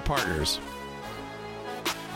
partners. 0.00 0.60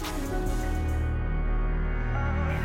Bye. 0.00 0.59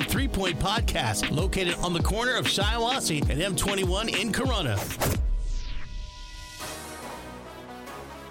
of 0.00 0.06
Three 0.06 0.28
Point 0.28 0.58
Podcast, 0.58 1.30
located 1.30 1.74
on 1.76 1.92
the 1.92 2.02
corner 2.02 2.34
of 2.34 2.46
Shiawassee 2.46 3.20
and 3.28 3.56
M21 3.56 4.20
in 4.20 4.32
Corunna. 4.32 4.78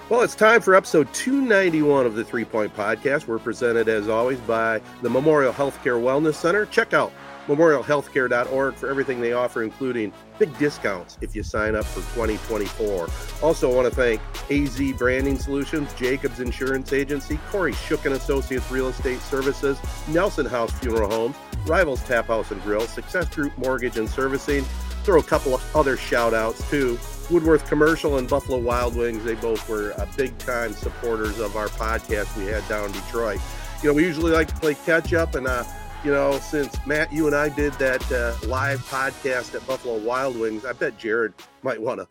Well, 0.09 0.21
it's 0.21 0.35
time 0.35 0.61
for 0.61 0.73
episode 0.73 1.13
291 1.13 2.05
of 2.05 2.15
the 2.15 2.23
Three 2.23 2.45
Point 2.45 2.75
Podcast. 2.75 3.27
We're 3.27 3.39
presented, 3.39 3.87
as 3.87 4.09
always, 4.09 4.39
by 4.39 4.81
the 5.01 5.09
Memorial 5.09 5.53
Healthcare 5.53 6.01
Wellness 6.01 6.35
Center. 6.35 6.65
Check 6.65 6.93
out 6.93 7.11
memorialhealthcare.org 7.47 8.75
for 8.75 8.89
everything 8.89 9.21
they 9.21 9.33
offer, 9.33 9.63
including 9.63 10.11
big 10.37 10.55
discounts 10.57 11.17
if 11.21 11.35
you 11.35 11.43
sign 11.43 11.75
up 11.75 11.85
for 11.85 12.01
2024. 12.15 13.07
Also, 13.41 13.71
I 13.71 13.75
want 13.75 13.89
to 13.89 13.95
thank 13.95 14.21
AZee 14.49 14.97
Branding 14.97 15.37
Solutions, 15.37 15.93
Jacobs 15.93 16.39
Insurance 16.39 16.93
Agency, 16.93 17.39
Kori 17.49 17.73
Shook 17.73 18.05
and 18.05 18.15
Associates 18.15 18.71
Real 18.71 18.87
Estate 18.87 19.19
Services, 19.21 19.79
Nelson 20.07 20.45
House 20.45 20.71
Funeral 20.79 21.09
Homes, 21.09 21.35
Rivals 21.65 22.03
Tap 22.03 22.27
House 22.27 22.51
and 22.51 22.61
Grill, 22.63 22.87
Success 22.87 23.33
Group 23.33 23.57
Mortgage 23.57 23.97
and 23.97 24.09
Servicing. 24.09 24.63
Throw 25.03 25.19
a 25.19 25.23
couple 25.23 25.53
of 25.55 25.75
other 25.75 25.97
shout 25.97 26.33
outs 26.33 26.67
too. 26.69 26.99
Woodworth 27.29 27.67
Commercial 27.67 28.17
and 28.17 28.27
Buffalo 28.27 28.57
Wild 28.57 28.95
Wings, 28.95 29.23
they 29.23 29.35
both 29.35 29.67
were 29.69 29.93
uh, 29.97 30.07
big 30.17 30.37
time 30.39 30.73
supporters 30.73 31.39
of 31.39 31.55
our 31.55 31.67
podcast 31.67 32.35
we 32.37 32.45
had 32.45 32.67
down 32.67 32.87
in 32.87 32.91
Detroit. 32.91 33.39
You 33.81 33.89
know, 33.89 33.93
we 33.93 34.03
usually 34.03 34.31
like 34.31 34.47
to 34.47 34.55
play 34.55 34.75
catch 34.85 35.13
up, 35.13 35.35
and, 35.35 35.47
uh, 35.47 35.63
you 36.03 36.11
know, 36.11 36.37
since 36.39 36.75
Matt, 36.85 37.13
you 37.13 37.27
and 37.27 37.35
I 37.35 37.49
did 37.49 37.73
that 37.73 38.11
uh, 38.11 38.35
live 38.47 38.79
podcast 38.89 39.55
at 39.55 39.65
Buffalo 39.67 39.97
Wild 39.97 40.37
Wings, 40.37 40.65
I 40.65 40.73
bet 40.73 40.97
Jared 40.97 41.33
might 41.63 41.81
want 41.81 41.99
to 41.99 42.07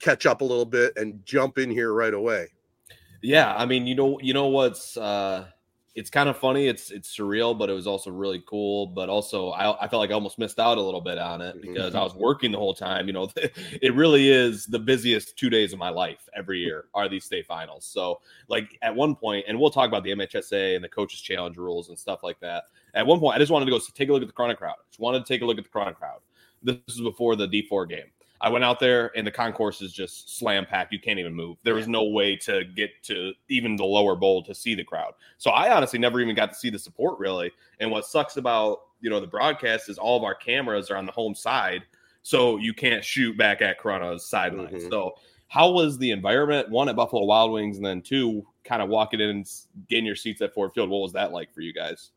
catch 0.00 0.26
up 0.26 0.40
a 0.40 0.44
little 0.44 0.64
bit 0.66 0.96
and 0.96 1.24
jump 1.24 1.58
in 1.58 1.70
here 1.70 1.92
right 1.92 2.14
away. 2.14 2.48
Yeah, 3.22 3.54
I 3.56 3.66
mean, 3.66 3.86
you 3.86 3.94
know, 3.94 4.18
you 4.20 4.34
know 4.34 4.48
what's 4.48 4.96
uh 4.96 5.46
it's 5.96 6.10
kind 6.10 6.28
of 6.28 6.36
funny. 6.36 6.68
It's 6.68 6.90
it's 6.90 7.16
surreal, 7.16 7.58
but 7.58 7.70
it 7.70 7.72
was 7.72 7.86
also 7.86 8.10
really 8.10 8.44
cool. 8.46 8.86
But 8.86 9.08
also, 9.08 9.48
I, 9.48 9.84
I 9.84 9.88
felt 9.88 10.00
like 10.00 10.10
I 10.10 10.12
almost 10.12 10.38
missed 10.38 10.60
out 10.60 10.76
a 10.76 10.80
little 10.80 11.00
bit 11.00 11.16
on 11.16 11.40
it 11.40 11.56
mm-hmm. 11.56 11.72
because 11.72 11.94
I 11.94 12.02
was 12.02 12.14
working 12.14 12.52
the 12.52 12.58
whole 12.58 12.74
time. 12.74 13.06
You 13.06 13.14
know, 13.14 13.30
it 13.36 13.94
really 13.94 14.28
is 14.28 14.66
the 14.66 14.78
busiest 14.78 15.38
two 15.38 15.48
days 15.48 15.72
of 15.72 15.78
my 15.78 15.88
life 15.88 16.28
every 16.36 16.58
year 16.58 16.84
are 16.92 17.08
these 17.08 17.24
state 17.24 17.46
finals. 17.46 17.86
So, 17.86 18.20
like 18.48 18.78
at 18.82 18.94
one 18.94 19.16
point, 19.16 19.46
and 19.48 19.58
we'll 19.58 19.70
talk 19.70 19.88
about 19.88 20.04
the 20.04 20.10
MHSAA 20.10 20.76
and 20.76 20.84
the 20.84 20.88
coaches 20.88 21.22
challenge 21.22 21.56
rules 21.56 21.88
and 21.88 21.98
stuff 21.98 22.22
like 22.22 22.38
that. 22.40 22.64
At 22.92 23.06
one 23.06 23.18
point, 23.18 23.34
I 23.34 23.38
just 23.38 23.50
wanted 23.50 23.64
to 23.64 23.70
go 23.70 23.80
take 23.94 24.10
a 24.10 24.12
look 24.12 24.22
at 24.22 24.28
the 24.28 24.34
Corunna 24.34 24.56
crowd. 24.56 24.76
Just 24.90 25.00
wanted 25.00 25.20
to 25.20 25.24
take 25.24 25.40
a 25.40 25.46
look 25.46 25.56
at 25.56 25.64
the 25.64 25.70
Corunna 25.70 25.94
crowd. 25.94 26.20
This 26.62 26.76
was 26.86 27.00
before 27.00 27.36
the 27.36 27.48
D4 27.48 27.88
game. 27.88 28.10
I 28.40 28.50
went 28.50 28.64
out 28.64 28.80
there 28.80 29.16
and 29.16 29.26
the 29.26 29.30
concourse 29.30 29.80
is 29.80 29.92
just 29.92 30.38
slam 30.38 30.66
packed. 30.66 30.92
You 30.92 31.00
can't 31.00 31.18
even 31.18 31.34
move. 31.34 31.56
There 31.62 31.74
was 31.74 31.88
no 31.88 32.04
way 32.04 32.36
to 32.36 32.64
get 32.64 32.90
to 33.04 33.32
even 33.48 33.76
the 33.76 33.84
lower 33.84 34.14
bowl 34.16 34.42
to 34.44 34.54
see 34.54 34.74
the 34.74 34.84
crowd. 34.84 35.14
So 35.38 35.50
I 35.50 35.74
honestly 35.74 35.98
never 35.98 36.20
even 36.20 36.34
got 36.34 36.50
to 36.50 36.54
see 36.54 36.70
the 36.70 36.78
support 36.78 37.18
really. 37.18 37.50
And 37.80 37.90
what 37.90 38.06
sucks 38.06 38.36
about 38.36 38.80
you 39.00 39.10
know 39.10 39.20
the 39.20 39.26
broadcast 39.26 39.88
is 39.88 39.98
all 39.98 40.16
of 40.16 40.24
our 40.24 40.34
cameras 40.34 40.90
are 40.90 40.96
on 40.96 41.06
the 41.06 41.12
home 41.12 41.34
side, 41.34 41.82
so 42.22 42.56
you 42.56 42.74
can't 42.74 43.04
shoot 43.04 43.36
back 43.36 43.62
at 43.62 43.78
Corunna's 43.78 44.26
sideline. 44.26 44.68
Mm-hmm. 44.68 44.88
So 44.90 45.14
how 45.48 45.70
was 45.70 45.98
the 45.98 46.10
environment? 46.10 46.70
One 46.70 46.88
at 46.88 46.96
Buffalo 46.96 47.24
Wild 47.24 47.52
Wings, 47.52 47.76
and 47.76 47.86
then 47.86 48.02
two, 48.02 48.46
kind 48.64 48.82
of 48.82 48.88
walking 48.88 49.20
in 49.20 49.30
and 49.30 49.50
getting 49.88 50.06
your 50.06 50.16
seats 50.16 50.40
at 50.42 50.52
Ford 50.52 50.72
Field. 50.74 50.90
What 50.90 51.02
was 51.02 51.12
that 51.12 51.32
like 51.32 51.52
for 51.54 51.60
you 51.60 51.72
guys? 51.72 52.10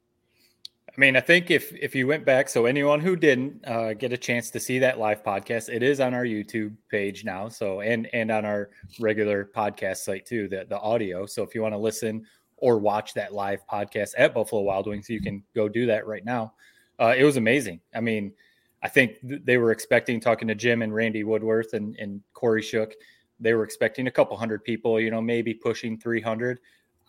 I 0.95 0.99
mean, 0.99 1.15
I 1.15 1.21
think 1.21 1.51
if 1.51 1.73
if 1.75 1.93
you 1.93 2.07
went 2.07 2.25
back, 2.25 2.49
so 2.49 2.65
anyone 2.65 2.99
who 2.99 3.15
didn't 3.15 3.65
uh, 3.67 3.93
get 3.93 4.11
a 4.11 4.17
chance 4.17 4.49
to 4.51 4.59
see 4.59 4.79
that 4.79 4.97
live 4.97 5.23
podcast, 5.23 5.69
it 5.69 5.83
is 5.83 5.99
on 5.99 6.13
our 6.13 6.23
YouTube 6.23 6.75
page 6.89 7.23
now. 7.23 7.47
So 7.47 7.81
and 7.81 8.07
and 8.13 8.31
on 8.31 8.43
our 8.43 8.69
regular 8.99 9.49
podcast 9.55 9.97
site 9.97 10.25
too, 10.25 10.47
the 10.47 10.65
the 10.67 10.79
audio. 10.79 11.25
So 11.25 11.43
if 11.43 11.53
you 11.53 11.61
want 11.61 11.73
to 11.73 11.77
listen 11.77 12.25
or 12.57 12.79
watch 12.79 13.13
that 13.13 13.33
live 13.33 13.61
podcast 13.71 14.11
at 14.17 14.33
Buffalo 14.33 14.63
Wild 14.63 14.87
Wings, 14.87 15.09
you 15.09 15.21
can 15.21 15.43
go 15.55 15.69
do 15.69 15.85
that 15.85 16.07
right 16.07 16.25
now. 16.25 16.53
Uh, 16.99 17.13
it 17.15 17.23
was 17.23 17.37
amazing. 17.37 17.79
I 17.95 18.01
mean, 18.01 18.33
I 18.81 18.89
think 18.89 19.21
th- 19.21 19.41
they 19.45 19.57
were 19.57 19.71
expecting 19.71 20.19
talking 20.19 20.47
to 20.47 20.55
Jim 20.55 20.81
and 20.81 20.93
Randy 20.93 21.23
Woodworth 21.23 21.73
and 21.73 21.95
and 21.97 22.21
Kori 22.33 22.63
Shook. 22.63 22.93
They 23.39 23.53
were 23.53 23.63
expecting 23.63 24.07
a 24.07 24.11
couple 24.11 24.35
hundred 24.37 24.63
people, 24.63 24.99
you 24.99 25.11
know, 25.11 25.21
maybe 25.21 25.53
pushing 25.53 25.99
300. 25.99 26.59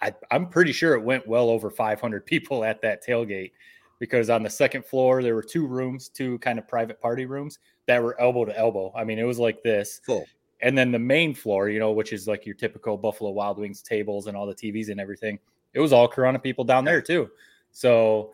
I, 0.02 0.14
I'm 0.30 0.48
pretty 0.48 0.72
sure 0.72 0.94
it 0.94 1.02
went 1.02 1.26
well 1.26 1.50
over 1.50 1.70
500 1.70 2.24
people 2.24 2.64
at 2.64 2.80
that 2.82 3.04
tailgate 3.04 3.52
because 3.98 4.30
on 4.30 4.42
the 4.42 4.50
second 4.50 4.84
floor 4.84 5.22
there 5.22 5.34
were 5.34 5.42
two 5.42 5.66
rooms, 5.66 6.08
two 6.08 6.38
kind 6.38 6.58
of 6.58 6.66
private 6.66 7.00
party 7.00 7.26
rooms 7.26 7.58
that 7.86 8.02
were 8.02 8.18
elbow 8.20 8.44
to 8.44 8.58
elbow. 8.58 8.92
I 8.96 9.04
mean, 9.04 9.18
it 9.18 9.24
was 9.24 9.38
like 9.38 9.62
this. 9.62 10.00
Full. 10.04 10.26
And 10.62 10.76
then 10.76 10.92
the 10.92 10.98
main 10.98 11.34
floor, 11.34 11.68
you 11.68 11.78
know, 11.78 11.92
which 11.92 12.12
is 12.12 12.26
like 12.26 12.44
your 12.44 12.54
typical 12.54 12.96
Buffalo 12.96 13.30
Wild 13.30 13.58
Wings 13.58 13.82
tables 13.82 14.26
and 14.26 14.36
all 14.36 14.46
the 14.46 14.54
TVs 14.54 14.90
and 14.90 15.00
everything, 15.00 15.38
it 15.74 15.80
was 15.80 15.92
all 15.92 16.08
Corunna 16.08 16.42
people 16.42 16.64
down 16.64 16.84
there 16.84 17.00
too. 17.00 17.30
So, 17.72 18.32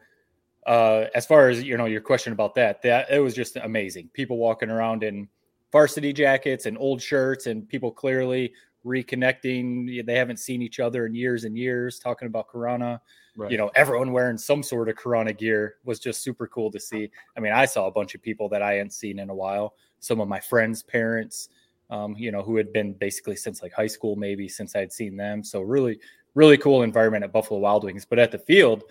uh, 0.66 1.06
as 1.14 1.26
far 1.26 1.48
as 1.48 1.62
you 1.62 1.76
know, 1.76 1.84
your 1.84 2.00
question 2.00 2.32
about 2.32 2.54
that, 2.56 2.82
that 2.82 3.10
it 3.10 3.20
was 3.20 3.34
just 3.34 3.56
amazing. 3.56 4.08
People 4.12 4.38
walking 4.38 4.70
around 4.70 5.04
in 5.04 5.28
varsity 5.70 6.12
jackets 6.12 6.66
and 6.66 6.76
old 6.78 7.00
shirts, 7.00 7.46
and 7.46 7.68
people 7.68 7.92
clearly 7.92 8.52
reconnecting. 8.86 10.06
They 10.06 10.14
haven't 10.14 10.38
seen 10.38 10.62
each 10.62 10.80
other 10.80 11.06
in 11.06 11.14
years 11.14 11.44
and 11.44 11.58
years, 11.58 11.98
talking 11.98 12.26
about 12.26 12.48
Corunna. 12.48 13.00
Right. 13.36 13.50
You 13.50 13.58
know, 13.58 13.70
everyone 13.74 14.12
wearing 14.12 14.38
some 14.38 14.62
sort 14.62 14.88
of 14.88 14.96
Corunna 14.96 15.36
gear 15.36 15.74
was 15.84 15.98
just 15.98 16.22
super 16.22 16.46
cool 16.46 16.70
to 16.70 16.80
see. 16.80 17.10
I 17.36 17.40
mean, 17.40 17.52
I 17.52 17.66
saw 17.66 17.86
a 17.86 17.90
bunch 17.90 18.14
of 18.14 18.22
people 18.22 18.48
that 18.50 18.62
I 18.62 18.74
hadn't 18.74 18.94
seen 18.94 19.18
in 19.18 19.28
a 19.28 19.34
while. 19.34 19.74
Some 20.00 20.20
of 20.20 20.28
my 20.28 20.40
friends' 20.40 20.82
parents, 20.82 21.50
um, 21.90 22.16
you 22.16 22.32
know, 22.32 22.42
who 22.42 22.56
had 22.56 22.72
been 22.72 22.94
basically 22.94 23.36
since 23.36 23.62
like 23.62 23.72
high 23.72 23.86
school, 23.88 24.16
maybe 24.16 24.48
since 24.48 24.74
I'd 24.74 24.92
seen 24.92 25.16
them. 25.16 25.42
So 25.44 25.60
really, 25.60 25.98
really 26.34 26.56
cool 26.56 26.82
environment 26.82 27.24
at 27.24 27.32
Buffalo 27.32 27.60
Wild 27.60 27.84
Wings. 27.84 28.06
But 28.06 28.18
at 28.18 28.30
the 28.30 28.38
field, 28.38 28.84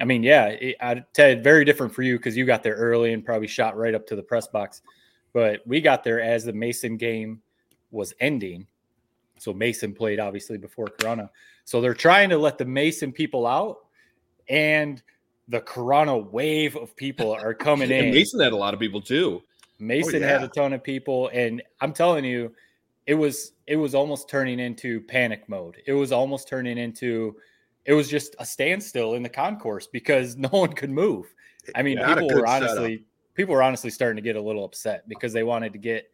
I 0.00 0.04
mean, 0.04 0.22
yeah, 0.22 0.46
it, 0.46 0.76
I, 0.80 1.04
Ted, 1.12 1.44
very 1.44 1.64
different 1.64 1.94
for 1.94 2.02
you 2.02 2.16
because 2.16 2.36
you 2.36 2.46
got 2.46 2.62
there 2.62 2.74
early 2.74 3.12
and 3.12 3.24
probably 3.24 3.48
shot 3.48 3.76
right 3.76 3.94
up 3.94 4.06
to 4.06 4.16
the 4.16 4.22
press 4.22 4.46
box. 4.46 4.82
But 5.32 5.60
we 5.66 5.80
got 5.80 6.04
there 6.04 6.20
as 6.20 6.44
the 6.44 6.52
Mason 6.52 6.96
game 6.96 7.42
was 7.90 8.14
ending. 8.20 8.66
So 9.44 9.52
Mason 9.52 9.92
played 9.92 10.18
obviously 10.18 10.56
before 10.56 10.86
Corunna. 10.86 11.28
So 11.66 11.82
they're 11.82 11.92
trying 11.92 12.30
to 12.30 12.38
let 12.38 12.56
the 12.56 12.64
Mason 12.64 13.12
people 13.12 13.46
out, 13.46 13.76
and 14.48 15.02
the 15.48 15.60
Corunna 15.60 16.30
wave 16.30 16.76
of 16.76 16.96
people 16.96 17.30
are 17.30 17.52
coming 17.68 17.90
in. 17.90 18.10
Mason 18.10 18.40
had 18.40 18.54
a 18.54 18.56
lot 18.56 18.72
of 18.72 18.80
people 18.80 19.02
too. 19.02 19.42
Mason 19.78 20.16
oh, 20.16 20.18
yeah. 20.26 20.32
had 20.32 20.42
a 20.42 20.48
ton 20.48 20.72
of 20.72 20.82
people, 20.82 21.28
and 21.34 21.62
I'm 21.82 21.92
telling 21.92 22.24
you, 22.24 22.54
it 23.06 23.14
was 23.14 23.52
it 23.66 23.76
was 23.76 23.94
almost 23.94 24.30
turning 24.30 24.58
into 24.58 25.02
panic 25.02 25.46
mode. 25.46 25.76
It 25.86 25.92
was 25.92 26.10
almost 26.10 26.48
turning 26.48 26.78
into 26.78 27.36
it 27.84 27.92
was 27.92 28.08
just 28.08 28.34
a 28.38 28.46
standstill 28.46 29.12
in 29.12 29.22
the 29.22 29.28
concourse 29.28 29.86
because 29.86 30.36
no 30.38 30.48
one 30.48 30.72
could 30.72 30.90
move. 30.90 31.34
I 31.74 31.82
mean, 31.82 31.98
Not 31.98 32.18
people 32.18 32.34
were 32.34 32.46
honestly 32.46 33.04
people 33.34 33.54
were 33.54 33.62
honestly 33.62 33.90
starting 33.90 34.16
to 34.16 34.22
get 34.22 34.36
a 34.36 34.42
little 34.42 34.64
upset 34.64 35.06
because 35.06 35.34
they 35.34 35.42
wanted 35.42 35.74
to 35.74 35.78
get 35.78 36.10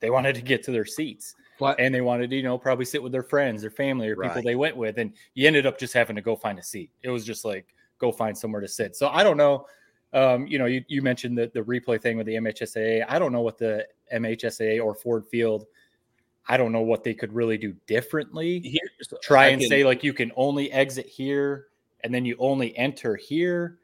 they 0.00 0.08
wanted 0.08 0.36
to 0.36 0.42
get 0.42 0.62
to 0.64 0.70
their 0.70 0.86
seats 0.86 1.34
And 1.78 1.94
they 1.94 2.00
wanted 2.00 2.30
to, 2.30 2.36
you 2.36 2.42
know, 2.42 2.58
probably 2.58 2.84
sit 2.84 3.02
with 3.02 3.12
their 3.12 3.22
friends, 3.22 3.62
their 3.62 3.70
family, 3.70 4.08
or 4.08 4.16
people 4.16 4.42
they 4.42 4.56
went 4.56 4.76
with, 4.76 4.98
and 4.98 5.12
you 5.34 5.46
ended 5.46 5.66
up 5.66 5.78
just 5.78 5.94
having 5.94 6.16
to 6.16 6.22
go 6.22 6.36
find 6.36 6.58
a 6.58 6.62
seat. 6.62 6.90
It 7.02 7.10
was 7.10 7.24
just 7.24 7.44
like 7.44 7.66
go 7.98 8.12
find 8.12 8.36
somewhere 8.36 8.60
to 8.60 8.68
sit. 8.68 8.94
So 8.96 9.08
I 9.08 9.22
don't 9.22 9.36
know. 9.36 9.66
Um, 10.12 10.46
you 10.46 10.58
know, 10.58 10.66
you, 10.66 10.84
you 10.88 11.02
mentioned 11.02 11.36
the 11.36 11.50
the 11.52 11.60
replay 11.60 12.00
thing 12.00 12.16
with 12.16 12.26
the 12.26 12.34
MHSAA. 12.34 13.04
I 13.08 13.18
don't 13.18 13.32
know 13.32 13.40
what 13.42 13.58
the 13.58 13.86
MHSAA 14.12 14.82
or 14.84 14.94
Ford 14.94 15.26
Field. 15.26 15.66
I 16.48 16.56
don't 16.56 16.70
know 16.72 16.82
what 16.82 17.02
they 17.02 17.12
could 17.12 17.32
really 17.32 17.58
do 17.58 17.74
differently. 17.86 18.60
Here's- 18.60 19.12
Try 19.22 19.46
I 19.46 19.48
and 19.48 19.60
can- 19.60 19.68
say 19.68 19.84
like 19.84 20.04
you 20.04 20.12
can 20.12 20.30
only 20.36 20.70
exit 20.70 21.06
here 21.06 21.66
and 22.04 22.14
then 22.14 22.24
you 22.24 22.36
only 22.38 22.76
enter 22.78 23.16
here. 23.16 23.78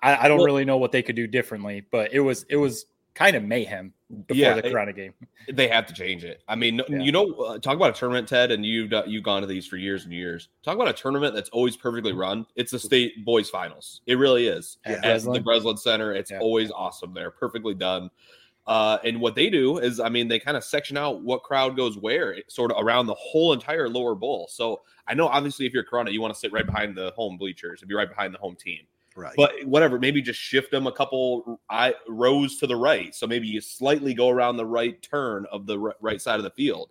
I, 0.00 0.24
I 0.24 0.28
don't 0.28 0.38
Well- 0.38 0.46
really 0.46 0.64
know 0.64 0.78
what 0.78 0.90
they 0.92 1.02
could 1.02 1.16
do 1.16 1.26
differently, 1.26 1.84
but 1.90 2.12
it 2.14 2.20
was 2.20 2.44
it 2.48 2.56
was 2.56 2.86
kind 3.18 3.34
of 3.34 3.42
mayhem 3.42 3.92
before 4.28 4.36
Yeah, 4.40 4.54
the 4.54 4.66
it- 4.66 4.72
Corunna 4.72 4.94
game. 4.94 5.12
they 5.52 5.66
have 5.66 5.86
to 5.86 5.92
change 5.94 6.22
it. 6.24 6.42
I 6.46 6.54
mean, 6.54 6.80
Yeah. 6.88 7.00
you 7.00 7.10
know, 7.10 7.32
uh, 7.32 7.58
talk 7.58 7.74
about 7.74 7.90
a 7.96 7.98
tournament, 7.98 8.28
Ted, 8.28 8.52
and 8.52 8.64
you've 8.64 8.90
done- 8.90 9.10
you've 9.10 9.24
gone 9.24 9.40
to 9.42 9.46
these 9.48 9.66
for 9.66 9.76
years 9.76 10.04
and 10.04 10.12
years. 10.14 10.48
Talk 10.62 10.76
about 10.76 10.88
a 10.88 10.92
tournament 10.92 11.34
that's 11.34 11.48
always 11.50 11.76
perfectly 11.76 12.12
run. 12.12 12.46
It's 12.54 12.70
the 12.70 12.78
state 12.78 13.24
boys 13.24 13.50
finals. 13.50 14.02
It 14.06 14.16
really 14.18 14.46
is 14.46 14.78
At 14.84 14.96
at 14.98 15.02
Breslin? 15.02 15.34
the 15.34 15.40
Breslin 15.40 15.76
Center. 15.76 16.14
It's 16.14 16.30
Yeah. 16.30 16.38
always 16.38 16.70
awesome 16.70 17.12
there, 17.12 17.30
perfectly 17.32 17.74
done. 17.74 18.10
Uh, 18.68 18.98
and 19.02 19.20
what 19.20 19.34
they 19.34 19.48
do 19.50 19.78
is, 19.78 19.98
I 19.98 20.10
mean, 20.10 20.28
they 20.28 20.38
kind 20.38 20.56
of 20.56 20.62
section 20.62 20.96
out 20.96 21.22
what 21.22 21.42
crowd 21.42 21.74
goes 21.74 21.96
where, 21.98 22.36
sort 22.48 22.70
of 22.70 22.76
around 22.84 23.06
the 23.06 23.14
whole 23.14 23.52
entire 23.54 23.88
lower 23.88 24.14
bowl. 24.14 24.46
So 24.50 24.82
I 25.08 25.14
know, 25.14 25.26
obviously, 25.26 25.64
if 25.66 25.72
you're 25.72 25.84
Corona, 25.84 26.10
you 26.10 26.20
want 26.20 26.34
to 26.34 26.38
sit 26.38 26.52
right 26.52 26.66
behind 26.66 26.94
the 26.94 27.10
home 27.16 27.36
bleachers 27.38 27.80
and 27.82 27.88
be 27.88 27.94
right 27.94 28.08
behind 28.08 28.34
the 28.34 28.38
home 28.38 28.56
team 28.56 28.86
Right. 29.18 29.34
but 29.36 29.52
whatever 29.64 29.98
maybe 29.98 30.22
just 30.22 30.38
shift 30.38 30.70
them 30.70 30.86
a 30.86 30.92
couple 30.92 31.60
I, 31.68 31.94
rows 32.08 32.58
to 32.58 32.66
the 32.66 32.76
right. 32.76 33.14
So 33.14 33.26
maybe 33.26 33.48
you 33.48 33.60
slightly 33.60 34.14
go 34.14 34.28
around 34.28 34.56
the 34.56 34.66
right 34.66 35.00
turn 35.02 35.44
of 35.50 35.66
the 35.66 35.78
right 36.00 36.22
side 36.22 36.36
of 36.36 36.44
the 36.44 36.50
field. 36.50 36.90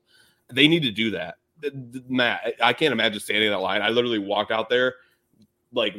They 0.52 0.68
need 0.68 0.84
to 0.84 0.92
do 0.92 1.12
that. 1.12 1.36
Th- 1.62 1.74
th- 1.74 2.04
matt 2.10 2.54
I- 2.62 2.74
can't 2.74 2.92
imagine 2.92 3.20
standing 3.20 3.46
in 3.48 3.52
that 3.52 3.60
line. 3.60 3.82
I 3.82 3.90
literally 3.90 4.20
walked 4.20 4.52
out 4.52 4.70
there 4.70 4.96
like 5.74 5.96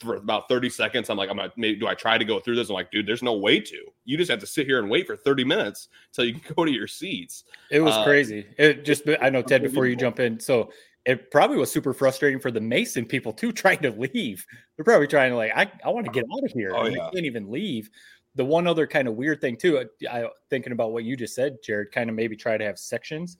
for 0.00 0.16
about 0.16 0.48
30 0.48 0.68
seconds. 0.70 1.10
I'm 1.10 1.16
like 1.16 1.28
i'm 1.30 1.36
like 1.36 1.56
maybe 1.58 1.78
do 1.80 1.86
i 1.88 1.94
try 1.94 2.18
to 2.18 2.24
go 2.24 2.38
through 2.40 2.56
this? 2.56 2.68
I'm 2.68 2.74
like 2.74 2.90
dude 2.90 3.06
there's 3.06 3.22
no 3.22 3.34
way 3.34 3.60
to. 3.60 3.84
You 4.04 4.16
just 4.16 4.30
have 4.30 4.40
to 4.40 4.46
sit 4.46 4.66
here 4.66 4.78
and 4.80 4.90
wait 4.90 5.06
for 5.06 5.16
30 5.16 5.44
minutes 5.44 5.88
until 6.10 6.24
you 6.26 6.40
can 6.40 6.54
go 6.56 6.64
to 6.64 6.70
your 6.70 6.86
seats. 6.86 7.44
It 7.70 7.80
was 7.80 7.94
Uh, 7.94 8.04
crazy. 8.04 8.46
It 8.58 8.84
just 8.84 9.02
I 9.20 9.30
know 9.30 9.42
Ted 9.50 9.62
before 9.62 9.86
you 9.86 9.96
jump 9.96 10.18
in. 10.20 10.40
So 10.40 10.70
it 11.08 11.30
probably 11.30 11.56
was 11.56 11.72
super 11.72 11.94
frustrating 11.94 12.38
for 12.38 12.50
the 12.50 12.60
Mason 12.60 13.06
people 13.06 13.32
too, 13.32 13.50
trying 13.64 13.80
to 13.80 13.90
leave. 13.90 14.46
They're 14.76 14.84
probably 14.84 15.06
trying 15.06 15.30
to 15.30 15.36
like, 15.36 15.52
I, 15.56 15.70
I 15.84 15.88
want 15.88 16.04
to 16.04 16.12
get 16.12 16.26
out 16.30 16.44
of 16.44 16.52
here. 16.52 16.72
Oh, 16.74 16.82
and 16.82 16.94
yeah. 16.94 17.04
They 17.04 17.16
can't 17.16 17.26
even 17.26 17.50
leave. 17.50 17.88
The 18.34 18.44
one 18.44 18.66
other 18.66 18.86
kind 18.86 19.08
of 19.08 19.14
weird 19.14 19.40
thing 19.40 19.56
too, 19.56 19.84
I, 20.10 20.18
I 20.18 20.28
thinking 20.50 20.72
about 20.72 20.92
what 20.92 21.04
you 21.04 21.16
just 21.16 21.34
said, 21.34 21.58
Jared, 21.64 21.92
kind 21.92 22.10
of 22.10 22.14
maybe 22.14 22.36
try 22.36 22.58
to 22.58 22.64
have 22.64 22.78
sections. 22.78 23.38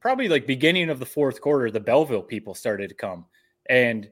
Probably 0.00 0.28
like 0.28 0.46
beginning 0.46 0.88
of 0.88 1.00
the 1.00 1.06
fourth 1.06 1.40
quarter, 1.40 1.68
the 1.70 1.80
Belleville 1.80 2.22
people 2.22 2.54
started 2.54 2.88
to 2.88 2.94
come 2.94 3.26
and 3.68 4.08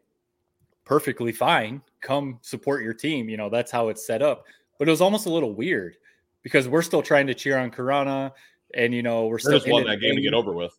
perfectly 0.84 1.32
fine. 1.32 1.80
Come 2.00 2.40
support 2.42 2.82
your 2.82 2.94
team. 2.94 3.28
You 3.28 3.36
know, 3.36 3.48
that's 3.48 3.70
how 3.70 3.88
it's 3.88 4.04
set 4.04 4.22
up. 4.22 4.44
But 4.76 4.88
it 4.88 4.90
was 4.90 5.00
almost 5.00 5.26
a 5.26 5.30
little 5.30 5.54
weird 5.54 5.96
because 6.42 6.68
we're 6.68 6.82
still 6.82 7.02
trying 7.02 7.28
to 7.28 7.34
cheer 7.34 7.58
on 7.58 7.70
Corunna 7.70 8.32
and 8.74 8.92
you 8.94 9.02
know 9.02 9.26
we're 9.26 9.34
We're 9.34 9.38
still 9.38 9.58
just 9.58 9.68
won 9.70 9.84
that 9.84 10.00
game 10.00 10.16
to 10.16 10.22
get 10.22 10.34
over 10.34 10.52
with 10.52 10.76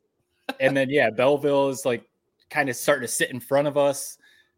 and 0.60 0.76
then 0.76 0.90
yeah, 0.90 1.10
Belleville 1.10 1.70
is 1.70 1.86
like 1.86 2.04
kind 2.50 2.70
of 2.70 2.76
starting 2.76 3.08
to 3.08 3.12
sit 3.12 3.32
in 3.32 3.40
front 3.40 3.68
of 3.68 3.78
us, 3.78 4.18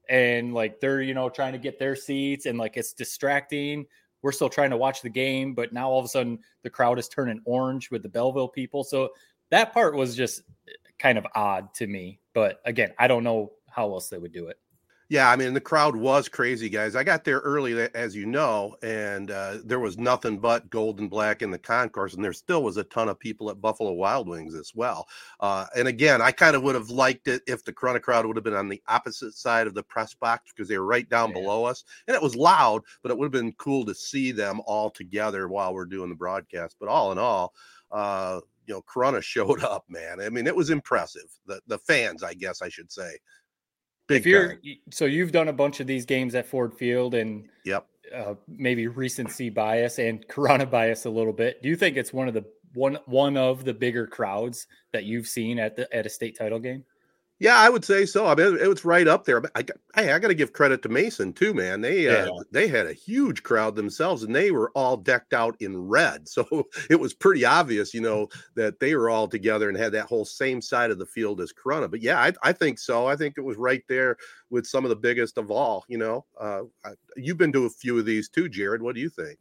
and 0.09 0.53
like 0.53 0.79
they're 0.79 1.01
you 1.01 1.13
know 1.13 1.29
trying 1.29 1.53
to 1.53 1.59
get 1.59 1.79
their 1.79 1.95
seats, 1.95 2.45
and 2.45 2.57
like 2.57 2.77
it's 2.77 2.93
distracting. 2.93 3.85
We're 4.21 4.31
still 4.31 4.49
trying 4.49 4.69
to 4.69 4.77
watch 4.77 5.01
the 5.01 5.09
game, 5.09 5.53
but 5.53 5.73
now 5.73 5.89
all 5.89 5.99
of 5.99 6.05
a 6.05 6.07
sudden 6.07 6.39
the 6.61 6.69
crowd 6.69 6.97
is 6.97 7.09
turning 7.09 7.41
orange 7.45 7.91
with 7.91 8.03
the 8.03 8.09
Belleville 8.09 8.47
people. 8.47 8.83
So 8.83 9.09
that 9.49 9.73
part 9.73 9.95
was 9.95 10.15
just 10.15 10.43
eh, 10.67 10.71
kind 10.97 11.17
of 11.17 11.27
odd 11.35 11.73
to 11.75 11.87
me. 11.87 12.19
But 12.33 12.61
again, 12.63 12.93
I 12.97 13.07
don't 13.07 13.25
know 13.25 13.51
how 13.69 13.91
else 13.91 14.07
they 14.07 14.17
would 14.17 14.31
do 14.31 14.47
it. 14.47 14.57
Yeah, 15.13 15.29
I 15.29 15.35
mean 15.35 15.53
the 15.53 15.61
crowd 15.61 15.95
was 15.95 16.27
crazy, 16.27 16.69
guys. 16.69 16.95
I 16.95 17.03
got 17.03 17.23
there 17.23 17.37
early, 17.41 17.79
as 17.93 18.15
you 18.15 18.25
know, 18.25 18.75
and 18.81 19.29
uh, 19.29 19.59
there 19.63 19.79
was 19.79 19.95
nothing 19.95 20.39
but 20.39 20.71
gold 20.71 20.99
and 20.99 21.07
black 21.07 21.43
in 21.43 21.51
the 21.51 21.59
concourse, 21.59 22.15
and 22.15 22.23
there 22.25 22.33
still 22.33 22.63
was 22.63 22.77
a 22.77 22.83
ton 22.85 23.09
of 23.09 23.19
people 23.19 23.51
at 23.51 23.61
Buffalo 23.61 23.91
Wild 23.91 24.27
Wings 24.27 24.55
as 24.55 24.71
well. 24.73 25.07
Uh, 25.39 25.67
and 25.75 25.87
again, 25.87 26.19
I 26.19 26.31
kind 26.31 26.55
of 26.55 26.63
would 26.63 26.73
have 26.73 26.89
liked 26.89 27.27
it 27.27 27.43
if 27.45 27.63
the 27.63 27.71
Corunna 27.71 28.01
crowd 28.01 28.25
would 28.25 28.35
have 28.37 28.43
been 28.43 28.55
on 28.55 28.69
the 28.69 28.81
opposite 28.87 29.35
side 29.35 29.67
of 29.67 29.75
the 29.75 29.83
press 29.83 30.15
box 30.15 30.51
because 30.51 30.67
they 30.67 30.79
were 30.79 30.85
right 30.87 31.07
down 31.07 31.29
Yeah. 31.29 31.35
below 31.35 31.65
us, 31.65 31.83
and 32.07 32.15
it 32.15 32.21
was 32.23 32.35
loud, 32.35 32.81
but 33.03 33.11
it 33.11 33.17
would 33.19 33.25
have 33.25 33.31
been 33.43 33.53
cool 33.59 33.85
to 33.85 33.93
see 33.93 34.31
them 34.31 34.61
all 34.65 34.89
together 34.89 35.47
while 35.47 35.75
we're 35.75 35.85
doing 35.85 36.09
the 36.09 36.15
broadcast. 36.15 36.77
But 36.79 36.89
all 36.89 37.11
in 37.11 37.19
all, 37.19 37.53
uh, 37.91 38.39
you 38.65 38.73
know, 38.73 38.81
Corunna 38.81 39.21
showed 39.23 39.63
up, 39.63 39.85
man. 39.87 40.19
I 40.21 40.29
mean, 40.29 40.47
it 40.47 40.55
was 40.55 40.71
impressive. 40.71 41.29
The 41.45 41.61
the 41.67 41.77
fans, 41.77 42.23
I 42.23 42.33
guess 42.33 42.63
I 42.63 42.69
should 42.69 42.91
say. 42.91 43.19
Big 44.07 44.21
if 44.21 44.25
you're 44.25 44.53
time. 44.55 44.61
so 44.91 45.05
you've 45.05 45.31
done 45.31 45.47
a 45.47 45.53
bunch 45.53 45.79
of 45.79 45.87
these 45.87 46.05
games 46.05 46.35
at 46.35 46.45
Ford 46.45 46.73
Field 46.73 47.13
and 47.15 47.47
Yep. 47.65 47.85
uh, 48.13 48.33
maybe 48.47 48.87
recency 48.87 49.49
bias 49.49 49.97
and 49.99 50.27
Corunna 50.29 50.69
bias 50.69 51.05
a 51.05 51.09
little 51.09 51.33
bit. 51.33 51.61
Do 51.61 51.69
you 51.69 51.75
think 51.75 51.95
it's 51.97 52.11
one 52.13 52.27
of 52.27 52.33
the 52.33 52.43
one 52.73 52.97
one 53.05 53.37
of 53.37 53.63
the 53.65 53.73
bigger 53.73 54.07
crowds 54.07 54.67
that 54.93 55.03
you've 55.05 55.27
seen 55.27 55.59
at 55.59 55.75
the 55.75 55.93
at 55.95 56.05
a 56.05 56.09
state 56.09 56.37
title 56.37 56.59
game? 56.59 56.83
Yeah, 57.39 57.57
I 57.57 57.67
would 57.67 57.83
say 57.83 58.05
so. 58.05 58.25
I 58.27 58.35
mean, 58.35 58.57
it, 58.57 58.67
was 58.69 58.85
right 58.85 59.07
up 59.07 59.25
there. 59.25 59.41
But 59.41 59.51
I, 59.55 59.63
got- 59.63 59.77
hey, 59.95 60.13
I 60.13 60.19
got 60.19 60.29
to 60.29 60.33
give 60.35 60.53
credit 60.53 60.81
to 60.83 60.89
Mason 60.89 61.33
too, 61.33 61.53
man. 61.53 61.81
They 61.81 62.07
uh, 62.07 62.25
Yeah. 62.27 62.29
they 62.51 62.67
had 62.69 62.85
a 62.87 62.93
huge 62.93 63.43
crowd 63.43 63.75
themselves, 63.75 64.23
and 64.23 64.33
they 64.33 64.51
were 64.51 64.71
all 64.75 64.95
decked 64.95 65.33
out 65.33 65.55
in 65.59 65.77
red. 65.77 66.27
So 66.33 66.67
it 66.89 66.99
was 66.99 67.13
pretty 67.13 67.43
obvious, 67.43 67.93
you 67.93 68.01
know, 68.01 68.27
that 68.55 68.79
they 68.79 68.95
were 68.95 69.09
all 69.09 69.27
together 69.27 69.67
and 69.67 69.77
had 69.77 69.91
that 69.91 70.05
whole 70.05 70.25
same 70.25 70.61
side 70.61 70.89
of 70.91 70.99
the 70.99 71.05
field 71.05 71.41
as 71.41 71.51
Corunna. 71.53 71.91
But 71.91 72.01
yeah, 72.01 72.19
I, 72.21 72.31
I 72.43 72.53
think 72.53 72.79
so. 72.79 73.07
I 73.07 73.15
think 73.15 73.35
it 73.37 73.41
was 73.41 73.57
right 73.57 73.83
there 73.89 74.15
with 74.49 74.65
some 74.65 74.85
of 74.85 74.89
the 74.89 74.95
biggest 74.95 75.37
of 75.37 75.51
all. 75.51 75.83
You 75.89 75.97
know, 75.97 76.25
uh, 76.39 76.61
you've 77.17 77.37
been 77.37 77.51
to 77.53 77.65
a 77.65 77.69
few 77.69 77.99
of 77.99 78.05
these 78.05 78.29
too, 78.29 78.47
Jared. 78.47 78.81
What 78.81 78.95
do 78.95 79.01
you 79.01 79.09
think? 79.09 79.37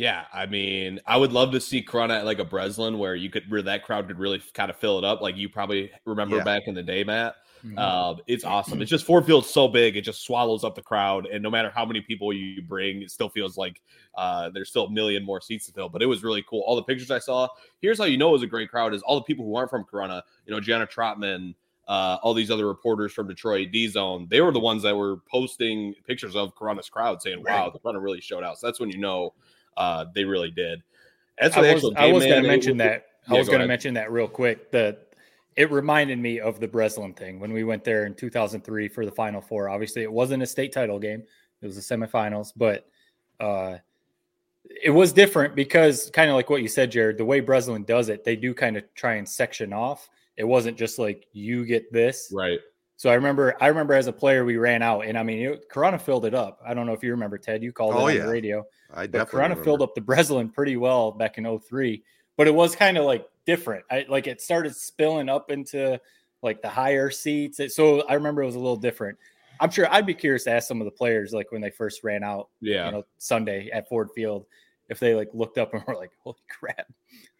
Yeah, 0.00 0.24
I 0.32 0.46
mean, 0.46 0.98
I 1.06 1.18
would 1.18 1.30
love 1.30 1.52
to 1.52 1.60
see 1.60 1.82
Corunna 1.84 2.20
at 2.20 2.24
like 2.24 2.38
a 2.38 2.44
Breslin 2.44 2.98
where 2.98 3.14
you 3.14 3.28
could 3.28 3.50
where 3.50 3.60
that 3.60 3.84
crowd 3.84 4.06
could 4.06 4.18
really 4.18 4.42
kind 4.54 4.70
of 4.70 4.76
fill 4.78 4.96
it 4.96 5.04
up, 5.04 5.20
like 5.20 5.36
you 5.36 5.50
probably 5.50 5.90
remember 6.06 6.36
Yeah. 6.38 6.44
back 6.44 6.62
in 6.66 6.74
the 6.74 6.82
day, 6.82 7.04
Matt. 7.04 7.34
Mm-hmm. 7.62 7.76
Um, 7.78 8.20
it's 8.26 8.42
awesome. 8.42 8.80
It's 8.80 8.90
just 8.90 9.04
Ford 9.04 9.26
Field's 9.26 9.50
so 9.50 9.68
big, 9.68 9.98
it 9.98 10.00
just 10.00 10.22
swallows 10.24 10.64
up 10.64 10.74
the 10.74 10.80
crowd, 10.80 11.26
and 11.26 11.42
no 11.42 11.50
matter 11.50 11.68
how 11.68 11.84
many 11.84 12.00
people 12.00 12.32
you 12.32 12.62
bring, 12.62 13.02
it 13.02 13.10
still 13.10 13.28
feels 13.28 13.58
like 13.58 13.82
uh, 14.14 14.48
there's 14.48 14.70
still 14.70 14.86
a 14.86 14.90
million 14.90 15.22
more 15.22 15.42
seats 15.42 15.66
to 15.66 15.72
fill. 15.72 15.90
But 15.90 16.00
it 16.00 16.06
was 16.06 16.22
really 16.22 16.42
cool. 16.48 16.62
All 16.66 16.76
the 16.76 16.82
pictures 16.82 17.10
I 17.10 17.18
saw. 17.18 17.46
Here's 17.82 17.98
how 17.98 18.04
you 18.04 18.16
know 18.16 18.30
it 18.30 18.32
was 18.32 18.42
a 18.42 18.46
great 18.46 18.70
crowd: 18.70 18.94
is 18.94 19.02
all 19.02 19.16
the 19.16 19.24
people 19.24 19.44
who 19.44 19.54
aren't 19.54 19.68
from 19.68 19.84
Corunna. 19.84 20.22
You 20.46 20.54
know, 20.54 20.60
Gianna 20.60 20.86
Trotman. 20.86 21.54
Uh, 21.88 22.16
all 22.22 22.32
these 22.32 22.52
other 22.52 22.68
reporters 22.68 23.12
from 23.12 23.26
Detroit, 23.26 23.72
D 23.72 23.88
Zone, 23.88 24.28
they 24.30 24.40
were 24.40 24.52
the 24.52 24.60
ones 24.60 24.82
that 24.84 24.96
were 24.96 25.16
posting 25.28 25.92
pictures 26.06 26.36
of 26.36 26.54
Corunna's 26.54 26.88
crowd 26.88 27.20
saying, 27.20 27.42
Wow, 27.42 27.64
Right. 27.64 27.72
the 27.72 27.80
Corunna 27.80 28.00
really 28.00 28.20
showed 28.20 28.44
out. 28.44 28.58
So 28.58 28.68
that's 28.68 28.78
when 28.78 28.90
you 28.90 28.98
know 28.98 29.34
uh, 29.80 30.04
they 30.14 30.24
really 30.24 30.50
did. 30.50 30.82
As 31.38 31.54
for 31.54 31.60
I 31.60 31.72
was, 31.72 31.92
I 31.96 32.12
was 32.12 32.24
going 32.24 32.42
to 32.42 32.48
mention 32.48 32.76
that. 32.76 33.06
I 33.28 33.34
was 33.34 33.48
go 33.48 33.52
going 33.52 33.62
to 33.62 33.66
mention 33.66 33.94
that 33.94 34.12
real 34.12 34.28
quick. 34.28 34.70
That 34.72 35.14
it 35.56 35.70
reminded 35.72 36.18
me 36.18 36.38
of 36.38 36.60
the 36.60 36.68
Breslin 36.68 37.14
thing 37.14 37.40
when 37.40 37.52
we 37.52 37.64
went 37.64 37.82
there 37.82 38.04
in 38.04 38.14
2003 38.14 38.88
for 38.88 39.06
the 39.06 39.10
Final 39.10 39.40
Four. 39.40 39.70
Obviously, 39.70 40.02
it 40.02 40.12
wasn't 40.12 40.42
a 40.42 40.46
state 40.46 40.72
title 40.72 40.98
game; 40.98 41.22
it 41.62 41.66
was 41.66 41.76
the 41.76 41.96
semifinals, 41.96 42.52
but 42.54 42.86
uh, 43.40 43.78
it 44.84 44.90
was 44.90 45.14
different 45.14 45.54
because, 45.54 46.10
kind 46.10 46.28
of 46.28 46.36
like 46.36 46.50
what 46.50 46.60
you 46.60 46.68
said, 46.68 46.90
Jared. 46.90 47.16
The 47.16 47.24
way 47.24 47.40
Breslin 47.40 47.84
does 47.84 48.10
it, 48.10 48.22
they 48.22 48.36
do 48.36 48.52
kind 48.52 48.76
of 48.76 48.84
try 48.94 49.14
and 49.14 49.26
section 49.26 49.72
off. 49.72 50.10
It 50.36 50.44
wasn't 50.44 50.76
just 50.76 50.98
like 50.98 51.26
you 51.32 51.64
get 51.64 51.90
this, 51.90 52.30
Right. 52.34 52.60
So 53.00 53.08
I 53.08 53.14
remember, 53.14 53.56
I 53.62 53.68
remember 53.68 53.94
as 53.94 54.08
a 54.08 54.12
player, 54.12 54.44
we 54.44 54.58
ran 54.58 54.82
out, 54.82 55.06
and 55.06 55.16
I 55.16 55.22
mean, 55.22 55.38
it, 55.38 55.70
Corunna 55.70 55.98
filled 55.98 56.26
it 56.26 56.34
up. 56.34 56.60
I 56.62 56.74
don't 56.74 56.84
know 56.84 56.92
if 56.92 57.02
you 57.02 57.12
remember, 57.12 57.38
Ted. 57.38 57.62
You 57.62 57.72
called 57.72 57.94
Oh, 57.94 58.08
it 58.08 58.10
on 58.10 58.16
yeah. 58.16 58.26
the 58.26 58.30
radio. 58.30 58.66
I 58.92 59.06
But 59.06 59.12
definitely 59.12 59.38
Corunna 59.38 59.42
remember. 59.44 59.64
filled 59.64 59.80
up 59.80 59.94
the 59.94 60.00
Breslin 60.02 60.50
pretty 60.50 60.76
well 60.76 61.10
back 61.10 61.38
in 61.38 61.46
03, 61.58 62.02
but 62.36 62.46
it 62.46 62.54
was 62.54 62.76
kind 62.76 62.98
of 62.98 63.06
like 63.06 63.26
different. 63.46 63.86
I 63.90 64.04
like 64.10 64.26
it 64.26 64.42
started 64.42 64.76
spilling 64.76 65.30
up 65.30 65.50
into 65.50 65.98
like 66.42 66.60
the 66.60 66.68
higher 66.68 67.08
seats. 67.10 67.58
So 67.74 68.02
I 68.06 68.12
remember 68.12 68.42
it 68.42 68.46
was 68.46 68.56
a 68.56 68.60
little 68.60 68.76
different. 68.76 69.16
I'm 69.60 69.70
sure 69.70 69.90
I'd 69.90 70.04
be 70.04 70.12
curious 70.12 70.44
to 70.44 70.50
ask 70.50 70.68
some 70.68 70.82
of 70.82 70.84
the 70.84 70.90
players 70.90 71.32
like 71.32 71.52
when 71.52 71.62
they 71.62 71.70
first 71.70 72.04
ran 72.04 72.22
out, 72.22 72.48
Yeah. 72.60 72.84
you 72.84 72.92
know, 72.92 73.04
Sunday 73.16 73.70
at 73.70 73.88
Ford 73.88 74.10
Field, 74.14 74.44
if 74.90 75.00
they 75.00 75.14
like 75.14 75.28
looked 75.32 75.56
up 75.56 75.72
and 75.72 75.82
were 75.86 75.94
like, 75.94 76.10
"Holy 76.22 76.36
crap, 76.50 76.86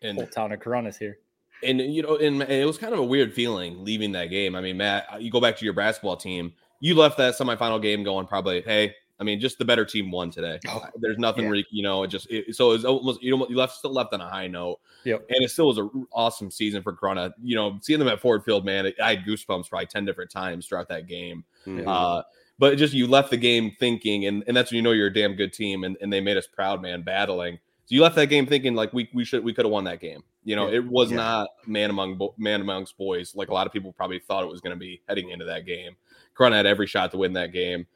and 0.00 0.16
whole 0.16 0.26
town 0.26 0.52
of 0.52 0.60
Corunna's 0.60 0.96
here." 0.96 1.18
And 1.62 1.80
you 1.80 2.02
know, 2.02 2.16
and 2.16 2.42
it 2.42 2.66
was 2.66 2.78
kind 2.78 2.92
of 2.92 2.98
a 2.98 3.04
weird 3.04 3.34
feeling 3.34 3.84
leaving 3.84 4.12
that 4.12 4.26
game. 4.26 4.54
I 4.54 4.60
mean, 4.60 4.76
Matt, 4.76 5.20
you 5.20 5.30
go 5.30 5.40
back 5.40 5.56
to 5.58 5.64
your 5.64 5.74
basketball 5.74 6.16
team. 6.16 6.52
You 6.80 6.94
left 6.94 7.18
that 7.18 7.34
semifinal 7.34 7.82
game 7.82 8.02
going 8.02 8.26
probably, 8.26 8.62
hey, 8.62 8.94
I 9.20 9.22
mean, 9.22 9.38
just 9.38 9.58
the 9.58 9.66
better 9.66 9.84
team 9.84 10.10
won 10.10 10.30
today. 10.30 10.58
Oh, 10.66 10.82
There's 10.96 11.18
nothing, 11.18 11.54
yeah. 11.54 11.62
you 11.70 11.82
know. 11.82 12.02
It 12.04 12.08
just 12.08 12.30
it, 12.30 12.56
so 12.56 12.72
it's 12.72 12.84
almost 12.84 13.22
you 13.22 13.36
know 13.36 13.46
you 13.48 13.56
left 13.56 13.74
still 13.74 13.92
left 13.92 14.14
on 14.14 14.22
a 14.22 14.28
high 14.28 14.46
note. 14.46 14.80
Yep. 15.04 15.26
And 15.28 15.44
it 15.44 15.50
still 15.50 15.66
was 15.66 15.76
an 15.76 16.06
awesome 16.12 16.50
season 16.50 16.82
for 16.82 16.94
Corunna. 16.94 17.32
You 17.42 17.54
know, 17.54 17.78
seeing 17.82 17.98
them 17.98 18.08
at 18.08 18.20
Ford 18.20 18.42
Field, 18.44 18.64
man, 18.64 18.90
I 19.02 19.10
had 19.16 19.24
goosebumps 19.24 19.68
probably 19.68 19.86
ten 19.86 20.06
different 20.06 20.30
times 20.30 20.66
throughout 20.66 20.88
that 20.88 21.06
game. 21.06 21.44
Mhm. 21.66 21.86
Uh, 21.86 22.22
but 22.58 22.76
just 22.78 22.94
you 22.94 23.06
left 23.06 23.30
the 23.30 23.36
game 23.36 23.74
thinking, 23.78 24.26
and, 24.26 24.42
and 24.46 24.56
that's 24.56 24.70
when 24.70 24.76
you 24.76 24.82
know 24.82 24.92
you're 24.92 25.08
a 25.08 25.12
damn 25.12 25.34
good 25.34 25.52
team, 25.52 25.84
and, 25.84 25.96
and 26.00 26.12
they 26.12 26.20
made 26.20 26.36
us 26.36 26.46
proud, 26.46 26.80
man, 26.80 27.02
battling. 27.02 27.58
So 27.86 27.94
you 27.94 28.02
left 28.02 28.16
that 28.16 28.26
game 28.26 28.46
thinking 28.46 28.74
like 28.74 28.92
we 28.92 29.10
we 29.12 29.24
should 29.24 29.44
we 29.44 29.52
could 29.52 29.66
have 29.66 29.72
won 29.72 29.84
that 29.84 30.00
game. 30.00 30.22
You 30.44 30.56
know, 30.56 30.68
it 30.68 30.84
was 30.84 31.10
Yeah. 31.10 31.16
not 31.18 31.48
man 31.66 31.90
among 31.90 32.16
bo- 32.16 32.34
man 32.38 32.60
amongst 32.62 32.96
boys 32.96 33.34
like 33.34 33.48
a 33.48 33.52
lot 33.54 33.66
of 33.66 33.72
people 33.72 33.92
probably 33.92 34.18
thought 34.20 34.42
it 34.42 34.50
was 34.50 34.60
going 34.60 34.74
to 34.74 34.78
be 34.80 35.02
heading 35.08 35.30
into 35.30 35.44
that 35.44 35.66
game. 35.66 35.96
Corunna 36.36 36.54
had 36.54 36.66
every 36.66 36.86
shot 36.86 37.10
to 37.10 37.18
win 37.18 37.34
that 37.34 37.52
game. 37.52 37.86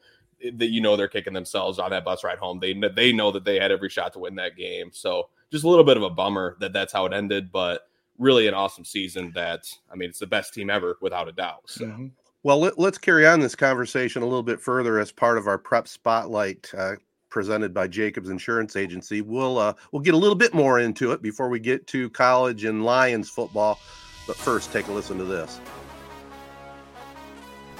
That 0.53 0.67
you 0.67 0.81
know 0.81 0.95
they're 0.95 1.07
kicking 1.07 1.33
themselves 1.33 1.79
on 1.79 1.89
that 1.91 2.05
bus 2.05 2.23
ride 2.23 2.37
home. 2.37 2.59
They 2.59 2.73
they 2.95 3.11
know 3.13 3.31
that 3.31 3.45
they 3.45 3.59
had 3.59 3.71
every 3.71 3.89
shot 3.89 4.13
to 4.13 4.19
win 4.19 4.35
that 4.35 4.55
game. 4.55 4.89
So 4.91 5.29
just 5.51 5.63
a 5.63 5.67
little 5.69 5.83
bit 5.85 5.97
of 5.97 6.03
a 6.03 6.09
bummer 6.09 6.57
that 6.59 6.73
that's 6.73 6.93
how 6.93 7.05
it 7.05 7.13
ended, 7.13 7.51
but 7.51 7.87
really 8.19 8.47
an 8.47 8.53
awesome 8.53 8.85
season. 8.85 9.31
That 9.33 9.65
I 9.91 9.95
mean, 9.95 10.09
it's 10.09 10.19
the 10.19 10.27
best 10.27 10.53
team 10.53 10.69
ever 10.69 10.97
without 11.01 11.27
a 11.27 11.31
doubt. 11.31 11.61
So. 11.67 11.85
Mhm. 11.85 12.11
Well, 12.43 12.59
let, 12.59 12.77
us 12.77 12.99
carry 12.99 13.25
on 13.25 13.39
this 13.39 13.55
conversation 13.55 14.21
a 14.21 14.25
little 14.25 14.43
bit 14.43 14.61
further 14.61 14.99
as 14.99 15.11
part 15.11 15.39
of 15.39 15.47
our 15.47 15.57
prep 15.57 15.87
spotlight 15.87 16.71
uh, 16.77 16.97
presented 17.35 17.73
by 17.73 17.85
Jacobs 17.85 18.29
Insurance 18.29 18.77
Agency. 18.77 19.19
We'll 19.19 19.57
uh, 19.57 19.73
we'll 19.91 20.01
get 20.01 20.13
a 20.13 20.17
little 20.17 20.37
bit 20.37 20.53
more 20.53 20.79
into 20.79 21.11
it 21.11 21.21
before 21.21 21.49
we 21.49 21.59
get 21.59 21.85
to 21.87 22.09
college 22.11 22.63
and 22.63 22.85
Lions 22.85 23.29
football. 23.29 23.77
But 24.25 24.37
first, 24.37 24.71
take 24.71 24.87
a 24.87 24.93
listen 24.93 25.17
to 25.17 25.25
this. 25.25 25.59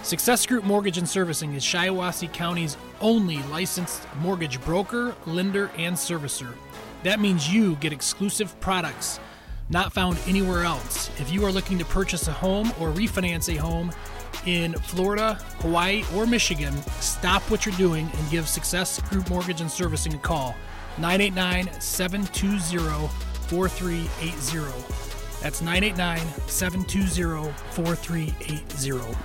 Success 0.03 0.45
Group 0.45 0.65
Mortgage 0.65 0.97
and 0.97 1.07
Servicing 1.07 1.53
is 1.53 1.63
Shiawassee 1.63 2.33
County's 2.33 2.75
only 2.99 3.37
licensed 3.43 4.05
mortgage 4.19 4.59
broker, 4.65 5.15
lender, 5.25 5.71
and 5.77 5.95
servicer. 5.95 6.53
That 7.03 7.21
means 7.21 7.51
you 7.51 7.77
get 7.77 7.93
exclusive 7.93 8.59
products 8.59 9.21
not 9.69 9.93
found 9.93 10.17
anywhere 10.27 10.65
else. 10.65 11.09
If 11.17 11.31
you 11.31 11.45
are 11.45 11.51
looking 11.51 11.77
to 11.79 11.85
purchase 11.85 12.27
a 12.27 12.33
home 12.33 12.73
or 12.77 12.91
refinance 12.91 13.55
a 13.55 13.59
home 13.59 13.93
in 14.45 14.73
Florida, 14.73 15.35
Hawaii, 15.59 16.03
or 16.15 16.25
Michigan, 16.25 16.73
stop 16.99 17.41
what 17.49 17.65
you're 17.65 17.75
doing 17.75 18.09
and 18.17 18.29
give 18.29 18.47
Success 18.47 19.01
Group 19.09 19.29
Mortgage 19.29 19.61
and 19.61 19.69
Servicing 19.69 20.13
a 20.13 20.17
call. 20.17 20.55
989 20.97 21.81
720 21.81 23.07
4380. 23.47 24.95
That's 25.41 25.61
989 25.61 26.19
720 26.47 27.51
4380. 27.71 29.17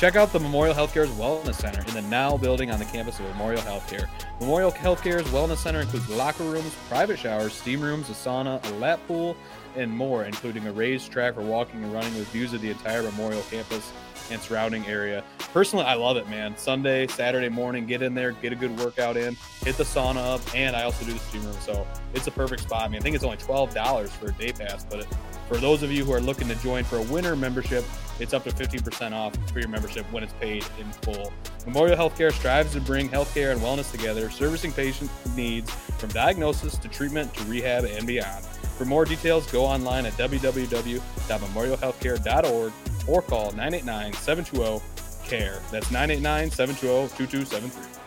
Check 0.00 0.16
out 0.16 0.32
the 0.32 0.40
Memorial 0.40 0.74
Healthcare's 0.74 1.10
Wellness 1.10 1.56
Center 1.56 1.80
in 1.86 1.92
the 1.92 2.00
Now 2.08 2.34
building 2.38 2.70
on 2.70 2.78
the 2.78 2.86
campus 2.86 3.18
of 3.18 3.26
Memorial 3.26 3.60
Healthcare. 3.60 4.08
Memorial 4.40 4.72
Healthcare's 4.72 5.26
Wellness 5.28 5.58
Center 5.58 5.82
includes 5.82 6.08
locker 6.08 6.44
rooms, 6.44 6.74
private 6.88 7.18
showers, 7.18 7.52
steam 7.52 7.82
rooms, 7.82 8.08
a 8.08 8.14
sauna, 8.14 8.64
a 8.66 8.74
lap 8.76 8.98
pool, 9.06 9.36
and 9.76 9.90
more, 9.90 10.24
including 10.24 10.66
a 10.66 10.72
raised 10.72 11.10
track 11.10 11.34
for 11.34 11.42
walking 11.42 11.82
and 11.82 11.92
running 11.92 12.14
with 12.14 12.28
views 12.28 12.52
of 12.52 12.60
the 12.60 12.70
entire 12.70 13.02
Memorial 13.02 13.42
campus 13.50 13.92
and 14.30 14.40
surrounding 14.40 14.86
area. 14.86 15.24
Personally, 15.52 15.84
I 15.84 15.94
love 15.94 16.16
it, 16.16 16.28
man. 16.28 16.56
Sunday, 16.56 17.06
Saturday 17.08 17.48
morning, 17.48 17.86
get 17.86 18.02
in 18.02 18.14
there, 18.14 18.32
get 18.32 18.52
a 18.52 18.56
good 18.56 18.76
workout 18.78 19.16
in, 19.16 19.36
hit 19.62 19.76
the 19.76 19.84
sauna 19.84 20.34
up, 20.34 20.40
and 20.54 20.76
I 20.76 20.82
also 20.82 21.04
do 21.04 21.12
the 21.12 21.18
steam 21.18 21.44
room. 21.44 21.56
So 21.60 21.86
it's 22.14 22.26
a 22.26 22.30
perfect 22.30 22.62
spot. 22.62 22.82
I 22.82 22.88
mean, 22.88 23.00
I 23.00 23.02
think 23.02 23.14
it's 23.14 23.24
only 23.24 23.38
$12 23.38 24.08
for 24.08 24.28
a 24.28 24.32
day 24.32 24.52
pass, 24.52 24.84
but 24.84 25.06
for 25.48 25.56
those 25.56 25.82
of 25.82 25.90
you 25.90 26.04
who 26.04 26.12
are 26.12 26.20
looking 26.20 26.46
to 26.48 26.54
join 26.56 26.84
for 26.84 26.98
a 26.98 27.02
winter 27.02 27.34
membership, 27.34 27.84
it's 28.20 28.34
up 28.34 28.44
to 28.44 28.50
15% 28.50 29.12
off 29.12 29.34
for 29.50 29.60
your 29.60 29.68
membership 29.68 30.04
when 30.12 30.22
it's 30.22 30.34
paid 30.34 30.64
in 30.78 30.92
full. 31.02 31.32
Memorial 31.66 31.96
Healthcare 31.96 32.32
strives 32.32 32.72
to 32.74 32.80
bring 32.80 33.08
healthcare 33.08 33.50
and 33.52 33.60
wellness 33.60 33.90
together, 33.90 34.30
servicing 34.30 34.72
patient 34.72 35.10
needs 35.34 35.70
from 35.70 36.10
diagnosis 36.10 36.78
to 36.78 36.88
treatment 36.88 37.34
to 37.34 37.42
rehab 37.44 37.84
and 37.84 38.06
beyond. 38.06 38.44
For 38.78 38.84
more 38.84 39.04
details, 39.04 39.50
go 39.50 39.64
online 39.64 40.06
at 40.06 40.12
www.memorialhealthcare.org 40.14 42.72
or 43.06 43.22
call 43.22 43.52
989 43.52 44.12
720 44.14 44.80
CARE. 45.26 45.62
That's 45.70 45.90
989 45.90 46.50
720 46.50 47.08
2273. 47.16 47.99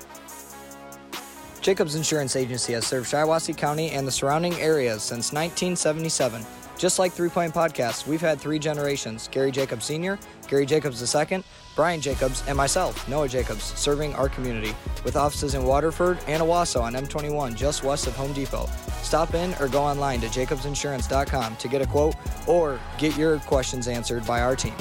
Jacobs 1.64 1.96
Insurance 1.96 2.36
Agency 2.36 2.74
has 2.74 2.86
served 2.86 3.10
Shiawassee 3.10 3.56
County 3.56 3.92
and 3.92 4.06
the 4.06 4.12
surrounding 4.12 4.54
areas 4.56 5.02
since 5.02 5.32
1977. 5.32 6.46
Just 6.78 7.00
like 7.00 7.14
Three 7.14 7.30
Point 7.30 7.54
Podcasts, 7.54 8.06
we've 8.06 8.20
had 8.20 8.38
three 8.38 8.60
generations 8.60 9.30
Gary 9.30 9.50
Jacobs 9.50 9.86
Sr., 9.86 10.20
Gary 10.50 10.66
Jacobs 10.66 11.16
II, 11.16 11.42
Brian 11.74 12.02
Jacobs, 12.02 12.44
and 12.50 12.58
myself, 12.58 13.08
Noah 13.08 13.30
Jacobs, 13.30 13.64
serving 13.64 14.14
our 14.16 14.28
community 14.28 14.76
with 15.06 15.16
offices 15.16 15.56
in 15.56 15.64
Waterford 15.64 16.20
and 16.28 16.44
Owosso 16.44 16.82
on 16.82 16.96
M21, 16.96 17.56
just 17.56 17.86
west 17.86 18.08
of 18.08 18.16
Home 18.18 18.34
Depot. 18.34 18.66
Stop 19.02 19.34
in 19.34 19.54
or 19.62 19.70
go 19.70 19.82
online 19.82 20.20
to 20.20 20.28
jacobsinsurance.com 20.28 21.56
to 21.56 21.68
get 21.70 21.82
a 21.82 21.88
quote 21.88 22.16
or 22.46 22.78
get 22.98 23.16
your 23.16 23.40
questions 23.40 23.88
answered 23.88 24.28
by 24.28 24.42
our 24.42 24.58
team. 24.58 24.76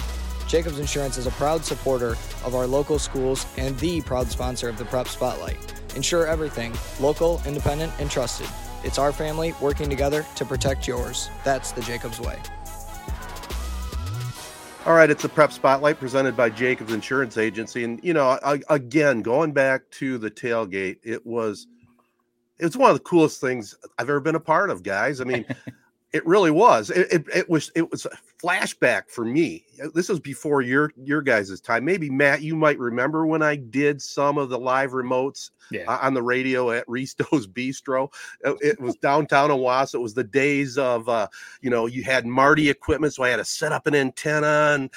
Jacobs 0.49 0.81
Insurance 0.81 1.17
is 1.17 1.29
a 1.29 1.33
proud 1.33 1.65
supporter 1.65 2.17
of 2.45 2.57
our 2.57 2.67
local 2.67 2.99
schools 2.99 3.47
and 3.57 3.79
the 3.79 4.01
proud 4.01 4.27
sponsor 4.27 4.69
of 4.69 4.79
the 4.79 4.85
Prep 4.87 5.07
Spotlight. 5.07 5.82
Insure 5.97 6.27
everything, 6.27 6.73
local, 7.01 7.41
independent, 7.47 7.93
and 7.99 8.11
trusted. 8.11 8.49
It's 8.85 8.99
our 8.99 9.13
family 9.13 9.55
working 9.61 9.89
together 9.89 10.27
to 10.37 10.45
protect 10.45 10.89
yours. 10.89 11.31
That's 11.45 11.73
the 11.73 11.83
Jacobs 11.83 12.21
way. 12.21 12.39
All 14.85 14.95
right, 14.95 15.11
it's 15.11 15.23
a 15.23 15.29
prep 15.29 15.53
spotlight 15.53 16.01
presented 16.01 16.37
by 16.37 16.51
Jacobs 16.51 16.93
Insurance 16.93 17.39
Agency, 17.39 17.85
and 17.85 18.03
you 18.03 18.13
know, 18.13 18.39
I, 18.43 18.61
again, 18.69 19.23
going 19.23 19.53
back 19.53 19.89
to 19.93 20.19
the 20.19 20.29
tailgate, 20.29 20.99
it 21.05 21.25
was 21.25 21.69
it 22.59 22.65
was 22.65 22.77
one 22.77 22.91
of 22.91 22.97
the 22.97 23.03
coolest 23.05 23.41
things 23.41 23.77
I've 23.99 24.09
ever 24.09 24.19
been 24.19 24.35
a 24.35 24.41
part 24.41 24.71
of, 24.71 24.83
guys. 24.83 25.21
I 25.21 25.25
mean, 25.25 25.45
it 26.13 26.27
really 26.27 26.51
was. 26.51 26.91
It, 26.91 27.11
it, 27.13 27.25
it 27.35 27.49
was 27.49 27.71
it 27.75 27.91
was 27.91 28.07
a 28.07 28.11
flashback 28.43 29.09
for 29.09 29.25
me. 29.25 29.65
This 29.95 30.09
was 30.09 30.21
before 30.21 30.61
your 30.63 30.93
your 30.97 31.23
guys' 31.23 31.61
time. 31.61 31.85
Maybe 31.85 32.11
Matt, 32.11 32.43
you 32.43 32.55
might 32.55 32.79
remember 32.79 33.27
when 33.27 33.43
I 33.43 33.57
did 33.57 34.01
some 34.03 34.37
of 34.39 34.49
the 34.51 34.59
live 34.59 34.91
remotes 34.91 35.51
Yeah. 35.71 35.85
uh, 35.89 35.99
on 36.03 36.13
the 36.15 36.23
radio 36.23 36.71
at 36.71 36.87
Risto's 36.87 37.47
Bistro. 37.47 38.13
Uh, 38.45 38.55
It 38.61 38.81
was 38.81 38.95
downtown 38.97 39.51
Owosso. 39.51 39.95
It 39.95 40.01
was 40.01 40.15
the 40.15 40.25
days 40.25 40.77
of, 40.77 41.09
uh, 41.09 41.29
you 41.63 41.71
know, 41.71 41.87
you 41.87 42.03
had 42.05 42.27
Marti 42.27 42.69
equipment, 42.69 43.15
so 43.15 43.23
I 43.23 43.31
had 43.31 43.37
to 43.37 43.45
set 43.45 43.73
up 43.73 43.87
an 43.87 43.95
antenna 43.95 44.73
and 44.75 44.91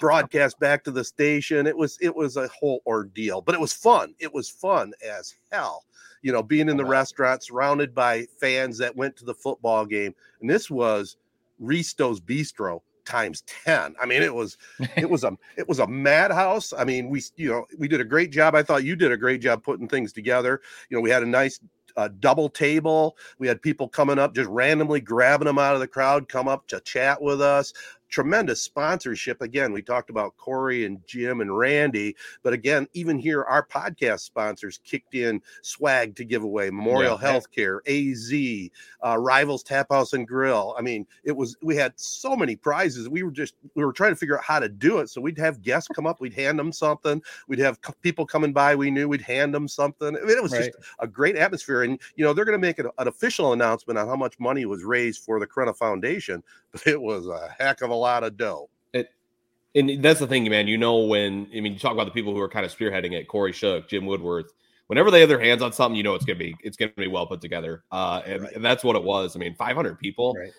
broadcast 0.00 0.58
back 0.58 0.82
to 0.84 0.90
the 0.90 1.04
station. 1.04 1.66
It 1.66 1.76
was 1.76 1.98
it 2.00 2.14
was 2.14 2.36
a 2.36 2.48
whole 2.48 2.82
ordeal, 2.86 3.40
but 3.42 3.54
it 3.54 3.60
was 3.60 3.72
fun. 3.72 4.14
It 4.18 4.32
was 4.32 4.48
fun 4.48 4.92
as 5.04 5.34
hell. 5.50 5.84
You 6.22 6.32
know, 6.32 6.42
being 6.42 6.68
in 6.68 6.76
the 6.76 6.84
restaurant, 6.84 7.42
surrounded 7.42 7.94
by 7.94 8.26
fans 8.40 8.78
that 8.78 8.96
went 8.96 9.16
to 9.16 9.24
the 9.24 9.34
football 9.34 9.84
game, 9.84 10.14
and 10.40 10.48
this 10.48 10.70
was 10.70 11.16
Risto's 11.60 12.20
Bistro 12.20 12.80
times 13.04 13.42
10 13.64 13.96
i 14.00 14.06
mean 14.06 14.22
it 14.22 14.32
was 14.32 14.56
it 14.96 15.10
was 15.10 15.24
a 15.24 15.36
it 15.56 15.68
was 15.68 15.80
a 15.80 15.86
madhouse. 15.88 16.72
I 16.72 16.84
mean 16.84 17.08
we 17.08 17.22
you 17.36 17.50
know 17.50 17.66
we 17.76 17.88
did 17.88 18.00
a 18.00 18.04
great 18.04 18.30
job. 18.30 18.54
I 18.54 18.62
thought 18.62 18.84
you 18.84 18.94
did 18.94 19.12
a 19.12 19.16
great 19.16 19.40
job 19.40 19.62
putting 19.64 19.88
things 19.88 20.12
together. 20.12 20.60
You 20.88 20.96
know 20.96 21.00
we 21.00 21.10
had 21.10 21.24
a 21.24 21.26
nice 21.26 21.58
uh, 21.96 22.08
double 22.20 22.48
table. 22.48 23.16
We 23.38 23.48
had 23.48 23.60
people 23.60 23.88
coming 23.88 24.18
up 24.18 24.34
just 24.34 24.48
randomly 24.48 25.00
grabbing 25.00 25.46
them 25.46 25.58
out 25.58 25.74
of 25.74 25.80
the 25.80 25.88
crowd 25.88 26.28
come 26.28 26.48
up 26.48 26.66
to 26.68 26.80
chat 26.80 27.20
with 27.20 27.42
us 27.42 27.72
tremendous 28.12 28.60
sponsorship. 28.62 29.40
Again 29.40 29.72
we 29.72 29.80
talked 29.82 30.10
about 30.10 30.36
kori 30.36 30.84
and 30.84 31.00
jim 31.06 31.40
and 31.40 31.56
randy 31.56 32.14
but 32.42 32.52
again 32.52 32.86
even 32.92 33.18
here 33.18 33.42
our 33.44 33.66
podcast 33.66 34.20
sponsors 34.20 34.78
kicked 34.84 35.14
in 35.14 35.40
swag 35.62 36.14
to 36.16 36.24
give 36.24 36.42
away 36.42 36.70
memorial 36.70 37.18
Yeah. 37.20 37.32
healthcare 37.32 37.78
azee 37.86 38.70
uh, 39.04 39.16
rivals 39.18 39.62
tap 39.62 39.86
house 39.90 40.12
and 40.12 40.28
grill. 40.28 40.76
I 40.78 40.82
mean 40.82 41.06
it 41.24 41.32
was 41.34 41.56
we 41.62 41.74
had 41.74 41.94
so 41.96 42.36
many 42.36 42.54
prizes. 42.54 43.08
We 43.08 43.22
were 43.22 43.30
just 43.30 43.54
we 43.74 43.84
were 43.84 43.92
trying 43.94 44.12
to 44.12 44.16
figure 44.16 44.36
out 44.36 44.44
how 44.44 44.60
to 44.60 44.68
do 44.68 44.98
it. 44.98 45.08
So 45.08 45.20
we'd 45.20 45.38
have 45.38 45.62
guests 45.62 45.88
come 45.94 46.06
up 46.06 46.20
we'd 46.20 46.34
hand 46.34 46.58
them 46.58 46.70
something. 46.70 47.22
We'd 47.48 47.58
have 47.60 47.78
people 48.02 48.26
coming 48.26 48.52
by 48.52 48.76
we 48.76 48.90
knew 48.90 49.08
we'd 49.08 49.22
hand 49.22 49.54
them 49.54 49.66
something. 49.68 50.08
I 50.08 50.20
mean 50.20 50.36
it 50.36 50.42
was 50.42 50.52
just 50.52 50.72
a 50.98 51.06
great 51.08 51.36
atmosphere. 51.36 51.82
And 51.82 51.98
you 52.16 52.24
know 52.24 52.34
they're 52.34 52.44
going 52.44 52.60
to 52.60 52.64
make 52.66 52.78
an, 52.78 52.88
an 52.98 53.08
official 53.08 53.54
announcement 53.54 53.98
on 53.98 54.06
how 54.06 54.16
much 54.16 54.38
money 54.38 54.66
was 54.66 54.84
raised 54.84 55.24
for 55.24 55.40
the 55.40 55.46
Corunna 55.46 55.74
Foundation 55.74 56.42
but 56.72 56.86
it 56.86 57.00
was 57.00 57.26
a 57.26 57.54
heck 57.58 57.82
of 57.82 57.90
a 57.90 57.94
lot 57.94 58.24
of 58.24 58.36
dough 58.36 58.68
It, 58.92 59.08
And 59.74 60.02
that's 60.02 60.20
the 60.20 60.26
thing, 60.26 60.48
man. 60.50 60.68
You 60.68 60.78
know 60.78 60.98
when 60.98 61.48
I 61.54 61.60
mean, 61.60 61.72
you 61.74 61.78
talk 61.78 61.92
about 61.92 62.04
the 62.06 62.10
people 62.12 62.32
who 62.34 62.40
are 62.40 62.48
kind 62.48 62.66
of 62.66 62.76
spearheading 62.76 63.12
it, 63.12 63.28
Kori 63.28 63.52
Shook, 63.52 63.88
Jim 63.88 64.06
Woodworth. 64.06 64.52
Whenever 64.88 65.10
they 65.10 65.20
have 65.20 65.28
their 65.30 65.40
hands 65.40 65.62
on 65.62 65.72
something, 65.72 65.96
you 65.96 66.02
know 66.02 66.14
it's 66.14 66.24
gonna 66.24 66.38
be 66.38 66.54
it's 66.62 66.76
gonna 66.76 66.92
be 66.96 67.06
well 67.08 67.26
put 67.26 67.40
together. 67.40 67.84
Uh, 67.90 68.20
and, 68.26 68.42
Right. 68.42 68.52
and 68.56 68.64
that's 68.64 68.84
what 68.84 68.96
it 68.96 69.02
was. 69.04 69.34
I 69.36 69.38
mean, 69.38 69.54
500 69.54 69.98
people, 69.98 70.34
Right. 70.34 70.52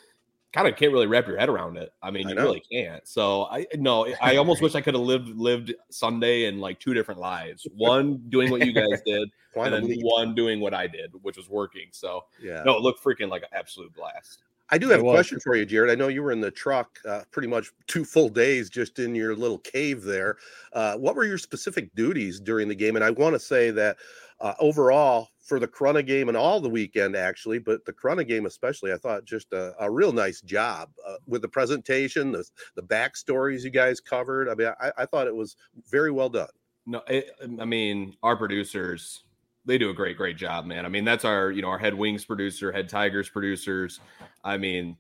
kind 0.54 0.68
of 0.68 0.76
can't 0.76 0.92
really 0.92 1.06
wrap 1.08 1.28
your 1.28 1.38
head 1.38 1.50
around 1.50 1.78
it. 1.78 1.92
I 2.02 2.10
mean, 2.10 2.26
I 2.26 2.30
you 2.30 2.36
know. 2.36 2.44
really 2.44 2.64
can't. 2.72 3.08
So 3.08 3.44
I 3.46 3.68
no, 3.76 4.08
I 4.22 4.38
almost 4.38 4.62
wish 4.64 4.74
I 4.76 4.82
could 4.82 4.96
have 4.96 5.04
lived 5.04 5.30
lived 5.30 5.74
Sunday 5.92 6.46
in 6.46 6.60
like 6.60 6.80
two 6.80 6.94
different 6.96 7.20
lives. 7.20 7.68
One 7.76 8.18
doing 8.30 8.50
what 8.50 8.66
you 8.66 8.74
guys 8.74 9.02
did, 9.06 9.30
and 9.56 9.74
then 9.74 10.00
one 10.02 10.34
doing 10.34 10.60
what 10.60 10.74
I 10.74 10.88
did, 10.88 11.12
which 11.22 11.38
was 11.38 11.48
working. 11.50 11.90
So 11.92 12.22
yeah 12.42 12.64
no, 12.66 12.76
it 12.78 12.82
looked 12.82 13.04
freaking 13.04 13.30
like 13.30 13.44
an 13.44 13.50
absolute 13.54 13.94
blast. 13.94 14.42
I 14.74 14.78
do 14.80 14.90
have 14.90 15.02
a 15.02 15.04
question 15.04 15.40
for 15.40 15.56
you, 15.56 15.68
Jared. 15.68 15.92
I 15.92 15.96
know 15.96 16.08
you 16.08 16.24
were 16.24 16.32
in 16.32 16.42
the 16.42 16.50
truck 16.50 16.98
uh, 17.08 17.22
pretty 17.30 17.48
much 17.48 17.72
two 17.86 18.04
full 18.04 18.28
days 18.28 18.72
just 18.72 18.98
in 18.98 19.14
your 19.14 19.36
little 19.36 19.60
cave 19.60 20.02
there. 20.02 20.38
Uh, 20.74 20.96
what 20.96 21.16
were 21.16 21.26
your 21.26 21.38
specific 21.38 21.94
duties 21.94 22.40
during 22.40 22.68
the 22.68 22.74
game? 22.74 22.96
And 22.96 23.06
I 23.06 23.12
want 23.12 23.36
to 23.36 23.40
say 23.40 23.70
that 23.70 23.98
uh, 24.40 24.56
overall, 24.60 25.28
for 25.46 25.60
the 25.60 25.68
Corunna 25.68 26.04
game 26.04 26.28
and 26.28 26.36
all 26.36 26.60
the 26.60 26.70
weekend, 26.70 27.16
actually, 27.16 27.60
but 27.60 27.86
the 27.86 27.94
Corunna 27.94 28.28
game 28.28 28.48
especially, 28.48 28.92
I 28.92 28.98
thought 28.98 29.26
just 29.26 29.54
a, 29.54 29.76
a 29.80 29.92
real 29.92 30.12
nice 30.12 30.42
job 30.42 30.90
uh, 31.08 31.18
with 31.28 31.44
the 31.44 31.50
presentation, 31.50 32.32
the, 32.32 32.44
the 32.76 32.82
backstories 32.82 33.64
you 33.64 33.70
guys 33.70 34.00
covered. 34.00 34.50
I 34.50 34.56
mean, 34.56 34.72
I, 34.82 34.92
I 34.98 35.06
thought 35.06 35.28
it 35.28 35.36
was 35.36 35.56
very 35.92 36.10
well 36.10 36.30
done. 36.30 36.50
No, 36.88 37.04
it, 37.08 37.30
I 37.60 37.66
mean, 37.66 38.16
our 38.24 38.36
producers 38.36 39.24
they 39.66 39.78
do 39.78 39.90
a 39.90 39.94
great, 39.94 40.18
great 40.18 40.38
job, 40.38 40.66
man. 40.66 40.86
I 40.86 40.90
mean, 40.90 41.06
that's 41.06 41.26
our, 41.26 41.52
you 41.52 41.62
know, 41.62 41.70
our 41.70 41.78
head 41.78 41.94
wings 41.94 42.26
producer, 42.26 42.72
head 42.72 42.90
Tigers 42.90 43.30
producers. 43.30 44.00
I 44.44 44.58
mean, 44.58 44.98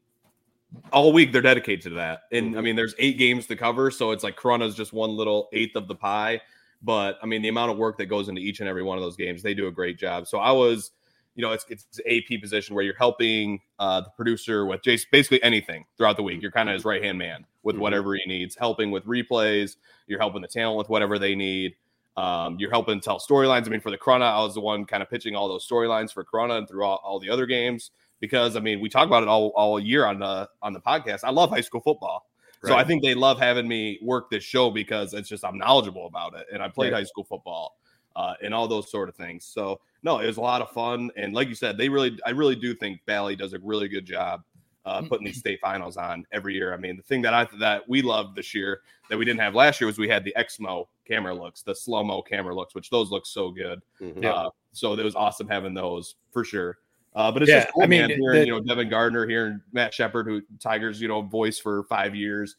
all 0.92 1.14
week 1.14 1.32
they're 1.32 1.42
dedicated 1.42 1.82
to 1.84 1.90
that. 1.92 2.24
And 2.32 2.48
I 2.48 2.50
mm-hmm. 2.50 2.64
mean, 2.64 2.76
there's 2.76 2.96
eight 2.98 3.18
games 3.18 3.46
to 3.48 3.56
cover, 3.56 3.92
so 3.92 4.12
it's 4.12 4.24
like 4.24 4.36
Corunna's 4.36 4.76
just 4.76 4.94
one 4.94 5.12
little 5.12 5.50
eighth 5.54 5.76
of 5.76 5.88
the 5.88 5.96
pie. 5.96 6.42
But 6.82 7.18
I 7.22 7.26
mean, 7.26 7.42
the 7.42 7.48
amount 7.48 7.72
of 7.72 7.78
work 7.78 7.98
that 7.98 8.08
goes 8.08 8.30
into 8.30 8.42
each 8.42 8.60
and 8.60 8.68
every 8.68 8.84
one 8.84 8.98
of 8.98 9.04
those 9.04 9.16
games, 9.16 9.42
they 9.42 9.54
do 9.54 9.68
a 9.68 9.72
great 9.72 9.98
job. 9.98 10.28
So 10.28 10.40
I 10.40 10.52
was, 10.52 10.92
you 11.36 11.42
know, 11.42 11.52
it's 11.52 11.66
it's 11.70 12.00
AP 12.06 12.42
position 12.42 12.76
where 12.76 12.84
you're 12.84 12.98
helping 12.98 13.60
uh, 13.80 14.02
the 14.02 14.10
producer 14.12 14.66
with 14.66 14.84
just 14.84 15.10
basically 15.10 15.42
anything 15.44 15.86
throughout 15.98 16.18
the 16.18 16.24
week. 16.24 16.42
You're 16.42 16.52
kind 16.52 16.70
of 16.70 16.74
his 16.74 16.86
right 16.86 17.02
hand 17.02 17.18
man 17.18 17.46
with 17.64 17.76
mm-hmm. 17.76 17.82
whatever 17.82 18.16
he 18.16 18.22
needs, 18.28 18.56
helping 18.56 18.92
with 18.92 19.06
replays. 19.06 19.78
You're 20.08 20.20
helping 20.20 20.42
the 20.42 20.48
talent 20.48 20.78
with 20.78 20.90
whatever 20.90 21.18
they 21.18 21.36
need. 21.36 21.76
Um, 22.16 22.58
you're 22.60 22.70
helping 22.70 23.00
tell 23.00 23.20
storylines. 23.20 23.66
I 23.66 23.70
mean, 23.70 23.82
for 23.82 23.90
the 23.90 23.98
Corunna, 23.98 24.32
I 24.32 24.40
was 24.44 24.54
the 24.54 24.62
one 24.62 24.86
kind 24.86 25.02
of 25.02 25.10
pitching 25.10 25.36
all 25.36 25.48
those 25.48 25.68
storylines 25.68 26.14
for 26.14 26.24
Corunna 26.24 26.60
and 26.60 26.68
through 26.68 26.84
all, 26.86 27.02
all, 27.04 27.20
the 27.20 27.30
other 27.30 27.48
games 27.48 27.90
because 28.20 28.56
I 28.56 28.60
mean, 28.60 28.80
we 28.80 28.88
talk 28.88 29.08
about 29.08 29.24
it 29.24 29.30
all, 29.30 29.52
all 29.56 29.80
year 29.80 30.06
on 30.06 30.20
the 30.20 30.48
on 30.62 30.74
the 30.74 30.80
podcast. 30.80 31.22
I 31.24 31.32
love 31.32 31.50
high 31.50 31.62
school 31.62 31.82
football. 31.82 32.28
Right. 32.62 32.70
So 32.70 32.76
I 32.76 32.84
think 32.84 33.04
they 33.04 33.16
love 33.16 33.40
having 33.40 33.68
me 33.68 34.00
work 34.02 34.30
this 34.30 34.44
show 34.44 34.70
because 34.70 35.14
it's 35.14 35.28
just 35.28 35.44
I'm 35.44 35.58
knowledgeable 35.58 36.06
about 36.06 36.36
it 36.36 36.46
and 36.54 36.62
I 36.62 36.70
played 36.70 36.94
right. 36.94 37.00
high 37.00 37.06
school 37.06 37.24
football 37.24 37.78
uh, 38.16 38.36
and 38.42 38.54
all 38.54 38.68
those 38.68 38.92
sort 38.92 39.10
of 39.10 39.16
things. 39.16 39.44
So 39.44 39.82
no, 40.04 40.20
it 40.20 40.28
was 40.28 40.38
a 40.38 40.42
lot 40.42 40.62
of 40.62 40.70
fun 40.70 41.10
and 41.18 41.34
like 41.34 41.50
you 41.50 41.56
said, 41.56 41.78
they 41.78 41.90
really 41.90 42.18
I 42.26 42.30
really 42.30 42.56
do 42.56 42.76
think 42.76 43.02
Bally 43.06 43.36
does 43.36 43.54
a 43.54 43.60
really 43.60 43.88
good 43.88 44.06
job 44.06 44.44
uh, 44.86 45.02
mm. 45.02 45.10
putting 45.10 45.26
these 45.26 45.40
state 45.40 45.60
finals 45.62 45.98
on 45.98 46.26
every 46.32 46.54
year. 46.54 46.74
I 46.74 46.78
mean, 46.78 46.98
the 46.98 47.04
thing 47.04 47.22
that 47.22 47.34
I 47.34 47.48
that 47.60 47.88
we 47.88 48.02
loved 48.02 48.36
this 48.36 48.54
year 48.54 48.82
that 49.10 49.18
we 49.18 49.26
didn't 49.26 49.40
have 49.40 49.56
last 49.56 49.80
year 49.80 49.88
was 49.88 49.98
we 49.98 50.10
had 50.10 50.24
the 50.24 50.34
Exmo 50.38 50.88
camera 51.08 51.34
looks, 51.34 51.62
the 51.62 51.76
slow 51.76 52.04
mo 52.04 52.22
camera 52.22 52.56
looks, 52.56 52.76
which 52.76 52.90
those 52.90 53.12
look 53.12 53.26
so 53.26 53.52
good. 53.52 53.82
Mm-hmm. 54.02 54.26
Uh, 54.26 54.50
so 54.72 54.94
it 54.94 55.04
was 55.04 55.16
awesome 55.16 55.48
having 55.48 55.74
those 55.74 56.16
for 56.32 56.44
sure. 56.44 56.78
Uh, 57.16 57.32
but 57.32 57.44
it's 57.44 57.52
yeah, 57.52 57.62
just 57.62 57.74
cool, 57.74 57.84
I 57.84 57.88
mean, 57.88 58.02
man, 58.02 58.10
hearing 58.10 58.42
the, 58.42 58.46
you 58.48 58.52
know 58.52 58.60
Devin 58.60 58.90
Gardner, 58.90 59.28
here 59.28 59.46
and 59.46 59.62
Matt 59.72 59.94
Shepard, 59.94 60.26
who 60.26 60.42
Tigers, 60.60 61.00
you 61.00 61.08
know, 61.08 61.22
voice 61.22 61.60
for 61.60 61.84
five 61.84 62.16
years 62.16 62.56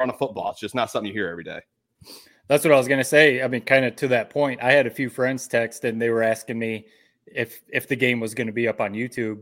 on 0.00 0.10
a 0.10 0.12
football. 0.12 0.50
It's 0.52 0.60
just 0.60 0.74
not 0.74 0.90
something 0.90 1.08
you 1.08 1.12
hear 1.12 1.28
every 1.28 1.44
day. 1.44 1.60
That's 2.46 2.64
what 2.64 2.72
I 2.72 2.78
was 2.78 2.88
gonna 2.88 3.04
say. 3.04 3.42
I 3.42 3.48
mean, 3.48 3.60
kind 3.60 3.84
of 3.84 3.94
to 3.96 4.08
that 4.08 4.30
point, 4.30 4.62
I 4.62 4.72
had 4.72 4.86
a 4.86 4.90
few 4.90 5.10
friends 5.10 5.46
text 5.46 5.84
and 5.84 6.00
they 6.00 6.08
were 6.08 6.22
asking 6.22 6.58
me 6.58 6.86
if 7.26 7.60
if 7.68 7.86
the 7.86 7.96
game 7.96 8.20
was 8.20 8.34
going 8.34 8.46
to 8.46 8.52
be 8.52 8.68
up 8.68 8.80
on 8.80 8.92
YouTube 8.92 9.40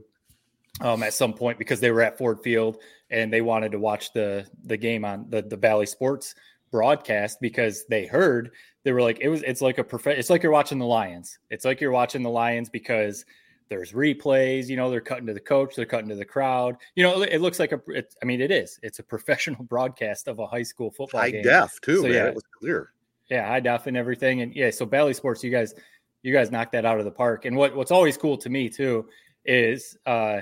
um, 0.81 1.03
at 1.03 1.15
some 1.15 1.33
point 1.33 1.59
because 1.59 1.81
they 1.81 1.91
were 1.91 2.03
at 2.03 2.19
Ford 2.19 2.39
Field 2.43 2.79
and 3.11 3.33
they 3.33 3.41
wanted 3.41 3.73
to 3.73 3.79
watch 3.79 4.13
the 4.13 4.47
the 4.65 4.77
game 4.77 5.05
on 5.05 5.27
the 5.29 5.43
the 5.43 5.57
Bally 5.57 5.87
Sports 5.87 6.35
broadcast 6.71 7.39
because 7.41 7.85
they 7.89 8.07
heard 8.07 8.51
they 8.85 8.93
were 8.93 9.03
like 9.03 9.19
it 9.21 9.29
was 9.29 9.43
it's 9.43 9.61
like 9.61 9.79
a 9.79 9.85
prof- 9.85 10.07
it's 10.07 10.31
like 10.31 10.43
you're 10.43 10.53
watching 10.53 10.79
the 10.79 10.87
Lions. 10.87 11.39
It's 11.51 11.65
like 11.65 11.81
you're 11.81 11.91
watching 11.91 12.23
the 12.23 12.31
Lions 12.31 12.69
because 12.69 13.25
there's 13.69 13.93
replays, 13.93 14.69
you 14.69 14.77
know, 14.77 14.91
they're 14.91 15.01
cutting 15.01 15.27
to 15.27 15.35
the 15.35 15.41
coach, 15.41 15.75
they're 15.75 15.87
cutting 15.87 16.09
to 16.09 16.15
the 16.15 16.25
crowd. 16.25 16.77
You 16.95 17.03
know, 17.03 17.23
it, 17.23 17.41
looks 17.41 17.59
like 17.59 17.73
a 17.73 17.81
it, 17.89 18.15
I 18.23 18.27
mean 18.27 18.41
it 18.41 18.51
is. 18.51 18.79
It's 18.83 18.99
a 18.99 19.03
professional 19.15 19.65
broadcast 19.65 20.29
of 20.29 20.39
a 20.39 20.47
high 20.47 20.63
school 20.63 20.91
football 20.91 21.21
high 21.21 21.31
game. 21.31 21.43
def 21.43 21.81
too, 21.81 21.97
so, 21.97 22.03
man. 22.03 22.13
Yeah, 22.13 22.27
it 22.27 22.35
was 22.35 22.45
clear. 22.59 22.93
Yeah, 23.31 23.49
high 23.49 23.61
def 23.61 23.87
and 23.87 23.97
everything 23.97 24.43
and 24.43 24.55
yeah, 24.55 24.71
so 24.71 24.87
Bally 24.87 25.15
Sports 25.15 25.43
you 25.43 25.51
guys 25.51 25.75
you 26.23 26.33
guys 26.33 26.51
knocked 26.51 26.73
that 26.73 26.85
out 26.85 26.99
of 26.99 27.05
the 27.05 27.11
park. 27.11 27.45
And 27.45 27.57
what 27.57 27.75
what's 27.75 27.91
always 27.91 28.17
cool 28.17 28.37
to 28.39 28.51
me 28.51 28.69
too 28.69 29.09
is 29.45 29.97
uh 30.07 30.41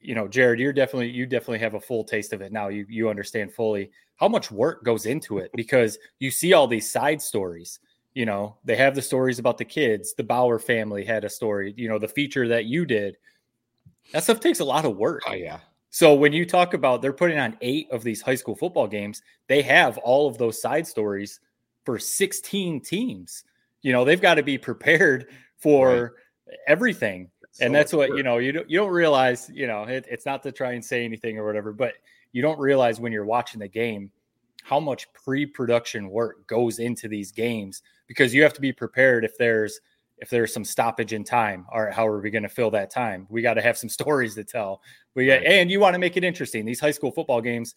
you 0.00 0.14
know, 0.14 0.28
Jared, 0.28 0.60
you're 0.60 0.72
definitely 0.72 1.10
you 1.10 1.26
definitely 1.26 1.58
have 1.58 1.74
a 1.74 1.80
full 1.80 2.04
taste 2.04 2.32
of 2.32 2.40
it 2.40 2.52
now. 2.52 2.68
You 2.68 2.86
you 2.88 3.08
understand 3.08 3.52
fully 3.52 3.90
how 4.16 4.28
much 4.28 4.50
work 4.50 4.84
goes 4.84 5.06
into 5.06 5.38
it 5.38 5.50
because 5.54 5.98
you 6.18 6.30
see 6.30 6.52
all 6.52 6.66
these 6.66 6.90
side 6.90 7.20
stories. 7.20 7.80
You 8.14 8.24
know, 8.24 8.56
they 8.64 8.76
have 8.76 8.94
the 8.94 9.02
stories 9.02 9.38
about 9.38 9.58
the 9.58 9.64
kids. 9.64 10.14
The 10.14 10.24
Bauer 10.24 10.58
family 10.58 11.04
had 11.04 11.24
a 11.24 11.28
story. 11.28 11.74
You 11.76 11.88
know, 11.88 11.98
the 11.98 12.08
feature 12.08 12.48
that 12.48 12.64
you 12.64 12.86
did. 12.86 13.16
That 14.12 14.22
stuff 14.22 14.40
takes 14.40 14.60
a 14.60 14.64
lot 14.64 14.84
of 14.84 14.96
work. 14.96 15.22
Oh 15.26 15.34
yeah. 15.34 15.58
So 15.90 16.14
when 16.14 16.32
you 16.32 16.44
talk 16.44 16.74
about 16.74 17.02
they're 17.02 17.12
putting 17.12 17.38
on 17.38 17.56
eight 17.62 17.88
of 17.90 18.02
these 18.02 18.20
high 18.20 18.34
school 18.34 18.54
football 18.54 18.86
games, 18.86 19.22
they 19.48 19.62
have 19.62 19.98
all 19.98 20.28
of 20.28 20.38
those 20.38 20.60
side 20.60 20.86
stories 20.86 21.40
for 21.84 21.98
16 21.98 22.80
teams. 22.82 23.44
You 23.82 23.92
know, 23.92 24.04
they've 24.04 24.20
got 24.20 24.34
to 24.34 24.42
be 24.42 24.58
prepared 24.58 25.28
for 25.58 26.12
right. 26.46 26.56
everything 26.68 27.30
and 27.60 27.74
that's 27.74 27.92
what 27.92 28.16
you 28.16 28.22
know 28.22 28.38
you 28.38 28.52
don't 28.52 28.70
you 28.70 28.78
don't 28.78 28.90
realize 28.90 29.50
you 29.52 29.66
know 29.66 29.84
it, 29.84 30.06
it's 30.10 30.26
not 30.26 30.42
to 30.42 30.52
try 30.52 30.72
and 30.72 30.84
say 30.84 31.04
anything 31.04 31.38
or 31.38 31.46
whatever 31.46 31.72
but 31.72 31.94
you 32.32 32.42
don't 32.42 32.58
realize 32.58 33.00
when 33.00 33.12
you're 33.12 33.24
watching 33.24 33.60
the 33.60 33.68
game 33.68 34.10
how 34.66 34.80
much 34.80 35.12
pre-production 35.12 36.10
work 36.10 36.44
goes 36.48 36.80
into 36.80 37.06
these 37.06 37.30
games 37.30 37.82
because 38.08 38.34
you 38.34 38.42
have 38.42 38.52
to 38.52 38.60
be 38.60 38.72
prepared 38.72 39.24
if 39.24 39.38
there's 39.38 39.80
if 40.18 40.28
there's 40.30 40.52
some 40.52 40.64
stoppage 40.64 41.12
in 41.12 41.22
time. 41.22 41.66
All 41.70 41.84
right 41.84 41.94
how 41.94 42.06
are 42.06 42.20
we 42.20 42.30
going 42.30 42.42
to 42.42 42.48
fill 42.48 42.70
that 42.72 42.90
time? 42.90 43.26
We 43.30 43.42
got 43.42 43.54
to 43.54 43.62
have 43.62 43.78
some 43.78 43.88
stories 44.00 44.34
to 44.34 44.44
tell. 44.44 44.82
We 45.14 45.26
got, 45.26 45.44
and 45.44 45.70
you 45.70 45.78
want 45.78 45.94
to 45.94 46.00
make 46.00 46.16
it 46.16 46.24
interesting. 46.24 46.64
These 46.64 46.80
high 46.80 46.90
school 46.90 47.12
football 47.12 47.40
games 47.40 47.76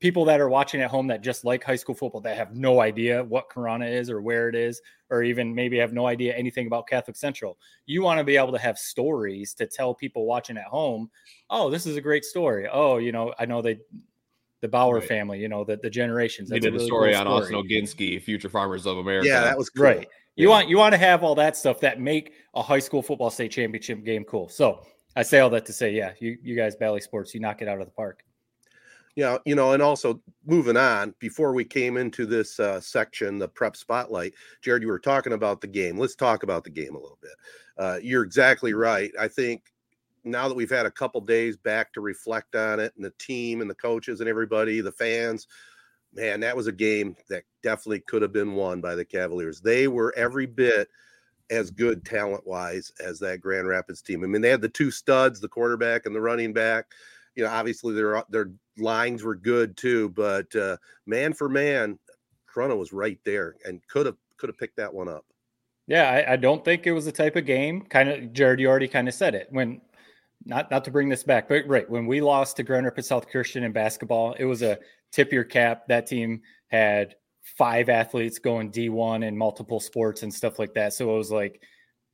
people 0.00 0.24
that 0.26 0.40
are 0.40 0.48
watching 0.48 0.82
at 0.82 0.90
home 0.90 1.06
that 1.06 1.22
just 1.22 1.44
like 1.44 1.64
high 1.64 1.76
school 1.76 1.94
football 1.94 2.20
that 2.20 2.36
have 2.36 2.54
no 2.54 2.80
idea 2.80 3.24
what 3.24 3.48
Corunna 3.48 3.90
is 3.90 4.10
or 4.10 4.20
where 4.20 4.48
it 4.48 4.54
is, 4.54 4.80
or 5.10 5.22
even 5.22 5.54
maybe 5.54 5.78
have 5.78 5.92
no 5.92 6.06
idea 6.06 6.34
anything 6.34 6.66
about 6.66 6.86
Catholic 6.86 7.16
Central. 7.16 7.58
You 7.86 8.02
want 8.02 8.18
to 8.18 8.24
be 8.24 8.36
able 8.36 8.52
to 8.52 8.58
have 8.58 8.78
stories 8.78 9.54
to 9.54 9.66
tell 9.66 9.94
people 9.94 10.26
watching 10.26 10.56
at 10.56 10.64
home, 10.64 11.10
oh, 11.50 11.70
this 11.70 11.86
is 11.86 11.96
a 11.96 12.00
great 12.00 12.24
story. 12.24 12.68
Oh, 12.70 12.98
you 12.98 13.12
know, 13.12 13.32
I 13.38 13.46
know 13.46 13.62
they 13.62 13.78
the 14.60 14.68
Bauer 14.68 14.94
right. 14.94 15.06
family, 15.06 15.38
you 15.38 15.48
know, 15.48 15.62
the, 15.62 15.76
the 15.76 15.90
generations. 15.90 16.48
They 16.48 16.58
did 16.58 16.72
a, 16.72 16.76
really 16.76 16.86
story 16.86 17.12
cool 17.12 17.20
on 17.20 17.26
Austin 17.26 17.56
Oginski, 17.56 18.22
Future 18.22 18.48
Farmers 18.48 18.86
of 18.86 18.96
America. 18.96 19.28
Yeah, 19.28 19.42
that 19.42 19.58
was 19.58 19.68
cool. 19.68 19.84
right. 19.84 20.08
You 20.36 20.48
yeah. 20.48 20.54
want 20.54 20.68
you 20.68 20.78
want 20.78 20.92
to 20.92 20.98
have 20.98 21.22
all 21.22 21.34
that 21.34 21.56
stuff 21.56 21.80
that 21.80 22.00
make 22.00 22.32
a 22.54 22.62
high 22.62 22.78
school 22.78 23.02
football 23.02 23.30
state 23.30 23.52
championship 23.52 24.02
game 24.04 24.24
cool. 24.24 24.48
So 24.48 24.84
I 25.16 25.22
say 25.22 25.40
all 25.40 25.50
that 25.50 25.66
to 25.66 25.72
say, 25.72 25.92
yeah, 25.92 26.12
you 26.18 26.38
you 26.42 26.56
guys 26.56 26.76
Bally 26.76 27.00
Sports, 27.00 27.34
you 27.34 27.40
knock 27.40 27.62
it 27.62 27.68
out 27.68 27.78
of 27.78 27.86
the 27.86 27.92
park. 27.92 28.24
Yeah, 29.16 29.38
you 29.44 29.54
know, 29.54 29.72
and 29.72 29.82
also 29.82 30.20
moving 30.44 30.76
on, 30.76 31.14
before 31.20 31.52
we 31.52 31.64
came 31.64 31.96
into 31.96 32.26
this 32.26 32.58
uh, 32.58 32.80
section, 32.80 33.38
the 33.38 33.46
prep 33.46 33.76
spotlight, 33.76 34.34
Jared, 34.60 34.82
you 34.82 34.88
were 34.88 34.98
talking 34.98 35.34
about 35.34 35.60
the 35.60 35.68
game. 35.68 35.98
Let's 35.98 36.16
talk 36.16 36.42
about 36.42 36.64
the 36.64 36.70
game 36.70 36.96
a 36.96 36.98
little 36.98 37.18
bit. 37.22 37.30
Uh, 37.78 37.98
you're 38.02 38.24
exactly 38.24 38.74
right. 38.74 39.12
I 39.18 39.28
think 39.28 39.62
now 40.24 40.48
that 40.48 40.56
we've 40.56 40.70
had 40.70 40.86
a 40.86 40.90
couple 40.90 41.20
days 41.20 41.56
back 41.56 41.92
to 41.92 42.00
reflect 42.00 42.56
on 42.56 42.80
it, 42.80 42.92
and 42.96 43.04
the 43.04 43.12
team 43.18 43.60
and 43.60 43.70
the 43.70 43.74
coaches 43.74 44.18
and 44.18 44.28
everybody, 44.28 44.80
the 44.80 44.90
fans, 44.90 45.46
man, 46.12 46.40
that 46.40 46.56
was 46.56 46.66
a 46.66 46.72
game 46.72 47.14
that 47.28 47.44
definitely 47.62 48.00
could 48.00 48.22
have 48.22 48.32
been 48.32 48.54
won 48.54 48.80
by 48.80 48.96
the 48.96 49.04
Cavaliers. 49.04 49.60
They 49.60 49.86
were 49.86 50.12
every 50.16 50.46
bit 50.46 50.88
as 51.50 51.70
good 51.70 52.04
talent 52.04 52.44
wise 52.44 52.90
as 52.98 53.20
that 53.20 53.40
Grand 53.40 53.68
Rapids 53.68 54.02
team. 54.02 54.24
I 54.24 54.26
mean, 54.26 54.42
they 54.42 54.48
had 54.48 54.60
the 54.62 54.68
two 54.68 54.90
studs, 54.90 55.38
the 55.38 55.46
quarterback 55.48 56.04
and 56.06 56.16
the 56.16 56.20
running 56.20 56.52
back 56.52 56.86
you 57.34 57.44
know, 57.44 57.50
obviously 57.50 57.94
their 57.94 58.22
their 58.30 58.50
lines 58.78 59.22
were 59.22 59.34
good 59.34 59.76
too, 59.76 60.08
but 60.10 60.54
uh, 60.54 60.76
man 61.06 61.32
for 61.32 61.48
man, 61.48 61.98
Corunna 62.52 62.76
was 62.76 62.92
right 62.92 63.18
there 63.24 63.56
and 63.64 63.80
could 63.88 64.06
have 64.06 64.16
could 64.36 64.48
have 64.48 64.58
picked 64.58 64.76
that 64.76 64.92
one 64.92 65.08
up. 65.08 65.24
Yeah, 65.86 66.10
I, 66.10 66.32
I, 66.32 66.36
don't 66.36 66.64
think 66.64 66.86
it 66.86 66.92
was 66.92 67.04
the 67.04 67.12
type 67.12 67.36
of 67.36 67.44
game. 67.44 67.82
Kind 67.82 68.08
of, 68.08 68.32
Jared, 68.32 68.58
you 68.58 68.68
already 68.68 68.88
kind 68.88 69.08
of 69.08 69.14
said 69.14 69.34
it 69.34 69.48
when. 69.50 69.80
Not 70.46 70.70
not 70.70 70.84
to 70.84 70.90
bring 70.90 71.08
this 71.08 71.22
back, 71.22 71.48
but 71.48 71.66
right 71.66 71.88
when 71.88 72.06
we 72.06 72.20
lost 72.20 72.58
to 72.58 72.64
Grand 72.64 72.84
Rapids 72.84 73.08
South 73.08 73.30
Christian 73.30 73.64
in 73.64 73.72
basketball, 73.72 74.34
it 74.38 74.44
was 74.44 74.60
a 74.60 74.78
tip 75.10 75.32
your 75.32 75.44
cap. 75.44 75.88
That 75.88 76.06
team 76.06 76.42
had 76.66 77.14
five 77.56 77.88
athletes 77.88 78.38
going 78.38 78.70
D1 78.70 79.24
in 79.24 79.38
multiple 79.38 79.80
sports 79.80 80.22
and 80.22 80.34
stuff 80.34 80.58
like 80.58 80.74
that. 80.74 80.92
So 80.92 81.14
it 81.14 81.16
was 81.16 81.30
like 81.30 81.62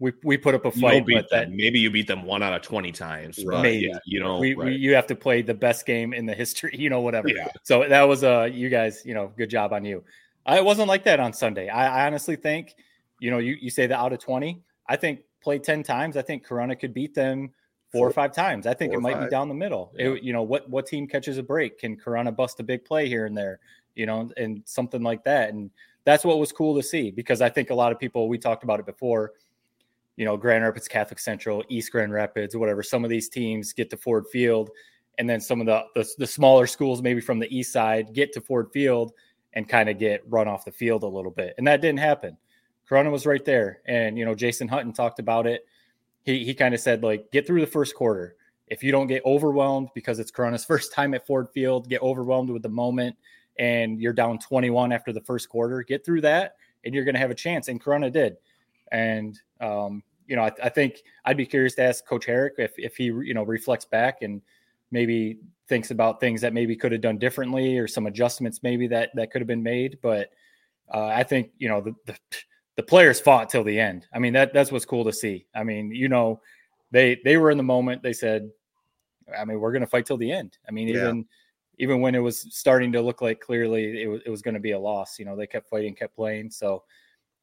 we 0.00 0.12
we 0.24 0.38
put 0.38 0.54
up 0.54 0.64
a 0.64 0.70
fight, 0.70 1.04
but 1.06 1.28
that 1.30 1.52
maybe 1.52 1.78
you 1.78 1.90
beat 1.90 2.08
them 2.08 2.24
one 2.24 2.42
out 2.42 2.54
of 2.54 2.62
twenty 2.62 2.90
times. 2.90 3.44
Right. 3.44 3.62
Maybe 3.62 3.86
yeah, 3.86 3.98
you 4.06 4.18
know, 4.18 4.38
we, 4.38 4.54
right. 4.54 4.66
we, 4.66 4.76
you 4.76 4.94
have 4.94 5.06
to 5.08 5.14
play 5.14 5.42
the 5.42 5.54
best 5.54 5.84
game 5.84 6.14
in 6.14 6.24
the 6.24 6.34
history, 6.34 6.74
you 6.78 6.88
know, 6.88 7.02
whatever. 7.02 7.28
Yeah. 7.28 7.48
So 7.62 7.86
that 7.86 8.02
was 8.02 8.22
a 8.22 8.40
uh, 8.40 8.44
you 8.46 8.70
guys, 8.70 9.02
you 9.04 9.14
know, 9.14 9.30
good 9.36 9.50
job 9.50 9.72
on 9.72 9.84
you. 9.84 10.02
I, 10.46 10.56
it 10.56 10.64
wasn't 10.64 10.88
like 10.88 11.04
that 11.04 11.20
on 11.20 11.34
Sunday. 11.34 11.68
I, 11.68 12.02
I 12.02 12.06
honestly 12.06 12.34
think, 12.34 12.74
you 13.20 13.30
know, 13.30 13.38
you 13.38 13.56
you 13.60 13.68
say 13.68 13.86
that 13.86 13.98
out 13.98 14.14
of 14.14 14.18
twenty, 14.18 14.62
I 14.88 14.96
think 14.96 15.20
play 15.42 15.58
ten 15.58 15.82
times. 15.82 16.16
I 16.16 16.22
think 16.22 16.46
Corunna 16.46 16.80
could 16.80 16.94
beat 16.94 17.14
them 17.14 17.50
four, 17.92 18.00
four 18.00 18.08
or 18.08 18.12
five 18.12 18.32
times. 18.32 18.66
I 18.66 18.72
think 18.72 18.94
it 18.94 19.00
might 19.00 19.16
five. 19.16 19.24
be 19.24 19.30
down 19.30 19.48
the 19.48 19.54
middle. 19.54 19.92
Yeah. 19.98 20.12
It, 20.12 20.22
you 20.22 20.32
know, 20.32 20.42
what 20.42 20.68
what 20.70 20.86
team 20.86 21.06
catches 21.06 21.36
a 21.36 21.42
break? 21.42 21.78
Can 21.78 21.94
Corunna 21.94 22.34
bust 22.34 22.58
a 22.58 22.62
big 22.62 22.86
play 22.86 23.06
here 23.06 23.26
and 23.26 23.36
there? 23.36 23.60
You 23.94 24.06
know, 24.06 24.30
and 24.38 24.62
something 24.64 25.02
like 25.02 25.24
that. 25.24 25.50
And 25.50 25.70
that's 26.04 26.24
what 26.24 26.38
was 26.38 26.52
cool 26.52 26.74
to 26.76 26.82
see 26.82 27.10
because 27.10 27.42
I 27.42 27.50
think 27.50 27.68
a 27.68 27.74
lot 27.74 27.92
of 27.92 27.98
people 27.98 28.28
we 28.28 28.38
talked 28.38 28.64
about 28.64 28.80
it 28.80 28.86
before 28.86 29.32
you 30.20 30.26
know, 30.26 30.36
Grand 30.36 30.62
Rapids 30.62 30.86
Catholic 30.86 31.18
Central, 31.18 31.64
East 31.68 31.90
Grand 31.90 32.12
Rapids, 32.12 32.54
whatever. 32.54 32.82
Some 32.82 33.04
of 33.04 33.10
these 33.10 33.28
teams 33.28 33.72
get 33.72 33.88
to 33.90 33.96
Ford 33.96 34.26
Field 34.30 34.70
and 35.20 35.28
then 35.28 35.40
some 35.40 35.60
of 35.60 35.66
the, 35.66 35.82
the 35.94 36.08
the 36.18 36.26
smaller 36.26 36.66
schools, 36.66 37.02
maybe 37.02 37.20
from 37.20 37.38
the 37.38 37.54
east 37.54 37.72
side, 37.72 38.14
get 38.14 38.32
to 38.32 38.40
Ford 38.40 38.70
Field 38.72 39.12
and 39.52 39.68
kind 39.68 39.90
of 39.90 39.98
get 39.98 40.22
run 40.26 40.48
off 40.48 40.64
the 40.64 40.72
field 40.72 41.02
a 41.02 41.06
little 41.06 41.30
bit, 41.30 41.54
and 41.58 41.66
that 41.66 41.82
didn't 41.82 41.98
happen. 41.98 42.38
Corunna 42.88 43.10
was 43.10 43.26
right 43.26 43.44
there, 43.44 43.80
and 43.86 44.16
you 44.16 44.24
know 44.24 44.34
Jason 44.34 44.66
Hutton 44.66 44.94
talked 44.94 45.18
about 45.18 45.46
it. 45.46 45.66
He 46.22 46.42
he 46.42 46.54
kind 46.54 46.74
of 46.74 46.80
said 46.80 47.02
like, 47.02 47.30
get 47.32 47.46
through 47.46 47.60
the 47.60 47.66
first 47.66 47.94
quarter. 47.94 48.36
If 48.66 48.82
you 48.82 48.92
don't 48.92 49.08
get 49.08 49.22
overwhelmed 49.26 49.88
because 49.94 50.18
it's 50.20 50.30
Corunna's 50.30 50.64
first 50.72 50.92
time 50.94 51.12
at 51.12 51.26
Ford 51.26 51.48
Field, 51.52 51.88
get 51.88 52.00
overwhelmed 52.00 52.48
with 52.48 52.62
the 52.62 52.70
moment, 52.70 53.14
and 53.58 54.00
you're 54.00 54.14
down 54.14 54.38
21 54.38 54.90
after 54.90 55.12
the 55.12 55.20
first 55.20 55.50
quarter, 55.50 55.82
get 55.82 56.04
through 56.04 56.22
that, 56.22 56.56
and 56.84 56.94
you're 56.94 57.04
going 57.04 57.14
to 57.14 57.20
have 57.20 57.30
a 57.30 57.34
chance. 57.34 57.68
And 57.68 57.82
Corunna 57.82 58.10
did, 58.10 58.36
and 58.90 59.38
um, 59.60 60.02
you 60.30 60.36
know 60.36 60.42
I, 60.42 60.52
I 60.62 60.68
think 60.68 61.02
I'd 61.24 61.36
be 61.36 61.44
curious 61.44 61.74
to 61.74 61.82
ask 61.82 62.06
Coach 62.06 62.24
Herrick 62.24 62.54
if 62.56 62.72
if 62.78 62.96
he 62.96 63.04
you 63.06 63.34
know 63.34 63.42
reflects 63.42 63.84
back 63.84 64.22
and 64.22 64.40
maybe 64.92 65.40
thinks 65.68 65.90
about 65.90 66.20
things 66.20 66.40
that 66.40 66.54
maybe 66.54 66.76
could 66.76 66.92
have 66.92 67.00
done 67.00 67.18
differently 67.18 67.76
or 67.78 67.88
some 67.88 68.06
adjustments 68.06 68.62
maybe 68.62 68.86
that 68.86 69.10
that 69.14 69.30
could 69.32 69.40
have 69.40 69.48
been 69.48 69.62
made. 69.62 69.98
But 70.00 70.30
uh, 70.94 71.06
I 71.06 71.24
think 71.24 71.50
you 71.58 71.68
know 71.68 71.80
the, 71.80 71.94
the 72.06 72.16
the 72.76 72.82
players 72.84 73.20
fought 73.20 73.50
till 73.50 73.64
the 73.64 73.78
end. 73.78 74.06
I 74.14 74.20
mean 74.20 74.32
that 74.34 74.54
that's 74.54 74.70
what's 74.70 74.86
cool 74.86 75.04
to 75.04 75.12
see. 75.12 75.46
I 75.52 75.64
mean 75.64 75.90
you 75.92 76.08
know 76.08 76.40
they 76.92 77.20
they 77.24 77.36
were 77.36 77.50
in 77.50 77.58
the 77.58 77.64
moment. 77.64 78.00
They 78.02 78.12
said, 78.12 78.50
I 79.36 79.44
mean 79.44 79.58
we're 79.58 79.72
going 79.72 79.82
to 79.82 79.88
fight 79.88 80.06
till 80.06 80.16
the 80.16 80.30
end. 80.30 80.58
I 80.68 80.70
mean 80.70 80.86
Yeah. 80.86 81.00
even 81.00 81.26
even 81.78 82.00
when 82.00 82.14
it 82.14 82.20
was 82.20 82.46
starting 82.50 82.92
to 82.92 83.02
look 83.02 83.20
like 83.20 83.40
clearly 83.40 84.02
it 84.02 84.06
was, 84.06 84.20
it 84.24 84.30
was 84.30 84.42
going 84.42 84.54
to 84.54 84.60
be 84.60 84.72
a 84.72 84.78
loss, 84.78 85.18
you 85.18 85.24
know 85.24 85.34
they 85.34 85.48
kept 85.48 85.68
fighting, 85.68 85.94
kept 85.94 86.14
playing. 86.14 86.52
So 86.52 86.84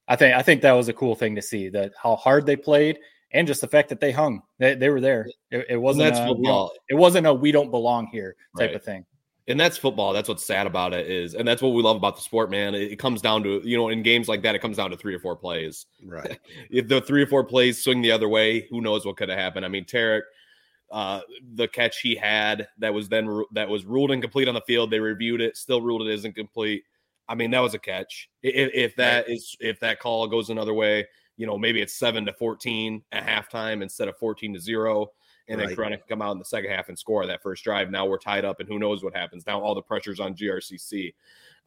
I 0.08 0.16
think 0.16 0.36
I 0.36 0.42
think 0.42 0.62
that 0.62 0.72
was 0.74 0.88
a 0.90 0.94
cool 0.94 1.16
thing 1.16 1.36
to 1.36 1.42
see 1.42 1.70
that 1.70 1.94
how 2.02 2.16
hard 2.16 2.46
they 2.46 2.56
played 2.56 3.00
and 3.32 3.46
just 3.48 3.62
the 3.62 3.68
fact 3.68 3.90
that 3.90 4.00
they 4.00 4.12
hung. 4.12 4.42
They, 4.58 4.74
they 4.76 4.90
were 4.90 5.02
there. 5.02 5.28
It, 5.52 5.66
it 5.72 5.78
wasn't 5.78 6.06
that's 6.06 6.20
a, 6.20 6.24
we 6.24 6.28
don't- 6.28 6.36
football. 6.38 6.72
it 6.90 6.96
wasn't 6.96 7.28
a 7.28 7.34
we 7.34 7.52
don't 7.52 7.72
belong 7.72 8.08
here 8.08 8.36
type 8.58 8.68
Right. 8.70 8.76
of 8.76 8.84
thing. 8.84 9.06
and 9.50 9.60
that's 9.60 9.78
football. 9.78 10.14
That's 10.14 10.30
what's 10.30 10.46
sad 10.46 10.66
about 10.68 10.94
it 10.94 11.10
is, 11.10 11.34
and 11.34 11.48
that's 11.48 11.62
what 11.62 11.70
we 11.74 11.82
love 11.82 11.96
about 11.98 12.16
the 12.16 12.22
sport, 12.22 12.50
man. 12.52 12.74
It, 12.76 12.92
it 12.94 13.00
comes 13.00 13.22
down 13.22 13.44
to 13.44 13.62
you 13.66 13.76
know 13.78 13.90
in 13.90 14.02
games 14.04 14.28
like 14.30 14.42
that, 14.44 14.56
it 14.56 14.60
comes 14.60 14.78
down 14.78 14.92
to 14.92 14.98
three 14.98 15.14
or 15.14 15.20
four 15.20 15.36
plays. 15.36 15.86
Right. 16.06 16.40
If 16.70 16.88
the 16.88 17.02
three 17.02 17.22
or 17.24 17.28
four 17.28 17.44
plays 17.44 17.84
swing 17.84 18.02
the 18.02 18.12
other 18.12 18.30
way, 18.30 18.62
who 18.70 18.80
knows 18.82 19.06
what 19.06 19.18
could 19.18 19.30
have 19.30 19.38
happened? 19.40 19.66
I 19.66 19.70
mean, 19.70 19.84
Tarek, 19.86 20.22
uh, 20.92 21.20
the 21.56 21.68
catch 21.68 22.00
he 22.00 22.16
had 22.16 22.68
that 22.80 22.94
was 22.94 23.10
then 23.10 23.28
ru- 23.28 23.48
that 23.52 23.68
was 23.68 23.86
ruled 23.86 24.12
incomplete 24.12 24.48
on 24.48 24.54
the 24.56 24.62
field. 24.62 24.90
They 24.90 25.00
reviewed 25.02 25.42
it, 25.42 25.58
still 25.58 25.82
ruled 25.82 26.08
it 26.08 26.14
as 26.14 26.24
incomplete. 26.24 26.84
I 27.30 27.36
mean, 27.36 27.52
that 27.52 27.60
was 27.60 27.74
a 27.74 27.80
catch. 27.80 28.30
If, 28.42 28.72
if 28.74 28.96
that 28.96 29.30
is 29.30 29.56
if 29.60 29.80
that 29.82 30.00
call 30.00 30.28
goes 30.28 30.50
another 30.50 30.74
way, 30.74 31.06
you 31.36 31.46
know, 31.46 31.58
maybe 31.58 31.82
it's 31.82 31.94
seven 31.94 32.26
to 32.26 32.34
fourteen 32.34 33.04
at 33.12 33.26
halftime 33.26 33.82
instead 33.82 34.08
of 34.08 34.18
fourteen 34.18 34.54
to 34.54 34.60
zero. 34.60 35.12
And 35.50 35.60
then 35.62 35.70
Right. 35.70 35.78
Corunna 35.78 35.98
can 35.98 36.08
come 36.10 36.22
out 36.22 36.34
in 36.34 36.40
the 36.40 36.46
second 36.46 36.72
half 36.72 36.90
and 36.90 37.00
score 37.00 37.26
that 37.26 37.42
first 37.42 37.64
drive. 37.64 37.90
Now 37.90 38.06
we're 38.06 38.18
tied 38.18 38.44
up, 38.44 38.60
and 38.60 38.68
who 38.68 38.80
knows 38.80 39.04
what 39.04 39.16
happens? 39.16 39.46
Now 39.48 39.62
all 39.62 39.76
the 39.76 39.82
pressure's 39.82 40.20
on 40.20 40.36
GRCC. 40.36 41.14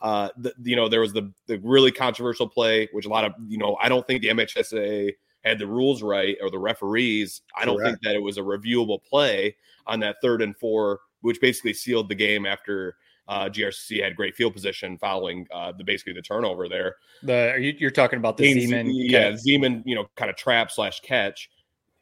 Uh, 0.03 0.29
the, 0.37 0.53
you 0.62 0.77
know, 0.77 0.88
there 0.88 1.01
was 1.01 1.12
the 1.12 1.33
the 1.46 1.59
really 1.59 1.92
controversial 1.92 2.49
play, 2.49 2.88
which 2.92 3.07
a 3.07 3.09
lot 3.09 3.25
of 3.25 3.33
you 3.46 3.59
know, 3.59 3.77
I 3.81 3.88
don't 3.88 4.07
think 4.07 4.23
the 4.23 4.29
MHSAA 4.29 5.12
had 5.44 5.59
the 5.59 5.66
rules 5.66 6.03
right 6.03 6.37
or 6.42 6.51
the 6.51 6.59
referees. 6.59 7.42
I 7.57 7.64
don't 7.64 7.83
think 7.83 8.01
that 8.03 8.14
it 8.14 8.23
was 8.23 8.37
a 8.37 8.42
reviewable 8.42 9.03
play 9.03 9.57
on 9.87 10.01
that 10.01 10.16
third 10.23 10.42
and 10.42 10.57
four, 10.57 11.01
which 11.23 11.40
basically 11.40 11.73
sealed 11.73 12.09
the 12.09 12.14
game 12.14 12.44
after 12.44 12.96
uh, 13.28 13.48
GRCC 13.48 14.02
had 14.02 14.16
great 14.16 14.35
field 14.35 14.54
position 14.54 14.98
following 14.98 15.46
uh, 15.52 15.72
the 15.76 15.85
basically 15.85 16.12
the 16.12 16.22
turnover 16.22 16.68
there. 16.68 16.96
The 17.22 17.52
are 17.52 17.59
you, 17.59 17.74
you're 17.78 17.90
talking 17.90 18.18
about 18.18 18.37
the 18.37 18.44
Zeman, 18.44 18.87
Zeman? 18.87 18.92
yeah. 18.92 19.30
Zeman, 19.33 19.83
you 19.85 19.94
know, 19.94 20.06
kind 20.16 20.30
of 20.30 20.37
trap 20.37 20.70
slash 20.70 21.00
catch. 21.00 21.50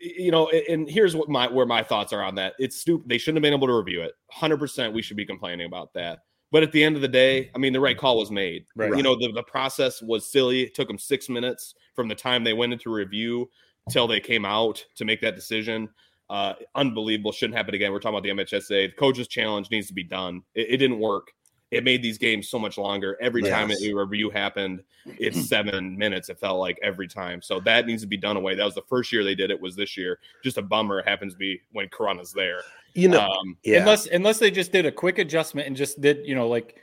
You 0.01 0.31
know, 0.31 0.49
and 0.49 0.89
here's 0.89 1.17
what 1.17 1.29
my 1.29 1.49
where 1.49 1.67
my 1.67 1.83
thoughts 1.83 2.13
are 2.13 2.23
on 2.23 2.37
that. 2.37 2.55
It's 2.59 2.77
stupid. 2.77 3.09
They 3.09 3.19
shouldn't 3.19 3.39
have 3.39 3.43
been 3.43 3.53
able 3.53 3.67
to 3.67 3.77
review 3.77 4.03
it. 4.03 4.13
Hundred 4.31 4.59
percent, 4.59 4.95
we 4.95 5.03
should 5.03 5.17
be 5.17 5.27
complaining 5.27 5.67
about 5.67 5.93
that. 5.95 6.21
But 6.51 6.63
at 6.63 6.73
the 6.73 6.83
end 6.83 6.97
of 6.97 7.03
the 7.03 7.09
day, 7.09 7.51
I 7.55 7.59
mean, 7.59 7.73
the 7.73 7.81
right 7.81 7.99
call 7.99 8.17
was 8.17 8.31
made. 8.31 8.65
Right. 8.75 8.97
You 8.97 9.03
know, 9.03 9.17
the, 9.17 9.33
the 9.33 9.43
process 9.43 10.01
was 10.01 10.31
silly. 10.31 10.63
It 10.63 10.75
took 10.75 10.89
them 10.89 10.99
six 10.99 11.29
minutes 11.29 11.75
from 11.95 12.09
the 12.09 12.15
time 12.15 12.43
they 12.43 12.55
went 12.55 12.73
into 12.73 12.91
review 12.91 13.51
till 13.91 14.07
they 14.07 14.21
came 14.21 14.45
out 14.45 14.85
to 14.97 15.05
make 15.05 15.21
that 15.21 15.35
decision. 15.35 15.89
Uh, 16.31 16.55
unbelievable. 16.75 17.33
Shouldn't 17.33 17.57
happen 17.57 17.75
again. 17.75 17.93
We're 17.93 18.01
talking 18.01 18.19
about 18.19 18.23
the 18.23 18.31
MHSAA. 18.31 18.91
The 18.91 18.97
coaches 18.97 19.29
challenge 19.29 19.71
needs 19.71 19.87
to 19.89 19.95
be 19.95 20.05
done. 20.05 20.43
It, 20.55 20.67
it 20.71 20.77
didn't 20.77 20.99
work. 20.99 21.33
It 21.71 21.85
made 21.85 22.03
these 22.03 22.17
games 22.17 22.49
so 22.49 22.59
much 22.59 22.79
longer. 22.79 23.19
Every 23.21 23.43
time 23.43 23.71
a 23.71 23.93
review 23.93 24.31
happened, 24.31 24.83
it's 25.05 25.49
seven 25.49 25.99
minutes. 25.99 26.31
It 26.31 26.39
felt 26.41 26.59
like 26.59 26.79
every 26.83 27.07
time. 27.09 27.43
So 27.43 27.61
that 27.61 27.87
needs 27.87 28.01
to 28.03 28.09
be 28.09 28.17
done 28.17 28.39
away. 28.39 28.55
That 28.55 28.65
was 28.65 28.75
the 28.75 28.85
first 28.89 29.13
year 29.13 29.23
they 29.23 29.35
did 29.35 29.51
it. 29.51 29.61
Was 29.61 29.77
this 29.77 29.95
year? 29.95 30.19
Just 30.43 30.57
a 30.57 30.63
bummer. 30.63 31.01
It 31.01 31.09
happens 31.09 31.35
to 31.35 31.39
be 31.39 31.61
when 31.73 31.89
Corunna's 31.89 32.33
there. 32.33 32.61
You 32.95 33.09
know, 33.09 33.21
Um, 33.21 33.57
yeah. 33.65 33.81
Unless 33.81 34.07
unless 34.07 34.39
they 34.39 34.51
just 34.51 34.73
did 34.73 34.87
a 34.87 34.93
quick 34.93 35.19
adjustment 35.19 35.67
and 35.67 35.77
just 35.77 36.01
did 36.01 36.27
you 36.27 36.35
know 36.35 36.49
like 36.49 36.77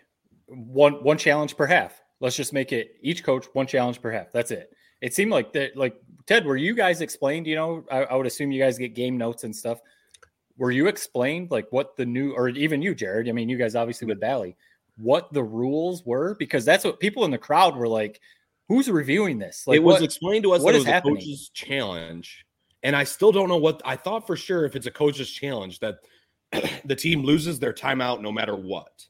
one 0.45 1.03
one 1.03 1.17
challenge 1.17 1.57
per 1.57 1.65
half. 1.65 1.99
Let's 2.19 2.35
just 2.35 2.53
make 2.53 2.71
it 2.71 2.95
each 3.01 3.23
coach 3.23 3.47
one 3.53 3.65
challenge 3.65 4.01
per 4.01 4.11
half. 4.11 4.31
That's 4.31 4.51
it. 4.51 4.71
It 5.01 5.15
seemed 5.15 5.31
like 5.31 5.51
that. 5.53 5.75
Like 5.75 5.99
Ted, 6.27 6.45
were 6.45 6.57
you 6.57 6.73
guys 6.73 7.01
explained? 7.01 7.47
You 7.47 7.55
know, 7.55 7.85
I, 7.91 8.03
I 8.03 8.15
would 8.15 8.25
assume 8.25 8.51
you 8.51 8.61
guys 8.61 8.77
get 8.77 8.95
game 8.95 9.17
notes 9.17 9.43
and 9.43 9.55
stuff. 9.55 9.79
Were 10.57 10.71
you 10.71 10.87
explained 10.87 11.51
like 11.51 11.67
what 11.71 11.95
the 11.97 12.05
new, 12.05 12.31
or 12.33 12.49
even 12.49 12.81
you, 12.81 12.95
Jared? 12.95 13.29
I 13.29 13.31
mean, 13.31 13.49
you 13.49 13.57
guys 13.57 13.75
obviously 13.75 14.07
with 14.07 14.19
Bally, 14.19 14.55
what 14.97 15.31
the 15.33 15.43
rules 15.43 16.05
were 16.05 16.35
because 16.39 16.65
that's 16.65 16.83
what 16.83 16.99
people 16.99 17.25
in 17.25 17.31
the 17.31 17.37
crowd 17.37 17.75
were 17.75 17.87
like. 17.87 18.19
Who's 18.67 18.89
reviewing 18.89 19.37
this? 19.37 19.67
Like, 19.67 19.75
it 19.75 19.83
was 19.83 19.95
what- 19.95 20.03
explained 20.03 20.43
to 20.43 20.53
us 20.53 20.61
what 20.63 20.71
that 20.71 20.77
it 20.77 20.79
is 20.79 20.85
was 20.85 20.91
happening? 20.91 21.17
a 21.17 21.19
coach's 21.19 21.49
challenge, 21.49 22.45
and 22.81 22.95
I 22.95 23.03
still 23.03 23.31
don't 23.31 23.47
know 23.47 23.57
what 23.57 23.79
I 23.85 23.95
thought 23.95 24.25
for 24.25 24.35
sure. 24.35 24.65
If 24.65 24.75
it's 24.75 24.87
a 24.87 24.91
coach's 24.91 25.29
challenge, 25.29 25.79
that 25.81 25.99
the 26.85 26.95
team 26.95 27.21
loses 27.23 27.59
their 27.59 27.73
timeout 27.73 28.21
no 28.21 28.31
matter 28.31 28.55
what. 28.55 29.05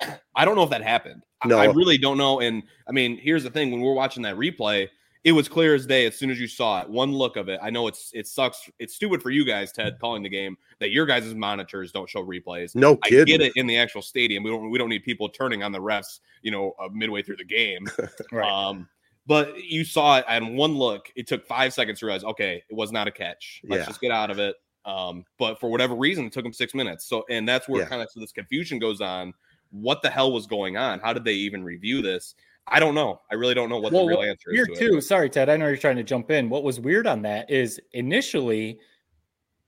I 0.34 0.44
don't 0.44 0.56
know 0.56 0.64
if 0.64 0.70
that 0.70 0.82
happened. 0.82 1.22
I- 1.42 1.48
No. 1.48 1.58
I 1.58 1.66
really 1.66 1.96
don't 1.96 2.18
know. 2.18 2.40
And 2.40 2.64
I 2.88 2.92
mean, 2.92 3.18
here's 3.18 3.44
the 3.44 3.50
thing: 3.50 3.70
when 3.70 3.80
we're 3.82 3.92
watching 3.94 4.24
that 4.24 4.34
replay, 4.34 4.88
it 5.24 5.32
was 5.32 5.48
clear 5.48 5.74
as 5.74 5.86
day 5.86 6.06
as 6.06 6.16
soon 6.16 6.30
as 6.30 6.40
you 6.40 6.46
saw 6.48 6.80
it. 6.80 6.88
One 6.88 7.12
look 7.12 7.36
of 7.36 7.48
it, 7.48 7.58
I 7.62 7.70
know 7.70 7.86
it's 7.88 8.10
it 8.14 8.26
sucks. 8.26 8.70
It's 8.78 8.94
stupid 8.94 9.22
for 9.22 9.30
you 9.30 9.44
guys, 9.44 9.72
Ted, 9.72 9.98
calling 10.00 10.22
the 10.22 10.28
game 10.28 10.56
that 10.80 10.90
your 10.90 11.06
guys' 11.06 11.34
monitors 11.34 11.92
don't 11.92 12.08
show 12.08 12.24
replays. 12.24 12.74
no 12.74 12.98
I 13.04 13.10
get 13.10 13.40
it 13.40 13.52
in 13.56 13.66
the 13.66 13.76
actual 13.76 14.02
stadium. 14.02 14.42
We 14.42 14.50
don't 14.50 14.70
we 14.70 14.78
don't 14.78 14.88
need 14.88 15.04
people 15.04 15.28
turning 15.28 15.62
on 15.62 15.72
the 15.72 15.80
refs, 15.80 16.20
you 16.42 16.50
know, 16.50 16.74
uh, 16.80 16.88
midway 16.92 17.22
through 17.22 17.36
the 17.36 17.44
game. 17.44 17.86
Right. 18.32 18.68
Um, 18.68 18.88
but 19.26 19.62
you 19.62 19.84
saw 19.84 20.18
it 20.18 20.24
and 20.28 20.56
one 20.56 20.74
look. 20.74 21.10
It 21.16 21.26
took 21.26 21.46
five 21.46 21.72
seconds 21.74 22.00
to 22.00 22.06
realize, 22.06 22.24
okay, 22.24 22.62
it 22.68 22.74
was 22.74 22.92
not 22.92 23.06
a 23.06 23.10
catch. 23.10 23.60
Let's 23.68 23.82
Yeah. 23.82 23.86
just 23.86 24.00
get 24.00 24.10
out 24.10 24.30
of 24.30 24.38
it. 24.38 24.56
Um, 24.84 25.24
but 25.38 25.60
for 25.60 25.70
whatever 25.70 25.94
reason, 25.94 26.24
it 26.26 26.32
took 26.32 26.44
them 26.44 26.52
six 26.52 26.74
minutes. 26.74 27.04
So, 27.06 27.24
and 27.28 27.46
that's 27.46 27.68
where 27.68 27.82
Yeah. 27.82 27.88
kind 27.88 28.00
of 28.02 28.10
so 28.10 28.20
this 28.20 28.32
confusion 28.32 28.78
goes 28.78 29.00
on. 29.02 29.34
What 29.70 30.00
the 30.00 30.08
hell 30.08 30.32
was 30.32 30.46
going 30.46 30.78
on? 30.78 30.98
How 31.00 31.12
did 31.12 31.24
they 31.24 31.34
even 31.34 31.62
review 31.62 32.00
this? 32.00 32.34
I 32.70 32.80
don't 32.80 32.94
know. 32.94 33.20
I 33.30 33.34
really 33.34 33.54
don't 33.54 33.68
know 33.68 33.78
what 33.78 33.92
Well, 33.92 34.02
the 34.02 34.08
real 34.08 34.18
what- 34.18 34.28
answer 34.28 34.50
is. 34.50 34.56
Weird 34.58 34.68
to 34.68 34.72
it. 34.74 34.78
too. 34.78 35.00
Sorry, 35.00 35.28
Ted. 35.30 35.48
I 35.48 35.56
know 35.56 35.66
you're 35.66 35.76
trying 35.76 35.96
to 35.96 36.02
jump 36.02 36.30
in. 36.30 36.48
What 36.48 36.62
was 36.64 36.78
weird 36.80 37.06
on 37.06 37.22
that 37.22 37.50
is 37.50 37.80
initially 37.92 38.78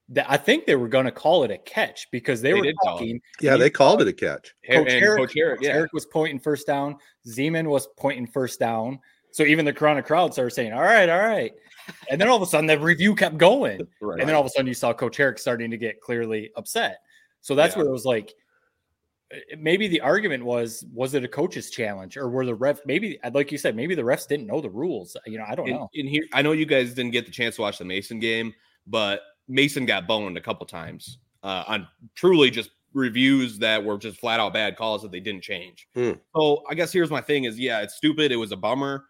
that 0.08 0.26
I 0.28 0.36
think 0.36 0.66
they 0.66 0.74
were 0.76 0.88
going 0.88 1.04
to 1.06 1.12
call 1.12 1.44
it 1.44 1.50
a 1.52 1.58
catch 1.58 2.08
because 2.10 2.40
they, 2.42 2.50
They 2.50 2.54
were 2.58 2.64
did 2.64 2.76
call 2.82 2.98
talking. 2.98 3.20
yeah, 3.40 3.56
they 3.56 3.70
called 3.70 4.02
it 4.02 4.08
a 4.08 4.12
catch. 4.12 4.54
Her- 4.66 4.74
Coach 4.76 4.92
and 4.92 5.02
Herrick, 5.04 5.18
Coach 5.20 5.34
Herrick, 5.34 5.58
Coach 5.60 5.66
yeah. 5.66 5.72
Herrick 5.74 5.92
was 5.92 6.06
pointing 6.06 6.40
first 6.40 6.66
down. 6.66 6.96
Zeman 7.28 7.66
was 7.68 7.86
pointing 7.96 8.26
first 8.26 8.58
down. 8.58 8.98
So 9.32 9.44
even 9.44 9.64
the 9.64 9.72
Corunna 9.72 10.04
crowd 10.04 10.32
started 10.32 10.52
saying, 10.52 10.72
"All 10.72 10.80
right, 10.82 11.08
all 11.08 11.20
right," 11.20 11.52
and 12.10 12.20
then 12.20 12.28
all 12.28 12.34
of 12.36 12.42
a 12.42 12.46
sudden 12.46 12.66
the 12.66 12.76
review 12.78 13.14
kept 13.14 13.38
going, 13.38 13.80
Right. 14.00 14.18
and 14.18 14.28
then 14.28 14.34
all 14.34 14.40
of 14.40 14.46
a 14.46 14.50
sudden 14.50 14.66
you 14.66 14.74
saw 14.74 14.92
Coach 14.92 15.16
Herrick 15.16 15.38
starting 15.38 15.70
to 15.70 15.76
get 15.76 16.00
clearly 16.00 16.50
upset. 16.56 16.98
So 17.40 17.54
that's 17.54 17.76
Yeah. 17.76 17.82
where 17.82 17.88
it 17.88 17.92
was 17.92 18.04
like, 18.04 18.34
maybe 19.58 19.88
the 19.88 20.00
argument 20.00 20.44
was, 20.44 20.84
was 20.92 21.14
it 21.14 21.24
a 21.24 21.28
coach's 21.28 21.70
challenge, 21.70 22.16
or 22.16 22.28
were 22.28 22.46
the 22.46 22.54
ref 22.54 22.80
maybe, 22.84 23.18
like 23.32 23.52
you 23.52 23.58
said, 23.58 23.76
maybe 23.76 23.94
the 23.94 24.02
refs 24.02 24.26
didn't 24.26 24.46
know 24.46 24.60
the 24.60 24.70
rules. 24.70 25.16
You 25.26 25.38
know, 25.38 25.44
I 25.46 25.54
don't 25.54 25.68
in, 25.68 25.76
know. 25.76 25.88
in 25.94 26.06
here, 26.06 26.24
I 26.32 26.42
know 26.42 26.52
you 26.52 26.66
guys 26.66 26.94
didn't 26.94 27.12
get 27.12 27.26
the 27.26 27.32
chance 27.32 27.56
to 27.56 27.62
watch 27.62 27.78
the 27.78 27.84
Mason 27.84 28.18
game, 28.18 28.52
but 28.86 29.20
Mason 29.48 29.86
got 29.86 30.06
boned 30.06 30.36
a 30.36 30.40
couple 30.40 30.66
times 30.66 31.18
uh, 31.42 31.64
on 31.66 31.86
truly 32.14 32.50
just 32.50 32.70
reviews 32.92 33.58
that 33.58 33.84
were 33.84 33.98
just 33.98 34.18
flat 34.18 34.40
out 34.40 34.52
bad 34.52 34.76
calls 34.76 35.02
that 35.02 35.12
they 35.12 35.20
didn't 35.20 35.42
change. 35.42 35.88
Hmm. 35.94 36.12
So 36.34 36.62
I 36.68 36.74
guess 36.74 36.92
here's 36.92 37.10
my 37.10 37.20
thing: 37.20 37.44
is 37.44 37.58
yeah, 37.58 37.80
it's 37.80 37.94
stupid. 37.94 38.32
It 38.32 38.36
was 38.36 38.52
a 38.52 38.56
bummer. 38.56 39.04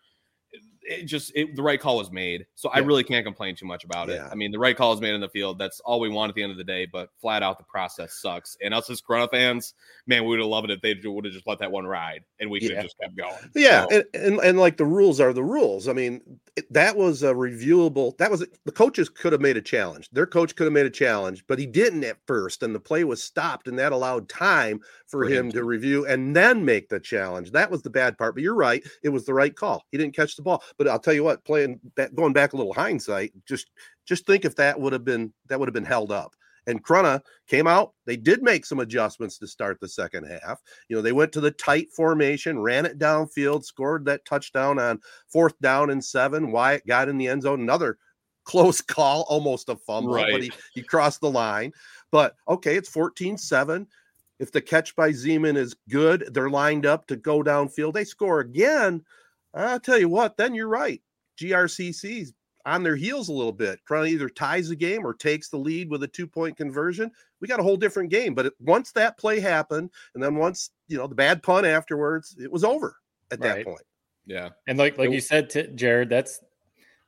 It 0.91 1.05
just 1.05 1.31
it, 1.37 1.55
the 1.55 1.63
right 1.63 1.81
call 1.81 1.97
was 1.99 2.11
made, 2.11 2.47
so 2.57 2.69
I 2.71 2.81
really 2.81 3.05
can't 3.05 3.25
complain 3.25 3.55
too 3.55 3.65
much 3.65 3.85
about 3.85 4.11
it. 4.11 4.15
Yeah. 4.17 4.29
I 4.31 4.35
mean, 4.35 4.51
the 4.51 4.59
right 4.59 4.77
call 4.77 4.93
is 4.93 5.01
made 5.01 5.15
in 5.15 5.21
the 5.21 5.29
field. 5.29 5.57
That's 5.59 5.79
all 5.81 6.01
we 6.01 6.09
want 6.09 6.31
at 6.31 6.35
the 6.35 6.43
end 6.43 6.51
of 6.51 6.59
the 6.59 6.65
day. 6.65 6.87
But 6.93 7.11
flat 7.21 7.43
out, 7.45 7.59
the 7.59 7.65
process 7.65 8.15
sucks. 8.21 8.57
And 8.61 8.75
us 8.75 8.91
as 8.91 9.01
Corunna 9.01 9.31
fans, 9.31 9.75
man, 10.09 10.25
we 10.25 10.31
would 10.31 10.41
have 10.41 10.49
loved 10.49 10.69
it 10.69 10.75
if 10.75 10.81
they 10.83 11.09
would 11.09 11.25
have 11.25 11.33
just 11.33 11.47
let 11.47 11.61
that 11.61 11.71
one 11.71 11.87
ride 11.87 12.25
and 12.41 12.51
we 12.51 12.59
could 12.59 12.71
Yeah. 12.71 12.77
have 12.77 12.85
just 12.85 12.99
kept 12.99 13.17
going. 13.17 13.51
Yeah, 13.55 13.87
So- 13.89 14.03
and, 14.15 14.25
and 14.25 14.41
and 14.41 14.59
like 14.59 14.77
the 14.79 14.85
rules 14.85 15.21
are 15.21 15.33
the 15.33 15.45
rules. 15.45 15.87
I 15.87 15.93
mean, 15.93 16.21
it, 16.57 16.71
that 16.73 16.97
was 16.97 17.23
a 17.23 17.33
reviewable. 17.33 18.17
That 18.19 18.31
was 18.31 18.45
the 18.65 18.73
coaches 18.73 19.09
could 19.09 19.31
have 19.33 19.41
made 19.41 19.57
a 19.57 19.63
challenge. 19.63 20.09
Their 20.11 20.27
coach 20.27 20.57
could 20.57 20.65
have 20.65 20.73
made 20.73 20.87
a 20.87 20.91
challenge, 20.91 21.45
but 21.47 21.59
he 21.61 21.67
didn't 21.67 22.03
at 22.03 22.17
first, 22.27 22.63
and 22.65 22.75
the 22.75 22.81
play 22.81 23.05
was 23.05 23.23
stopped, 23.23 23.69
and 23.69 23.79
that 23.79 23.93
allowed 23.93 24.29
time 24.29 24.81
for, 25.07 25.25
For 25.25 25.29
him, 25.29 25.47
him 25.47 25.53
to 25.53 25.65
review 25.65 26.07
and 26.07 26.35
then 26.35 26.65
make 26.65 26.89
the 26.89 26.99
challenge. 27.01 27.53
That 27.53 27.71
was 27.71 27.83
the 27.83 27.91
bad 27.91 28.19
part. 28.19 28.35
But 28.35 28.43
you're 28.43 28.55
right; 28.57 28.83
it 29.05 29.11
was 29.11 29.25
the 29.25 29.35
right 29.35 29.55
call. 29.55 29.85
He 29.93 29.99
didn't 29.99 30.17
catch 30.17 30.35
the 30.37 30.43
ball. 30.43 30.63
But 30.81 30.89
I'll 30.89 30.99
tell 30.99 31.13
you 31.13 31.23
what, 31.25 31.45
playing 31.45 31.79
back, 31.95 32.15
going 32.15 32.33
back 32.33 32.55
a 32.55 32.57
little 32.57 32.73
hindsight, 32.73 33.33
just 33.47 33.71
just 34.07 34.25
think 34.25 34.47
if 34.47 34.57
that 34.57 34.81
would 34.81 34.95
have 34.95 35.05
been 35.05 35.31
that 35.51 35.61
would 35.61 35.69
have 35.69 35.75
been 35.75 35.85
held 35.85 36.11
up. 36.11 36.35
And 36.67 36.83
Corunna 36.83 37.21
came 37.49 37.67
out. 37.67 37.93
They 38.07 38.17
did 38.17 38.43
make 38.43 38.65
some 38.65 38.81
adjustments 38.81 39.37
to 39.41 39.47
start 39.47 39.79
the 39.79 39.89
second 39.89 40.25
half. 40.25 40.59
You 40.89 40.97
know, 40.97 41.03
they 41.03 41.13
went 41.13 41.33
to 41.33 41.41
the 41.43 41.51
tight 41.51 41.89
formation, 41.95 42.59
ran 42.61 42.87
it 42.87 42.99
downfield, 42.99 43.63
scored 43.63 44.07
that 44.07 44.25
touchdown 44.25 44.79
on 44.79 45.01
fourth 45.29 45.53
down 45.61 45.91
and 45.91 46.03
seven. 46.03 46.51
Wyatt 46.51 46.87
got 46.87 47.11
in 47.11 47.19
the 47.19 47.29
end 47.29 47.43
zone. 47.43 47.61
Another 47.61 47.99
close 48.45 48.81
call, 48.81 49.27
almost 49.29 49.69
a 49.69 49.77
fumble, 49.77 50.15
Right. 50.15 50.33
but 50.33 50.43
he, 50.43 50.51
he 50.73 50.83
crossed 50.83 51.21
the 51.21 51.31
line. 51.31 51.73
But 52.11 52.37
okay, 52.49 52.77
it's 52.77 52.89
14 52.89 53.37
7. 53.37 53.87
If 54.39 54.51
the 54.51 54.63
catch 54.63 54.97
by 54.97 55.11
Zeman 55.11 55.59
is 55.59 55.77
good, 55.91 56.31
they're 56.33 56.49
lined 56.49 56.87
up 56.87 57.07
to 57.09 57.17
go 57.17 57.43
downfield. 57.43 57.93
They 57.93 58.05
score 58.05 58.41
again. 58.41 59.05
I'll 59.55 59.81
tell 59.81 59.99
you 59.99 60.09
what, 60.09 60.37
then 60.37 60.55
you're 60.55 60.69
right. 60.69 61.01
GRCC's 61.39 62.33
on 62.67 62.83
their 62.83 62.97
heels 62.97 63.29
a 63.29 63.33
little 63.33 63.53
bit. 63.53 63.81
Corunna 63.89 64.09
either 64.11 64.29
ties 64.29 64.69
the 64.69 64.77
game 64.77 65.05
or 65.05 65.15
takes 65.15 65.49
the 65.49 65.57
lead 65.57 65.89
with 65.91 66.03
a 66.03 66.09
two 66.09 66.27
point 66.27 66.57
conversion. 66.57 67.11
We 67.41 67.49
got 67.49 67.59
a 67.61 67.63
whole 67.63 67.77
different 67.77 68.11
game. 68.11 68.35
But 68.35 68.47
it, 68.47 68.53
once 68.61 68.93
that 68.93 69.17
play 69.19 69.41
happened, 69.41 69.91
and 70.15 70.23
then 70.23 70.35
once, 70.37 70.71
you 70.89 70.99
know, 70.99 71.07
the 71.07 71.15
bad 71.15 71.43
punt 71.43 71.67
afterwards, 71.67 72.37
it 72.39 72.53
was 72.53 72.65
over 72.65 72.97
at 73.31 73.41
that 73.41 73.65
point. 73.65 73.81
Yeah. 74.27 74.51
And 74.67 74.79
like 74.79 74.99
like 74.99 75.09
It- 75.09 75.15
you 75.15 75.21
said, 75.21 75.49
to 75.51 75.69
Jared, 75.69 76.11
that's 76.11 76.41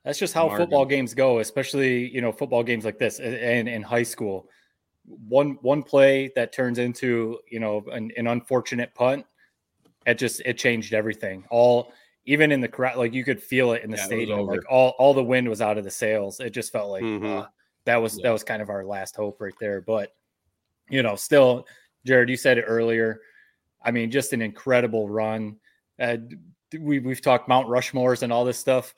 that's 0.03 0.19
just 0.19 0.33
how 0.33 0.47
Margin. 0.47 0.65
football 0.65 0.85
games 0.85 1.13
go, 1.13 1.39
especially 1.39 2.09
you 2.09 2.19
know 2.21 2.31
football 2.31 2.63
games 2.63 2.83
like 2.83 2.97
this 2.97 3.19
and 3.19 3.35
and 3.35 3.69
in 3.69 3.81
high 3.81 4.03
school. 4.03 4.49
One 5.05 5.57
one 5.61 5.83
play 5.83 6.31
that 6.35 6.51
turns 6.51 6.79
into 6.79 7.39
you 7.49 7.59
know 7.59 7.83
an, 7.91 8.11
an 8.17 8.27
unfortunate 8.27 8.93
punt, 8.95 9.25
it 10.07 10.15
just 10.15 10.41
it 10.45 10.57
changed 10.57 10.93
everything. 10.93 11.45
All 11.51 11.93
even 12.25 12.51
in 12.51 12.61
the 12.61 12.67
crowd, 12.67 12.97
like 12.97 13.13
you 13.13 13.23
could 13.23 13.41
feel 13.41 13.73
it 13.73 13.83
in 13.83 13.91
the 13.91 13.97
Yeah, 13.97 14.05
stadium. 14.05 14.45
Like 14.45 14.61
all 14.69 14.89
all 14.97 15.13
the 15.13 15.23
wind 15.23 15.47
was 15.49 15.61
out 15.61 15.77
of 15.77 15.83
the 15.83 15.91
sails. 15.91 16.39
It 16.39 16.51
just 16.51 16.71
felt 16.71 16.89
like 16.91 17.03
Mhm. 17.03 17.41
uh, 17.43 17.47
that 17.85 17.97
was 17.97 18.17
Yeah. 18.17 18.23
that 18.23 18.31
was 18.31 18.43
kind 18.43 18.61
of 18.61 18.69
our 18.69 18.85
last 18.85 19.15
hope 19.15 19.41
right 19.41 19.53
there. 19.59 19.81
But 19.81 20.15
you 20.89 21.03
know, 21.03 21.15
still, 21.15 21.65
Jared, 22.05 22.29
you 22.29 22.37
said 22.37 22.57
it 22.57 22.63
earlier. 22.67 23.21
I 23.81 23.91
mean, 23.91 24.11
just 24.11 24.33
an 24.33 24.41
incredible 24.41 25.09
run. 25.09 25.59
Uh, 25.99 26.17
we 26.79 26.99
we've 26.99 27.21
talked 27.21 27.47
Mount 27.49 27.67
Rushmores 27.67 28.23
and 28.23 28.31
all 28.31 28.45
this 28.45 28.57
stuff. 28.57 28.93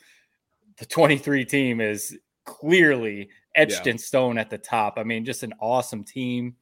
The 0.78 0.86
23 0.86 1.46
team 1.46 1.82
is 1.82 2.18
clearly 2.46 3.30
etched 3.56 3.86
Yeah. 3.86 3.92
in 3.94 3.98
stone 3.98 4.38
at 4.38 4.50
the 4.50 4.58
top. 4.58 4.98
I 4.98 5.04
mean, 5.04 5.26
just 5.26 5.44
an 5.44 5.54
awesome 5.60 6.04
team. 6.04 6.56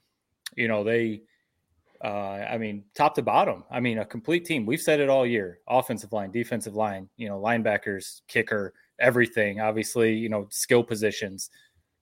You 0.55 0.67
know, 0.67 0.83
they 0.83 1.23
uh, 2.03 2.45
I 2.49 2.57
mean, 2.57 2.83
top 2.95 3.15
to 3.15 3.21
bottom. 3.21 3.63
I 3.71 3.79
mean, 3.79 3.99
a 3.99 4.05
complete 4.05 4.43
team. 4.45 4.65
We've 4.65 4.81
said 4.81 4.99
it 4.99 5.09
all 5.09 5.25
year. 5.25 5.59
Offensive 5.69 6.11
line, 6.11 6.31
defensive 6.31 6.75
line, 6.75 7.07
you 7.15 7.29
know, 7.29 7.39
linebackers, 7.39 8.21
kicker, 8.27 8.73
everything. 8.99 9.61
Obviously, 9.61 10.13
you 10.13 10.27
know, 10.27 10.47
skill 10.49 10.83
positions. 10.83 11.49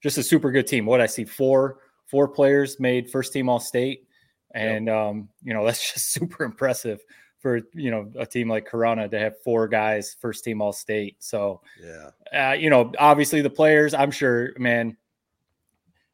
Just 0.01 0.17
a 0.17 0.23
super 0.23 0.51
good 0.51 0.65
team. 0.65 0.85
What 0.87 1.01
I 1.01 1.05
see 1.05 1.23
four 1.23 1.77
four 2.07 2.27
players 2.27 2.79
made 2.79 3.09
first 3.09 3.31
team 3.31 3.47
all 3.47 3.59
state. 3.59 4.07
And 4.55 4.89
um, 4.89 5.29
you 5.43 5.53
know, 5.53 5.63
that's 5.67 5.93
just 5.93 6.11
super 6.11 6.43
impressive 6.43 6.99
for 7.39 7.61
you 7.73 7.91
know 7.91 8.11
a 8.17 8.25
team 8.25 8.49
like 8.49 8.69
Corunna 8.69 9.09
to 9.09 9.19
have 9.19 9.39
four 9.43 9.67
guys 9.67 10.15
first 10.19 10.43
team 10.43 10.61
all 10.63 10.73
state. 10.73 11.17
So 11.19 11.61
Yeah. 11.79 12.49
uh, 12.49 12.53
you 12.53 12.71
know, 12.71 12.91
obviously 12.97 13.41
the 13.41 13.49
players, 13.51 13.93
I'm 13.93 14.11
sure, 14.11 14.53
man, 14.57 14.97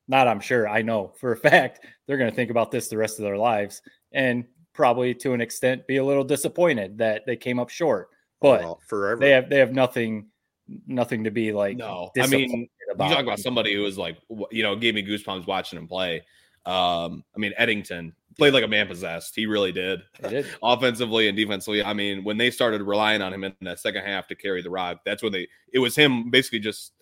not 0.07 0.27
I'm 0.27 0.39
sure, 0.39 0.67
I 0.67 0.81
know 0.81 1.13
for 1.19 1.31
a 1.31 1.37
fact 1.37 1.85
they're 2.05 2.17
going 2.17 2.29
to 2.29 2.35
think 2.35 2.51
about 2.51 2.71
this 2.71 2.87
the 2.87 2.97
rest 2.97 3.19
of 3.19 3.23
their 3.23 3.37
lives 3.37 3.81
and 4.11 4.45
probably 4.73 5.13
to 5.15 5.33
an 5.33 5.41
extent 5.41 5.87
be 5.87 5.97
a 5.97 6.05
little 6.05 6.23
disappointed 6.23 6.97
that 6.99 7.25
they 7.25 7.35
came 7.35 7.59
up 7.59 7.69
short. 7.69 8.09
But 8.39 8.61
Well, 8.61 8.79
forever. 8.87 9.19
they 9.19 9.31
have 9.31 9.49
they 9.49 9.57
have 9.57 9.73
nothing 9.73 10.27
nothing 10.85 11.23
to 11.23 11.31
be 11.31 11.51
like 11.51 11.77
No, 11.77 12.11
I 12.17 12.27
mean, 12.27 12.41
disappointed 12.41 12.69
you 12.99 13.15
talk 13.15 13.23
about 13.23 13.39
somebody 13.39 13.73
who 13.73 13.81
was 13.81 13.97
like, 13.97 14.17
you 14.51 14.63
know, 14.63 14.75
gave 14.75 14.95
me 14.95 15.03
goosebumps 15.03 15.47
watching 15.47 15.77
him 15.77 15.87
play. 15.87 16.23
Um, 16.65 17.23
I 17.35 17.39
mean, 17.39 17.53
Eddington 17.57 18.13
played 18.37 18.53
like 18.53 18.63
a 18.63 18.67
man 18.67 18.87
possessed. 18.87 19.35
He 19.35 19.45
really 19.45 19.71
did, 19.71 20.01
did. 20.29 20.45
offensively 20.63 21.27
and 21.27 21.37
defensively. 21.37 21.83
I 21.83 21.93
mean, 21.93 22.23
when 22.23 22.37
they 22.37 22.51
started 22.51 22.81
relying 22.81 23.21
on 23.21 23.33
him 23.33 23.43
in 23.43 23.53
that 23.61 23.79
second 23.79 24.03
half 24.03 24.27
to 24.27 24.35
carry 24.35 24.61
the 24.61 24.69
rock, 24.69 24.99
that's 25.05 25.23
when 25.23 25.31
they. 25.31 25.47
It 25.73 25.79
was 25.79 25.95
him 25.95 26.29
basically 26.29 26.59
just 26.59 26.93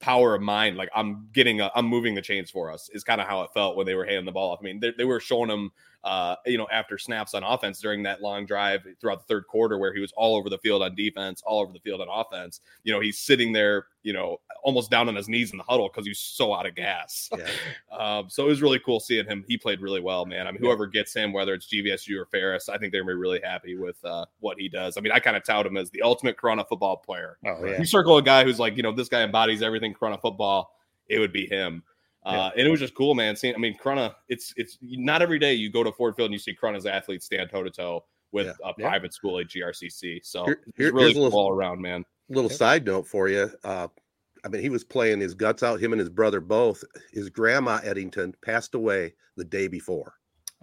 power 0.00 0.34
of 0.34 0.42
mind. 0.42 0.76
Like 0.76 0.90
I'm 0.94 1.28
getting, 1.32 1.60
I'm 1.74 1.86
moving 1.86 2.14
the 2.14 2.22
chains 2.22 2.50
for 2.50 2.70
us. 2.70 2.88
Is 2.92 3.04
kind 3.04 3.20
of 3.20 3.26
how 3.26 3.42
it 3.42 3.50
felt 3.52 3.76
when 3.76 3.86
they 3.86 3.94
were 3.94 4.04
handing 4.04 4.24
the 4.24 4.32
ball 4.32 4.52
off. 4.52 4.60
I 4.60 4.64
mean, 4.64 4.80
they, 4.80 4.92
they 4.96 5.04
were 5.04 5.20
showing 5.20 5.50
him, 5.50 5.70
uh, 6.04 6.36
you 6.46 6.56
know, 6.56 6.66
after 6.70 6.96
snaps 6.96 7.34
on 7.34 7.42
offense 7.42 7.80
during 7.80 8.02
that 8.04 8.22
long 8.22 8.46
drive 8.46 8.86
throughout 9.00 9.18
the 9.18 9.26
third 9.26 9.46
quarter, 9.46 9.78
where 9.78 9.92
he 9.92 10.00
was 10.00 10.12
all 10.16 10.36
over 10.36 10.48
the 10.48 10.58
field 10.58 10.82
on 10.82 10.94
defense, 10.94 11.42
all 11.44 11.60
over 11.60 11.72
the 11.72 11.80
field 11.80 12.00
on 12.00 12.08
offense. 12.08 12.60
You 12.84 12.92
know, 12.92 13.00
he's 13.00 13.18
sitting 13.18 13.52
there, 13.52 13.86
you 14.02 14.12
know, 14.12 14.38
almost 14.62 14.90
down 14.90 15.08
on 15.08 15.16
his 15.16 15.28
knees 15.28 15.50
in 15.50 15.58
the 15.58 15.64
huddle 15.64 15.88
because 15.88 16.06
he's 16.06 16.20
so 16.20 16.54
out 16.54 16.66
of 16.66 16.74
gas. 16.74 17.28
Yeah. 17.36 17.46
Um, 17.98 18.30
so 18.30 18.44
it 18.44 18.48
was 18.48 18.62
really 18.62 18.78
cool 18.78 19.00
seeing 19.00 19.26
him. 19.26 19.44
He 19.48 19.56
played 19.56 19.80
really 19.80 20.00
well, 20.00 20.24
man. 20.24 20.46
I 20.46 20.52
mean, 20.52 20.60
whoever 20.60 20.86
gets 20.86 21.12
him, 21.12 21.32
whether 21.32 21.52
it's 21.52 21.66
GVSU 21.66 22.16
or 22.16 22.26
Ferris, 22.26 22.68
I 22.68 22.78
think 22.78 22.92
they're 22.92 23.02
gonna 23.02 23.14
be 23.14 23.18
really 23.18 23.40
happy 23.42 23.76
with 23.76 23.96
uh, 24.04 24.24
what 24.38 24.56
he 24.56 24.68
does. 24.68 24.96
I 24.96 25.00
mean, 25.00 25.10
I 25.10 25.18
kind 25.18 25.36
of 25.36 25.42
tout 25.42 25.66
him 25.66 25.76
as 25.76 25.90
the 25.90 26.02
ultimate 26.02 26.36
Corunna 26.36 26.68
football 26.68 26.98
player. 26.98 27.38
Oh 27.44 27.64
yeah. 27.64 27.78
You 27.78 27.84
circle 27.84 28.16
a 28.16 28.22
guy 28.22 28.44
who's 28.44 28.60
like, 28.60 28.76
you 28.76 28.84
know, 28.84 28.92
this 28.92 29.08
guy 29.08 29.22
embodies 29.22 29.62
everything 29.62 29.94
Corunna 29.94 30.20
football. 30.20 30.76
It 31.08 31.18
would 31.18 31.32
be 31.32 31.46
him. 31.46 31.82
Uh, 32.24 32.50
and 32.56 32.66
it 32.66 32.70
was 32.70 32.80
just 32.80 32.94
cool, 32.94 33.14
man. 33.14 33.34
Seeing, 33.36 33.54
I 33.54 33.58
mean, 33.58 33.76
Corunna, 33.82 34.14
it's 34.28 34.52
it's 34.56 34.78
not 34.82 35.22
every 35.22 35.38
day 35.38 35.54
you 35.54 35.70
go 35.70 35.82
to 35.82 35.92
Ford 35.92 36.14
Field 36.16 36.26
and 36.26 36.32
you 36.34 36.38
see 36.38 36.54
Corunna's 36.54 36.84
athletes 36.86 37.24
stand 37.26 37.48
toe 37.50 37.62
to 37.62 37.70
toe 37.70 38.04
with 38.32 38.46
Yeah. 38.46 38.52
a 38.64 38.74
Yeah. 38.76 38.88
private 38.88 39.14
school 39.14 39.34
like 39.34 39.48
GRCC. 39.48 40.20
So 40.22 40.44
Here- 40.44 40.60
it's 40.66 40.78
really 40.78 41.04
here's 41.04 41.16
a 41.16 41.20
little- 41.20 41.38
all 41.38 41.50
around, 41.50 41.80
man. 41.80 42.04
little 42.28 42.50
side 42.50 42.84
note 42.84 43.06
for 43.06 43.28
you. 43.28 43.50
Uh, 43.64 43.88
I 44.44 44.48
mean, 44.48 44.60
he 44.60 44.68
was 44.68 44.84
playing 44.84 45.20
his 45.20 45.32
guts 45.32 45.62
out. 45.62 45.80
Him 45.80 45.92
and 45.94 46.00
his 46.00 46.10
brother 46.10 46.40
both. 46.40 46.84
His 47.12 47.30
grandma 47.30 47.80
Eddington 47.82 48.34
passed 48.44 48.74
away 48.74 49.14
the 49.36 49.44
day 49.44 49.66
before. 49.66 50.12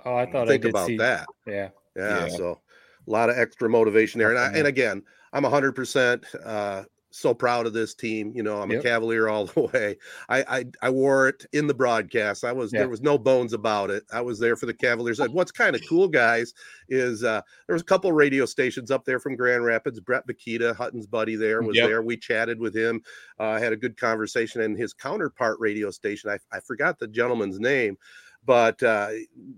Oh, 0.05 0.15
I 0.15 0.31
thought 0.31 0.47
Think 0.47 0.63
I 0.63 0.67
did 0.67 0.69
about 0.69 0.87
see 0.87 0.97
that. 0.97 1.25
Yeah. 1.47 1.69
Yeah, 1.95 2.27
Yeah. 2.27 2.27
So 2.29 2.61
a 3.07 3.09
lot 3.09 3.29
of 3.31 3.37
extra 3.37 3.67
motivation 3.67 4.19
there. 4.19 4.29
And, 4.29 4.37
I, 4.37 4.51
and 4.53 4.67
again, 4.67 5.01
I'm 5.33 5.43
100% 5.43 6.23
uh, 6.45 6.83
so 7.17 7.33
proud 7.33 7.65
of 7.65 7.73
this 7.73 7.93
team. 7.95 8.31
You 8.35 8.43
know, 8.43 8.61
I'm 8.61 8.69
Yep. 8.69 8.79
a 8.79 8.83
Cavalier 8.83 9.27
all 9.27 9.45
the 9.47 9.61
way. 9.61 9.97
I, 10.29 10.43
I 10.59 10.65
I 10.81 10.89
wore 10.89 11.27
it 11.29 11.45
in 11.53 11.67
the 11.67 11.73
broadcast. 11.73 12.43
I 12.43 12.51
was 12.51 12.73
there 12.73 12.89
was 12.89 13.01
no 13.01 13.17
bones 13.17 13.53
about 13.53 13.89
it. 13.91 14.03
I 14.11 14.21
was 14.21 14.39
there 14.39 14.55
for 14.55 14.65
the 14.65 14.73
Cavaliers. 14.73 15.19
And 15.19 15.33
what's 15.33 15.51
kind 15.51 15.75
of 15.75 15.83
cool, 15.87 16.07
guys, 16.07 16.53
is 16.89 17.23
uh, 17.23 17.41
there 17.67 17.73
was 17.73 17.81
a 17.81 17.85
couple 17.85 18.11
radio 18.11 18.45
stations 18.45 18.91
up 18.91 19.05
there 19.05 19.19
from 19.19 19.35
Grand 19.35 19.65
Rapids. 19.65 19.99
Brett 19.99 20.27
Bakita, 20.27 20.75
Hutton's 20.75 21.07
buddy, 21.07 21.35
there 21.35 21.63
was 21.63 21.77
Yep. 21.77 21.87
there. 21.87 22.01
We 22.01 22.17
chatted 22.17 22.59
with 22.59 22.75
him. 22.75 23.01
Uh, 23.39 23.59
had 23.59 23.73
a 23.73 23.77
good 23.77 23.97
conversation. 23.97 24.61
And 24.61 24.77
his 24.77 24.93
counterpart 24.93 25.59
radio 25.59 25.91
station, 25.91 26.29
I, 26.29 26.39
I 26.55 26.59
forgot 26.59 26.99
the 26.99 27.07
gentleman's 27.07 27.59
name, 27.59 27.97
but 28.43 28.81
uh, 28.83 29.09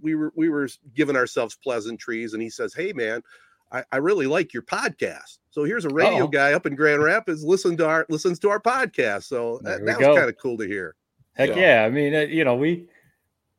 we 0.02 0.16
were 0.16 0.32
we 0.36 0.50
were 0.50 0.70
giving 0.94 1.16
ourselves 1.16 1.56
pleasantries. 1.56 2.34
And 2.34 2.42
he 2.42 2.50
says, 2.50 2.74
"Hey, 2.74 2.94
man." 2.94 3.22
I, 3.72 3.84
I 3.92 3.98
really 3.98 4.28
like 4.28 4.54
your 4.54 4.64
podcast. 4.64 5.40
So 5.50 5.64
here's 5.64 5.86
a 5.86 5.90
radio 5.90 6.24
Uh-oh. 6.24 6.28
guy 6.28 6.54
up 6.54 6.66
in 6.66 6.76
Grand 6.76 7.02
Rapids 7.04 7.44
listen 7.44 7.76
to 7.78 7.88
our 7.88 8.06
listens 8.10 8.40
to 8.40 8.50
our 8.50 8.60
podcast. 8.60 9.24
So 9.24 9.60
that, 9.64 9.86
that 9.86 9.98
was 10.00 10.18
kind 10.18 10.30
of 10.30 10.38
cool 10.38 10.58
to 10.58 10.68
hear. 10.68 10.96
Heck 11.34 11.50
Yeah. 11.50 11.56
yeah. 11.82 11.86
I 11.86 11.90
mean, 11.90 12.16
uh, 12.16 12.20
you 12.22 12.44
know, 12.44 12.56
we 12.56 12.88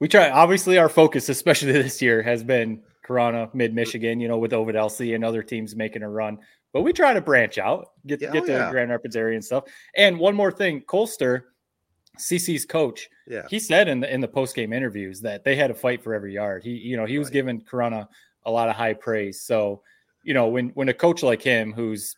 we 0.01 0.09
try 0.09 0.31
obviously 0.31 0.79
our 0.79 0.89
focus, 0.89 1.29
especially 1.29 1.73
this 1.83 2.01
year, 2.01 2.23
has 2.23 2.43
been 2.43 2.83
Corunna, 3.07 3.53
mid 3.55 3.75
Michigan, 3.75 4.21
you 4.21 4.29
know, 4.29 4.39
with 4.39 4.53
Ovid-Elsie 4.53 5.15
and 5.15 5.25
other 5.25 5.43
teams 5.43 5.75
making 5.75 6.03
a 6.03 6.09
run. 6.09 6.39
But 6.73 6.83
we 6.83 6.93
try 6.93 7.15
to 7.15 7.21
branch 7.21 7.59
out, 7.59 7.89
get 8.07 8.21
Yeah, 8.21 8.31
get 8.33 8.43
oh, 8.45 8.47
to 8.47 8.53
yeah. 8.53 8.71
Grand 8.71 8.91
Rapids 8.91 9.17
area 9.17 9.35
and 9.35 9.45
stuff. 9.45 9.65
And 9.97 10.19
one 10.19 10.35
more 10.35 10.53
thing, 10.53 10.83
Colster, 10.83 11.43
CC's 12.19 12.65
coach, 12.65 13.09
Yeah. 13.27 13.47
he 13.49 13.59
said 13.59 13.89
in 13.89 14.01
the 14.01 14.13
in 14.13 14.21
the 14.21 14.29
post 14.29 14.55
game 14.55 14.73
interviews 14.73 15.21
that 15.23 15.45
they 15.45 15.57
had 15.57 15.71
a 15.71 15.75
fight 15.75 16.03
for 16.03 16.15
every 16.15 16.35
yard. 16.35 16.63
He, 16.65 16.71
you 16.73 16.97
know, 16.97 17.07
he 17.07 17.19
was 17.19 17.31
giving 17.31 17.61
Corunna 17.63 18.07
a 18.45 18.51
lot 18.51 18.69
of 18.69 18.77
high 18.77 18.95
praise. 18.95 19.41
So, 19.41 19.83
you 20.29 20.35
know, 20.35 20.47
when 20.49 20.69
when 20.71 20.89
a 20.89 20.95
coach 20.95 21.23
like 21.23 21.43
him, 21.43 21.73
who's 21.73 22.15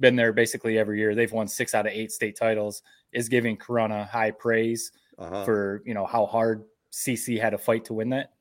been 0.00 0.16
there 0.16 0.32
basically 0.32 0.78
every 0.78 0.98
year, 0.98 1.14
they've 1.14 1.32
won 1.32 1.48
six 1.48 1.74
out 1.74 1.86
of 1.86 1.92
eight 1.92 2.10
state 2.12 2.36
titles, 2.36 2.82
is 3.12 3.28
giving 3.28 3.56
Corunna 3.56 4.08
high 4.08 4.32
praise 4.32 4.92
Uh-huh. 5.18 5.44
for 5.44 5.82
you 5.86 5.94
know 5.94 6.04
how 6.06 6.26
hard 6.26 6.64
CC 6.92 7.40
had 7.40 7.50
to 7.50 7.58
fight 7.58 7.84
to 7.86 7.94
win 7.94 8.10
that. 8.10 8.32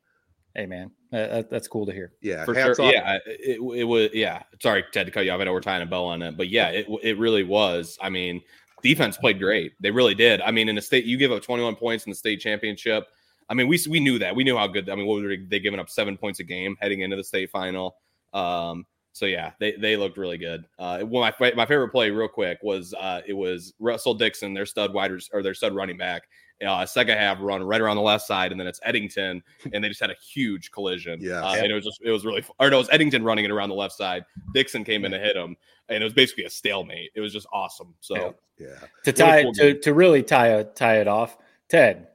Hey 0.55 0.65
man, 0.65 0.89
that, 1.11 1.29
that- 1.31 1.49
that's 1.49 1.67
cool 1.67 1.85
to 1.85 1.91
hear. 1.91 2.13
yeah. 2.21 2.45
for 2.45 2.55
sure. 2.55 2.71
off. 2.71 2.91
Yeah, 2.93 3.17
it, 3.25 3.59
it 3.81 3.83
was. 3.83 4.09
Yeah, 4.13 4.43
sorry, 4.61 4.83
Ted, 4.91 5.05
to 5.05 5.11
cut 5.11 5.25
you 5.25 5.31
off. 5.31 5.39
I 5.41 5.43
know 5.45 5.53
we're 5.53 5.59
tying 5.61 5.83
a 5.83 5.85
bow 5.85 6.05
on 6.05 6.21
it, 6.21 6.35
but 6.37 6.47
yeah, 6.49 6.69
it 6.69 6.87
it 7.03 7.17
really 7.17 7.43
was. 7.43 7.97
I 8.01 8.09
mean, 8.09 8.41
defense 8.81 9.17
played 9.17 9.37
great. 9.39 9.73
They 9.81 9.91
really 9.91 10.15
did. 10.15 10.41
I 10.41 10.51
mean, 10.51 10.67
in 10.69 10.75
the 10.75 10.81
state, 10.81 11.05
you 11.05 11.17
give 11.17 11.31
up 11.31 11.43
21 11.43 11.75
points 11.75 12.05
in 12.05 12.09
the 12.09 12.15
state 12.15 12.39
championship. 12.39 13.03
I 13.49 13.53
mean, 13.53 13.67
we 13.67 13.77
we 13.89 13.99
knew 13.99 14.17
that. 14.19 14.35
We 14.35 14.43
knew 14.43 14.57
how 14.57 14.67
good. 14.67 14.89
I 14.89 14.95
mean, 14.95 15.05
what 15.07 15.21
were 15.21 15.35
they 15.49 15.59
giving 15.59 15.79
up 15.79 15.89
seven 15.89 16.17
points 16.17 16.39
a 16.39 16.43
game 16.43 16.75
heading 16.81 17.01
into 17.01 17.15
the 17.17 17.23
state 17.23 17.49
final? 17.51 17.95
Um, 18.33 18.85
so 19.15 19.25
yeah, 19.25 19.51
they 19.62 19.71
they 19.78 19.95
looked 19.95 20.17
really 20.17 20.38
good. 20.38 20.65
Uh, 20.78 20.99
well, 21.06 21.21
my 21.39 21.54
my 21.54 21.65
favorite 21.65 21.88
play, 21.88 22.12
real 22.12 22.28
quick, 22.28 22.60
was 22.62 22.93
uh, 22.95 23.21
it 23.25 23.32
was 23.32 23.73
Russell 23.80 24.13
Dixon, 24.13 24.54
their 24.54 24.65
stud 24.65 24.93
widers 24.93 25.30
or 25.32 25.41
their 25.41 25.54
stud 25.54 25.73
running 25.73 25.95
back. 25.95 26.23
Uh, 26.65 26.86
second 26.86 27.17
half 27.17 27.38
run 27.39 27.63
right 27.63 27.80
around 27.80 27.95
the 27.95 28.01
left 28.01 28.25
side, 28.25 28.51
and 28.51 28.60
then 28.60 28.67
it's 28.67 28.82
Eddington, 28.84 29.41
and 29.73 29.82
they 29.82 29.88
just 29.88 30.01
had 30.01 30.10
a 30.10 30.15
huge 30.21 30.69
collision. 30.71 31.19
Yeah. 31.21 31.45
uh, 31.45 31.56
and 31.56 31.67
it 31.67 31.73
was 31.73 31.86
just 31.86 32.01
it 32.04 32.12
was 32.12 32.25
really 32.25 32.43
or 32.60 32.69
no, 32.69 32.75
it 32.75 32.80
was 32.80 32.89
Eddington 32.91 33.23
running 33.23 33.45
it 33.45 33.51
around 33.51 33.69
the 33.69 33.75
left 33.75 33.95
side. 33.95 34.25
Dixon 34.54 34.84
came 34.84 35.06
in 35.06 35.12
to 35.12 35.17
hit 35.19 35.38
him, 35.38 35.56
and 35.88 36.04
it 36.04 36.04
was 36.04 36.13
basically 36.13 36.43
a 36.43 36.49
stalemate. 36.49 37.12
It 37.15 37.21
was 37.21 37.32
just 37.32 37.47
awesome. 37.54 37.95
So 38.01 38.36
Yeah. 38.60 38.67
Yeah. 38.67 38.88
To 39.06 39.13
tie 39.13 39.43
cool 39.43 39.54
to, 39.54 39.73
game. 39.73 39.82
to 39.82 39.93
really 39.93 40.23
tie 40.23 40.47
a, 40.47 40.65
tie 40.65 40.99
it 40.99 41.08
off, 41.08 41.38
Ted, 41.69 42.08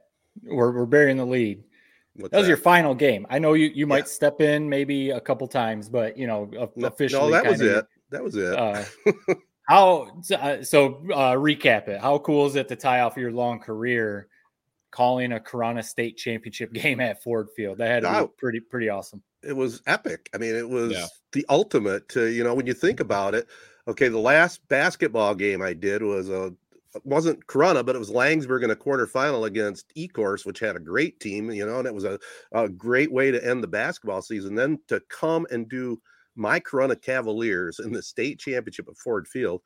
we're 0.43 0.71
we're 0.71 0.85
burying 0.85 1.17
the 1.17 1.25
lead. 1.25 1.63
What's 2.15 2.31
That 2.31 2.39
was 2.39 2.47
your 2.47 2.57
final 2.57 2.93
game. 2.93 3.25
I 3.29 3.39
know 3.39 3.53
you 3.53 3.67
you 3.73 3.87
might 3.87 3.99
Yeah. 3.99 4.03
step 4.05 4.41
in 4.41 4.67
maybe 4.67 5.11
a 5.11 5.21
couple 5.21 5.47
times, 5.47 5.87
but 5.89 6.17
you 6.17 6.27
know 6.27 6.51
officially. 6.83 7.21
no, 7.21 7.31
that 7.31 7.45
was 7.45 7.59
kinda- 7.61 7.79
it. 7.79 7.85
That 8.09 8.23
was 8.23 8.35
it. 8.35 8.53
Uh, 8.53 8.83
how 9.69 10.19
so, 10.21 10.35
uh, 10.35 10.63
so 10.63 10.95
uh, 11.13 11.33
recap 11.35 11.87
it? 11.87 12.01
How 12.01 12.17
cool 12.19 12.45
is 12.45 12.55
it 12.55 12.67
to 12.67 12.75
tie 12.75 12.99
off 13.01 13.15
your 13.15 13.31
long 13.31 13.59
career, 13.59 14.27
calling 14.91 15.31
a 15.31 15.39
Corunna 15.39 15.83
State 15.83 16.17
championship 16.17 16.73
game 16.73 16.99
at 16.99 17.23
Ford 17.23 17.47
Field? 17.55 17.77
That 17.77 18.03
had 18.03 18.03
to 18.03 18.27
be 18.27 18.31
pretty 18.37 18.59
pretty 18.59 18.89
awesome. 18.89 19.23
it 19.43 19.55
was 19.55 19.81
epic. 19.87 20.29
I 20.33 20.37
mean, 20.37 20.55
it 20.55 20.67
was 20.69 20.91
Yeah. 20.91 21.05
the 21.31 21.45
ultimate 21.49 22.07
to, 22.09 22.25
you 22.27 22.43
know, 22.43 22.53
when 22.53 22.67
you 22.67 22.73
think 22.73 22.99
about 22.99 23.33
it. 23.33 23.47
Okay, 23.87 24.09
the 24.09 24.19
last 24.19 24.67
basketball 24.67 25.33
game 25.33 25.61
I 25.63 25.73
did 25.73 26.03
was 26.03 26.29
a 26.29 26.53
wasn't 27.03 27.45
Corunna, 27.47 27.85
but 27.85 27.95
it 27.95 27.99
was 27.99 28.11
Laingsburg 28.11 28.63
in 28.63 28.71
a 28.71 28.75
quarterfinal 28.75 29.47
against 29.47 29.93
Ecorse, 29.95 30.45
which 30.45 30.59
had 30.59 30.75
a 30.75 30.79
great 30.79 31.19
team, 31.19 31.51
you 31.51 31.65
know, 31.65 31.79
and 31.79 31.87
it 31.87 31.93
was 31.93 32.03
a, 32.03 32.19
a 32.51 32.67
great 32.69 33.11
way 33.11 33.31
to 33.31 33.45
end 33.45 33.63
the 33.63 33.67
basketball 33.67 34.21
season. 34.21 34.55
Then 34.55 34.79
to 34.87 35.01
come 35.09 35.47
and 35.51 35.69
do 35.69 36.01
my 36.35 36.59
Corunna 36.59 37.01
Cavaliers 37.01 37.79
in 37.79 37.91
the 37.91 38.01
state 38.01 38.39
championship 38.39 38.87
at 38.89 38.97
Ford 38.97 39.27
Field. 39.27 39.61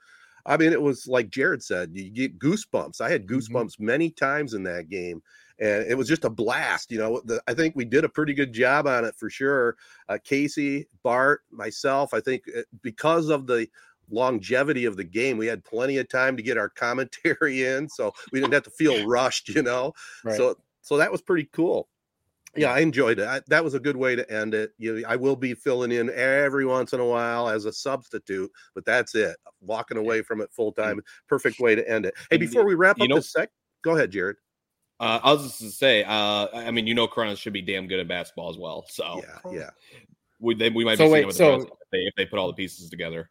I 0.46 0.58
mean, 0.58 0.72
it 0.72 0.82
was 0.82 1.08
like 1.08 1.32
Jared 1.32 1.64
said, 1.64 1.92
you 1.94 2.12
get 2.12 2.38
goosebumps. 2.38 3.02
I 3.02 3.10
had 3.10 3.28
goosebumps 3.28 3.80
many 3.80 4.12
times 4.12 4.54
in 4.54 4.64
that 4.64 4.90
game 4.90 5.22
and 5.60 5.86
it 5.88 5.98
was 5.98 6.08
just 6.08 6.26
a 6.26 6.30
blast. 6.30 6.92
You 6.92 7.00
know, 7.00 7.22
the, 7.26 7.42
I 7.48 7.54
think 7.54 7.76
we 7.76 7.86
did 7.86 8.04
a 8.04 8.10
pretty 8.10 8.34
good 8.34 8.54
job 8.54 8.88
on 8.88 9.06
it 9.06 9.16
for 9.16 9.30
sure. 9.30 9.78
Uh, 10.10 10.18
Casey, 10.24 10.88
Bart, 11.04 11.42
myself, 11.52 12.14
I 12.14 12.20
think 12.20 12.44
uh, 12.56 12.62
because 12.82 13.30
of 13.30 13.48
the 13.48 13.68
longevity 14.10 14.86
of 14.86 14.98
the 14.98 15.04
game, 15.04 15.38
we 15.38 15.48
had 15.48 15.64
plenty 15.64 15.98
of 15.98 16.10
time 16.10 16.38
to 16.38 16.44
get 16.44 16.58
our 16.58 16.70
commentary 16.76 17.64
in, 17.66 17.90
so 17.90 18.14
we 18.32 18.40
didn't 18.40 18.54
have 18.54 18.64
to 18.64 18.70
feel 18.72 19.06
rushed. 19.08 19.50
You 19.50 19.64
know, 19.64 19.94
Right. 20.24 20.38
so 20.38 20.58
so 20.82 20.98
that 20.98 21.12
was 21.12 21.22
pretty 21.22 21.50
cool. 21.52 21.88
Yeah, 22.58 22.72
I 22.72 22.80
enjoyed 22.80 23.20
it. 23.20 23.28
I, 23.28 23.42
that 23.48 23.66
was 23.66 23.74
a 23.74 23.80
good 23.82 23.98
way 23.98 24.16
to 24.16 24.32
end 24.32 24.54
it. 24.54 24.72
You, 24.78 25.04
I 25.06 25.18
will 25.18 25.36
be 25.36 25.54
filling 25.54 25.92
in 25.92 26.10
every 26.12 26.66
once 26.66 26.94
in 26.94 27.02
a 27.02 27.06
while 27.06 27.50
as 27.50 27.66
a 27.66 27.74
substitute, 27.74 28.50
but 28.74 28.86
that's 28.86 29.14
it. 29.14 29.36
Walking 29.60 29.98
away 29.98 30.22
from 30.22 30.40
it 30.40 30.50
full 30.54 30.72
time, 30.72 31.02
perfect 31.28 31.60
way 31.60 31.76
to 31.76 31.90
end 31.90 32.06
it. 32.06 32.14
Hey, 32.30 32.38
before 32.38 32.66
we 32.66 32.74
wrap 32.76 32.98
you 32.98 33.04
up 33.04 33.10
know- 33.10 33.16
this 33.18 33.32
sec, 33.34 33.50
go 33.84 33.96
ahead, 33.98 34.12
Jared. 34.12 34.38
Uh, 35.02 35.20
I 35.22 35.34
was 35.34 35.44
just 35.44 35.60
to 35.60 35.70
say, 35.72 36.06
uh, 36.06 36.48
I 36.54 36.72
mean, 36.72 36.88
you 36.88 36.94
know, 36.94 37.06
Corunna 37.10 37.36
should 37.38 37.52
be 37.52 37.62
damn 37.62 37.86
good 37.88 38.00
at 38.00 38.08
basketball 38.08 38.50
as 38.50 38.58
well. 38.58 38.86
So 38.88 39.22
Yeah, 39.46 39.52
yeah. 39.52 39.70
we 40.40 40.56
they, 40.56 40.70
we 40.70 40.86
might 40.86 40.98
So 40.98 41.04
be 41.04 41.12
seeing 41.12 41.26
wait, 41.26 41.28
it 41.28 41.36
so- 41.36 41.58
the 41.58 41.64
if 41.66 41.70
they, 41.92 41.98
if 41.98 42.14
they 42.16 42.26
put 42.26 42.40
all 42.40 42.48
the 42.48 42.54
pieces 42.54 42.90
together. 42.90 43.30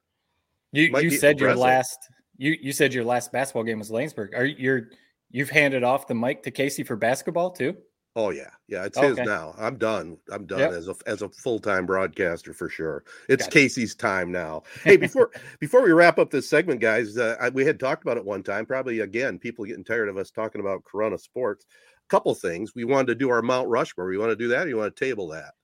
You 0.74 0.98
you 0.98 1.10
said 1.10 1.38
your 1.40 1.54
last 1.54 1.98
you 2.36 2.56
you 2.60 2.72
said 2.72 2.92
your 2.92 3.04
last 3.04 3.32
basketball 3.32 3.64
game 3.64 3.78
was 3.78 3.90
Laingsburg. 3.90 4.36
Are 4.36 4.44
you 4.44 4.56
you're 4.58 4.88
you've 5.30 5.50
handed 5.50 5.84
off 5.84 6.06
the 6.06 6.14
mic 6.14 6.42
to 6.44 6.50
Casey 6.50 6.82
for 6.82 6.96
basketball 6.96 7.50
too? 7.50 7.76
Oh 8.16 8.30
yeah, 8.30 8.50
yeah. 8.68 8.84
It's 8.84 8.98
his 8.98 9.18
now. 9.18 9.54
I'm 9.58 9.76
done. 9.76 10.16
I'm 10.30 10.46
done 10.46 10.60
Yep. 10.60 10.72
as 10.72 10.88
a 10.88 10.94
as 11.06 11.22
a 11.22 11.28
full 11.28 11.58
time 11.58 11.84
broadcaster 11.84 12.52
for 12.52 12.68
sure. 12.68 13.04
It's 13.28 13.44
Gotcha. 13.44 13.58
Casey's 13.58 13.94
time 13.94 14.30
now. 14.30 14.62
Hey, 14.84 14.96
before 14.96 15.30
before 15.58 15.82
we 15.82 15.92
wrap 15.92 16.18
up 16.18 16.30
this 16.30 16.48
segment, 16.48 16.80
guys, 16.80 17.18
uh, 17.18 17.36
I, 17.40 17.48
we 17.48 17.64
had 17.64 17.80
talked 17.80 18.04
about 18.04 18.16
it 18.16 18.24
one 18.24 18.42
time. 18.42 18.66
Probably 18.66 19.00
again, 19.00 19.38
people 19.38 19.64
getting 19.64 19.84
tired 19.84 20.08
of 20.08 20.16
us 20.16 20.30
talking 20.30 20.60
about 20.60 20.84
Corunna 20.84 21.20
sports. 21.20 21.66
A 22.06 22.08
couple 22.08 22.34
things. 22.34 22.74
We 22.74 22.84
wanted 22.84 23.06
to 23.08 23.14
do 23.16 23.30
our 23.30 23.42
Mount 23.42 23.68
Rushmore. 23.68 24.06
We 24.06 24.18
want 24.18 24.30
to 24.30 24.36
do 24.36 24.48
that? 24.48 24.66
Or 24.66 24.68
you 24.68 24.76
want 24.76 24.94
to 24.94 25.04
table 25.04 25.28
that? 25.28 25.54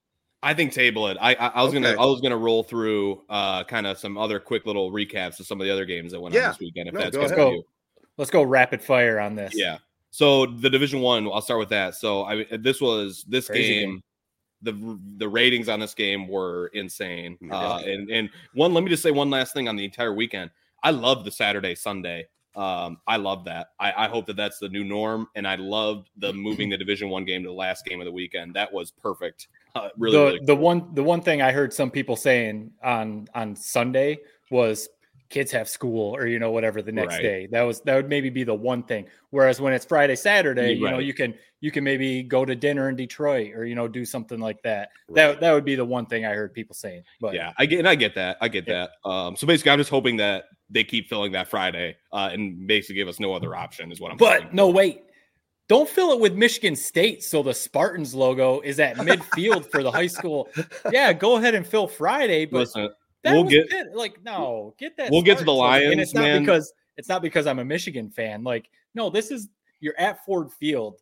I 0.43 0.55
think 0.55 0.73
table 0.73 1.09
it. 1.09 1.19
I 1.21 1.35
I, 1.35 1.47
I 1.49 1.63
was 1.63 1.73
gonna 1.73 1.91
I 1.91 2.05
was 2.07 2.21
gonna 2.21 2.37
roll 2.37 2.63
through 2.63 3.23
uh 3.29 3.65
kind 3.65 3.87
of 3.87 3.99
some 3.99 4.17
other 4.17 4.41
quick 4.41 4.65
little 4.67 4.91
recaps 4.91 5.39
of 5.41 5.47
some 5.47 5.61
of 5.61 5.67
the 5.67 5.73
other 5.73 5.85
games 5.85 6.13
that 6.13 6.21
went 6.21 6.35
Yeah. 6.35 6.47
on 6.47 6.51
this 6.53 6.61
weekend. 6.61 6.89
If 6.89 6.95
No, 6.95 7.01
that's 7.01 7.17
go 7.17 7.29
good 7.29 7.39
ahead. 7.39 7.53
you. 7.53 7.65
Let's 8.17 8.31
go 8.31 8.43
rapid 8.43 8.83
fire 8.83 9.21
on 9.21 9.35
this. 9.35 9.53
Yeah. 9.55 9.79
So 10.11 10.47
the 10.47 10.69
Division 10.71 11.01
One, 11.01 11.27
I'll 11.31 11.43
start 11.43 11.61
with 11.61 11.69
that. 11.71 11.95
So 11.95 12.25
I 12.25 12.45
this 12.59 12.81
was 12.81 13.25
this 13.29 13.47
Crazy 13.49 13.81
game, 13.81 13.91
game. 13.91 14.03
The 14.63 14.99
the 15.19 15.29
ratings 15.29 15.69
on 15.69 15.81
this 15.81 15.95
game 15.95 16.27
were 16.29 16.69
insane. 16.75 17.39
Uh, 17.51 17.81
and 17.85 18.11
and 18.11 18.31
one, 18.55 18.75
let 18.75 18.83
me 18.83 18.91
just 18.91 19.03
say 19.03 19.11
one 19.11 19.31
last 19.31 19.55
thing 19.55 19.69
on 19.69 19.77
the 19.77 19.85
entire 19.85 20.13
weekend. 20.15 20.51
I 20.83 20.91
love 20.91 21.25
the 21.25 21.31
Saturday 21.31 21.75
Sunday. 21.75 22.27
Um, 22.57 22.99
I 23.07 23.17
love 23.17 23.45
that. 23.45 23.69
I, 23.79 23.93
I 24.07 24.09
hope 24.09 24.27
that 24.27 24.37
that's 24.37 24.59
the 24.59 24.69
new 24.69 24.83
norm, 24.83 25.29
and 25.37 25.47
I 25.47 25.55
loved 25.55 26.11
the 26.17 26.33
moving 26.33 26.69
the 26.69 26.77
Division 26.77 27.09
One 27.09 27.25
game 27.25 27.43
to 27.43 27.49
the 27.49 27.55
last 27.55 27.85
game 27.85 28.01
of 28.01 28.07
the 28.07 28.13
weekend. 28.13 28.55
That 28.55 28.73
was 28.73 28.91
perfect. 28.91 29.47
Uh, 29.75 29.89
really, 29.97 30.17
the 30.17 30.25
really 30.25 30.41
the 30.47 30.57
one 30.57 30.95
the 30.95 31.03
one 31.03 31.21
thing 31.23 31.43
I 31.43 31.53
heard 31.53 31.73
some 31.73 31.91
people 31.91 32.17
saying 32.17 32.73
on 32.83 33.29
on 33.35 33.55
Sunday 33.57 34.19
was 34.51 34.89
kids 35.29 35.53
have 35.53 35.69
school 35.69 36.17
or 36.17 36.27
you 36.27 36.41
know 36.41 36.51
whatever 36.51 36.83
the 36.83 36.91
next 36.91 37.15
Right. 37.15 37.23
day. 37.23 37.49
That 37.53 37.63
was 37.63 37.81
that 37.83 37.95
would 37.95 38.09
maybe 38.09 38.31
be 38.31 38.43
the 38.43 38.55
one 38.55 38.83
thing. 38.83 39.07
Whereas 39.31 39.61
when 39.61 39.73
it's 39.73 39.85
Friday 39.85 40.17
Saturday, 40.17 40.73
you 40.73 40.91
know 40.91 40.99
you 40.99 41.15
can 41.15 41.35
you 41.61 41.71
can 41.71 41.85
maybe 41.85 42.23
go 42.23 42.45
to 42.45 42.57
dinner 42.57 42.89
in 42.89 42.97
Detroit 42.97 43.53
or 43.55 43.65
you 43.65 43.75
know 43.77 43.87
do 43.87 44.05
something 44.05 44.41
like 44.41 44.61
that. 44.63 44.89
Right. 45.09 45.15
That 45.17 45.41
that 45.41 45.53
would 45.53 45.65
be 45.65 45.77
the 45.77 45.85
one 45.85 46.07
thing 46.07 46.25
I 46.27 46.35
heard 46.35 46.53
people 46.53 46.75
saying. 46.75 47.05
But 47.21 47.35
yeah, 47.35 47.53
I 47.59 47.67
get 47.67 47.79
and 47.79 47.89
I 47.89 47.95
get 47.95 48.15
that. 48.17 48.39
I 48.41 48.49
get 48.49 48.67
Yeah. 48.67 48.89
that. 49.05 49.09
Um, 49.09 49.37
so 49.37 49.47
basically, 49.47 49.71
I'm 49.71 49.79
just 49.79 49.91
hoping 49.91 50.17
that 50.17 50.45
they 50.69 50.85
keep 50.85 51.09
filling 51.09 51.33
that 51.33 51.49
Friday 51.49 51.97
uh, 52.13 52.31
and 52.33 52.67
basically 52.67 52.97
give 52.97 53.09
us 53.09 53.21
no 53.21 53.33
other 53.33 53.55
option. 53.55 53.93
Is 53.93 54.01
what 54.01 54.11
I'm. 54.11 54.17
But 54.19 54.53
no, 54.53 54.69
wait. 54.69 55.03
Don't 55.71 55.89
fill 55.89 56.11
it 56.11 56.19
with 56.19 56.35
Michigan 56.35 56.75
State 56.75 57.23
so 57.23 57.45
the 57.45 57.55
Spartans 57.55 58.13
logo 58.13 58.59
is 58.61 58.81
at 58.81 58.97
midfield 58.97 59.71
for 59.71 59.85
the 59.85 59.91
high 59.93 60.09
school. 60.09 60.49
Yeah, 60.91 61.13
go 61.13 61.37
ahead 61.37 61.55
and 61.55 61.65
fill 61.65 61.87
Friday, 61.87 62.45
but 62.45 62.59
listen, 62.59 62.91
that 63.23 63.35
we'll 63.35 63.45
was 63.45 63.53
get- 63.55 63.71
good. 63.71 63.87
like 63.95 64.21
no, 64.25 64.75
get 64.81 64.97
that. 64.97 65.13
We'll 65.13 65.23
get 65.23 65.39
to 65.39 65.45
the 65.45 65.55
Spartans 65.55 65.59
logo. 65.59 65.91
and 65.93 65.97
Lions, 65.97 66.03
it's 66.09 66.15
not 66.15 66.23
man. 66.23 66.43
because 66.43 66.73
it's 66.97 67.09
not 67.09 67.23
because 67.23 67.47
I'm 67.47 67.61
a 67.61 67.65
Michigan 67.65 68.11
fan. 68.11 68.43
Like 68.43 68.69
no, 68.97 69.11
this 69.11 69.31
is 69.31 69.49
you're 69.79 69.95
at 69.97 70.25
Ford 70.25 70.51
Field, 70.51 70.99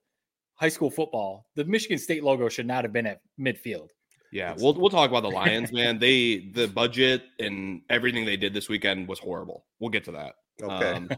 high 0.53 0.69
school 0.69 0.91
football. 0.91 1.47
The 1.55 1.65
Michigan 1.65 1.97
State 1.97 2.23
logo 2.23 2.51
should 2.51 2.67
not 2.67 2.85
have 2.85 2.93
been 2.93 3.07
at 3.07 3.23
midfield. 3.41 3.89
Yeah, 4.33 4.55
we'll 4.59 4.75
we'll 4.75 4.91
talk 4.91 5.09
about 5.09 5.23
the 5.23 5.31
Lions, 5.35 5.73
man. 5.73 5.99
They 5.99 6.51
the 6.53 6.69
budget 6.69 7.23
and 7.39 7.81
everything 7.89 8.27
they 8.27 8.37
did 8.37 8.53
this 8.53 8.69
weekend 8.69 9.09
was 9.09 9.19
horrible. 9.19 9.65
We'll 9.81 9.89
get 9.89 10.05
to 10.05 10.13
that. 10.13 10.35
Okay. 10.63 10.93
Um, 10.93 11.09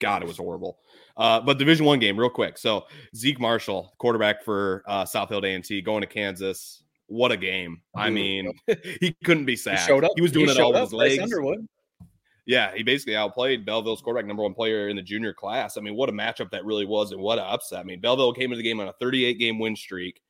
God, 0.00 0.22
it 0.22 0.26
was 0.26 0.38
horrible. 0.38 0.78
Uh, 1.16 1.40
but 1.40 1.58
Division 1.58 1.84
One 1.84 1.98
game, 1.98 2.18
real 2.18 2.30
quick. 2.30 2.58
So 2.58 2.86
Zeke 3.14 3.40
Marshall, 3.40 3.94
quarterback 3.98 4.42
for 4.44 4.82
uh, 4.86 5.04
Southfield 5.04 5.44
A&T, 5.44 5.82
going 5.82 6.00
to 6.00 6.06
Kansas. 6.06 6.82
What 7.06 7.32
a 7.32 7.36
game! 7.36 7.82
I 7.94 8.08
mean, 8.08 8.52
he 9.00 9.14
couldn't 9.24 9.44
be 9.44 9.54
He 9.54 9.76
showed 9.76 10.04
up. 10.04 10.12
He 10.16 10.22
was 10.22 10.32
doing 10.32 10.48
it 10.48 10.58
all 10.58 10.72
with 10.72 10.80
his 10.80 10.92
legs. 10.94 11.18
Underwood. 11.18 11.68
Yeah, 12.46 12.74
he 12.74 12.82
basically 12.82 13.14
outplayed 13.14 13.64
Belleville's 13.64 14.00
quarterback, 14.00 14.26
number 14.26 14.42
one 14.42 14.54
player 14.54 14.88
in 14.88 14.96
the 14.96 15.02
junior 15.02 15.32
class. 15.32 15.76
I 15.76 15.80
mean, 15.80 15.94
what 15.94 16.08
a 16.08 16.12
matchup 16.12 16.50
that 16.50 16.64
really 16.64 16.86
was, 16.86 17.12
and 17.12 17.20
what 17.20 17.38
an 17.38 17.44
upset. 17.46 17.80
I 17.80 17.84
mean, 17.84 18.00
Belleville 18.00 18.32
came 18.32 18.46
into 18.46 18.56
the 18.56 18.62
game 18.62 18.80
on 18.80 18.88
a 18.88 18.92
38 18.94 19.38
game 19.38 19.58
win 19.58 19.76
streak, 19.76 20.20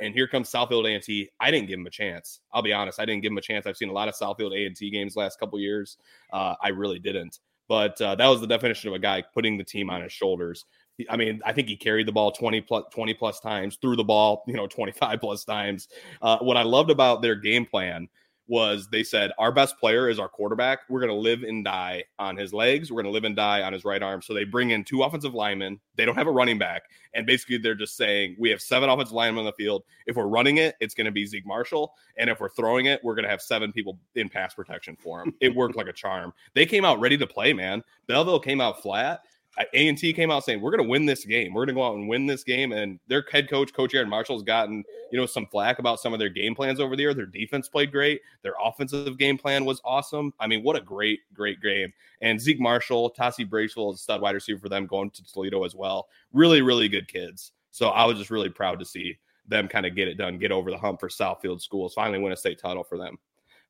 and 0.00 0.12
here 0.12 0.28
comes 0.28 0.50
Southfield 0.50 0.84
A&T. 0.92 1.30
I 1.40 1.50
didn't 1.50 1.68
give 1.68 1.78
him 1.78 1.86
a 1.86 1.90
chance. 1.90 2.40
I'll 2.52 2.62
be 2.62 2.72
honest, 2.72 3.00
I 3.00 3.06
didn't 3.06 3.22
give 3.22 3.32
him 3.32 3.38
a 3.38 3.42
chance. 3.42 3.66
I've 3.66 3.76
seen 3.76 3.88
a 3.88 3.92
lot 3.92 4.08
of 4.08 4.14
Southfield 4.14 4.52
A&T 4.52 4.90
games 4.90 5.16
last 5.16 5.38
couple 5.38 5.58
years. 5.58 5.96
Uh, 6.32 6.54
I 6.60 6.68
really 6.68 6.98
didn't. 6.98 7.38
But 7.68 8.00
uh, 8.00 8.14
that 8.14 8.28
was 8.28 8.40
the 8.40 8.46
definition 8.46 8.88
of 8.88 8.94
a 8.94 8.98
guy 8.98 9.22
putting 9.34 9.56
the 9.56 9.64
team 9.64 9.90
on 9.90 10.02
his 10.02 10.12
shoulders. 10.12 10.64
I 11.10 11.16
mean, 11.16 11.40
I 11.44 11.52
think 11.52 11.68
he 11.68 11.76
carried 11.76 12.06
the 12.06 12.12
ball 12.12 12.32
20 12.32 12.62
plus 12.62 12.84
20 12.90 13.14
plus 13.14 13.40
times, 13.40 13.76
threw 13.80 13.96
the 13.96 14.04
ball, 14.04 14.44
you 14.46 14.54
know, 14.54 14.66
25 14.66 15.20
plus 15.20 15.44
times. 15.44 15.88
Uh, 16.22 16.38
what 16.38 16.56
I 16.56 16.62
loved 16.62 16.90
about 16.90 17.22
their 17.22 17.34
game 17.34 17.66
plan 17.66 18.08
was 18.48 18.88
they 18.88 19.02
said 19.02 19.32
our 19.38 19.52
best 19.52 19.78
player 19.78 20.08
is 20.08 20.18
our 20.18 20.28
quarterback. 20.28 20.80
We're 20.88 21.00
going 21.00 21.12
to 21.12 21.18
live 21.18 21.42
and 21.42 21.64
die 21.64 22.04
on 22.18 22.36
his 22.36 22.52
legs. 22.52 22.90
We're 22.90 23.02
going 23.02 23.12
to 23.12 23.14
live 23.14 23.24
and 23.24 23.36
die 23.36 23.62
on 23.62 23.72
his 23.72 23.84
right 23.84 24.02
arm. 24.02 24.22
So 24.22 24.34
they 24.34 24.44
bring 24.44 24.70
in 24.70 24.84
two 24.84 25.02
offensive 25.02 25.34
linemen. 25.34 25.80
They 25.96 26.04
don't 26.04 26.14
have 26.14 26.26
a 26.26 26.32
running 26.32 26.58
back, 26.58 26.84
and 27.14 27.26
basically 27.26 27.58
they're 27.58 27.74
just 27.74 27.96
saying 27.96 28.36
we 28.38 28.50
have 28.50 28.60
seven 28.60 28.88
offensive 28.88 29.14
linemen 29.14 29.40
on 29.40 29.46
the 29.46 29.52
field. 29.52 29.84
If 30.06 30.16
we're 30.16 30.26
running 30.26 30.58
it, 30.58 30.76
it's 30.80 30.94
going 30.94 31.06
to 31.06 31.10
be 31.10 31.26
Zeke 31.26 31.46
Marshall, 31.46 31.94
and 32.16 32.30
if 32.30 32.40
we're 32.40 32.50
throwing 32.50 32.86
it, 32.86 33.02
we're 33.02 33.14
going 33.14 33.24
to 33.24 33.30
have 33.30 33.42
seven 33.42 33.72
people 33.72 33.98
in 34.14 34.28
pass 34.28 34.54
protection 34.54 34.96
for 34.96 35.22
him. 35.22 35.34
It 35.40 35.54
worked 35.54 35.76
like 35.76 35.88
a 35.88 35.92
charm. 35.92 36.32
They 36.54 36.66
came 36.66 36.84
out 36.84 37.00
ready 37.00 37.16
to 37.18 37.26
play, 37.26 37.52
man. 37.52 37.82
Belleville 38.06 38.40
came 38.40 38.60
out 38.60 38.82
flat. 38.82 39.22
A 39.58 39.88
and 39.88 39.96
T 39.96 40.12
came 40.12 40.30
out 40.30 40.44
saying 40.44 40.60
we're 40.60 40.70
going 40.70 40.82
to 40.82 40.88
win 40.88 41.06
this 41.06 41.24
game. 41.24 41.54
We're 41.54 41.64
going 41.64 41.74
to 41.74 41.80
go 41.80 41.86
out 41.86 41.94
and 41.94 42.08
win 42.08 42.26
this 42.26 42.44
game. 42.44 42.72
And 42.72 42.98
their 43.06 43.24
head 43.30 43.48
coach, 43.48 43.72
Coach 43.72 43.94
Aaron 43.94 44.08
Marshall's 44.08 44.42
gotten 44.42 44.84
you 45.10 45.18
know 45.18 45.26
some 45.26 45.46
flack 45.46 45.78
about 45.78 46.00
some 46.00 46.12
of 46.12 46.18
their 46.18 46.28
game 46.28 46.54
plans 46.54 46.80
over 46.80 46.96
the 46.96 47.02
year. 47.02 47.14
Their 47.14 47.26
defense 47.26 47.68
played 47.68 47.92
great. 47.92 48.20
Their 48.42 48.54
offensive 48.62 49.18
game 49.18 49.38
plan 49.38 49.64
was 49.64 49.80
awesome. 49.84 50.32
I 50.38 50.46
mean, 50.46 50.62
what 50.62 50.76
a 50.76 50.80
great, 50.80 51.20
great 51.32 51.60
game. 51.62 51.92
And 52.20 52.40
Zeke 52.40 52.60
Marshall, 52.60 53.14
Tassi 53.18 53.48
Bracewell 53.48 53.92
is 53.92 54.00
a 54.00 54.02
stud 54.02 54.20
wide 54.20 54.34
receiver 54.34 54.58
for 54.60 54.68
them 54.68 54.86
going 54.86 55.10
to 55.10 55.24
Toledo 55.24 55.64
as 55.64 55.74
well. 55.74 56.08
Really, 56.32 56.62
really 56.62 56.88
good 56.88 57.08
kids. 57.08 57.52
So 57.70 57.88
I 57.88 58.04
was 58.04 58.18
just 58.18 58.30
really 58.30 58.48
proud 58.48 58.78
to 58.78 58.84
see 58.84 59.18
them 59.48 59.68
kind 59.68 59.86
of 59.86 59.94
get 59.94 60.08
it 60.08 60.14
done, 60.16 60.38
get 60.38 60.52
over 60.52 60.70
the 60.70 60.78
hump 60.78 61.00
for 61.00 61.08
Southfield 61.08 61.60
schools, 61.60 61.94
finally 61.94 62.18
win 62.18 62.32
a 62.32 62.36
state 62.36 62.58
title 62.58 62.84
for 62.84 62.98
them. 62.98 63.18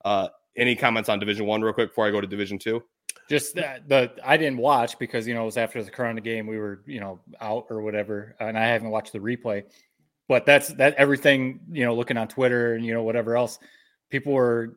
Uh, 0.05 0.29
any 0.57 0.75
comments 0.75 1.09
on 1.09 1.19
Division 1.19 1.47
One, 1.47 1.61
real 1.61 1.73
quick, 1.73 1.91
before 1.91 2.07
I 2.07 2.11
go 2.11 2.21
to 2.21 2.27
Division 2.27 2.59
Two? 2.59 2.83
Just 3.29 3.55
that 3.57 3.89
the 3.89 4.13
I 4.25 4.37
didn't 4.37 4.59
watch 4.59 4.99
because 4.99 5.27
you 5.27 5.35
know 5.35 5.43
it 5.43 5.47
was 5.47 5.57
after 5.57 5.83
the 5.83 5.91
Corunna 5.91 6.23
game. 6.23 6.47
We 6.47 6.59
were 6.59 6.83
you 6.87 7.01
know 7.01 7.21
out 7.41 7.67
or 7.71 7.81
whatever, 7.81 8.37
and 8.39 8.57
I 8.59 8.67
haven't 8.67 8.91
watched 8.91 9.13
the 9.13 9.19
replay. 9.19 9.65
But 10.29 10.47
that's 10.47 10.69
that 10.75 10.95
everything 10.95 11.61
you 11.71 11.85
know. 11.85 11.95
Looking 11.95 12.17
on 12.17 12.29
Twitter 12.29 12.75
and 12.75 12.85
you 12.85 12.95
know 12.95 13.03
whatever 13.03 13.37
else, 13.37 13.59
people 14.11 14.33
were 14.33 14.77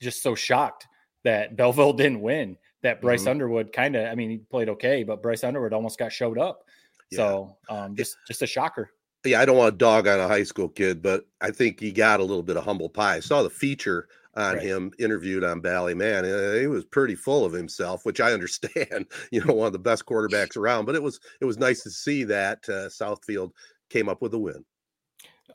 just 0.00 0.22
so 0.22 0.34
shocked 0.34 0.86
that 1.24 1.56
Belleville 1.56 1.92
didn't 1.94 2.20
win. 2.20 2.56
That 2.82 3.02
Bryce 3.02 3.24
Mhm. 3.24 3.32
Underwood 3.32 3.72
kind 3.74 3.94
of, 3.94 4.06
I 4.06 4.14
mean, 4.14 4.30
he 4.30 4.38
played 4.38 4.70
okay, 4.70 5.04
but 5.04 5.20
Bryce 5.22 5.44
Underwood 5.44 5.74
almost 5.74 5.98
got 5.98 6.12
showed 6.12 6.38
up. 6.38 6.64
Yeah. 7.10 7.16
So 7.16 7.56
um, 7.68 7.94
just 7.94 8.16
just 8.26 8.40
a 8.40 8.46
shocker. 8.46 8.90
Yeah, 9.24 9.40
I 9.40 9.44
don't 9.44 9.58
want 9.58 9.74
to 9.74 9.76
dog 9.76 10.06
on 10.06 10.18
a 10.18 10.26
high 10.26 10.44
school 10.44 10.68
kid, 10.68 11.02
but 11.02 11.24
I 11.42 11.50
think 11.50 11.78
he 11.78 11.92
got 11.92 12.20
a 12.20 12.24
little 12.24 12.42
bit 12.42 12.56
of 12.56 12.64
humble 12.64 12.88
pie. 12.88 13.16
I 13.16 13.20
saw 13.20 13.42
the 13.42 13.50
feature 13.50 14.08
on 14.36 14.54
Right. 14.54 14.62
him 14.62 14.92
interviewed 14.98 15.42
on 15.44 15.60
Bally 15.60 15.94
Man. 15.94 16.24
and 16.24 16.60
He 16.60 16.66
was 16.66 16.84
pretty 16.84 17.14
full 17.16 17.44
of 17.44 17.52
himself, 17.52 18.04
which 18.04 18.20
I 18.20 18.32
understand. 18.34 19.06
You 19.32 19.44
know, 19.44 19.54
one 19.54 19.66
of 19.66 19.72
the 19.72 19.78
best 19.78 20.06
quarterbacks 20.06 20.56
around. 20.56 20.84
But 20.86 20.94
it 20.94 21.02
was 21.02 21.20
it 21.40 21.44
was 21.44 21.58
nice 21.58 21.82
to 21.82 21.90
see 21.90 22.24
that 22.24 22.58
uh, 22.68 22.88
Southfield 22.88 23.50
came 23.88 24.08
up 24.08 24.22
with 24.22 24.34
a 24.34 24.38
win. 24.38 24.64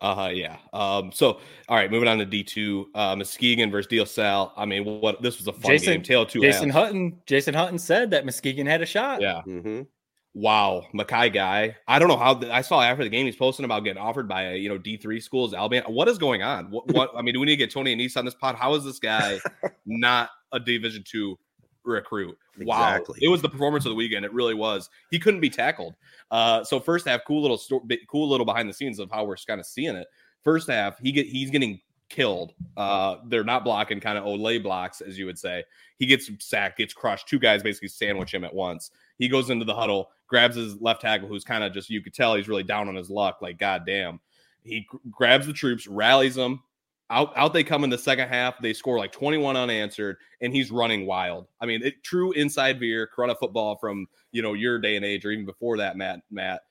Uh 0.01 0.29
yeah. 0.33 0.57
Um, 0.73 1.09
so 1.13 1.39
all 1.69 1.77
right, 1.77 1.89
moving 1.89 2.09
on 2.09 2.17
to 2.17 2.25
D 2.25 2.43
two. 2.43 2.89
Uh 2.93 3.15
Muskegon 3.15 3.71
versus 3.71 3.87
De 3.87 3.97
La 3.99 4.03
Salle. 4.05 4.51
I 4.57 4.65
mean, 4.65 4.83
what 4.83 5.21
this 5.21 5.37
was 5.37 5.47
a 5.47 5.53
fun 5.53 5.71
Jason- 5.71 5.93
game. 5.93 6.03
Tale 6.03 6.21
of 6.23 6.27
two 6.29 6.41
Jason 6.41 6.69
halves. 6.69 6.85
Hutton. 6.87 7.17
Jason 7.25 7.53
Hutton 7.53 7.79
said 7.79 8.11
that 8.11 8.25
Muskegon 8.25 8.65
had 8.65 8.81
a 8.81 8.85
shot. 8.85 9.21
Yeah. 9.21 9.41
hmm 9.43 9.83
Wow, 10.37 10.85
M'Khi 10.93 11.33
Guy. 11.33 11.77
I 11.87 11.97
don't 11.97 12.09
know 12.09 12.17
how 12.17 12.37
I 12.51 12.59
saw 12.61 12.81
after 12.81 13.05
the 13.05 13.09
game 13.09 13.25
he's 13.25 13.37
posting 13.37 13.63
about 13.63 13.85
getting 13.85 14.01
offered 14.03 14.27
by 14.27 14.49
a 14.51 14.55
you 14.57 14.67
know 14.67 14.77
D 14.77 14.97
three 14.97 15.21
schools, 15.21 15.53
Alabama. 15.53 15.89
What 15.89 16.09
is 16.09 16.17
going 16.17 16.43
on? 16.43 16.69
What, 16.71 16.91
what 16.93 17.11
I 17.15 17.21
mean, 17.21 17.33
do 17.33 17.39
we 17.39 17.45
need 17.45 17.53
to 17.53 17.57
get 17.57 17.71
Tony 17.71 17.93
and 17.93 18.01
East 18.01 18.17
on 18.17 18.25
this 18.25 18.33
pod? 18.35 18.55
How 18.55 18.73
is 18.75 18.83
this 18.83 18.99
guy 18.99 19.39
not 19.85 20.29
a 20.51 20.59
Division 20.59 21.05
two 21.09 21.39
recruit? 21.85 22.37
Wow, 22.59 22.89
Exactly. 22.95 23.19
it 23.21 23.29
was 23.29 23.41
the 23.41 23.47
performance 23.49 23.85
of 23.85 23.91
the 23.91 23.95
weekend. 23.95 24.25
It 24.25 24.33
really 24.33 24.53
was. 24.53 24.89
He 25.09 25.19
couldn't 25.19 25.39
be 25.39 25.49
tackled. 25.49 25.95
Uh, 26.31 26.65
so 26.65 26.81
first 26.81 27.07
half, 27.07 27.21
cool 27.25 27.41
little 27.41 27.57
sto- 27.57 27.85
cool 28.09 28.29
little 28.29 28.45
behind 28.45 28.67
the 28.69 28.73
scenes 28.73 28.99
of 28.99 29.09
how 29.11 29.23
we're 29.23 29.37
kind 29.47 29.61
of 29.61 29.65
seeing 29.65 29.95
it. 29.95 30.07
First 30.43 30.69
half, 30.69 30.99
he 30.99 31.13
get 31.13 31.27
he's 31.27 31.49
getting 31.49 31.79
killed. 32.09 32.53
Uh, 32.75 33.17
they're 33.27 33.43
not 33.45 33.63
blocking, 33.63 34.01
kind 34.01 34.17
of 34.17 34.25
Olay 34.25 34.61
blocks, 34.61 34.99
as 34.99 35.17
you 35.17 35.25
would 35.27 35.39
say. 35.39 35.63
He 35.97 36.05
gets 36.05 36.29
sacked, 36.39 36.77
gets 36.77 36.93
crushed. 36.93 37.27
Two 37.29 37.39
guys 37.39 37.63
basically 37.63 37.87
sandwich 37.87 38.33
him 38.33 38.43
at 38.43 38.53
once. 38.53 38.91
He 39.17 39.29
goes 39.29 39.49
into 39.49 39.63
the 39.65 39.73
huddle, 39.73 40.09
grabs 40.27 40.55
his 40.55 40.79
left 40.81 41.01
tackle, 41.01 41.27
who's 41.27 41.43
kind 41.43 41.63
of 41.63 41.73
just 41.73 41.89
you 41.89 42.01
could 42.01 42.13
tell 42.13 42.35
he's 42.35 42.47
really 42.47 42.63
down 42.63 42.87
on 42.87 42.95
his 42.95 43.09
luck. 43.09 43.39
Like, 43.41 43.57
goddamn. 43.57 44.19
He 44.63 44.87
grabs 45.11 45.45
the 45.45 45.53
troops, 45.53 45.87
rallies 45.87 46.35
them. 46.35 46.61
Out, 47.11 47.33
out 47.35 47.53
they 47.53 47.63
come 47.63 47.83
in 47.83 47.91
the 47.91 47.97
second 47.99 48.29
half. 48.29 48.59
They 48.59 48.73
score 48.73 48.97
like 48.97 49.11
21 49.11 49.55
unanswered, 49.55 50.17
and 50.41 50.51
he's 50.51 50.71
running 50.71 51.05
wild. 51.05 51.47
I 51.61 51.67
mean, 51.67 51.83
it, 51.83 52.03
true 52.03 52.31
inside 52.31 52.79
veer, 52.79 53.07
Corunna 53.15 53.37
football 53.37 53.77
from 53.77 54.07
you 54.31 54.41
know 54.41 54.53
your 54.53 54.79
day 54.79 54.95
and 54.95 55.05
age, 55.05 55.23
or 55.23 55.31
even 55.31 55.45
before 55.45 55.77
that, 55.77 55.97
Matt. 55.97 56.21
Matt, 56.31 56.61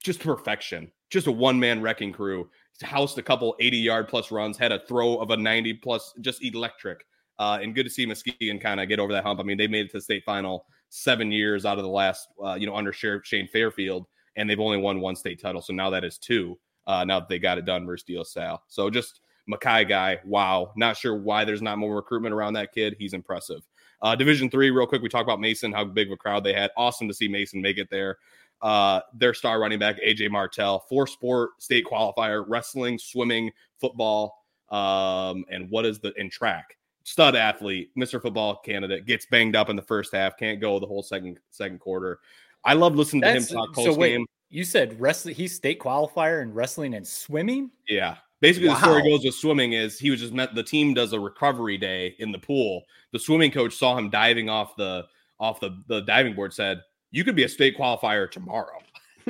just 0.00 0.20
perfection. 0.20 0.92
Just 1.10 1.26
a 1.26 1.32
one 1.32 1.58
man 1.58 1.82
wrecking 1.82 2.12
crew. 2.12 2.48
Housed 2.82 3.18
a 3.18 3.22
couple 3.22 3.56
80 3.58 3.78
yard 3.78 4.08
plus 4.08 4.30
runs, 4.30 4.56
had 4.56 4.70
a 4.70 4.84
throw 4.86 5.16
of 5.16 5.30
a 5.30 5.36
90 5.36 5.74
plus, 5.74 6.12
just 6.20 6.44
electric. 6.44 7.04
Uh, 7.38 7.58
and 7.60 7.74
good 7.74 7.84
to 7.84 7.90
see 7.90 8.06
Muskegon 8.06 8.58
kind 8.58 8.80
of 8.80 8.88
get 8.88 9.00
over 9.00 9.12
that 9.12 9.24
hump. 9.24 9.40
I 9.40 9.42
mean, 9.42 9.58
they 9.58 9.66
made 9.66 9.86
it 9.86 9.90
to 9.90 9.98
the 9.98 10.02
state 10.02 10.24
final 10.24 10.66
seven 10.88 11.32
years 11.32 11.64
out 11.64 11.78
of 11.78 11.84
the 11.84 11.90
last, 11.90 12.28
uh, 12.42 12.54
you 12.54 12.66
know, 12.66 12.76
under 12.76 12.92
Sheriff 12.92 13.26
Shane 13.26 13.48
Fairfield, 13.48 14.06
and 14.36 14.48
they've 14.48 14.60
only 14.60 14.78
won 14.78 15.00
one 15.00 15.16
state 15.16 15.40
title. 15.40 15.62
So 15.62 15.72
now 15.72 15.90
that 15.90 16.04
is 16.04 16.18
two. 16.18 16.58
Uh, 16.86 17.04
now 17.04 17.18
that 17.18 17.28
they 17.28 17.38
got 17.38 17.58
it 17.58 17.64
done 17.64 17.84
versus 17.84 18.04
Deal. 18.04 18.24
So 18.68 18.90
just 18.90 19.20
M'Khi 19.50 19.88
Guy, 19.88 20.20
wow. 20.24 20.72
Not 20.76 20.96
sure 20.96 21.16
why 21.16 21.44
there's 21.44 21.62
not 21.62 21.78
more 21.78 21.96
recruitment 21.96 22.34
around 22.34 22.52
that 22.54 22.72
kid. 22.72 22.96
He's 22.98 23.12
impressive. 23.12 23.62
Uh, 24.02 24.14
Division 24.14 24.50
three, 24.50 24.70
real 24.70 24.86
quick. 24.86 25.02
We 25.02 25.08
talked 25.08 25.24
about 25.24 25.40
Mason, 25.40 25.72
how 25.72 25.84
big 25.84 26.08
of 26.08 26.12
a 26.12 26.16
crowd 26.16 26.44
they 26.44 26.52
had. 26.52 26.70
Awesome 26.76 27.08
to 27.08 27.14
see 27.14 27.28
Mason 27.28 27.60
make 27.60 27.78
it 27.78 27.88
there. 27.90 28.18
Uh, 28.62 29.00
their 29.14 29.34
star 29.34 29.60
running 29.60 29.78
back 29.78 29.96
AJ 30.00 30.30
Martell, 30.30 30.84
four 30.88 31.06
sport 31.06 31.50
state 31.58 31.84
qualifier, 31.84 32.44
wrestling, 32.46 32.98
swimming, 32.98 33.50
football, 33.80 34.44
um, 34.70 35.44
and 35.50 35.70
what 35.70 35.84
is 35.84 35.98
the 35.98 36.12
in 36.16 36.30
track? 36.30 36.76
Stud 37.06 37.36
athlete, 37.36 37.90
Mr. 37.96 38.20
Football 38.20 38.56
candidate, 38.56 39.06
gets 39.06 39.26
banged 39.26 39.54
up 39.54 39.70
in 39.70 39.76
the 39.76 39.82
first 39.82 40.12
half, 40.12 40.36
can't 40.36 40.60
go 40.60 40.80
the 40.80 40.88
whole 40.88 41.04
second 41.04 41.38
second 41.50 41.78
quarter. 41.78 42.18
I 42.64 42.72
love 42.72 42.96
listening 42.96 43.22
to 43.22 43.32
him 43.32 43.44
talk 43.44 43.76
so 43.76 43.84
post 43.84 43.98
wait, 43.98 44.16
game. 44.16 44.26
you 44.50 44.64
said 44.64 45.00
wrestling. 45.00 45.36
He's 45.36 45.54
state 45.54 45.78
qualifier 45.78 46.42
in 46.42 46.52
wrestling 46.52 46.94
and 46.94 47.06
swimming. 47.06 47.70
Yeah. 47.88 48.16
Basically, 48.40 48.70
the 48.70 48.80
story 48.80 49.02
goes 49.02 49.24
with 49.24 49.36
swimming 49.36 49.72
is 49.72 50.00
he 50.00 50.10
was 50.10 50.18
just 50.18 50.34
met 50.34 50.56
the 50.56 50.64
team 50.64 50.94
does 50.94 51.12
a 51.12 51.20
recovery 51.20 51.78
day 51.78 52.16
in 52.18 52.32
the 52.32 52.40
pool. 52.40 52.82
The 53.12 53.20
swimming 53.20 53.52
coach 53.52 53.76
saw 53.76 53.96
him 53.96 54.10
diving 54.10 54.50
off 54.50 54.74
the 54.74 55.06
off 55.38 55.60
the, 55.60 55.80
the 55.86 56.00
diving 56.00 56.34
board, 56.34 56.52
said, 56.52 56.82
You 57.12 57.22
could 57.22 57.36
be 57.36 57.44
a 57.44 57.48
state 57.48 57.78
qualifier 57.78 58.28
tomorrow. 58.28 58.80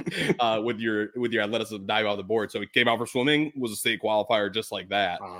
uh, 0.40 0.61
with 0.62 0.78
your 0.78 1.09
with 1.16 1.32
your 1.32 1.42
athleticism 1.42 1.86
dive 1.86 2.07
off 2.07 2.16
the 2.16 2.22
board. 2.22 2.51
So 2.51 2.61
he 2.61 2.66
came 2.66 2.88
out 2.88 2.99
for 2.99 3.07
swimming, 3.07 3.53
was 3.57 3.72
a 3.72 3.76
state 3.76 4.01
qualifier 4.03 4.53
just 4.53 4.72
like 4.72 4.88
that. 4.90 5.20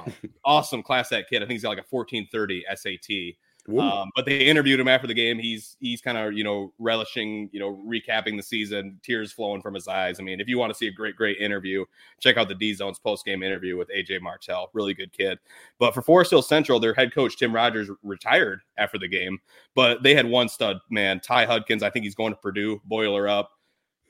Awesome 0.45 0.83
class 0.83 1.09
that 1.09 1.29
kid. 1.29 1.39
I 1.39 1.41
think 1.41 1.53
he's 1.53 1.63
got 1.63 1.71
like 1.71 1.79
a 1.79 1.85
1430 1.91 2.65
SAT. 2.77 3.37
Um, 3.81 4.11
but 4.15 4.27
they 4.27 4.39
interviewed 4.39 4.79
him 4.79 4.89
after 4.89 5.07
the 5.07 5.15
game. 5.15 5.39
He's 5.39 5.77
he's 5.81 6.01
kind 6.01 6.17
of 6.17 6.33
you 6.33 6.45
know 6.45 6.73
relishing, 6.79 7.51
you 7.53 7.59
know, 7.59 7.83
recapping 7.87 8.37
the 8.37 8.43
season, 8.43 9.01
tears 9.03 9.33
flowing 9.33 9.61
from 9.61 9.75
his 9.75 9.89
eyes. 9.89 10.21
I 10.21 10.23
mean, 10.23 10.41
if 10.41 10.49
you 10.49 10.59
want 10.59 10.73
to 10.73 10.79
see 10.79 10.87
a 10.87 10.93
great, 10.93 11.17
great 11.17 11.39
interview, 11.39 11.85
check 12.21 12.37
out 12.37 12.49
the 12.49 12.55
D 12.55 12.73
Zone's 12.75 12.99
post 12.99 13.25
game 13.25 13.43
interview 13.43 13.77
with 13.77 13.89
AJ 13.89 14.21
Martell. 14.21 14.71
Really 14.73 14.95
good 14.95 15.13
kid. 15.13 15.39
But 15.79 15.95
for 15.95 16.03
Forest 16.03 16.31
Hill 16.31 16.43
Central, 16.43 16.79
their 16.79 16.95
head 16.95 17.13
coach 17.13 17.37
Tim 17.37 17.53
Rogers 17.53 17.91
retired 18.03 18.61
after 18.79 18.99
the 18.99 19.09
game, 19.09 19.39
but 19.75 20.03
they 20.03 20.15
had 20.15 20.27
one 20.27 20.49
stud 20.49 20.79
man, 20.91 21.21
Ty 21.21 21.47
Hudkins. 21.47 21.83
I 21.83 21.91
think 21.91 22.05
he's 22.05 22.15
going 22.15 22.33
to 22.33 22.39
Purdue. 22.39 22.81
Boiler 22.85 23.27
up. 23.27 23.51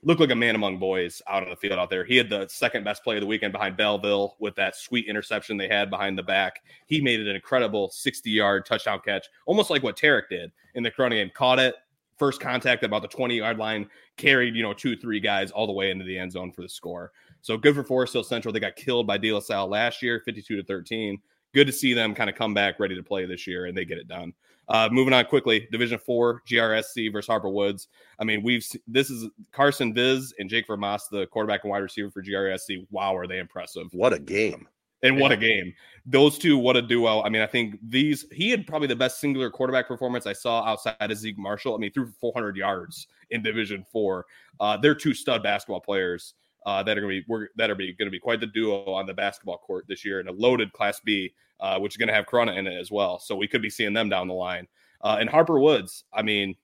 Looked 0.06 0.20
like 0.20 0.30
a 0.30 0.36
man 0.36 0.54
among 0.54 0.78
boys 0.78 1.20
out 1.26 1.42
on 1.42 1.50
the 1.50 1.56
field 1.56 1.80
out 1.80 1.90
there. 1.90 2.04
He 2.04 2.16
had 2.16 2.30
the 2.30 2.46
second 2.48 2.84
best 2.84 3.02
play 3.02 3.16
of 3.16 3.22
the 3.22 3.26
weekend 3.26 3.52
behind 3.52 3.76
Belleville 3.76 4.36
with 4.38 4.54
that 4.54 4.76
sweet 4.76 5.08
interception 5.08 5.56
they 5.56 5.66
had 5.66 5.90
behind 5.90 6.16
the 6.16 6.22
back. 6.22 6.62
He 6.86 7.00
made 7.00 7.18
it 7.18 7.26
an 7.26 7.34
incredible 7.34 7.90
60 7.90 8.30
yard 8.30 8.64
touchdown 8.64 9.00
catch, 9.04 9.26
almost 9.46 9.68
like 9.68 9.82
what 9.82 9.96
Tarek 9.96 10.28
did 10.30 10.52
in 10.76 10.84
the 10.84 10.92
Corunna 10.92 11.14
game. 11.14 11.32
Caught 11.34 11.58
it, 11.58 11.74
first 12.16 12.40
contact 12.40 12.84
about 12.84 13.02
the 13.02 13.08
20 13.08 13.36
yard 13.36 13.58
line, 13.58 13.90
carried, 14.16 14.54
you 14.54 14.62
know, 14.62 14.72
two, 14.72 14.96
three 14.96 15.18
guys 15.18 15.50
all 15.50 15.66
the 15.66 15.72
way 15.72 15.90
into 15.90 16.04
the 16.04 16.16
end 16.16 16.30
zone 16.30 16.52
for 16.52 16.62
the 16.62 16.68
score. 16.68 17.10
So 17.40 17.56
good 17.56 17.74
for 17.74 17.82
Forest 17.82 18.12
Hill 18.12 18.22
Central. 18.22 18.52
They 18.52 18.60
got 18.60 18.76
killed 18.76 19.08
by 19.08 19.18
De 19.18 19.32
La 19.32 19.40
Salle 19.40 19.66
last 19.66 20.02
year, 20.02 20.22
52 20.24 20.54
to 20.54 20.62
13. 20.62 21.18
Good 21.52 21.66
to 21.66 21.72
see 21.72 21.94
them 21.94 22.14
kind 22.14 22.30
of 22.30 22.36
come 22.36 22.54
back 22.54 22.78
ready 22.78 22.94
to 22.94 23.02
play 23.02 23.26
this 23.26 23.44
year 23.48 23.66
and 23.66 23.76
they 23.76 23.84
get 23.84 23.98
it 23.98 24.06
done. 24.06 24.34
Uh, 24.68 24.88
moving 24.90 25.14
on 25.14 25.24
quickly, 25.26 25.68
Division 25.70 25.98
Four, 25.98 26.42
GRSC 26.48 27.12
versus 27.12 27.28
Harper 27.28 27.48
Woods. 27.48 27.88
I 28.18 28.24
mean, 28.24 28.42
we've 28.42 28.66
this 28.88 29.10
is 29.10 29.28
Carson 29.52 29.94
Vis 29.94 30.32
and 30.38 30.50
Jake 30.50 30.66
Vermaas, 30.66 31.08
the 31.08 31.26
quarterback 31.28 31.62
and 31.64 31.70
wide 31.70 31.78
receiver 31.78 32.10
for 32.10 32.22
GRSC. 32.22 32.86
Wow, 32.90 33.16
are 33.16 33.26
they 33.26 33.38
impressive? 33.38 33.86
what 33.92 34.12
a 34.12 34.18
game. 34.18 34.68
And 35.02 35.20
what 35.20 35.30
a 35.30 35.36
game. 35.36 35.72
Those 36.06 36.38
two, 36.38 36.56
what 36.58 36.76
a 36.76 36.82
duo. 36.82 37.22
I 37.22 37.28
mean, 37.28 37.42
I 37.42 37.46
think 37.46 37.78
these, 37.86 38.24
he 38.32 38.50
had 38.50 38.66
probably 38.66 38.88
the 38.88 38.96
best 38.96 39.20
singular 39.20 39.50
quarterback 39.50 39.86
performance 39.86 40.26
I 40.26 40.32
saw 40.32 40.64
outside 40.64 40.96
of 40.98 41.16
Zeke 41.16 41.38
Marshall. 41.38 41.74
I 41.74 41.78
mean, 41.78 41.92
threw 41.92 42.10
400 42.20 42.56
yards 42.56 43.06
in 43.30 43.42
Division 43.42 43.84
Four. 43.92 44.24
Uh, 44.58 44.76
they're 44.78 44.94
two 44.94 45.14
stud 45.14 45.42
basketball 45.42 45.80
players 45.80 46.34
uh, 46.66 46.82
that 46.82 46.98
are 46.98 47.00
going 47.00 47.14
to 47.14 47.20
be 47.20 47.26
we're, 47.28 47.48
that 47.56 47.70
are 47.70 47.74
going 47.74 47.94
to 47.96 48.10
be 48.10 48.18
quite 48.18 48.40
the 48.40 48.46
duo 48.46 48.84
on 48.90 49.06
the 49.06 49.14
basketball 49.14 49.56
court 49.56 49.86
this 49.88 50.04
year 50.04 50.20
in 50.20 50.28
a 50.28 50.32
loaded 50.32 50.72
Class 50.72 51.00
B, 51.00 51.32
uh, 51.60 51.78
which 51.78 51.94
is 51.94 51.96
going 51.96 52.08
to 52.08 52.14
have 52.14 52.26
Corunna 52.26 52.58
in 52.58 52.66
it 52.66 52.78
as 52.78 52.90
well. 52.90 53.18
So 53.18 53.36
we 53.36 53.48
could 53.48 53.62
be 53.62 53.70
seeing 53.70 53.94
them 53.94 54.08
down 54.08 54.28
the 54.28 54.34
line. 54.34 54.66
Uh, 55.00 55.16
and 55.20 55.30
Harper 55.30 55.60
Woods, 55.60 56.04
I 56.12 56.22
mean, 56.22 56.56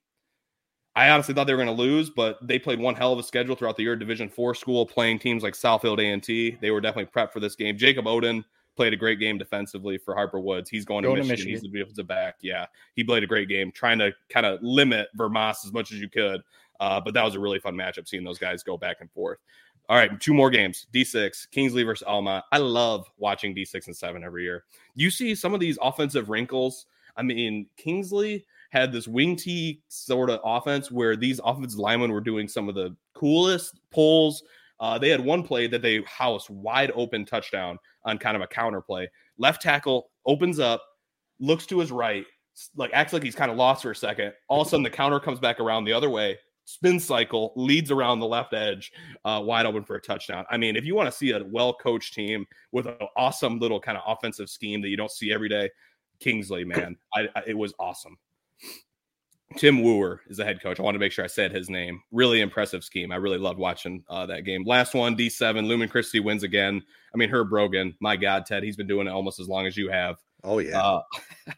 I 0.96 1.09
honestly 1.11 1.34
thought 1.34 1.46
they 1.46 1.55
were 1.55 1.64
going 1.64 1.74
to 1.74 1.82
lose, 1.82 2.11
but 2.11 2.38
they 2.46 2.59
played 2.59 2.80
one 2.80 2.94
hell 2.94 3.12
of 3.12 3.18
a 3.18 3.22
schedule 3.22 3.55
throughout 3.55 3.76
the 3.76 3.84
year. 3.84 3.96
Division 3.96 4.28
Four 4.28 4.55
school 4.55 4.84
playing 4.84 5.20
teams 5.20 5.42
like 5.42 5.55
Southfield 5.55 6.00
A 6.00 6.12
and 6.12 6.22
T. 6.22 6.59
They 6.61 6.70
were 6.70 6.80
definitely 6.80 7.11
prepped 7.14 7.32
for 7.32 7.40
this 7.40 7.55
game. 7.55 7.78
Jacob 7.78 8.05
Oden 8.07 8.44
played 8.76 8.92
a 8.92 8.96
great 8.96 9.20
game 9.20 9.38
defensively 9.38 9.98
for 9.98 10.14
Harper 10.14 10.40
Woods. 10.40 10.68
He's 10.68 10.84
going, 10.84 11.05
Going 11.05 11.16
to 11.16 11.22
to 11.22 11.28
Michigan. 11.28 11.53
Michigan. 11.53 11.70
He's 11.70 11.72
the 11.72 11.78
defensive 11.78 12.09
back. 12.09 12.36
Yeah, 12.40 12.66
he 12.96 13.05
played 13.05 13.22
a 13.22 13.26
great 13.26 13.48
game, 13.48 13.70
trying 13.70 14.00
to 14.00 14.12
kind 14.28 14.46
of 14.46 14.59
limit 14.62 15.09
Vermaas 15.14 15.64
as 15.64 15.72
much 15.72 15.92
as 15.92 16.00
you 16.00 16.09
could. 16.09 16.40
Uh, 16.80 17.00
but 17.00 17.14
that 17.14 17.24
was 17.24 17.36
a 17.36 17.40
really 17.40 17.61
fun 17.61 17.74
matchup, 17.74 18.09
seeing 18.09 18.24
those 18.24 18.38
guys 18.38 18.64
go 18.64 18.76
back 18.76 18.96
and 19.00 19.11
forth. 19.12 19.38
All 19.89 19.97
right, 19.97 20.18
two 20.20 20.33
more 20.33 20.51
games. 20.51 20.87
D6, 20.95 21.51
Kingsley 21.51 21.83
versus 21.83 22.07
Alma. 22.07 22.45
I 22.53 22.59
love 22.59 23.07
watching 23.18 23.55
D6 23.55 23.87
and 23.87 23.97
7 23.97 24.22
every 24.24 24.45
year. 24.45 24.64
You 24.95 25.11
see 25.11 25.35
some 25.35 25.55
of 25.55 25.61
these 25.61 25.78
offensive 25.83 26.30
wrinkles. 26.30 26.87
I 27.16 27.22
mean, 27.22 27.66
Kingsley 27.76 28.47
had 28.70 28.91
this 28.91 29.07
wing 29.07 29.37
T 29.37 29.83
sort 29.89 30.30
of 30.30 30.41
offense 30.45 30.91
where 30.91 31.14
these 31.14 31.41
offensive 31.45 31.78
linemen 31.78 32.11
were 32.11 32.22
doing 32.22 32.49
some 32.49 32.68
of 32.68 32.74
the 32.74 32.97
coolest 33.14 33.80
pulls. 33.91 34.43
Uh, 34.80 34.99
they 34.99 35.11
had 35.11 35.22
one 35.22 35.43
play 35.43 35.66
that 35.66 35.83
they 35.83 36.03
housed 36.07 36.49
wide 36.49 36.91
open 36.95 37.26
touchdown 37.26 37.78
on 38.05 38.18
kind 38.18 38.35
of 38.35 38.43
a 38.43 38.47
counter 38.47 38.80
play. 38.80 39.09
Left 39.37 39.61
tackle 39.61 40.11
opens 40.24 40.59
up, 40.59 40.83
looks 41.39 41.66
to 41.66 41.78
his 41.80 41.93
right, 41.93 42.24
like 42.76 42.91
acts 42.95 43.12
like 43.12 43.22
he's 43.22 43.35
kind 43.35 43.51
of 43.51 43.57
lost 43.57 43.83
for 43.83 43.91
a 43.91 43.97
second. 43.97 44.33
All 44.49 44.62
of 44.62 44.66
a 44.66 44.70
sudden, 44.70 44.83
the 44.83 44.91
counter 44.91 45.20
comes 45.20 45.39
back 45.39 45.61
around 45.61 45.85
the 45.85 45.93
other 45.93 46.09
way, 46.11 46.39
spin 46.65 47.01
cycle, 47.01 47.53
leads 47.57 47.91
around 47.91 48.21
the 48.21 48.27
left 48.27 48.55
edge, 48.55 48.93
uh, 49.25 49.41
wide 49.45 49.67
open 49.67 49.85
for 49.85 49.97
a 49.97 50.01
touchdown. 50.01 50.45
I 50.51 50.57
mean, 50.57 50.77
if 50.77 50.85
you 50.85 50.95
want 50.95 51.11
to 51.11 51.17
see 51.17 51.33
a 51.33 51.45
well 51.45 51.75
coached 51.75 52.15
team 52.15 52.47
with 52.71 52.87
an 52.87 52.97
awesome 53.17 53.59
little 53.59 53.81
kind 53.81 53.99
of 53.99 54.05
offensive 54.07 54.49
scheme 54.49 54.81
that 54.83 54.89
you 54.89 54.97
don't 54.97 55.11
see 55.11 55.33
every 55.33 55.49
day, 55.49 55.71
Kingsley, 56.21 56.65
man, 56.65 56.97
I, 57.15 57.29
I, 57.35 57.43
it 57.47 57.59
was 57.59 57.75
awesome. 57.79 58.17
Tim 59.57 59.83
Wooer 59.83 60.21
is 60.29 60.39
the 60.39 60.45
head 60.45 60.63
coach. 60.63 60.81
I 60.81 60.83
want 60.83 60.95
to 60.95 60.99
make 60.99 61.13
sure 61.13 61.25
I 61.25 61.29
said 61.29 61.53
his 61.53 61.69
name. 61.69 62.03
Really 62.11 62.41
impressive 62.41 62.83
scheme. 62.83 63.13
I 63.13 63.17
really 63.17 63.39
loved 63.39 63.59
watching 63.59 64.03
uh, 64.09 64.25
that 64.27 64.45
game. 64.45 64.65
Last 64.65 64.95
one, 64.95 65.17
D7. 65.17 65.67
Lumen 65.67 65.89
Christi 65.89 66.21
wins 66.21 66.43
again. 66.43 66.83
I 67.13 67.19
mean, 67.19 67.29
Herb 67.29 67.51
Brogan, 67.51 67.95
my 68.01 68.17
God, 68.17 68.47
Ted, 68.47 68.63
he's 68.63 68.77
been 68.77 68.87
doing 68.87 69.07
it 69.07 69.11
almost 69.11 69.41
as 69.41 69.49
long 69.49 69.67
as 69.67 69.77
you 69.77 69.91
have. 69.91 70.17
Oh 70.45 70.59
yeah. 70.59 70.80
Uh, 70.80 71.03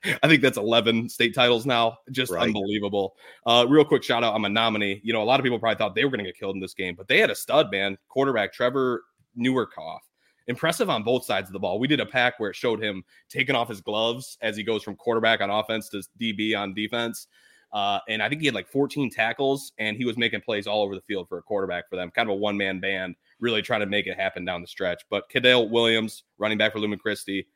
I 0.23 0.29
think 0.29 0.43
that's 0.43 0.59
11 0.59 1.09
state 1.09 1.35
titles 1.35 1.67
now. 1.67 1.99
Just 2.11 2.33
Right. 2.33 2.43
unbelievable. 2.43 3.15
Uh, 3.47 3.67
real 3.69 3.85
quick 3.85 4.03
shout 4.03 4.23
out. 4.25 4.39
Menominee. 4.41 5.01
You 5.03 5.13
know, 5.13 5.23
a 5.23 5.25
lot 5.25 5.41
of 5.41 5.45
people 5.45 5.59
probably 5.59 5.77
thought 5.79 5.95
they 5.95 6.05
were 6.05 6.11
going 6.11 6.25
to 6.25 6.31
get 6.31 6.39
killed 6.39 6.55
in 6.55 6.61
this 6.61 6.75
game, 6.75 6.95
but 6.95 7.09
they 7.09 7.19
had 7.19 7.31
a 7.31 7.35
stud 7.35 7.71
man, 7.71 7.97
quarterback 8.09 8.53
Trevor 8.53 9.03
Newerkoff. 9.39 10.01
Impressive 10.47 10.91
on 10.91 11.03
both 11.03 11.25
sides 11.25 11.49
of 11.49 11.55
the 11.55 11.59
ball. 11.59 11.79
We 11.79 11.89
did 11.89 12.01
a 12.01 12.07
pack 12.07 12.39
where 12.39 12.51
it 12.51 12.57
showed 12.57 12.83
him 12.83 13.03
taking 13.31 13.57
off 13.57 13.69
his 13.69 13.81
gloves 13.81 14.37
as 14.43 14.57
he 14.57 14.63
goes 14.63 14.83
from 14.83 14.95
quarterback 14.97 15.41
on 15.41 15.49
offense 15.49 15.89
to 15.91 16.03
DB 16.21 16.55
on 16.57 16.75
defense. 16.75 17.29
Uh, 17.73 17.99
and 18.09 18.23
I 18.23 18.29
think 18.29 18.41
he 18.43 18.47
had 18.47 18.55
like 18.55 18.69
14 18.69 19.11
tackles 19.11 19.73
and 19.79 19.97
he 19.97 20.05
was 20.05 20.17
making 20.19 20.43
plays 20.43 20.67
all 20.67 20.83
over 20.83 20.95
the 20.95 21.01
field 21.01 21.29
for 21.29 21.39
a 21.39 21.43
quarterback 21.43 21.89
for 21.89 21.97
them. 21.97 22.11
Kind 22.11 22.29
of 22.29 22.35
a 22.35 22.37
one 22.37 22.57
man 22.59 22.79
band, 22.79 23.17
really 23.41 23.63
trying 23.63 23.81
to 23.81 23.87
make 23.87 24.07
it 24.07 24.17
happen 24.17 24.45
down 24.45 24.61
the 24.61 24.69
stretch. 24.69 25.03
But 25.11 25.29
Cadell 25.31 25.71
Williams, 25.71 26.25
running 26.39 26.59
back 26.59 26.73
for 26.73 26.79
Lumen 26.79 26.99
Christi, 26.99 27.47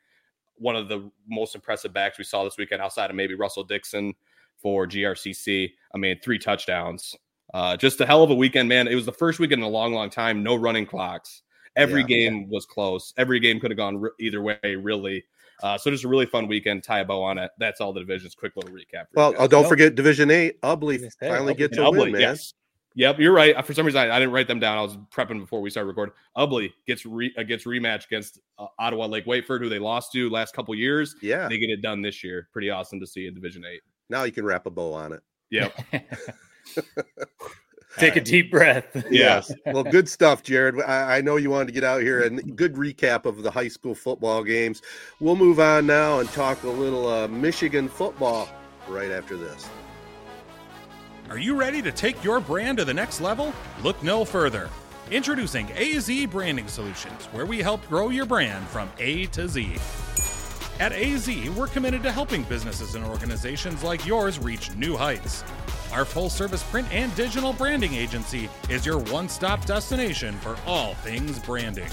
one 0.59 0.75
of 0.75 0.87
the 0.89 1.09
most 1.27 1.55
impressive 1.55 1.93
backs 1.93 2.17
we 2.17 2.23
saw 2.23 2.43
this 2.43 2.57
weekend 2.57 2.81
outside 2.81 3.09
of 3.09 3.15
maybe 3.15 3.33
Russell 3.35 3.63
Dixon 3.63 4.13
for 4.57 4.85
GRCC. 4.87 5.71
I 5.93 5.97
mean, 5.97 6.19
three 6.21 6.37
touchdowns. 6.39 7.15
Uh, 7.53 7.75
just 7.77 7.99
a 8.01 8.05
hell 8.05 8.21
of 8.23 8.29
a 8.29 8.35
weekend, 8.35 8.69
man. 8.69 8.87
It 8.87 8.95
was 8.95 9.05
the 9.05 9.11
first 9.13 9.39
weekend 9.39 9.61
in 9.61 9.65
a 9.67 9.69
long, 9.71 9.93
long 9.93 10.09
time. 10.09 10.43
No 10.43 10.55
running 10.55 10.85
clocks. 10.85 11.41
Every 11.75 12.01
Yeah. 12.01 12.07
game 12.07 12.49
was 12.49 12.65
close. 12.65 13.13
Every 13.17 13.39
game 13.39 13.59
could 13.59 13.71
have 13.71 13.77
gone 13.77 13.97
re- 13.97 14.09
either 14.19 14.41
way, 14.41 14.57
really. 14.63 15.23
Uh, 15.63 15.77
so 15.77 15.89
just 15.91 16.03
a 16.03 16.07
really 16.07 16.25
fun 16.25 16.47
weekend. 16.47 16.83
Tie 16.83 16.99
a 16.99 17.05
bow 17.05 17.21
on 17.23 17.37
it. 17.37 17.51
That's 17.57 17.81
all 17.81 17.91
the 17.93 17.99
divisions. 17.99 18.33
Quick 18.35 18.55
little 18.55 18.71
recap. 18.71 19.05
well, 19.13 19.33
oh, 19.37 19.47
don't 19.47 19.67
forget 19.67 19.95
Division 19.95 20.31
Eight. 20.31 20.59
Ubly 20.61 20.99
finally 21.19 21.53
Ubly. 21.53 21.57
gets 21.57 21.77
And 21.77 21.85
a 21.87 21.89
Ubly, 21.89 21.97
win, 21.99 22.11
man. 22.13 22.21
yes. 22.21 22.53
Yep, 22.95 23.19
you're 23.19 23.33
right. 23.33 23.63
For 23.65 23.73
some 23.73 23.85
reason, 23.85 24.01
I, 24.01 24.15
I 24.15 24.19
didn't 24.19 24.33
write 24.33 24.47
them 24.47 24.59
down. 24.59 24.77
I 24.77 24.81
was 24.81 24.97
prepping 25.13 25.39
before 25.39 25.61
we 25.61 25.69
started 25.69 25.87
recording. 25.87 26.13
Ubly 26.35 26.71
gets 26.87 27.05
re, 27.05 27.33
uh, 27.37 27.43
gets 27.43 27.65
rematch 27.65 28.05
against 28.05 28.39
uh, 28.57 28.65
Ottawa 28.79 29.05
Lake 29.05 29.25
Whiteford, 29.25 29.59
who 29.59 29.69
they 29.69 29.79
lost 29.79 30.11
to 30.13 30.29
last 30.29 30.55
couple 30.55 30.73
years. 30.75 31.15
Yeah. 31.21 31.47
They 31.47 31.59
get 31.59 31.69
it 31.69 31.81
done 31.81 32.01
this 32.01 32.23
year. 32.23 32.49
Pretty 32.51 32.69
awesome 32.69 32.99
to 32.99 33.07
see 33.07 33.27
in 33.27 33.33
Division 33.33 33.63
Eight. 33.65 33.81
Now 34.09 34.23
you 34.23 34.31
can 34.31 34.43
wrap 34.43 34.65
a 34.65 34.71
bow 34.71 34.93
on 34.93 35.13
it. 35.13 35.21
Yep. 35.51 35.73
Take 37.97 38.15
a 38.15 38.21
deep 38.21 38.51
breath. 38.51 39.05
Yes. 39.09 39.51
Well, 39.65 39.83
good 39.83 40.07
stuff, 40.07 40.43
Jared. 40.43 40.79
I, 40.81 41.17
I 41.17 41.21
know 41.21 41.37
you 41.37 41.49
wanted 41.49 41.67
to 41.67 41.73
get 41.73 41.83
out 41.83 42.01
here 42.01 42.21
and 42.21 42.55
good 42.55 42.75
recap 42.75 43.25
of 43.25 43.43
the 43.43 43.51
high 43.51 43.67
school 43.67 43.95
football 43.95 44.43
games. 44.43 44.81
We'll 45.19 45.35
move 45.35 45.59
on 45.59 45.87
now 45.87 46.19
and 46.19 46.29
talk 46.29 46.63
a 46.63 46.69
little 46.69 47.07
uh, 47.07 47.27
Michigan 47.27 47.87
football 47.87 48.47
right 48.87 49.11
after 49.11 49.37
this. 49.37 49.67
Are 51.29 51.37
you 51.37 51.53
ready 51.53 51.79
to 51.83 51.91
take 51.91 52.23
your 52.23 52.39
brand 52.39 52.79
to 52.79 52.85
the 52.85 52.93
next 52.93 53.21
level? 53.21 53.53
Look 53.83 54.01
no 54.01 54.25
further. 54.25 54.67
Introducing 55.11 55.67
AZee 55.67 56.27
Branding 56.27 56.67
Solutions, 56.67 57.25
where 57.27 57.45
we 57.45 57.59
help 57.59 57.87
grow 57.87 58.09
your 58.09 58.25
brand 58.25 58.65
from 58.69 58.89
A 58.97 59.27
to 59.27 59.47
Z. 59.47 59.75
At 60.79 60.91
AZee, 60.91 61.53
we're 61.53 61.67
committed 61.67 62.01
to 62.01 62.11
helping 62.11 62.41
businesses 62.43 62.95
and 62.95 63.05
organizations 63.05 63.83
like 63.83 64.07
yours 64.07 64.39
reach 64.39 64.75
new 64.75 64.97
heights. 64.97 65.43
Our 65.93 66.03
full 66.03 66.31
service 66.31 66.63
print 66.63 66.91
and 66.91 67.13
digital 67.15 67.53
branding 67.53 67.93
agency 67.93 68.49
is 68.67 68.83
your 68.83 68.97
one 68.97 69.29
stop 69.29 69.63
destination 69.67 70.33
for 70.39 70.57
all 70.65 70.95
things 70.95 71.37
branding. 71.37 71.91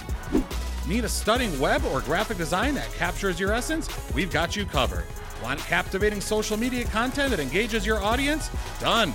Need 0.89 1.05
a 1.05 1.11
stunning 1.11 1.61
web 1.61 1.85
or 1.85 2.01
graphic 2.01 2.39
design 2.39 2.75
that 2.77 2.91
captures 2.95 3.39
your 3.39 3.53
essence? 3.53 3.91
We've 4.15 4.33
got 4.33 4.57
you 4.57 4.65
covered. 4.65 5.05
Want 5.43 5.61
captivating 5.61 6.21
social 6.21 6.57
media 6.57 6.85
content 6.85 7.31
that 7.31 7.41
engages 7.41 7.85
your 7.85 8.03
audience? 8.03 8.51
Done. 8.81 9.13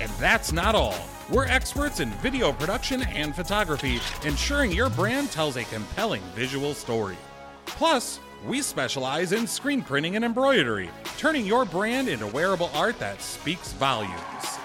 And 0.00 0.10
that's 0.12 0.52
not 0.52 0.74
all. 0.74 0.96
We're 1.30 1.46
experts 1.46 2.00
in 2.00 2.10
video 2.14 2.52
production 2.52 3.02
and 3.02 3.34
photography, 3.34 4.00
ensuring 4.24 4.72
your 4.72 4.90
brand 4.90 5.30
tells 5.30 5.56
a 5.56 5.64
compelling 5.64 6.22
visual 6.34 6.74
story. 6.74 7.16
Plus, 7.64 8.18
we 8.44 8.60
specialize 8.60 9.32
in 9.32 9.46
screen 9.46 9.82
printing 9.82 10.16
and 10.16 10.24
embroidery, 10.24 10.90
turning 11.16 11.46
your 11.46 11.64
brand 11.64 12.08
into 12.08 12.26
wearable 12.26 12.70
art 12.74 12.98
that 12.98 13.22
speaks 13.22 13.72
volumes. 13.74 14.56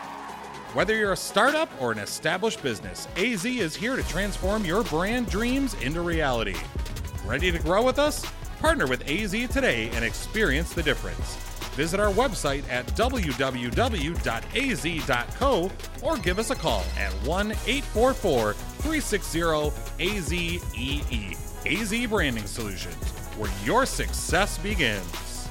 Whether 0.73 0.95
you're 0.95 1.13
a 1.13 1.17
startup 1.17 1.69
or 1.79 1.91
an 1.91 1.99
established 1.99 2.61
business, 2.63 3.07
AZee 3.15 3.59
is 3.59 3.75
here 3.75 3.95
to 3.95 4.03
transform 4.09 4.65
your 4.65 4.83
brand 4.83 5.29
dreams 5.29 5.75
into 5.75 6.01
reality. 6.01 6.55
Ready 7.25 7.51
to 7.51 7.59
grow 7.59 7.83
with 7.83 7.99
us? 7.99 8.25
Partner 8.59 8.87
with 8.87 9.05
AZee 9.05 9.49
today 9.49 9.89
and 9.93 10.03
experience 10.03 10.73
the 10.73 10.83
difference. 10.83 11.35
Visit 11.75 11.99
our 11.99 12.11
website 12.11 12.67
at 12.69 12.87
www.az.co 12.87 13.31
or 16.01 16.17
give 16.17 16.39
us 16.39 16.49
a 16.49 16.55
call 16.55 16.83
at 16.97 17.11
1 17.13 17.51
844 17.51 18.53
360 18.53 19.39
AZEE. 19.99 21.37
AZ 21.67 22.07
Branding 22.07 22.45
Solutions, 22.45 22.95
where 23.37 23.51
your 23.65 23.85
success 23.85 24.57
begins. 24.57 25.49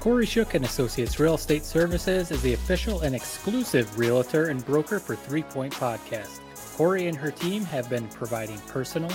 Kori 0.00 0.26
Shook 0.26 0.54
and 0.54 0.64
Associates 0.64 1.18
Real 1.18 1.34
Estate 1.34 1.64
Services 1.64 2.30
is 2.30 2.40
the 2.42 2.54
official 2.54 3.00
and 3.00 3.14
exclusive 3.14 3.98
realtor 3.98 4.46
and 4.48 4.64
broker 4.64 4.98
for 4.98 5.16
Three 5.16 5.42
Point 5.42 5.74
Podcast. 5.74 6.40
Kori 6.74 7.06
and 7.06 7.16
her 7.16 7.30
team 7.30 7.64
have 7.64 7.90
been 7.90 8.08
providing 8.08 8.58
personal, 8.60 9.10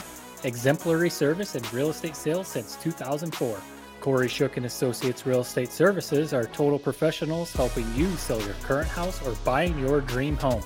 exemplary 0.46 1.10
service 1.10 1.56
in 1.56 1.64
real 1.74 1.90
estate 1.90 2.16
sales 2.16 2.48
since 2.48 2.76
2004. 2.78 3.60
Kori 4.00 4.28
Shook 4.28 4.58
and 4.58 4.66
Associates 4.68 5.26
Real 5.26 5.42
Estate 5.42 5.72
Services 5.72 6.32
are 6.32 6.46
total 6.46 6.78
professionals 6.78 7.52
helping 7.52 7.92
you 7.96 8.10
sell 8.18 8.40
your 8.42 8.54
current 8.62 8.88
house 8.88 9.26
or 9.26 9.34
buying 9.44 9.78
your 9.80 10.00
dream 10.00 10.38
home. 10.38 10.64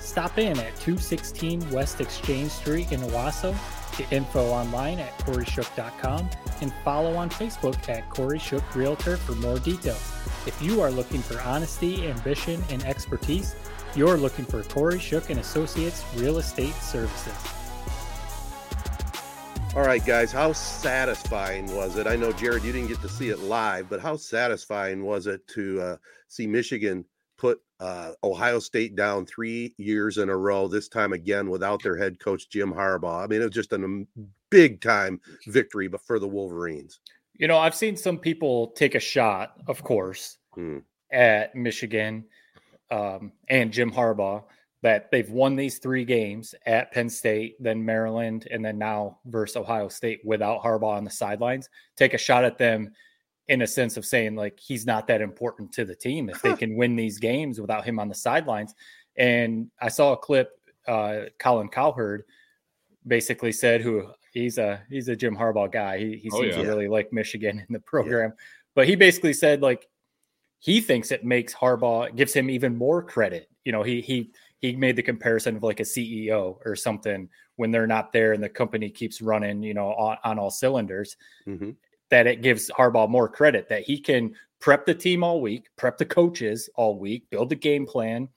Stop 0.00 0.38
in 0.38 0.58
at 0.58 0.74
216 0.80 1.70
West 1.70 2.00
Exchange 2.00 2.50
Street 2.50 2.90
in 2.90 3.00
Owosso. 3.02 3.56
Get 3.96 4.12
info 4.12 4.46
online 4.48 4.98
at 4.98 5.16
korishook.com 5.20 6.28
and 6.60 6.72
follow 6.84 7.14
on 7.14 7.30
Facebook 7.30 7.88
at 7.88 8.10
Kori 8.10 8.40
Shook 8.40 8.74
Realtor 8.74 9.16
for 9.16 9.36
more 9.36 9.60
details. 9.60 10.12
If 10.44 10.60
you 10.60 10.80
are 10.80 10.90
looking 10.90 11.22
for 11.22 11.40
honesty, 11.42 12.08
ambition, 12.08 12.64
and 12.68 12.82
expertise, 12.84 13.54
you're 13.94 14.16
looking 14.16 14.44
for 14.44 14.64
Kori 14.64 14.98
Shook 14.98 15.30
and 15.30 15.38
Associates 15.38 16.04
Real 16.16 16.38
Estate 16.38 16.74
Services. 16.74 17.61
All 19.74 19.80
right, 19.82 20.04
guys, 20.04 20.30
how 20.30 20.52
satisfying 20.52 21.74
was 21.74 21.96
it? 21.96 22.06
I 22.06 22.14
know, 22.14 22.30
Jared, 22.30 22.62
you 22.62 22.72
didn't 22.72 22.88
get 22.88 23.00
to 23.00 23.08
see 23.08 23.30
it 23.30 23.38
live, 23.38 23.88
but 23.88 24.00
how 24.00 24.16
satisfying 24.16 25.02
was 25.02 25.26
it 25.26 25.46
to 25.48 25.80
uh, 25.80 25.96
see 26.28 26.46
Michigan 26.46 27.06
put 27.38 27.58
uh, 27.80 28.12
Ohio 28.22 28.58
State 28.58 28.96
down 28.96 29.24
three 29.24 29.74
years 29.78 30.18
in 30.18 30.28
a 30.28 30.36
row, 30.36 30.68
this 30.68 30.88
time 30.88 31.14
again 31.14 31.48
without 31.48 31.82
their 31.82 31.96
head 31.96 32.18
coach, 32.18 32.50
Jim 32.50 32.70
Harbaugh? 32.70 33.24
I 33.24 33.26
mean, 33.28 33.40
it 33.40 33.46
was 33.46 33.54
just 33.54 33.72
a 33.72 34.04
big 34.50 34.82
time 34.82 35.18
victory 35.46 35.88
but 35.88 36.02
for 36.02 36.18
the 36.18 36.28
Wolverines. 36.28 37.00
You 37.38 37.48
know, 37.48 37.56
I've 37.56 37.74
seen 37.74 37.96
some 37.96 38.18
people 38.18 38.72
take 38.72 38.94
a 38.94 39.00
shot, 39.00 39.54
of 39.68 39.82
course, 39.82 40.36
Hmm. 40.54 40.80
at 41.10 41.54
Michigan 41.54 42.26
um, 42.90 43.32
and 43.48 43.72
Jim 43.72 43.90
Harbaugh 43.90 44.44
that 44.82 45.10
they've 45.10 45.30
won 45.30 45.54
these 45.56 45.78
three 45.78 46.04
games 46.04 46.54
at 46.66 46.90
Penn 46.92 47.08
State, 47.08 47.56
then 47.62 47.84
Maryland, 47.84 48.48
and 48.50 48.64
then 48.64 48.78
now 48.78 49.18
versus 49.26 49.56
Ohio 49.56 49.88
State 49.88 50.20
without 50.24 50.60
Harbaugh 50.62 50.96
on 50.96 51.04
the 51.04 51.10
sidelines. 51.10 51.68
Take 51.96 52.14
a 52.14 52.18
shot 52.18 52.44
at 52.44 52.58
them 52.58 52.90
in 53.48 53.62
a 53.62 53.66
sense 53.66 53.96
of 53.96 54.04
saying 54.04 54.34
like 54.34 54.58
he's 54.58 54.86
not 54.86 55.06
that 55.06 55.20
important 55.20 55.72
to 55.72 55.84
the 55.84 55.94
team 55.94 56.28
if 56.28 56.40
they 56.42 56.54
can 56.54 56.76
win 56.76 56.96
these 56.96 57.18
games 57.18 57.60
without 57.60 57.84
him 57.84 57.98
on 57.98 58.08
the 58.08 58.14
sidelines. 58.14 58.74
And 59.16 59.70
I 59.80 59.88
saw 59.88 60.12
a 60.12 60.16
clip. 60.16 60.50
Uh, 60.86 61.22
Colin 61.38 61.68
Cowherd 61.68 62.24
basically 63.06 63.52
said, 63.52 63.82
"Who 63.82 64.08
he's 64.32 64.58
a 64.58 64.82
he's 64.90 65.08
a 65.08 65.14
Jim 65.16 65.36
Harbaugh 65.36 65.70
guy. 65.70 65.98
He 65.98 66.16
he 66.16 66.30
Oh, 66.32 66.40
seems 66.40 66.56
yeah. 66.56 66.62
to 66.62 66.68
really 66.68 66.88
like 66.88 67.12
Michigan 67.12 67.58
in 67.58 67.72
the 67.72 67.80
program." 67.80 68.32
But 68.74 68.88
he 68.88 68.96
basically 68.96 69.32
said 69.34 69.62
like 69.62 69.86
he 70.58 70.80
thinks 70.80 71.12
it 71.12 71.24
makes 71.24 71.54
Harbaugh 71.54 72.14
gives 72.16 72.32
him 72.32 72.48
even 72.50 72.76
more 72.76 73.02
credit. 73.02 73.48
You 73.64 73.72
know, 73.72 73.82
he 73.82 74.00
he 74.00 74.32
he 74.62 74.76
made 74.76 74.94
the 74.94 75.02
comparison 75.02 75.56
of 75.56 75.64
like 75.64 75.80
a 75.80 75.84
CEO 75.84 76.56
or 76.64 76.76
something 76.76 77.28
when 77.56 77.72
they're 77.72 77.86
not 77.86 78.12
there 78.12 78.32
and 78.32 78.42
the 78.42 78.48
company 78.48 78.88
keeps 78.88 79.20
running, 79.20 79.62
you 79.62 79.74
know, 79.74 79.88
on, 79.88 80.16
on 80.24 80.38
all 80.38 80.50
cylinders. 80.50 81.16
Mhm. 81.46 81.76
That 82.10 82.26
it 82.26 82.42
gives 82.42 82.70
Harbaugh 82.70 83.08
more 83.08 83.28
credit 83.28 83.68
that 83.68 83.82
he 83.82 83.98
can 83.98 84.34
prep 84.60 84.86
the 84.86 84.94
team 84.94 85.24
all 85.24 85.40
week, 85.40 85.68
prep 85.76 85.98
the 85.98 86.04
coaches 86.04 86.70
all 86.76 86.98
week, 86.98 87.28
build 87.30 87.50
a 87.52 87.56
game 87.56 87.86
plan, 87.86 88.28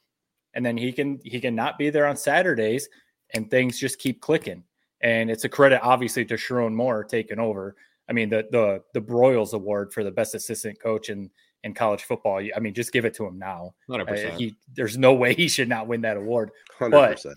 and 0.53 0.65
then 0.65 0.77
he 0.77 0.91
can 0.91 1.19
he 1.23 1.39
can 1.39 1.55
not 1.55 1.77
be 1.77 1.89
there 1.89 2.07
on 2.07 2.17
Saturdays 2.17 2.89
and 3.33 3.49
things 3.49 3.77
just 3.77 3.99
keep 3.99 4.21
clicking. 4.21 4.63
And 5.01 5.29
it's 5.29 5.43
a 5.43 5.49
credit 5.49 5.81
obviously 5.83 6.25
to 6.25 6.35
Sherrone 6.35 6.73
Moore 6.73 7.03
taking 7.03 7.37
over. 7.39 7.75
I 8.09 8.13
mean, 8.13 8.29
the 8.29 8.47
the 8.51 8.81
the 8.93 9.01
Broyles 9.01 9.53
Award 9.53 9.93
for 9.93 10.03
the 10.03 10.11
best 10.11 10.33
assistant 10.33 10.79
coach 10.79 11.09
in 11.09 11.29
in 11.65 11.73
college 11.73 12.03
football. 12.03 12.39
I 12.55 12.59
mean, 12.59 12.73
just 12.73 12.93
give 12.93 13.03
it 13.05 13.13
to 13.15 13.25
him 13.25 13.37
now. 13.37 13.73
Hundred 13.89 14.03
Uh, 14.07 14.11
percent. 14.11 14.39
he 14.39 14.55
there's 14.75 14.97
no 14.97 15.13
way 15.21 15.33
he 15.33 15.47
should 15.49 15.67
not 15.67 15.87
win 15.87 16.01
that 16.01 16.15
award. 16.17 16.51
100%. 16.79 17.35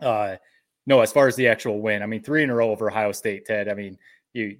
Uh, 0.00 0.36
no, 0.86 1.00
as 1.00 1.12
far 1.12 1.28
as 1.28 1.36
the 1.36 1.48
actual 1.48 1.80
win, 1.80 2.02
I 2.02 2.06
mean, 2.06 2.22
three 2.22 2.42
in 2.42 2.50
a 2.50 2.54
row 2.54 2.70
over 2.70 2.90
Ohio 2.90 3.12
State, 3.12 3.44
Ted. 3.46 3.68
I 3.68 3.74
mean, 3.74 3.98
you 4.32 4.56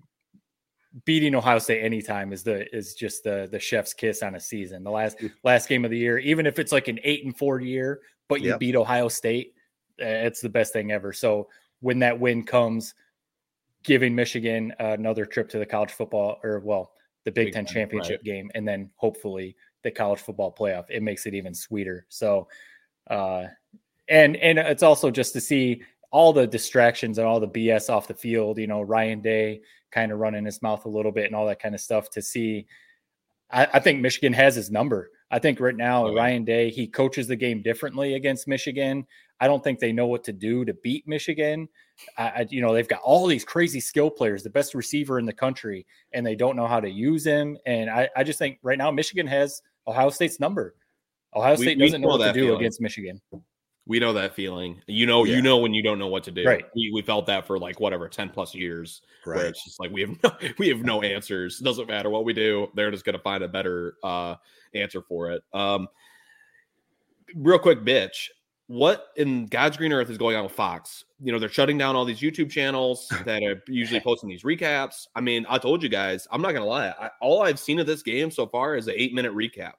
beating 1.05 1.35
Ohio 1.35 1.59
State 1.59 1.83
anytime 1.83 2.33
is 2.33 2.43
the 2.45 2.73
is 2.75 2.95
just 2.95 3.25
the 3.25 3.49
the 3.51 3.59
chef's 3.59 3.93
kiss 3.95 4.23
on 4.23 4.35
a 4.37 4.41
season. 4.41 4.85
The 4.85 4.91
last 4.91 5.19
last 5.43 5.69
game 5.69 5.85
of 5.85 5.91
the 5.91 5.99
year, 5.99 6.19
even 6.19 6.47
if 6.47 6.59
it's 6.59 6.73
like 6.73 6.89
an 6.89 6.99
eight 7.03 7.25
and 7.25 7.37
four 7.37 7.61
year, 7.61 8.01
but 8.29 8.41
you 8.41 8.51
Yep. 8.51 8.61
beat 8.61 8.77
Ohio 8.77 9.09
State, 9.09 9.55
uh, 10.01 10.05
it's 10.07 10.41
the 10.41 10.49
best 10.49 10.73
thing 10.73 10.93
ever. 10.93 11.12
So 11.12 11.49
when 11.81 11.99
that 11.99 12.19
win 12.19 12.45
comes, 12.45 12.95
giving 13.83 14.15
Michigan 14.15 14.73
another 14.79 15.27
trip 15.27 15.49
to 15.51 15.59
the 15.59 15.67
college 15.67 15.91
football 15.93 16.39
or 16.43 16.61
well, 16.61 16.93
the 17.25 17.33
Big, 17.33 17.47
Big 17.47 17.55
Ten 17.55 17.64
Ten, 17.64 17.75
championship 17.75 18.22
game, 18.22 18.51
and 18.55 18.66
then 18.66 18.91
hopefully 18.97 19.57
the 19.83 19.91
college 19.91 20.20
football 20.20 20.55
playoff. 20.55 20.85
It 20.89 21.03
makes 21.03 21.27
it 21.27 21.35
even 21.35 21.55
sweeter. 21.55 22.07
So, 22.09 22.49
uh, 23.09 23.45
and 24.09 24.37
and 24.37 24.59
it's 24.59 24.83
also 24.83 25.11
just 25.11 25.33
to 25.35 25.41
see 25.41 25.83
all 26.11 26.33
the 26.33 26.47
distractions 26.47 27.18
and 27.18 27.27
all 27.27 27.41
the 27.41 27.49
BS 27.49 27.91
off 27.91 28.09
the 28.09 28.14
field. 28.14 28.59
You 28.59 28.66
know, 28.66 28.83
Ryan 28.83 29.20
Day 29.20 29.62
kind 29.91 30.12
of 30.12 30.18
running 30.18 30.45
his 30.45 30.62
mouth 30.62 30.85
a 30.85 30.89
little 30.89 31.12
bit 31.12 31.27
and 31.27 31.35
all 31.35 31.47
that 31.47 31.61
kind 31.61 31.75
of 31.75 31.81
stuff. 31.81 32.11
To 32.11 32.22
see, 32.22 32.66
I, 33.51 33.66
I 33.75 33.79
think 33.81 34.01
Michigan 34.01 34.33
has 34.33 34.55
his 34.55 34.70
number. 34.70 35.11
I 35.31 35.39
think 35.39 35.59
right 35.61 35.77
now 35.77 36.07
Oh, 36.07 36.11
yeah. 36.11 36.20
Ryan 36.20 36.45
Day 36.45 36.70
he 36.70 36.87
coaches 36.87 37.27
the 37.27 37.37
game 37.37 37.62
differently 37.62 38.14
against 38.14 38.47
Michigan. 38.47 39.07
I 39.41 39.47
don't 39.47 39.64
think 39.64 39.81
they 39.81 39.93
know 39.93 40.07
what 40.07 40.25
to 40.25 40.33
do 40.33 40.64
to 40.64 40.75
beat 40.75 41.09
Michigan. 41.09 41.68
I, 42.18 42.47
you 42.51 42.61
know, 42.61 42.74
they've 42.74 42.88
got 42.88 43.01
all 43.03 43.26
these 43.26 43.45
crazy 43.45 43.80
skill 43.80 44.11
players, 44.11 44.42
the 44.42 44.51
best 44.51 44.74
receiver 44.74 45.18
in 45.18 45.26
the 45.26 45.32
country, 45.32 45.86
and 46.12 46.26
they 46.26 46.34
don't 46.34 46.57
know 46.57 46.66
how 46.66 46.80
to 46.80 46.90
use 46.90 47.24
him. 47.24 47.57
And 47.66 47.88
I, 47.88 48.09
I 48.16 48.24
just 48.24 48.38
think 48.38 48.59
right 48.62 48.78
now 48.78 48.90
Michigan 48.90 49.26
has 49.28 49.62
Ohio 49.86 50.11
State's 50.11 50.40
number. 50.40 50.74
Ohio 51.34 51.55
State 51.57 51.78
we 51.78 51.84
doesn't 51.86 52.01
know 52.01 52.09
know 52.09 52.12
what 52.14 52.18
to 52.18 52.24
that 52.24 52.34
do 52.34 52.47
feeling. 52.47 52.61
against 52.61 52.80
Michigan. 52.80 53.20
We 53.86 53.99
know 53.99 54.12
that 54.14 54.34
feeling. 54.34 54.80
You 54.86 55.07
know, 55.07 55.24
Yeah. 55.24 55.36
you 55.36 55.42
know 55.42 55.59
when 55.59 55.74
you 55.74 55.82
don't 55.82 55.99
know 55.99 56.07
what 56.09 56.24
to 56.24 56.30
do. 56.30 56.45
Right. 56.45 56.64
We 56.74 56.90
we 56.95 57.03
felt 57.03 57.26
that 57.26 57.47
for 57.47 57.59
like 57.59 57.80
whatever 57.80 58.09
ten 58.09 58.30
plus 58.30 58.55
years, 58.55 59.03
where 59.24 59.36
Right. 59.36 59.47
it's 59.47 59.62
just 59.64 59.78
like 59.78 59.90
we 59.92 60.01
have 60.03 60.11
no 60.22 60.32
we 60.59 60.68
have 60.68 60.82
no 60.82 61.03
answers. 61.03 61.59
Doesn't 61.59 61.86
matter 61.88 62.09
what 62.11 62.24
we 62.24 62.32
do. 62.32 62.68
They're 62.74 62.90
just 62.90 63.05
gonna 63.05 63.18
find 63.18 63.45
a 63.45 63.49
better 63.49 63.95
uh 64.03 64.36
answer 64.74 65.03
for 65.03 65.32
it. 65.32 65.42
Um, 65.53 65.86
real 67.34 67.59
quick, 67.59 67.80
bitch. 67.80 68.28
What 68.67 69.09
in 69.17 69.47
God's 69.47 69.77
green 69.77 69.93
earth 69.93 70.09
is 70.09 70.17
going 70.17 70.37
on 70.37 70.45
with 70.45 70.53
Fox? 70.53 71.05
You 71.21 71.33
know, 71.33 71.39
they're 71.39 71.51
shutting 71.51 71.77
down 71.77 71.97
all 71.97 72.05
these 72.05 72.21
YouTube 72.21 72.51
channels 72.51 73.09
that 73.27 73.43
are 73.43 73.62
usually 73.69 74.01
posting 74.01 74.29
these 74.29 74.43
recaps. 74.43 75.07
I 75.15 75.21
mean, 75.21 75.45
I 75.49 75.59
told 75.59 75.83
you 75.83 75.89
guys, 75.89 76.27
I'm 76.31 76.41
not 76.41 76.53
gonna 76.53 76.65
lie. 76.65 76.89
I, 76.89 77.11
all 77.21 77.43
I've 77.43 77.59
seen 77.59 77.79
of 77.79 77.87
this 77.87 78.03
game 78.03 78.31
so 78.31 78.47
far 78.47 78.77
is 78.77 78.89
an 78.89 78.95
eight 78.97 79.12
minute 79.12 79.33
recap. 79.33 79.73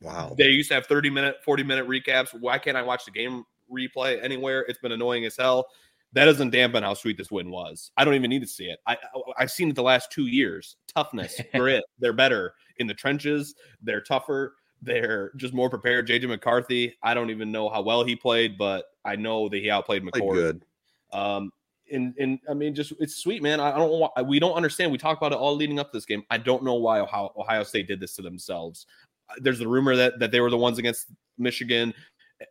Wow. 0.00 0.34
They 0.36 0.46
used 0.46 0.70
to 0.70 0.74
have 0.74 0.86
30 0.86 1.10
minute, 1.10 1.36
40 1.44 1.62
minute 1.62 1.86
recaps. 1.86 2.38
Why 2.38 2.58
can't 2.58 2.76
I 2.76 2.82
watch 2.82 3.04
the 3.04 3.10
game 3.10 3.44
replay 3.70 4.22
anywhere? 4.22 4.64
It's 4.68 4.78
been 4.78 4.92
annoying 4.92 5.24
as 5.24 5.36
hell. 5.36 5.66
That 6.12 6.24
doesn't 6.24 6.50
dampen 6.50 6.82
how 6.82 6.94
sweet 6.94 7.16
this 7.16 7.30
win 7.30 7.50
was. 7.50 7.92
I 7.96 8.04
don't 8.04 8.14
even 8.14 8.30
need 8.30 8.40
to 8.40 8.48
see 8.48 8.64
it. 8.64 8.80
I, 8.86 8.94
I 8.94 9.20
I've 9.38 9.50
seen 9.50 9.70
it 9.70 9.76
the 9.76 9.82
last 9.82 10.10
two 10.10 10.26
years. 10.26 10.76
Toughness, 10.92 11.40
grit. 11.54 11.84
They're 12.00 12.12
better 12.12 12.54
in 12.78 12.86
the 12.86 12.94
trenches. 12.94 13.54
They're 13.80 14.00
tougher. 14.00 14.54
They're 14.82 15.32
just 15.36 15.52
more 15.52 15.68
prepared. 15.68 16.08
JJ 16.08 16.28
McCarthy. 16.28 16.96
I 17.02 17.14
don't 17.14 17.30
even 17.30 17.52
know 17.52 17.68
how 17.68 17.82
well 17.82 18.04
he 18.04 18.16
played, 18.16 18.56
but 18.56 18.86
I 19.04 19.16
know 19.16 19.48
that 19.48 19.58
he 19.58 19.70
outplayed 19.70 20.06
Played 20.06 20.22
McCord. 20.24 20.34
good. 20.34 20.64
Um, 21.12 21.52
and 21.92 22.14
and 22.18 22.38
I 22.48 22.54
mean, 22.54 22.74
just 22.74 22.92
it's 22.98 23.16
sweet, 23.16 23.42
man. 23.42 23.60
I 23.60 23.76
don't 23.76 23.90
wa- 23.90 24.12
we 24.26 24.38
don't 24.38 24.54
understand. 24.54 24.92
We 24.92 24.98
talked 24.98 25.20
about 25.20 25.32
it 25.32 25.38
all 25.38 25.54
leading 25.56 25.78
up 25.78 25.90
to 25.90 25.96
this 25.96 26.06
game. 26.06 26.22
I 26.30 26.38
don't 26.38 26.62
know 26.62 26.74
why 26.74 27.00
Ohio, 27.00 27.32
Ohio 27.36 27.62
State 27.62 27.88
did 27.88 28.00
this 28.00 28.14
to 28.16 28.22
themselves. 28.22 28.86
Uh, 29.28 29.34
There's 29.38 29.60
a 29.60 29.68
rumor 29.68 29.96
that 29.96 30.18
that 30.20 30.30
they 30.30 30.40
were 30.40 30.50
the 30.50 30.56
ones 30.58 30.78
against 30.78 31.08
Michigan. 31.36 31.92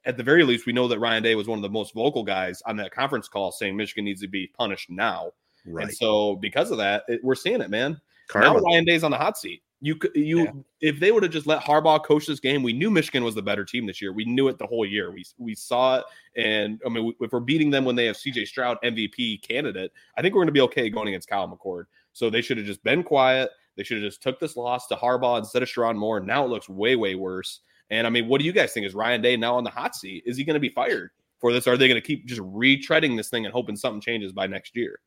At 0.05 0.17
the 0.17 0.23
very 0.23 0.43
least, 0.43 0.67
we 0.67 0.73
know 0.73 0.87
that 0.87 0.99
Ryan 0.99 1.23
Day 1.23 1.33
was 1.35 1.47
one 1.47 1.57
of 1.57 1.63
the 1.63 1.69
most 1.69 1.95
vocal 1.95 2.23
guys 2.23 2.61
on 2.67 2.75
that 2.77 2.91
conference 2.91 3.27
call, 3.27 3.51
saying 3.51 3.75
Michigan 3.75 4.05
needs 4.05 4.21
to 4.21 4.27
be 4.27 4.47
punished 4.55 4.89
now. 4.89 5.31
Right. 5.65 5.87
And 5.87 5.95
so, 5.95 6.35
because 6.35 6.69
of 6.69 6.77
that, 6.77 7.03
it, 7.07 7.21
we're 7.23 7.33
seeing 7.35 7.61
it, 7.61 7.69
man. 7.71 7.99
Karma. 8.27 8.47
Now 8.47 8.59
Ryan 8.59 8.85
Day's 8.85 9.03
on 9.03 9.11
the 9.11 9.17
hot 9.17 9.37
seat. 9.37 9.63
You 9.81 9.95
could 9.95 10.11
you 10.15 10.43
Yeah. 10.43 10.51
if 10.81 10.99
they 10.99 11.11
would 11.11 11.23
have 11.23 11.31
just 11.31 11.47
let 11.47 11.61
Harbaugh 11.63 12.03
coach 12.03 12.25
this 12.25 12.39
game, 12.41 12.63
we 12.63 12.73
knew 12.73 12.89
Michigan 12.91 13.23
was 13.23 13.35
the 13.35 13.41
better 13.41 13.63
team 13.63 13.85
this 13.85 14.01
year. 14.01 14.11
We 14.11 14.25
knew 14.25 14.49
it 14.49 14.57
the 14.57 14.67
whole 14.67 14.85
year. 14.85 15.11
We 15.11 15.23
we 15.37 15.55
saw 15.55 15.99
it, 15.99 16.05
and 16.35 16.81
I 16.85 16.89
mean, 16.89 17.13
if 17.21 17.31
we're 17.31 17.39
beating 17.39 17.69
them 17.69 17.85
when 17.85 17.95
they 17.95 18.05
have 18.05 18.17
C.J. 18.17 18.45
Stroud 18.45 18.77
MVP 18.83 19.41
candidate, 19.41 19.91
I 20.17 20.21
think 20.21 20.33
we're 20.33 20.39
going 20.41 20.47
to 20.47 20.53
be 20.53 20.61
okay 20.61 20.89
going 20.89 21.07
against 21.07 21.29
Kyle 21.29 21.47
McCord. 21.47 21.85
So 22.11 22.29
they 22.29 22.41
should 22.41 22.57
have 22.57 22.65
just 22.65 22.83
been 22.83 23.03
quiet. 23.03 23.49
They 23.77 23.83
should 23.83 24.03
have 24.03 24.11
just 24.11 24.21
took 24.21 24.39
this 24.39 24.57
loss 24.57 24.87
to 24.87 24.95
Harbaugh 24.95 25.39
instead 25.39 25.63
of 25.63 25.69
Sherrone 25.69 25.95
Moore. 25.95 26.19
Now 26.19 26.43
it 26.43 26.49
looks 26.49 26.67
way 26.67 26.97
way 26.97 27.15
worse. 27.15 27.61
And 27.89 28.05
I 28.05 28.09
mean, 28.09 28.27
what 28.27 28.39
do 28.39 28.45
you 28.45 28.51
guys 28.51 28.73
think? 28.73 28.85
Is 28.85 28.93
Ryan 28.93 29.21
Day 29.21 29.37
now 29.37 29.55
on 29.55 29.63
the 29.63 29.69
hot 29.69 29.95
seat? 29.95 30.23
Is 30.25 30.35
he 30.35 30.43
going 30.43 30.55
to 30.55 30.59
be 30.59 30.69
fired 30.69 31.11
for 31.39 31.53
this? 31.53 31.65
Or 31.65 31.73
are 31.73 31.77
they 31.77 31.87
going 31.87 31.99
to 31.99 32.05
keep 32.05 32.25
just 32.25 32.41
retreading 32.41 33.15
this 33.15 33.29
thing 33.29 33.45
and 33.45 33.53
hoping 33.53 33.75
something 33.77 34.01
changes 34.01 34.33
by 34.33 34.45
next 34.45 34.75
year? 34.75 34.99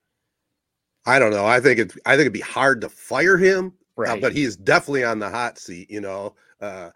I 1.05 1.19
don't 1.19 1.31
know. 1.33 1.45
I 1.45 1.61
think 1.61 1.79
it's 1.81 1.97
I 2.07 2.13
think 2.13 2.23
it'd 2.23 2.33
be 2.33 2.41
hard 2.41 2.81
to 2.81 2.89
fire 2.89 3.37
him, 3.37 3.73
uh, 3.99 4.03
Right. 4.03 4.21
but 4.21 4.33
he's 4.33 4.57
definitely 4.57 5.05
on 5.05 5.19
the 5.19 5.29
hot 5.31 5.59
seat. 5.59 5.91
You 5.91 6.01
know, 6.01 6.35
uh, 6.61 6.91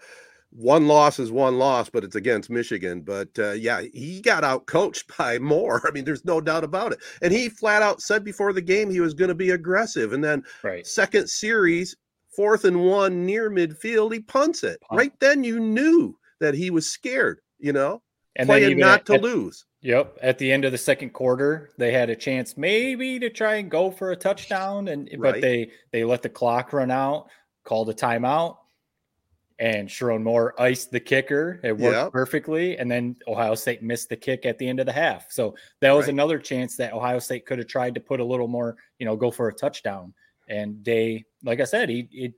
one 0.51 0.87
loss 0.87 1.19
is 1.19 1.31
one 1.31 1.59
loss, 1.59 1.91
but 1.91 2.05
it's 2.05 2.15
against 2.17 2.49
Michigan. 2.51 3.01
But 3.03 3.29
uh, 3.39 3.53
yeah, 3.53 3.83
he 3.93 4.21
got 4.23 4.45
out 4.45 4.67
coached 4.67 5.17
by 5.19 5.39
Moore. 5.39 5.83
I 5.87 5.91
mean, 5.91 6.05
there's 6.05 6.25
no 6.25 6.41
doubt 6.41 6.65
about 6.65 6.93
it. 6.93 6.99
And 7.23 7.33
he 7.33 7.49
flat 7.49 7.83
out 7.83 8.01
said 8.01 8.25
before 8.25 8.53
the 8.53 8.63
game 8.63 8.91
he 8.91 9.01
was 9.01 9.15
going 9.15 9.29
to 9.29 9.35
be 9.35 9.51
aggressive. 9.51 10.13
And 10.13 10.23
then 10.25 10.43
right. 10.63 10.87
second 10.87 11.29
series, 11.29 11.97
fourth 12.35 12.65
and 12.65 12.83
one 12.85 13.27
near 13.27 13.51
midfield, 13.51 14.13
he 14.13 14.21
punts 14.21 14.63
it. 14.65 14.81
Punt. 14.83 14.99
Right 14.99 15.13
then, 15.21 15.45
you 15.45 15.61
knew 15.61 16.17
that 16.41 16.55
he 16.55 16.71
was 16.71 16.87
scared. 16.89 17.41
You 17.59 17.73
know, 17.73 18.03
And 18.37 18.47
playing 18.47 18.79
not 18.79 19.01
at- 19.01 19.07
to 19.07 19.15
at- 19.15 19.23
lose. 19.23 19.65
Yep. 19.87 20.19
At 20.21 20.39
the 20.39 20.51
end 20.51 20.65
of 20.65 20.73
the 20.73 20.79
second 20.79 21.11
quarter, 21.11 21.71
they 21.79 21.93
had 21.93 22.11
a 22.11 22.17
chance 22.17 22.57
maybe 22.57 23.21
to 23.21 23.31
try 23.31 23.55
and 23.57 23.71
go 23.71 23.89
for 23.93 24.11
a 24.11 24.17
touchdown, 24.17 24.89
and 24.89 25.09
Right. 25.17 25.35
but 25.35 25.41
they 25.41 25.71
they 25.93 26.03
let 26.03 26.23
the 26.23 26.29
clock 26.29 26.73
run 26.73 26.91
out, 26.91 27.29
called 27.63 27.89
a 27.89 27.95
timeout, 27.95 28.57
and 29.61 29.89
Sherrone 29.89 30.25
Moore 30.25 30.61
iced 30.61 30.91
the 30.91 30.99
kicker. 30.99 31.61
It 31.63 31.79
worked 31.79 31.95
Yep. 31.97 32.13
perfectly, 32.13 32.77
and 32.79 32.91
then 32.91 33.15
Ohio 33.29 33.55
State 33.55 33.81
missed 33.81 34.09
the 34.09 34.17
kick 34.17 34.45
at 34.45 34.59
the 34.59 34.69
end 34.69 34.81
of 34.81 34.87
the 34.87 34.93
half. 34.93 35.31
So 35.31 35.55
that 35.79 35.93
was 35.93 36.07
Right. 36.07 36.15
another 36.15 36.41
chance 36.41 36.77
that 36.79 36.93
Ohio 36.93 37.21
State 37.21 37.47
could 37.47 37.59
have 37.59 37.69
tried 37.69 37.95
to 37.95 38.01
put 38.01 38.19
a 38.19 38.25
little 38.25 38.49
more, 38.49 38.77
you 38.99 39.07
know, 39.07 39.15
go 39.15 39.31
for 39.31 39.47
a 39.47 39.55
touchdown. 39.55 40.13
And 40.49 40.85
they, 40.85 41.25
like 41.45 41.61
I 41.61 41.65
said, 41.65 41.89
he, 41.89 42.09
he 42.11 42.35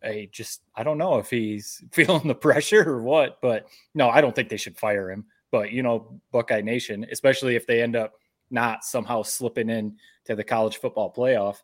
I 0.00 0.28
just 0.30 0.62
I 0.76 0.84
don't 0.84 0.96
know 0.98 1.18
if 1.18 1.28
he's 1.28 1.82
feeling 1.90 2.28
the 2.28 2.36
pressure 2.36 2.88
or 2.88 3.02
what, 3.02 3.40
but 3.42 3.66
no, 3.96 4.08
I 4.08 4.20
don't 4.20 4.32
think 4.32 4.48
they 4.48 4.56
should 4.56 4.78
fire 4.78 5.10
him. 5.10 5.26
But 5.50 5.72
you 5.72 5.82
know, 5.82 6.20
Buckeye 6.32 6.60
Nation, 6.60 7.06
especially 7.10 7.56
if 7.56 7.66
they 7.66 7.82
end 7.82 7.96
up 7.96 8.14
not 8.50 8.84
somehow 8.84 9.22
slipping 9.22 9.70
in 9.70 9.96
to 10.24 10.34
the 10.34 10.44
college 10.44 10.78
football 10.78 11.12
playoff, 11.12 11.56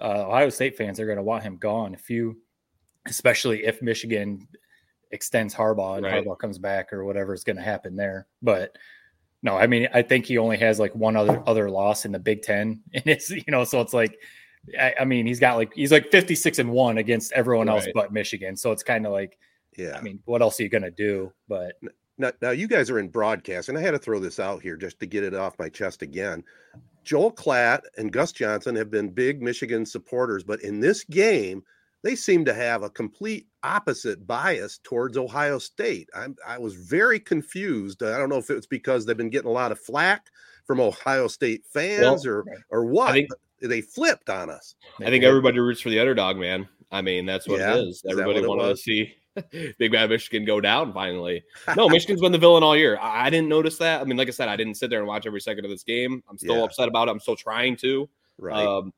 uh, 0.00 0.26
Ohio 0.26 0.50
State 0.50 0.76
fans 0.76 1.00
are 1.00 1.06
going 1.06 1.16
to 1.16 1.22
want 1.22 1.42
him 1.42 1.56
gone. 1.56 1.94
If 1.94 2.10
you, 2.10 2.38
especially 3.06 3.64
if 3.64 3.82
Michigan 3.82 4.46
extends 5.12 5.54
Harbaugh 5.54 5.96
and 5.96 6.04
Right. 6.04 6.24
Harbaugh 6.24 6.38
comes 6.38 6.58
back 6.58 6.92
or 6.92 7.04
whatever 7.04 7.32
is 7.32 7.44
going 7.44 7.56
to 7.56 7.62
happen 7.62 7.96
there. 7.96 8.26
But 8.42 8.76
no, 9.42 9.56
I 9.56 9.66
mean, 9.66 9.88
I 9.94 10.02
think 10.02 10.26
he 10.26 10.38
only 10.38 10.56
has 10.58 10.78
like 10.78 10.94
one 10.94 11.16
other 11.16 11.42
other 11.46 11.70
loss 11.70 12.04
in 12.04 12.12
the 12.12 12.18
Big 12.18 12.42
Ten, 12.42 12.80
and 12.94 13.06
it's 13.06 13.30
you 13.30 13.44
know, 13.48 13.64
so 13.64 13.80
it's 13.80 13.94
like, 13.94 14.18
I, 14.78 14.94
I 15.00 15.04
mean, 15.04 15.26
he's 15.26 15.40
got 15.40 15.56
like 15.56 15.72
he's 15.74 15.92
like 15.92 16.10
fifty 16.10 16.34
six 16.34 16.58
and 16.58 16.70
one 16.70 16.98
against 16.98 17.32
everyone 17.32 17.68
else 17.68 17.86
but 17.94 18.12
Michigan. 18.12 18.56
So 18.56 18.72
it's 18.72 18.82
kind 18.82 19.06
of 19.06 19.12
like, 19.12 19.38
Yeah. 19.76 19.96
I 19.96 20.00
mean, 20.00 20.20
what 20.24 20.42
else 20.42 20.58
are 20.58 20.64
you 20.64 20.68
going 20.68 20.82
to 20.82 20.90
do? 20.90 21.32
But 21.48 21.74
Now, 22.18 22.32
now 22.40 22.50
you 22.50 22.66
guys 22.68 22.90
are 22.90 22.98
in 22.98 23.08
broadcast, 23.08 23.68
and 23.68 23.76
I 23.76 23.80
had 23.82 23.90
to 23.92 23.98
throw 23.98 24.18
this 24.18 24.40
out 24.40 24.62
here 24.62 24.76
just 24.76 24.98
to 25.00 25.06
get 25.06 25.24
it 25.24 25.34
off 25.34 25.58
my 25.58 25.68
chest 25.68 26.02
again. 26.02 26.42
Joel 27.04 27.32
Klatt 27.32 27.82
and 27.98 28.12
Gus 28.12 28.32
Johnson 28.32 28.74
have 28.74 28.90
been 28.90 29.10
big 29.10 29.42
Michigan 29.42 29.86
supporters, 29.86 30.42
but 30.42 30.60
in 30.62 30.80
this 30.80 31.04
game, 31.04 31.62
they 32.02 32.16
seem 32.16 32.44
to 32.44 32.54
have 32.54 32.82
a 32.82 32.90
complete 32.90 33.46
opposite 33.62 34.26
bias 34.26 34.78
towards 34.82 35.16
Ohio 35.16 35.58
State. 35.58 36.08
I'm, 36.14 36.36
I 36.46 36.58
was 36.58 36.74
very 36.74 37.20
confused. 37.20 38.02
I 38.02 38.16
don't 38.18 38.28
know 38.28 38.38
if 38.38 38.50
it's 38.50 38.66
because 38.66 39.04
they've 39.04 39.16
been 39.16 39.30
getting 39.30 39.50
a 39.50 39.52
lot 39.52 39.72
of 39.72 39.78
flack 39.80 40.28
from 40.64 40.80
Ohio 40.80 41.28
State 41.28 41.64
fans 41.66 42.26
or 42.26 42.44
or 42.70 42.84
what. 42.84 43.12
think- 43.12 43.30
they 43.62 43.80
flipped 43.80 44.28
on 44.28 44.50
us. 44.50 44.74
I 45.00 45.06
think 45.06 45.24
everybody 45.24 45.58
roots 45.58 45.80
for 45.80 45.88
the 45.88 45.98
underdog, 45.98 46.36
man. 46.36 46.68
I 46.92 47.00
mean, 47.00 47.24
that's 47.24 47.48
what 47.48 47.58
Yeah? 47.58 47.76
it 47.76 47.88
is. 47.88 47.96
Is 47.96 48.04
Everybody 48.06 48.40
what 48.40 48.44
it 48.44 48.48
wanted 48.48 48.68
to 48.68 48.76
see 48.76 49.14
Big 49.78 49.92
Bad 49.92 50.10
Michigan 50.10 50.44
go 50.44 50.60
down 50.60 50.92
finally. 50.92 51.42
No, 51.76 51.88
Michigan's 51.90 52.20
been 52.20 52.32
the 52.32 52.38
villain 52.38 52.62
all 52.62 52.76
year. 52.76 52.98
I 52.98 53.26
I 53.26 53.30
didn't 53.30 53.48
notice 53.48 53.78
that. 53.78 54.00
I 54.00 54.04
mean, 54.04 54.16
like 54.16 54.28
I 54.28 54.32
said, 54.32 54.48
I 54.48 54.56
didn't 54.56 54.74
sit 54.74 54.90
there 54.90 54.98
and 55.00 55.08
watch 55.08 55.26
every 55.26 55.40
second 55.40 55.64
of 55.64 55.70
this 55.70 55.82
game. 55.82 56.22
I'm 56.28 56.38
still 56.38 56.56
Yeah. 56.56 56.62
upset 56.64 56.88
about 56.88 57.08
it. 57.08 57.12
I'm 57.12 57.20
still 57.20 57.36
trying 57.36 57.76
to. 57.78 58.08
right. 58.38 58.66
Um, 58.66 58.92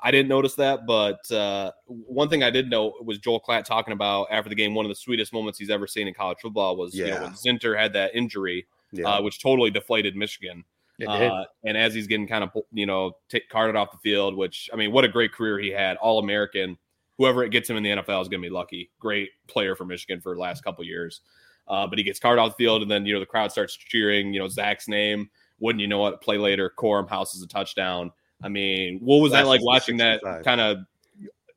I 0.00 0.12
didn't 0.12 0.28
notice 0.28 0.54
that, 0.54 0.86
but 0.86 1.28
uh, 1.32 1.72
one 1.86 2.28
thing 2.28 2.44
I 2.44 2.50
did 2.50 2.70
know 2.70 2.94
was 3.02 3.18
Joel 3.18 3.40
Klatt 3.40 3.64
talking 3.64 3.92
about 3.92 4.28
after 4.30 4.48
the 4.48 4.54
game. 4.54 4.76
One 4.76 4.84
of 4.84 4.88
the 4.90 4.94
sweetest 4.94 5.32
moments 5.32 5.58
he's 5.58 5.70
ever 5.70 5.88
seen 5.88 6.06
in 6.06 6.14
college 6.14 6.38
football 6.40 6.76
was 6.76 6.94
you 6.94 7.08
know, 7.08 7.22
when 7.22 7.32
Zinter 7.32 7.76
had 7.76 7.92
that 7.94 8.14
injury, 8.14 8.64
yeah. 8.92 9.08
uh, 9.08 9.22
which 9.22 9.42
totally 9.42 9.70
deflated 9.72 10.14
Michigan. 10.14 10.64
It 11.00 11.06
did. 11.08 11.30
Uh, 11.32 11.44
and 11.64 11.76
as 11.76 11.94
he's 11.94 12.06
getting 12.06 12.28
kind 12.28 12.44
of 12.44 12.50
you 12.72 12.86
know 12.86 13.16
t- 13.28 13.42
carted 13.50 13.74
off 13.74 13.90
the 13.90 13.98
field, 13.98 14.36
which 14.36 14.70
I 14.72 14.76
mean, 14.76 14.92
what 14.92 15.04
a 15.04 15.08
great 15.08 15.32
career 15.32 15.58
he 15.58 15.70
had, 15.70 15.96
All 15.96 16.20
American. 16.20 16.78
Whoever 17.18 17.44
it 17.44 17.50
gets 17.50 17.68
him 17.68 17.76
in 17.76 17.82
the 17.82 17.90
NFL 17.90 18.22
is 18.22 18.28
going 18.28 18.42
to 18.42 18.48
be 18.48 18.50
lucky. 18.50 18.90
Great 18.98 19.30
player 19.46 19.76
for 19.76 19.84
Michigan 19.84 20.20
for 20.20 20.34
the 20.34 20.40
last 20.40 20.64
couple 20.64 20.84
years. 20.84 21.20
Uh, 21.68 21.86
but 21.86 21.98
he 21.98 22.04
gets 22.04 22.18
carted 22.18 22.40
off 22.40 22.56
the 22.56 22.64
field, 22.64 22.82
and 22.82 22.90
then 22.90 23.06
you 23.06 23.14
know 23.14 23.20
the 23.20 23.26
crowd 23.26 23.52
starts 23.52 23.76
cheering. 23.76 24.32
You 24.32 24.40
know 24.40 24.48
Zach's 24.48 24.88
name. 24.88 25.30
Wouldn't 25.60 25.80
you 25.80 25.86
know 25.86 25.98
what? 25.98 26.20
Play 26.20 26.38
later, 26.38 26.72
Corum 26.76 27.08
houses 27.08 27.42
a 27.42 27.46
touchdown. 27.46 28.10
I 28.42 28.48
mean, 28.48 28.98
what 29.00 29.18
was 29.18 29.32
that 29.32 29.44
Flashes 29.44 29.48
like 29.48 29.64
watching 29.64 29.96
that 29.98 30.20
kind 30.44 30.60
of 30.60 30.78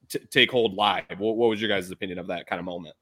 t- 0.09 0.19
take 0.29 0.51
hold 0.51 0.75
live? 0.75 1.05
What, 1.17 1.37
what 1.37 1.49
was 1.49 1.59
your 1.59 1.69
guys' 1.69 1.89
opinion 1.89 2.19
of 2.19 2.27
that 2.27 2.45
kind 2.45 2.59
of 2.59 2.65
moment? 2.65 2.95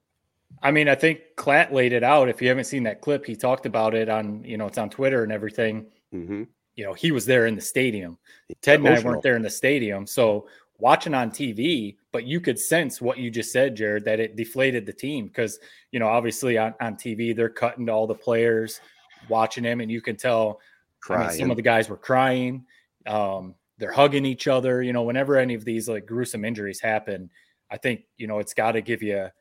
I 0.62 0.72
mean, 0.72 0.88
I 0.88 0.96
think 0.96 1.20
Klatt 1.36 1.72
laid 1.72 1.92
it 1.92 2.04
out. 2.04 2.30
If 2.30 2.42
you 2.42 2.48
haven't 2.48 2.66
seen 2.66 2.84
that 2.84 3.02
clip, 3.02 3.26
he 3.26 3.36
talked 3.36 3.66
about 3.66 3.94
it 3.94 4.08
on, 4.08 4.44
you 4.46 4.58
know, 4.58 4.68
it's 4.68 4.78
on 4.78 4.90
Twitter 4.90 5.24
and 5.24 5.32
everything. 5.32 5.88
hmm 6.12 6.44
you 6.76 6.84
know, 6.84 6.94
he 6.94 7.12
was 7.12 7.26
there 7.26 7.46
in 7.46 7.56
the 7.56 7.62
stadium. 7.62 8.18
Ted 8.62 8.80
and 8.80 8.88
I 8.88 9.00
weren't 9.00 9.22
there 9.22 9.36
in 9.36 9.42
the 9.42 9.50
stadium. 9.50 10.08
So 10.08 10.48
watching 10.84 11.14
on 11.14 11.32
TV, 11.32 11.96
but 12.12 12.26
you 12.26 12.42
could 12.42 12.60
sense 12.60 13.00
what 13.00 13.18
you 13.18 13.32
just 13.32 13.54
said, 13.54 13.74
Jared, 13.74 14.04
that 14.04 14.20
it 14.20 14.36
deflated 14.36 14.86
the 14.86 14.92
team 14.92 15.28
because, 15.28 15.58
you 15.94 16.00
know, 16.00 16.10
obviously 16.10 16.58
on, 16.58 16.76
on 16.82 16.96
TV, 16.98 17.34
they're 17.34 17.48
cutting 17.48 17.86
to 17.86 17.94
all 17.94 18.06
the 18.06 18.14
players 18.14 18.82
watching 19.30 19.64
him, 19.64 19.80
and 19.80 19.90
you 19.90 20.02
can 20.02 20.18
tell 20.18 20.60
I 21.10 21.18
mean, 21.30 21.40
some 21.40 21.52
of 21.52 21.56
the 21.56 21.64
guys 21.64 21.88
were 21.88 21.96
crying. 21.96 22.66
Um, 23.08 23.56
they're 23.78 23.94
hugging 23.94 24.26
each 24.26 24.50
other. 24.50 24.84
You 24.84 24.92
know, 24.92 25.04
whenever 25.04 25.38
any 25.38 25.54
of 25.54 25.64
these 25.64 25.88
like 25.88 26.06
gruesome 26.06 26.44
injuries 26.44 26.82
happen, 26.82 27.30
I 27.72 27.78
think 27.78 28.02
you 28.18 28.28
know 28.28 28.40
it's 28.40 28.54
got 28.54 28.74
to 28.74 28.82
give 28.82 29.02
you 29.02 29.18
a, 29.18 29.32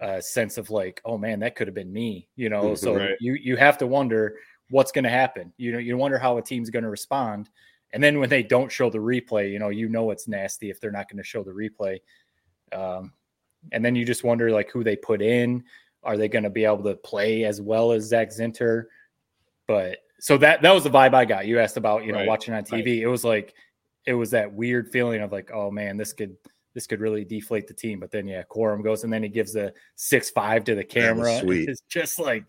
a 0.00 0.20
sense 0.22 0.58
of 0.58 0.68
like, 0.68 1.00
oh 1.06 1.16
man, 1.16 1.40
that 1.40 1.56
could 1.56 1.66
have 1.66 1.74
been 1.74 1.92
me. 1.92 2.28
You 2.36 2.50
know, 2.50 2.72
Mhm. 2.72 2.78
so 2.78 2.94
Right. 2.94 3.16
you 3.20 3.32
you 3.34 3.56
have 3.56 3.78
to 3.78 3.86
wonder 3.86 4.36
what's 4.68 4.92
going 4.92 5.04
to 5.04 5.10
happen. 5.10 5.50
You 5.56 5.72
know, 5.72 5.78
you 5.78 5.96
wonder 5.96 6.18
how 6.18 6.36
a 6.36 6.42
team's 6.42 6.68
going 6.68 6.84
to 6.84 6.90
respond, 6.90 7.48
and 7.94 8.02
then 8.02 8.18
when 8.18 8.28
they 8.28 8.42
don't 8.42 8.72
show 8.72 8.90
the 8.90 8.98
replay, 8.98 9.52
you 9.52 9.60
know, 9.60 9.68
you 9.68 9.88
know 9.88 10.10
it's 10.10 10.26
nasty 10.26 10.68
if 10.68 10.80
they're 10.80 10.90
not 10.90 11.08
going 11.08 11.18
to 11.18 11.22
show 11.22 11.44
the 11.44 11.52
replay. 11.52 12.00
Um, 12.72 13.12
and 13.70 13.84
then 13.84 13.94
you 13.94 14.04
just 14.04 14.24
wonder 14.24 14.50
like 14.50 14.68
who 14.68 14.82
they 14.82 14.96
put 14.96 15.22
in. 15.22 15.62
Are 16.02 16.16
they 16.16 16.28
going 16.28 16.42
to 16.42 16.50
be 16.50 16.64
able 16.64 16.82
to 16.82 16.96
play 16.96 17.44
as 17.44 17.60
well 17.60 17.92
as 17.92 18.04
Zach 18.04 18.30
Zinter? 18.30 18.86
But 19.68 19.98
so 20.18 20.36
that 20.38 20.60
that 20.62 20.74
was 20.74 20.82
the 20.82 20.90
vibe 20.90 21.14
I 21.14 21.24
got. 21.24 21.46
You 21.46 21.60
asked 21.60 21.76
about 21.76 22.04
you 22.04 22.12
know 22.12 22.18
Right, 22.18 22.28
watching 22.28 22.52
on 22.52 22.64
TV. 22.64 22.98
It 22.98 23.06
was 23.06 23.24
like 23.24 23.54
it 24.06 24.14
was 24.14 24.32
that 24.32 24.52
weird 24.52 24.90
feeling 24.90 25.22
of 25.22 25.30
like, 25.30 25.52
oh 25.54 25.70
man, 25.70 25.96
this 25.96 26.12
could 26.12 26.36
this 26.74 26.88
could 26.88 27.00
really 27.00 27.24
deflate 27.24 27.68
the 27.68 27.74
team. 27.74 28.00
But 28.00 28.10
then 28.10 28.26
yeah, 28.26 28.42
Corum 28.42 28.82
goes 28.82 29.04
and 29.04 29.12
then 29.12 29.22
he 29.22 29.28
gives 29.28 29.52
the 29.52 29.72
six 29.94 30.30
five 30.30 30.64
to 30.64 30.74
the 30.74 30.84
camera. 30.84 31.38
sweet. 31.40 31.68
It's 31.68 31.82
just 31.88 32.18
like 32.18 32.44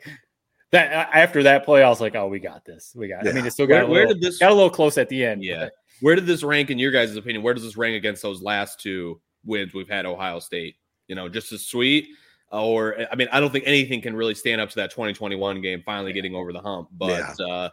that. 0.72 1.09
After 1.13 1.43
that 1.43 1.63
play, 1.66 1.84
I 1.84 1.89
was 1.89 2.01
like, 2.01 2.16
oh, 2.16 2.28
we 2.28 2.39
got 2.39 2.66
this. 2.66 2.93
We 2.95 3.07
got. 3.07 3.22
I 3.28 3.32
mean, 3.32 3.38
Yeah. 3.43 3.45
it 3.47 3.51
still 3.51 3.68
got 3.68 3.74
Where, 3.76 3.84
a 3.84 3.88
where 3.88 3.99
little, 4.07 4.13
did 4.16 4.24
this 4.24 4.39
got 4.39 4.51
a 4.51 4.55
little 4.55 4.70
close 4.70 4.97
at 4.97 5.09
the 5.09 5.24
end. 5.26 5.43
Yeah. 5.43 5.66
but 5.66 5.74
Where 6.01 6.16
did 6.16 6.26
this 6.26 6.43
rank 6.43 6.70
in 6.72 6.80
your 6.80 6.91
guys' 6.91 7.16
opinion? 7.16 7.43
Where 7.43 7.53
does 7.53 7.63
this 7.63 7.78
rank 7.78 7.95
against 7.95 8.22
those 8.22 8.41
last 8.41 8.80
two 8.80 9.22
wins 9.45 9.74
we've 9.74 9.89
had 9.89 10.05
Ohio 10.05 10.39
State? 10.39 10.76
You 11.07 11.16
know, 11.16 11.30
just 11.30 11.51
as 11.51 11.66
sweet, 11.66 12.07
or 12.51 12.95
I 13.11 13.16
mean, 13.16 13.28
I 13.32 13.39
don't 13.39 13.51
think 13.51 13.66
anything 13.68 14.01
can 14.01 14.16
really 14.16 14.34
stand 14.36 14.59
up 14.61 14.70
to 14.72 14.76
that 14.78 14.91
2021 14.91 15.61
game 15.61 15.84
finally 15.86 16.13
getting 16.13 16.36
over 16.36 16.51
the 16.51 16.61
hump. 16.61 16.89
But 16.93 17.39
uh, 17.39 17.70
I 17.70 17.72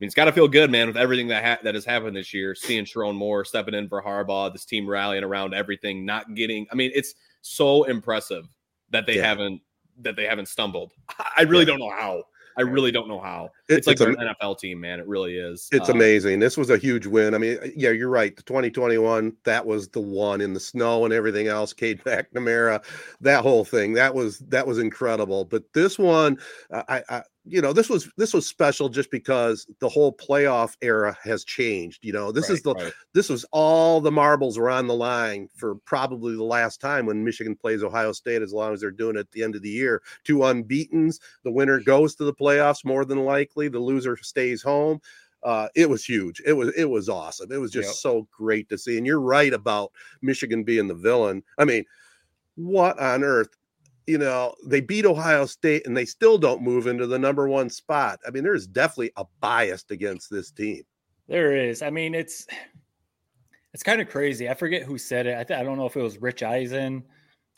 mean, 0.00 0.06
it's 0.06 0.14
got 0.14 0.24
to 0.24 0.32
feel 0.32 0.48
good, 0.48 0.70
man, 0.70 0.86
with 0.88 0.96
everything 0.96 1.28
that 1.28 1.44
ha- 1.44 1.58
that 1.62 1.74
has 1.74 1.84
happened 1.84 2.16
this 2.16 2.32
year. 2.34 2.54
Seeing 2.54 2.84
Sherrone 2.84 3.14
Moore 3.14 3.44
stepping 3.44 3.74
in 3.74 3.88
for 3.88 4.02
Harbaugh, 4.02 4.52
this 4.52 4.64
team 4.64 4.88
rallying 4.88 5.24
around 5.24 5.54
everything, 5.54 6.04
not 6.04 6.34
getting. 6.34 6.66
I 6.72 6.74
mean, 6.74 6.90
it's 6.94 7.14
so 7.42 7.84
impressive 7.84 8.46
that 8.90 9.06
they 9.06 9.16
Yeah. 9.16 9.26
haven't 9.26 9.60
that 10.02 10.16
they 10.16 10.24
haven't 10.26 10.48
stumbled. 10.48 10.92
I 11.36 11.42
really 11.42 11.64
don't 11.64 11.78
know 11.78 11.90
how. 11.90 12.24
I 12.56 12.62
really 12.62 12.92
don't 12.92 13.08
know 13.08 13.18
how. 13.18 13.50
It- 13.68 13.78
It's, 13.78 13.86
like 13.88 13.94
it's 13.94 14.00
a- 14.02 14.10
an 14.10 14.28
NFL 14.40 14.60
team, 14.60 14.80
man. 14.80 15.00
It 15.00 15.08
really 15.08 15.36
is. 15.38 15.68
It's 15.72 15.88
Uh, 15.88 15.92
amazing. 15.92 16.38
This 16.38 16.56
was 16.56 16.70
a 16.70 16.78
huge 16.78 17.04
win. 17.04 17.34
I 17.34 17.38
mean, 17.38 17.58
yeah, 17.74 17.90
you're 17.90 18.08
right. 18.10 18.36
The 18.36 18.44
2021, 18.44 19.32
that 19.42 19.66
was 19.66 19.88
the 19.88 20.00
one 20.00 20.40
in 20.40 20.54
the 20.54 20.60
snow 20.60 21.04
and 21.04 21.12
everything 21.12 21.48
else. 21.48 21.72
Cade 21.72 22.00
McNamara, 22.04 22.84
that 23.20 23.42
whole 23.42 23.64
thing, 23.64 23.92
that 23.94 24.14
was 24.14 24.38
that 24.50 24.64
was 24.66 24.78
incredible. 24.78 25.44
But 25.44 25.64
this 25.72 25.98
one, 25.98 26.38
I, 26.72 27.02
I, 27.08 27.22
you 27.46 27.60
know, 27.60 27.74
this 27.74 27.90
was 27.90 28.10
this 28.16 28.32
was 28.32 28.46
special 28.46 28.88
just 28.88 29.10
because 29.10 29.66
the 29.78 29.88
whole 29.88 30.12
playoff 30.16 30.76
era 30.80 31.16
has 31.22 31.44
changed. 31.44 32.04
You 32.04 32.12
know, 32.12 32.32
this 32.32 32.48
is 32.48 32.62
the 32.62 32.74
right. 32.74 32.92
this 33.12 33.28
was 33.28 33.44
all 33.52 34.00
the 34.00 34.10
marbles 34.10 34.58
were 34.58 34.70
on 34.70 34.86
the 34.86 34.94
line 34.94 35.48
for 35.54 35.74
probably 35.74 36.36
the 36.36 36.42
last 36.44 36.80
time 36.80 37.04
when 37.04 37.22
Michigan 37.22 37.54
plays 37.54 37.82
Ohio 37.82 38.12
State, 38.12 38.40
as 38.40 38.52
long 38.54 38.72
as 38.72 38.80
they're 38.80 38.90
doing 38.90 39.16
it 39.16 39.20
at 39.20 39.32
the 39.32 39.42
end 39.42 39.54
of 39.54 39.62
the 39.62 39.68
year. 39.68 40.02
Two 40.24 40.38
unbeatens, 40.38 41.20
the 41.42 41.50
winner 41.50 41.80
goes 41.80 42.14
to 42.14 42.24
the 42.24 42.34
playoffs 42.34 42.84
more 42.84 43.04
than 43.04 43.24
likely, 43.24 43.68
the 43.68 43.78
loser 43.78 44.16
stays 44.16 44.62
home. 44.62 45.00
Uh, 45.42 45.68
it 45.74 45.90
was 45.90 46.02
huge. 46.02 46.40
It 46.46 46.54
was 46.54 46.72
it 46.74 46.86
was 46.86 47.10
awesome. 47.10 47.52
It 47.52 47.58
was 47.58 47.70
just 47.70 47.88
Yep. 47.88 47.96
so 47.96 48.28
great 48.30 48.70
to 48.70 48.78
see. 48.78 48.96
And 48.96 49.06
you're 49.06 49.20
right 49.20 49.52
about 49.52 49.92
Michigan 50.22 50.64
being 50.64 50.88
the 50.88 50.94
villain. 50.94 51.42
I 51.58 51.66
mean, 51.66 51.84
what 52.54 52.98
on 52.98 53.22
earth? 53.22 53.50
You 54.06 54.18
know, 54.18 54.54
they 54.66 54.80
beat 54.80 55.06
Ohio 55.06 55.46
State 55.46 55.86
and 55.86 55.96
they 55.96 56.04
still 56.04 56.36
don't 56.36 56.62
move 56.62 56.86
into 56.86 57.06
the 57.06 57.18
number 57.18 57.48
one 57.48 57.70
spot. 57.70 58.20
I 58.26 58.30
mean, 58.30 58.44
there's 58.44 58.66
definitely 58.66 59.12
a 59.16 59.24
bias 59.40 59.84
against 59.90 60.30
this 60.30 60.50
team. 60.50 60.82
There 61.26 61.56
is. 61.56 61.80
I 61.80 61.90
mean, 61.90 62.14
it's 62.14 62.46
it's 63.72 63.82
kind 63.82 64.00
of 64.00 64.08
crazy. 64.08 64.48
I 64.48 64.54
forget 64.54 64.82
who 64.82 64.98
said 64.98 65.26
it. 65.26 65.38
I, 65.38 65.44
th- 65.44 65.58
I 65.58 65.62
don't 65.62 65.78
know 65.78 65.86
if 65.86 65.96
it 65.96 66.02
was 66.02 66.20
Rich 66.20 66.42
Eisen 66.42 67.02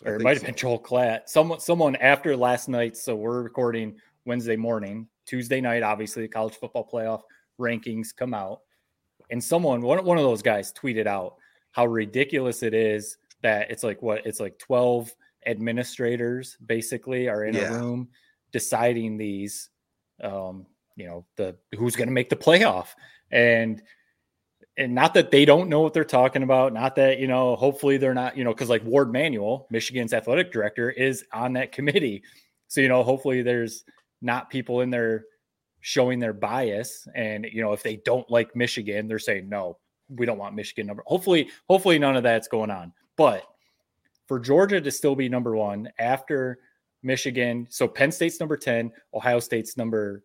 or 0.05 0.17
it 0.17 0.23
might 0.23 0.31
have 0.31 0.41
so. 0.41 0.47
been 0.47 0.55
Joel 0.55 0.81
Klatt. 0.81 1.23
Someone, 1.29 1.61
someone 1.61 1.97
after 1.97 2.37
last 2.37 2.69
night. 2.69 2.97
So 2.97 3.15
we're 3.17 3.43
recording 3.43 3.97
Wednesday 4.25 4.57
morning, 4.57 5.09
Tuesday 5.27 5.61
night. 5.61 5.83
Obviously, 5.83 6.23
the 6.23 6.29
college 6.29 6.55
football 6.55 6.89
playoff 6.91 7.23
rankings 7.59 8.15
come 8.15 8.35
out, 8.35 8.61
and 9.31 9.43
someone, 9.43 9.81
one 9.81 10.05
one 10.05 10.19
of 10.19 10.25
those 10.25 10.43
guys, 10.43 10.73
tweeted 10.73 11.07
out 11.07 11.37
how 11.73 11.87
ridiculous 11.87 12.63
it 12.63 12.75
is 12.75 13.19
that 13.43 13.71
it's 13.71 13.83
like 13.83 14.03
what 14.03 14.27
it's 14.27 14.41
like 14.41 14.59
twelve 14.59 15.15
administrators 15.47 16.57
basically 16.67 17.29
are 17.29 17.45
in 17.45 17.55
Yeah. 17.55 17.69
a 17.69 17.73
room 17.73 18.09
deciding 18.53 19.17
these. 19.17 19.71
Um, 20.23 20.67
you 20.97 21.07
know 21.07 21.27
the 21.37 21.55
who's 21.77 21.95
going 21.95 22.09
to 22.09 22.13
make 22.15 22.31
the 22.31 22.37
playoff 22.37 22.89
and 23.31 23.83
and 24.79 24.95
not 24.95 25.13
that 25.13 25.31
they 25.31 25.45
don't 25.45 25.69
know 25.69 25.81
what 25.83 25.93
they're 25.93 26.05
talking 26.05 26.43
about 26.43 26.73
not 26.73 26.97
that 26.97 27.19
you 27.19 27.27
know 27.29 27.55
hopefully 27.55 27.99
they're 27.99 28.15
not 28.15 28.35
you 28.35 28.45
know 28.45 28.53
because 28.53 28.71
like 28.71 28.83
warde 28.83 29.13
manuel 29.13 29.67
michigan's 29.71 30.15
athletic 30.15 30.51
director 30.51 30.91
is 30.91 31.23
on 31.35 31.53
that 31.53 31.71
committee 31.71 32.23
so 32.69 32.81
you 32.81 32.89
know 32.89 33.03
hopefully 33.03 33.43
there's 33.43 33.85
not 34.23 34.49
people 34.49 34.81
in 34.81 34.89
there 34.89 35.25
showing 35.81 36.19
their 36.19 36.33
bias 36.33 37.07
and 37.15 37.47
you 37.53 37.61
know 37.61 37.75
if 37.75 37.83
they 37.83 37.97
don't 37.97 38.29
like 38.31 38.57
michigan 38.57 39.07
they're 39.07 39.19
saying 39.19 39.47
no 39.51 39.77
we 40.09 40.25
don't 40.25 40.39
want 40.39 40.55
michigan 40.55 40.87
number 40.87 41.03
hopefully 41.07 41.51
hopefully 41.69 41.99
none 41.99 42.17
of 42.17 42.23
that's 42.23 42.49
going 42.49 42.71
on 42.71 42.91
but 43.19 43.43
for 44.27 44.39
georgia 44.39 44.81
to 44.81 44.91
still 44.91 45.15
be 45.15 45.29
number 45.29 45.57
one 45.57 45.89
after 45.99 46.59
michigan 47.03 47.67
so 47.71 47.87
penn 47.87 48.11
state's 48.13 48.41
number 48.41 48.57
10 48.57 48.91
ohio 49.15 49.41
state's 49.41 49.77
number 49.77 50.23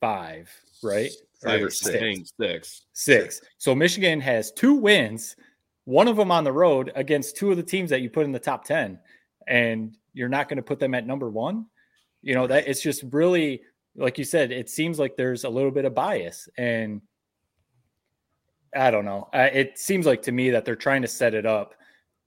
five 0.00 0.50
right 0.82 1.10
Five 1.42 1.62
or 1.62 1.66
Or 1.66 1.70
six. 1.70 2.32
Six. 2.40 2.82
Six. 2.92 3.40
So 3.58 3.74
Michigan 3.74 4.20
has 4.20 4.52
two 4.52 4.74
wins, 4.74 5.36
one 5.84 6.08
of 6.08 6.16
them 6.16 6.30
on 6.30 6.44
the 6.44 6.52
road 6.52 6.92
against 6.94 7.36
two 7.36 7.50
of 7.50 7.56
the 7.56 7.62
teams 7.62 7.90
that 7.90 8.00
you 8.00 8.10
put 8.10 8.24
in 8.24 8.32
the 8.32 8.38
top 8.38 8.64
10, 8.64 8.98
and 9.46 9.96
you're 10.14 10.28
not 10.28 10.48
going 10.48 10.56
to 10.56 10.62
put 10.62 10.78
them 10.78 10.94
at 10.94 11.06
number 11.06 11.30
one. 11.30 11.66
You 12.22 12.34
know, 12.34 12.46
that 12.46 12.66
it's 12.66 12.82
just 12.82 13.04
really, 13.12 13.62
like 13.96 14.18
you 14.18 14.24
said, 14.24 14.50
it 14.50 14.70
seems 14.70 14.98
like 14.98 15.16
there's 15.16 15.44
a 15.44 15.48
little 15.48 15.70
bit 15.70 15.84
of 15.84 15.94
bias. 15.94 16.48
And 16.56 17.02
I 18.74 18.90
don't 18.90 19.04
know. 19.04 19.28
It 19.32 19.78
seems 19.78 20.06
like 20.06 20.22
to 20.22 20.32
me 20.32 20.50
that 20.50 20.64
they're 20.64 20.74
trying 20.74 21.02
to 21.02 21.08
set 21.08 21.34
it 21.34 21.46
up 21.46 21.74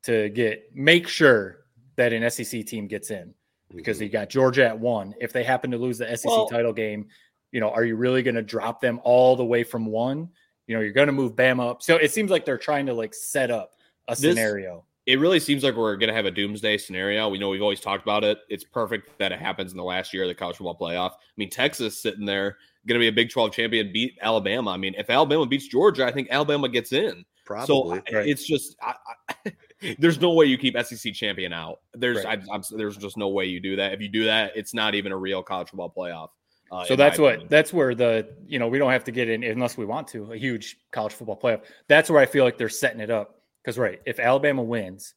to 0.04 0.30
get, 0.30 0.70
make 0.74 1.08
sure 1.08 1.66
that 1.96 2.14
an 2.14 2.30
SEC 2.30 2.66
team 2.66 2.88
gets 2.88 3.12
in 3.12 3.34
because 3.76 3.98
mm-hmm. 3.98 4.06
you 4.06 4.10
got 4.10 4.30
Georgia 4.30 4.66
at 4.68 4.80
one. 4.80 5.14
If 5.20 5.34
they 5.34 5.44
happen 5.44 5.72
to 5.72 5.78
lose 5.78 5.98
the 5.98 6.16
SEC 6.16 6.26
Well- 6.26 6.48
title 6.48 6.74
game, 6.74 7.08
you 7.52 7.60
know, 7.60 7.72
are 7.72 7.84
you 7.84 7.96
really 7.96 8.22
going 8.22 8.36
to 8.36 8.44
drop 8.44 8.80
them 8.80 9.00
all 9.04 9.36
the 9.36 9.46
way 9.46 9.64
from 9.64 9.86
one? 9.86 10.30
You 10.68 10.76
know, 10.76 10.82
you're 10.82 10.94
going 10.94 11.08
to 11.08 11.14
move 11.14 11.36
Bam 11.36 11.60
up. 11.60 11.82
So 11.82 11.96
it 11.96 12.12
seems 12.12 12.30
like 12.30 12.46
they're 12.46 12.60
trying 12.60 12.86
to 12.86 12.94
like 12.94 13.14
set 13.14 13.50
up 13.52 13.72
a 14.08 14.12
This- 14.12 14.20
scenario. 14.20 14.86
It 15.06 15.20
really 15.20 15.40
seems 15.40 15.64
like 15.64 15.74
we're 15.74 15.98
going 15.98 16.10
to 16.10 16.14
have 16.14 16.28
a 16.28 16.32
doomsday 16.32 16.78
scenario. 16.78 17.28
We 17.30 17.40
know 17.40 17.50
we've 17.50 17.64
always 17.64 17.80
talked 17.80 18.04
about 18.04 18.24
it. 18.24 18.38
It's 18.48 18.64
perfect 18.64 19.18
that 19.18 19.32
it 19.32 19.40
happens 19.40 19.72
in 19.72 19.78
the 19.78 19.84
last 19.84 20.14
year 20.14 20.22
of 20.22 20.30
the 20.30 20.36
college 20.36 20.58
football 20.58 20.78
playoff. 20.78 21.14
I 21.14 21.16
mean, 21.36 21.50
Texas 21.50 22.00
sitting 22.00 22.26
there, 22.26 22.58
going 22.86 23.00
to 23.00 23.04
be 23.04 23.08
a 23.08 23.12
Big 23.12 23.32
12 23.32 23.52
champion, 23.52 23.92
beat 23.92 24.18
Alabama. 24.22 24.70
I 24.72 24.78
mean, 24.78 24.94
if 24.98 25.10
Alabama 25.10 25.48
beats 25.48 25.68
Georgia, 25.68 26.06
I 26.06 26.12
think 26.12 26.28
Alabama 26.30 26.70
gets 26.70 26.92
in. 26.92 27.26
Probably. 27.46 27.66
So 27.66 27.90
Right. 28.16 28.28
it's 28.28 28.46
just 28.46 28.76
I, 28.84 28.94
I, 29.30 29.36
there's 29.98 30.20
no 30.20 30.34
way 30.34 30.46
you 30.46 30.58
keep 30.58 30.76
SEC 30.78 31.14
champion 31.14 31.54
out. 31.54 31.80
There's 31.94 32.24
Right. 32.26 32.40
I, 32.52 32.62
there's 32.72 32.98
just 32.98 33.18
no 33.18 33.30
way 33.30 33.46
you 33.46 33.60
do 33.60 33.76
that. 33.78 33.94
If 33.94 34.02
you 34.02 34.10
do 34.10 34.26
that, 34.26 34.52
it's 34.56 34.74
not 34.74 34.96
even 34.96 35.12
a 35.12 35.18
real 35.18 35.42
college 35.42 35.70
football 35.70 35.94
playoff. 35.96 36.30
Uh, 36.72 36.86
So 36.86 36.96
that's 36.96 37.18
what 37.18 37.30
opinion. 37.36 37.48
that's 37.50 37.74
where 37.74 37.96
the 37.96 38.36
you 38.46 38.60
know 38.60 38.68
we 38.68 38.78
don't 38.78 38.92
have 38.92 39.04
to 39.06 39.12
get 39.12 39.28
in 39.30 39.44
unless 39.44 39.78
we 39.78 39.86
want 39.86 40.08
to 40.10 40.34
a 40.34 40.38
huge 40.38 40.78
college 40.92 41.14
football 41.14 41.40
playoff. 41.40 41.62
That's 41.88 42.10
where 42.10 42.22
I 42.22 42.26
feel 42.26 42.44
like 42.44 42.58
they're 42.58 42.70
setting 42.70 43.00
it 43.00 43.10
up 43.10 43.42
because 43.64 43.78
right 43.80 44.00
if 44.06 44.20
Alabama 44.20 44.62
wins, 44.64 45.16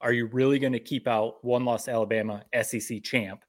are 0.00 0.12
you 0.12 0.26
really 0.26 0.58
going 0.58 0.72
to 0.74 0.80
keep 0.80 1.06
out 1.08 1.42
one 1.44 1.64
loss 1.64 1.88
Alabama 1.88 2.42
SEC 2.62 3.02
champ? 3.02 3.44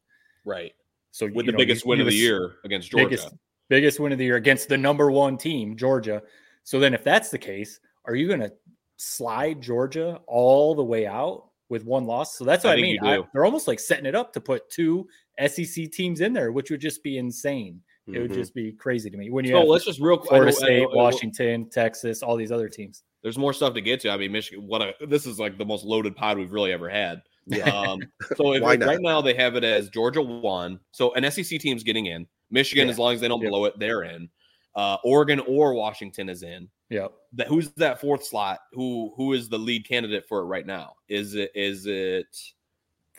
right 0.46 0.74
So 1.12 1.26
with 1.34 1.46
the 1.46 1.52
know, 1.54 1.58
biggest 1.58 1.84
you- 1.86 1.90
win 1.90 2.00
you 2.00 2.06
of 2.06 2.10
the 2.12 2.16
year 2.18 2.56
against 2.64 2.92
Georgia. 2.92 3.06
biggest 3.10 3.34
biggest 3.70 4.00
win 4.00 4.12
of 4.12 4.18
the 4.18 4.26
year 4.26 4.36
against 4.36 4.70
the 4.70 4.78
number 4.78 5.10
one 5.12 5.38
team, 5.38 5.76
Georgia. 5.76 6.22
So 6.64 6.80
then, 6.80 6.94
if 6.94 7.04
that's 7.04 7.30
the 7.30 7.38
case, 7.38 7.80
are 8.06 8.16
you 8.16 8.28
going 8.28 8.40
to 8.42 8.52
slide 8.98 9.62
Georgia 9.62 10.20
all 10.28 10.76
the 10.76 10.84
way 10.84 11.06
out 11.08 11.46
with 11.70 11.86
one 11.86 12.06
loss? 12.06 12.38
So 12.38 12.44
that's 12.46 12.64
what 12.64 12.74
I, 12.74 12.82
think 12.82 13.02
mean. 13.02 13.14
I- 13.14 13.24
they're 13.34 13.46
almost 13.46 13.68
like 13.68 13.80
setting 13.80 14.06
it 14.06 14.16
up 14.16 14.34
to 14.34 14.42
put 14.42 14.70
two 14.70 15.08
SEC 15.40 15.92
teams 15.92 16.22
in 16.22 16.34
there, 16.34 16.52
which 16.52 16.70
would 16.72 16.82
just 16.82 17.04
be 17.04 17.18
insane. 17.18 17.82
It 18.06 18.20
would 18.20 18.32
Mhm. 18.32 18.36
just 18.36 18.54
be 18.54 18.74
crazy 18.74 19.10
to 19.10 19.16
me 19.16 19.30
when 19.30 19.46
you 19.46 19.52
So 19.52 19.60
have 19.60 19.68
let's 19.68 19.86
just 19.86 20.00
real. 20.02 20.20
I 20.24 20.28
Florida 20.28 20.52
State, 20.52 20.88
Washington, 20.92 21.70
Texas, 21.70 22.22
all 22.22 22.36
these 22.36 22.52
other 22.52 22.68
teams. 22.68 23.04
There's 23.22 23.38
more 23.38 23.54
stuff 23.54 23.74
to 23.76 23.82
get 23.82 24.02
to. 24.02 24.10
I 24.10 24.18
mean, 24.18 24.34
Michigan. 24.34 24.68
What 24.68 24.82
a 24.82 24.94
this 25.08 25.26
is 25.26 25.40
like 25.40 25.58
the 25.58 25.66
most 25.66 25.86
loaded 25.86 26.14
pod 26.14 26.38
we've 26.38 26.52
really 26.52 26.74
ever 26.74 26.90
had. 26.90 27.22
Yeah. 27.48 27.64
Um, 27.70 28.00
so 28.36 28.52
if, 28.54 28.62
Why 28.62 28.74
if 28.74 28.80
not? 28.82 28.88
right 28.90 29.00
now 29.02 29.22
they 29.22 29.34
have 29.36 29.56
it 29.56 29.64
as 29.64 29.88
Georgia 29.90 30.22
one, 30.22 30.82
so 30.92 31.14
an 31.14 31.24
SEC 31.32 31.58
team's 31.62 31.84
getting 31.84 32.08
in. 32.08 32.28
Michigan, 32.52 32.88
Yeah. 32.88 32.92
as 32.92 33.00
long 33.00 33.14
as 33.14 33.22
they 33.22 33.30
don't 33.30 33.42
Yep. 33.42 33.50
blow 33.50 33.66
it, 33.66 33.80
they're 33.80 34.04
in. 34.04 34.30
Uh, 34.76 34.98
Oregon 35.04 35.40
or 35.42 35.74
Washington 35.74 36.30
is 36.30 36.44
in. 36.44 36.68
Yeah. 36.90 37.08
That 37.34 37.48
who's 37.48 37.70
that 37.74 38.00
fourth 38.02 38.24
slot? 38.26 38.60
Who 38.74 39.14
who 39.16 39.34
is 39.34 39.50
the 39.50 39.58
lead 39.58 39.88
candidate 39.88 40.26
for 40.28 40.40
it 40.40 40.46
right 40.46 40.66
now? 40.66 40.96
Is 41.10 41.36
it 41.36 41.52
is 41.56 41.86
it 41.88 42.28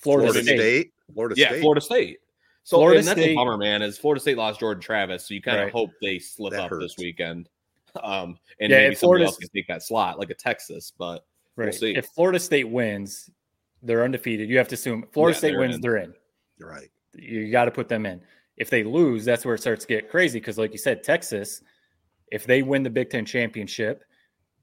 Florida, 0.01 0.29
Florida 0.33 0.43
State. 0.43 0.59
State. 0.59 0.93
Florida 1.13 1.35
yeah 1.39 1.49
State. 1.49 1.61
Florida 1.61 1.81
State? 1.81 2.19
So 2.63 2.79
Florida 2.79 2.99
and 3.01 3.09
that's 3.09 3.21
State- 3.21 3.33
a 3.33 3.37
bummer, 3.37 3.57
man. 3.59 3.83
Is 3.83 3.99
Florida 3.99 4.21
State 4.21 4.37
lost 4.39 4.61
Jordan 4.61 4.81
Travis, 4.83 5.27
so 5.29 5.35
you 5.35 5.43
kind 5.43 5.59
of 5.59 5.65
Right. 5.65 5.73
hope 5.73 5.91
they 6.01 6.19
slip 6.19 6.53
That 6.53 6.73
up 6.73 6.79
this 6.81 6.97
weekend, 6.99 7.49
um, 8.03 8.39
and 8.61 8.71
Yeah, 8.71 8.79
maybe 8.79 8.93
if 8.93 8.99
somebody 8.99 9.19
Florida's- 9.25 9.27
else 9.29 9.37
can 9.39 9.49
take 9.51 9.67
that 9.69 9.83
slot, 9.83 10.19
like 10.19 10.31
a 10.31 10.35
Texas. 10.35 10.93
But 10.97 11.27
Right. 11.57 11.75
see. 11.75 11.95
If 11.95 12.07
Florida 12.07 12.41
State 12.41 12.69
wins, 12.69 13.29
they're 13.83 14.03
undefeated. 14.03 14.49
You 14.49 14.57
have 14.59 14.69
to 14.69 14.75
assume 14.75 15.07
Florida 15.13 15.35
Yeah, 15.35 15.39
State 15.39 15.51
they're 15.51 15.61
wins, 15.61 15.75
in. 15.77 15.81
they're 15.83 15.97
in. 15.99 16.15
Right. 16.59 16.91
You 17.17 17.51
got 17.51 17.67
to 17.67 17.71
put 17.71 17.89
them 17.89 18.07
in. 18.07 18.21
If 18.57 18.71
they 18.71 18.85
lose, 18.85 19.25
that's 19.25 19.45
where 19.45 19.55
it 19.55 19.61
starts 19.61 19.85
to 19.85 19.89
get 19.89 20.11
crazy 20.11 20.39
because, 20.39 20.59
like 20.59 20.73
you 20.73 20.79
said, 20.79 21.03
Texas, 21.03 21.61
if 22.31 22.47
they 22.47 22.63
win 22.63 22.83
the 22.83 22.91
Big 22.91 23.11
Ten 23.11 23.25
championship, 23.25 24.05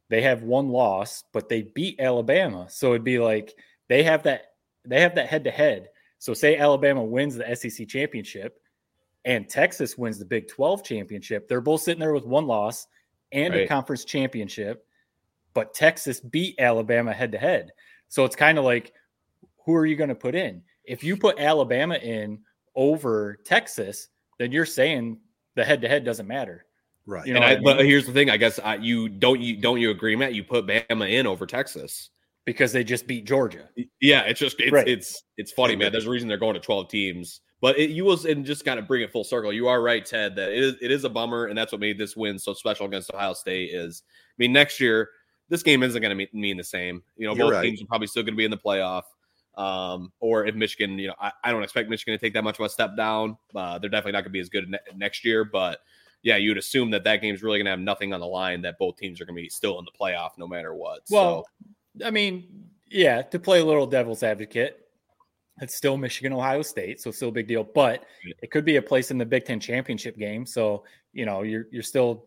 they 0.10 0.22
have 0.22 0.44
one 0.44 0.70
loss, 0.70 1.24
but 1.34 1.50
they 1.50 1.64
beat 1.64 2.00
Alabama. 2.00 2.68
So 2.70 2.90
it'd 2.90 3.04
be 3.04 3.20
like 3.20 3.54
they 3.90 4.04
have 4.04 4.24
that 4.24 4.54
they 4.86 5.02
have 5.02 5.16
that 5.16 5.28
head 5.28 5.44
to 5.46 5.52
head. 5.52 5.88
So 6.20 6.34
say 6.34 6.58
Alabama 6.58 7.04
wins 7.04 7.36
the 7.36 7.56
SEC 7.56 7.88
championship 7.88 8.60
and 9.26 9.50
Texas 9.50 9.98
wins 9.98 10.20
the 10.20 10.26
Big 10.26 10.48
12 10.48 10.84
championship. 10.84 11.48
They're 11.48 11.62
both 11.62 11.82
sitting 11.82 12.00
there 12.00 12.14
with 12.14 12.26
one 12.26 12.48
loss 12.48 12.88
and 13.32 13.54
a 13.54 13.68
conference 13.68 14.04
championship, 14.04 14.86
but 15.54 15.74
Texas 15.74 16.20
beat 16.20 16.56
Alabama 16.60 17.14
head 17.14 17.32
to 17.32 17.38
head. 17.38 17.72
So 18.10 18.26
it's 18.26 18.36
kind 18.36 18.58
of 18.58 18.66
like 18.66 18.94
who 19.66 19.76
are 19.76 19.86
you 19.86 19.96
going 19.96 20.10
to 20.10 20.16
put 20.16 20.36
in? 20.36 20.64
If 20.84 21.04
you 21.04 21.16
put 21.16 21.40
Alabama 21.40 21.96
in 21.96 22.40
over 22.76 23.38
Texas, 23.46 24.08
then 24.40 24.52
you're 24.52 24.66
saying 24.66 25.20
the 25.56 25.64
head 25.64 25.82
to 25.82 25.88
head 25.88 26.04
doesn't 26.06 26.28
matter. 26.28 26.66
Right. 27.06 27.26
You 27.26 27.34
know 27.34 27.42
and 27.42 27.46
I, 27.46 27.62
what 27.62 27.74
I 27.74 27.78
but 27.78 27.86
here's 27.86 28.06
the 28.06 28.14
thing, 28.14 28.30
I 28.30 28.38
guess 28.38 28.60
I, 28.60 28.76
you 28.76 29.10
don't 29.10 29.40
you 29.42 29.58
don't 29.58 29.80
you 29.82 29.90
agree, 29.92 30.16
Matt? 30.16 30.34
You 30.36 30.44
put 30.44 30.66
Bama 30.68 31.10
in 31.12 31.28
over 31.28 31.46
Texas. 31.46 32.10
because 32.46 32.72
they 32.72 32.84
just 32.84 33.08
beat 33.08 33.26
Georgia. 33.26 33.70
Yeah, 34.00 34.22
it's 34.22 34.40
just 34.40 34.60
it's 34.60 34.72
Right. 34.72 34.88
it's 34.88 35.24
it's 35.38 35.52
funny, 35.52 35.76
man. 35.76 35.92
There's 35.92 36.06
a 36.08 36.10
reason 36.10 36.28
they're 36.28 36.38
going 36.38 36.54
to 36.56 36.60
12 36.60 36.90
teams. 36.90 37.42
But 37.62 37.78
it, 37.78 37.92
you 37.92 38.06
was 38.06 38.26
and 38.26 38.44
just 38.46 38.66
kind 38.66 38.80
of 38.80 38.88
bring 38.88 39.04
it 39.04 39.12
full 39.12 39.24
circle. 39.24 39.54
You 39.54 39.68
are 39.68 39.82
right, 39.82 40.04
Ted. 40.04 40.36
That 40.36 40.52
it 40.52 40.64
is 40.64 40.76
it 40.82 40.90
is 40.92 41.04
a 41.04 41.10
bummer, 41.10 41.46
and 41.46 41.58
that's 41.58 41.72
what 41.72 41.80
made 41.82 41.98
this 42.00 42.16
win 42.16 42.40
so 42.40 42.54
special 42.54 42.88
against 42.88 43.14
Ohio 43.14 43.34
State. 43.34 43.70
Is 43.72 44.02
I 44.08 44.36
mean, 44.40 44.52
next 44.54 44.80
year 44.80 45.10
this 45.50 45.62
game 45.64 45.84
isn't 45.84 46.02
going 46.02 46.18
to 46.18 46.28
mean 46.34 46.58
the 46.58 46.64
same. 46.64 47.04
You 47.18 47.28
know, 47.28 47.36
You're 47.36 47.46
both 47.48 47.54
right. 47.54 47.64
teams 47.64 47.82
are 47.82 47.86
probably 47.86 48.08
still 48.08 48.24
going 48.24 48.34
to 48.34 48.38
be 48.38 48.46
in 48.46 48.52
the 48.52 48.58
playoff. 48.58 49.04
Um, 49.56 50.12
or 50.20 50.46
if 50.46 50.56
Michigan, 50.56 50.98
you 50.98 51.08
know, 51.08 51.16
I, 51.20 51.32
I 51.44 51.52
don't 51.52 51.64
expect 51.64 51.90
Michigan 51.90 52.14
to 52.14 52.18
take 52.18 52.34
that 52.34 52.44
much 52.44 52.60
of 52.60 52.66
a 52.66 52.70
step 52.70 52.96
down. 52.96 53.38
Uh, 53.54 53.78
they're 53.80 53.90
definitely 53.90 54.14
not 54.14 54.20
going 54.20 54.26
to 54.26 54.30
be 54.32 54.40
as 54.40 54.50
good 54.50 54.70
ne- 54.70 54.80
next 54.96 55.26
year. 55.26 55.44
But 55.44 55.80
yeah, 56.24 56.38
you 56.38 56.50
would 56.52 56.58
assume 56.58 56.92
that 56.92 57.04
that 57.04 57.22
game's 57.22 57.44
really 57.44 57.58
going 57.58 57.66
to 57.66 57.72
have 57.72 57.80
nothing 57.80 58.14
on 58.14 58.20
the 58.20 58.28
line. 58.28 58.62
That 58.62 58.78
both 58.80 58.98
teams 58.98 59.20
are 59.20 59.26
going 59.26 59.36
to 59.36 59.42
be 59.42 59.50
still 59.50 59.78
in 59.80 59.86
the 59.86 59.92
playoff 59.92 60.32
no 60.38 60.48
matter 60.48 60.74
what. 60.74 61.02
Well, 61.10 61.46
so, 62.00 62.06
I 62.06 62.12
mean, 62.12 62.70
yeah, 62.90 63.22
to 63.24 63.40
play 63.40 63.60
a 63.60 63.66
little 63.66 63.88
devil's 63.88 64.24
advocate, 64.24 64.78
it's 65.62 65.76
still 65.76 65.98
Michigan, 65.98 66.34
Ohio 66.34 66.62
State, 66.62 67.02
so 67.02 67.10
it's 67.10 67.18
still 67.18 67.30
a 67.30 67.34
big 67.34 67.48
deal. 67.48 67.64
But 67.64 68.06
it 68.42 68.52
could 68.52 68.66
be 68.66 68.78
a 68.78 68.82
place 68.82 69.12
in 69.12 69.18
the 69.18 69.26
Big 69.26 69.46
Ten 69.46 69.60
championship 69.60 70.18
game. 70.18 70.46
So, 70.46 70.84
you 71.14 71.26
know, 71.26 71.44
you're 71.44 71.68
you're 71.72 71.84
still 71.84 72.26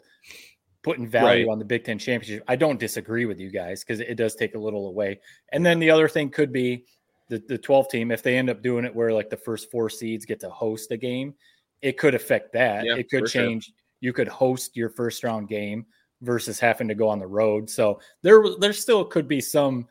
putting 0.83 1.09
value 1.09 1.47
Right. 1.47 1.53
on 1.53 1.59
the 1.59 1.64
Big 1.64 1.85
Ten 1.85 1.99
championship. 1.99 2.45
I 2.47 2.57
don't 2.57 2.79
disagree 2.79 3.25
with 3.25 3.41
you 3.41 3.51
guys 3.51 3.83
because 3.83 4.01
it 4.01 4.16
does 4.16 4.35
take 4.35 4.55
a 4.55 4.59
little 4.59 4.89
away. 4.89 5.20
And 5.53 5.64
then 5.64 5.79
the 5.79 5.91
other 5.91 6.09
thing 6.09 6.31
could 6.31 6.53
be 6.53 6.85
the, 7.29 7.43
the 7.49 7.59
12 7.59 7.89
team, 7.89 8.11
if 8.11 8.22
they 8.22 8.37
end 8.37 8.51
up 8.51 8.62
doing 8.62 8.85
it 8.85 8.95
where 8.95 9.12
like 9.12 9.31
the 9.31 9.37
first 9.37 9.70
four 9.70 9.89
seeds 9.89 10.25
get 10.27 10.41
to 10.41 10.51
host 10.51 10.91
a 10.91 10.97
game, 10.97 11.35
it 11.83 11.99
could 11.99 12.14
affect 12.14 12.53
that. 12.53 12.85
Yeah, 12.85 12.97
it 12.97 13.11
could 13.11 13.25
for 13.25 13.29
sure. 13.29 13.43
change. 13.43 13.72
You 14.01 14.12
could 14.12 14.29
host 14.29 14.77
your 14.77 14.91
first 14.91 15.25
round 15.25 15.49
game 15.49 15.87
versus 16.22 16.59
having 16.59 16.89
to 16.89 16.95
go 16.95 17.09
on 17.09 17.18
the 17.18 17.27
road. 17.27 17.68
So 17.70 18.01
there 18.22 18.43
there 18.59 18.72
still 18.72 19.05
could 19.05 19.29
be 19.29 19.41
some 19.41 19.87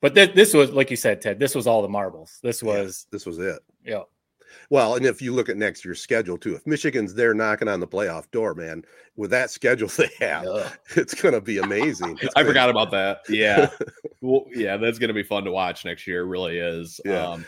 but 0.00 0.14
th- 0.14 0.34
this 0.34 0.52
was 0.52 0.70
like 0.70 0.90
you 0.90 0.96
said, 0.96 1.22
Ted, 1.22 1.38
this 1.38 1.54
was 1.54 1.66
all 1.66 1.80
the 1.80 1.88
marbles. 1.88 2.38
This 2.42 2.62
Yeah, 2.62 2.82
was 2.82 3.06
this 3.10 3.24
was 3.24 3.38
it. 3.38 3.58
yeah. 3.84 4.02
Well, 4.70 4.94
and 4.94 5.06
if 5.06 5.20
you 5.20 5.32
look 5.32 5.48
at 5.48 5.56
next 5.56 5.84
year's 5.84 6.00
schedule 6.00 6.38
too, 6.38 6.54
if 6.54 6.66
Michigan's 6.66 7.14
there 7.14 7.34
knocking 7.34 7.68
on 7.68 7.80
the 7.80 7.86
playoff 7.86 8.30
door, 8.30 8.54
man, 8.54 8.84
with 9.16 9.30
that 9.30 9.50
schedule 9.50 9.88
they 9.96 10.10
have, 10.20 10.78
it's 10.96 11.14
going 11.14 11.34
to 11.34 11.40
be 11.40 11.58
amazing. 11.58 12.18
I 12.36 12.44
forgot 12.44 12.70
about 12.70 12.90
that. 12.92 13.20
Yeah. 13.28 13.70
well, 14.20 14.44
yeah, 14.54 14.76
that's 14.76 14.98
going 14.98 15.08
to 15.08 15.14
be 15.14 15.22
fun 15.22 15.44
to 15.44 15.50
watch 15.50 15.84
next 15.84 16.06
year. 16.06 16.22
It 16.22 16.28
really 16.28 16.58
is. 16.58 17.00
Yeah. 17.04 17.28
Um, 17.28 17.46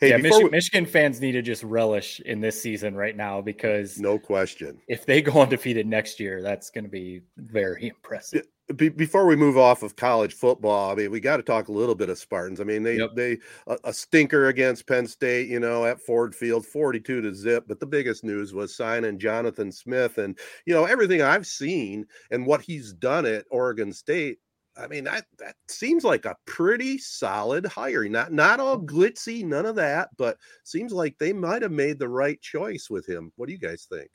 Hey, 0.00 0.10
yeah, 0.10 0.18
Michi- 0.18 0.44
we- 0.44 0.50
Michigan 0.50 0.86
fans 0.86 1.20
need 1.20 1.32
to 1.32 1.42
just 1.42 1.62
relish 1.64 2.20
in 2.20 2.40
this 2.40 2.60
season 2.60 2.94
right 2.94 3.16
now 3.16 3.40
because 3.40 3.98
no 3.98 4.18
question. 4.18 4.78
if 4.88 5.04
they 5.06 5.20
go 5.20 5.32
undefeated 5.42 5.86
next 5.86 6.20
year, 6.20 6.40
that's 6.42 6.70
going 6.70 6.84
to 6.84 6.90
be 6.90 7.22
very 7.36 7.88
impressive. 7.88 8.46
Be- 8.76 8.90
before 8.90 9.26
we 9.26 9.34
move 9.34 9.56
off 9.56 9.82
of 9.82 9.96
college 9.96 10.34
football, 10.34 10.92
I 10.92 10.94
mean, 10.94 11.10
we 11.10 11.20
got 11.20 11.38
to 11.38 11.42
talk 11.42 11.68
a 11.68 11.72
little 11.72 11.94
bit 11.94 12.10
of 12.10 12.18
Spartans. 12.18 12.60
I 12.60 12.64
mean, 12.64 12.82
they 12.82 12.96
Yep. 12.98 13.10
they 13.16 13.38
a, 13.66 13.78
a 13.84 13.92
stinker 13.94 14.48
against 14.48 14.86
Penn 14.86 15.06
State, 15.06 15.48
you 15.48 15.58
know, 15.58 15.86
at 15.86 16.00
Ford 16.02 16.34
Field, 16.34 16.66
forty-two 16.66 17.22
to 17.22 17.34
zip. 17.34 17.64
But 17.66 17.80
the 17.80 17.86
biggest 17.86 18.24
news 18.24 18.52
was 18.52 18.76
signing 18.76 19.18
Jonathan 19.18 19.72
Smith, 19.72 20.18
and 20.18 20.38
you 20.66 20.74
know 20.74 20.84
everything 20.84 21.22
I've 21.22 21.46
seen 21.46 22.04
and 22.30 22.46
what 22.46 22.60
he's 22.60 22.92
done 22.92 23.24
at 23.24 23.46
Oregon 23.50 23.90
State. 23.92 24.38
I 24.78 24.86
mean, 24.86 25.04
that 25.04 25.26
that 25.38 25.56
seems 25.68 26.04
like 26.04 26.24
a 26.24 26.36
pretty 26.46 26.98
solid 26.98 27.66
hire. 27.66 28.08
Not 28.08 28.32
not 28.32 28.60
all 28.60 28.78
mm-hmm. 28.78 28.96
glitzy, 28.96 29.44
none 29.44 29.66
of 29.66 29.76
that, 29.76 30.10
but 30.16 30.36
seems 30.64 30.92
like 30.92 31.16
they 31.18 31.32
might 31.32 31.62
have 31.62 31.72
made 31.72 31.98
the 31.98 32.08
right 32.08 32.40
choice 32.40 32.88
with 32.88 33.08
him. 33.08 33.32
What 33.36 33.46
do 33.46 33.52
you 33.52 33.58
guys 33.58 33.86
think? 33.90 34.10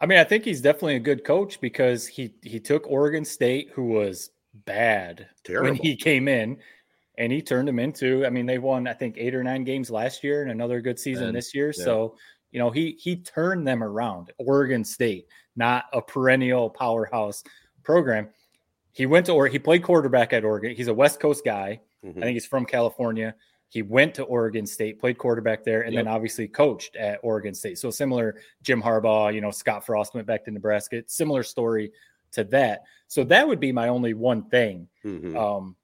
I 0.00 0.06
mean, 0.06 0.18
I 0.18 0.24
think 0.24 0.44
he's 0.44 0.60
definitely 0.60 0.96
a 0.96 1.00
good 1.00 1.24
coach 1.24 1.60
because 1.60 2.06
he 2.06 2.34
he 2.42 2.60
took 2.60 2.88
Oregon 2.88 3.24
State, 3.24 3.70
who 3.74 3.86
was 3.86 4.30
bad 4.64 5.28
Terrible. 5.44 5.70
when 5.70 5.74
he 5.74 5.96
came 5.96 6.28
in, 6.28 6.58
and 7.18 7.32
he 7.32 7.42
turned 7.42 7.68
them 7.68 7.78
into. 7.78 8.24
I 8.24 8.30
mean, 8.30 8.46
they 8.46 8.58
won 8.58 8.86
I 8.86 8.94
think 8.94 9.16
eight 9.18 9.34
or 9.34 9.42
nine 9.42 9.64
games 9.64 9.90
last 9.90 10.24
year 10.24 10.42
and 10.42 10.50
another 10.50 10.80
good 10.80 10.98
season 10.98 11.28
And- 11.28 11.36
this 11.36 11.54
year. 11.54 11.72
yeah. 11.76 11.84
So 11.84 12.16
you 12.50 12.58
know 12.58 12.70
he 12.70 12.96
he 12.98 13.16
turned 13.16 13.66
them 13.66 13.82
around. 13.82 14.32
Oregon 14.38 14.84
State, 14.84 15.26
not 15.56 15.84
a 15.92 16.00
perennial 16.00 16.70
powerhouse 16.70 17.42
program. 17.82 18.28
He 18.98 19.06
went 19.06 19.26
to 19.26 19.32
or 19.32 19.46
he 19.46 19.60
played 19.60 19.84
quarterback 19.84 20.32
at 20.32 20.44
Oregon. 20.44 20.74
He's 20.74 20.88
a 20.88 20.92
West 20.92 21.20
Coast 21.20 21.44
guy. 21.44 21.80
Mhm. 22.04 22.16
I 22.16 22.20
think 22.20 22.34
he's 22.34 22.46
from 22.46 22.66
California. 22.66 23.36
He 23.68 23.80
went 23.80 24.12
to 24.16 24.24
Oregon 24.24 24.66
State, 24.66 24.98
played 24.98 25.18
quarterback 25.18 25.62
there, 25.62 25.82
and 25.82 25.96
then 25.96 26.08
obviously 26.08 26.48
coached 26.48 26.96
at 26.96 27.20
Oregon 27.22 27.54
State. 27.54 27.78
So 27.78 27.90
similar, 27.90 28.40
Jim 28.60 28.82
Harbaugh, 28.82 29.32
you 29.32 29.40
know, 29.40 29.52
Scott 29.52 29.86
Frost 29.86 30.14
went 30.14 30.26
back 30.26 30.44
to 30.46 30.50
Nebraska. 30.50 31.04
Similar 31.06 31.44
story 31.44 31.92
to 32.32 32.42
that. 32.44 32.82
So 33.06 33.22
that 33.22 33.46
would 33.46 33.60
be 33.60 33.70
my 33.70 33.86
only 33.86 34.14
one 34.14 34.48
thing. 34.48 34.88
Mhm. 35.04 35.36
Um, 35.36 35.76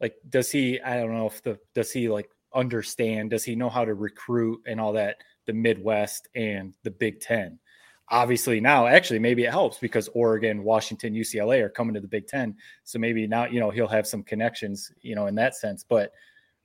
like, 0.00 0.14
does 0.28 0.52
he? 0.52 0.80
I 0.80 1.00
don't 1.00 1.12
know 1.12 1.26
if 1.26 1.42
the 1.42 1.58
does 1.74 1.90
he 1.90 2.08
like 2.08 2.30
understand? 2.54 3.30
Does 3.30 3.42
he 3.42 3.56
know 3.56 3.68
how 3.68 3.84
to 3.84 3.94
recruit 3.94 4.62
and 4.66 4.80
all 4.80 4.92
that? 4.92 5.16
The 5.46 5.54
Midwest 5.54 6.28
and 6.36 6.72
the 6.84 6.92
Big 6.92 7.18
Ten. 7.18 7.58
Obviously, 8.08 8.60
now 8.60 8.86
actually 8.86 9.18
maybe 9.18 9.44
it 9.44 9.50
helps 9.50 9.78
because 9.78 10.08
Oregon, 10.14 10.64
Washington, 10.64 11.14
UCLA 11.14 11.62
are 11.62 11.70
coming 11.70 11.94
to 11.94 12.00
the 12.00 12.08
Big 12.08 12.26
Ten. 12.26 12.54
So 12.84 12.98
maybe 12.98 13.26
now 13.26 13.46
you 13.46 13.60
know 13.60 13.70
he'll 13.70 13.88
have 13.88 14.06
some 14.06 14.22
connections, 14.22 14.92
you 15.00 15.14
know, 15.14 15.26
in 15.28 15.34
that 15.36 15.54
sense. 15.56 15.84
But 15.88 16.12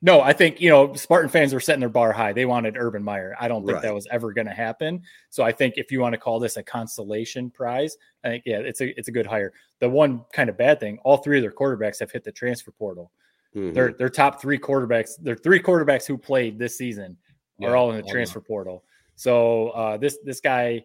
no, 0.02 0.20
I 0.20 0.32
think 0.32 0.60
you 0.60 0.68
know 0.68 0.92
Spartan 0.94 1.30
fans 1.30 1.54
were 1.54 1.60
setting 1.60 1.80
their 1.80 1.88
bar 1.88 2.12
high. 2.12 2.32
They 2.32 2.44
wanted 2.44 2.76
Urban 2.76 3.02
Meyer. 3.02 3.34
I 3.40 3.48
don't 3.48 3.62
think 3.62 3.74
Right. 3.76 3.82
that 3.82 3.94
was 3.94 4.06
ever 4.10 4.32
going 4.32 4.46
to 4.46 4.52
happen. 4.52 5.02
So 5.30 5.42
I 5.42 5.50
think 5.52 5.74
if 5.76 5.90
you 5.90 6.00
want 6.00 6.12
to 6.12 6.18
call 6.18 6.38
this 6.38 6.56
a 6.56 6.62
consolation 6.62 7.50
prize, 7.50 7.96
I 8.24 8.28
think 8.28 8.42
yeah, 8.44 8.58
it's 8.58 8.80
a 8.80 8.96
it's 8.98 9.08
a 9.08 9.12
good 9.12 9.26
hire. 9.26 9.52
The 9.80 9.88
one 9.88 10.24
kind 10.32 10.50
of 10.50 10.58
bad 10.58 10.80
thing, 10.80 10.98
all 11.02 11.16
three 11.18 11.38
of 11.38 11.42
their 11.42 11.52
quarterbacks 11.52 11.98
have 12.00 12.10
hit 12.12 12.24
the 12.24 12.32
transfer 12.32 12.72
portal. 12.72 13.10
Mhm. 13.56 13.72
Their 13.74 13.92
their 13.92 14.10
top 14.10 14.40
three 14.40 14.58
quarterbacks, 14.58 15.12
their 15.22 15.36
three 15.36 15.60
quarterbacks 15.60 16.06
who 16.06 16.18
played 16.18 16.58
this 16.58 16.76
season 16.76 17.16
Yeah, 17.58 17.70
are 17.70 17.76
all 17.76 17.90
in 17.90 17.96
the 17.96 18.08
transfer 18.08 18.40
portal. 18.40 18.84
So 19.16 19.70
uh, 19.70 19.96
this 19.96 20.18
this 20.24 20.40
guy, 20.40 20.84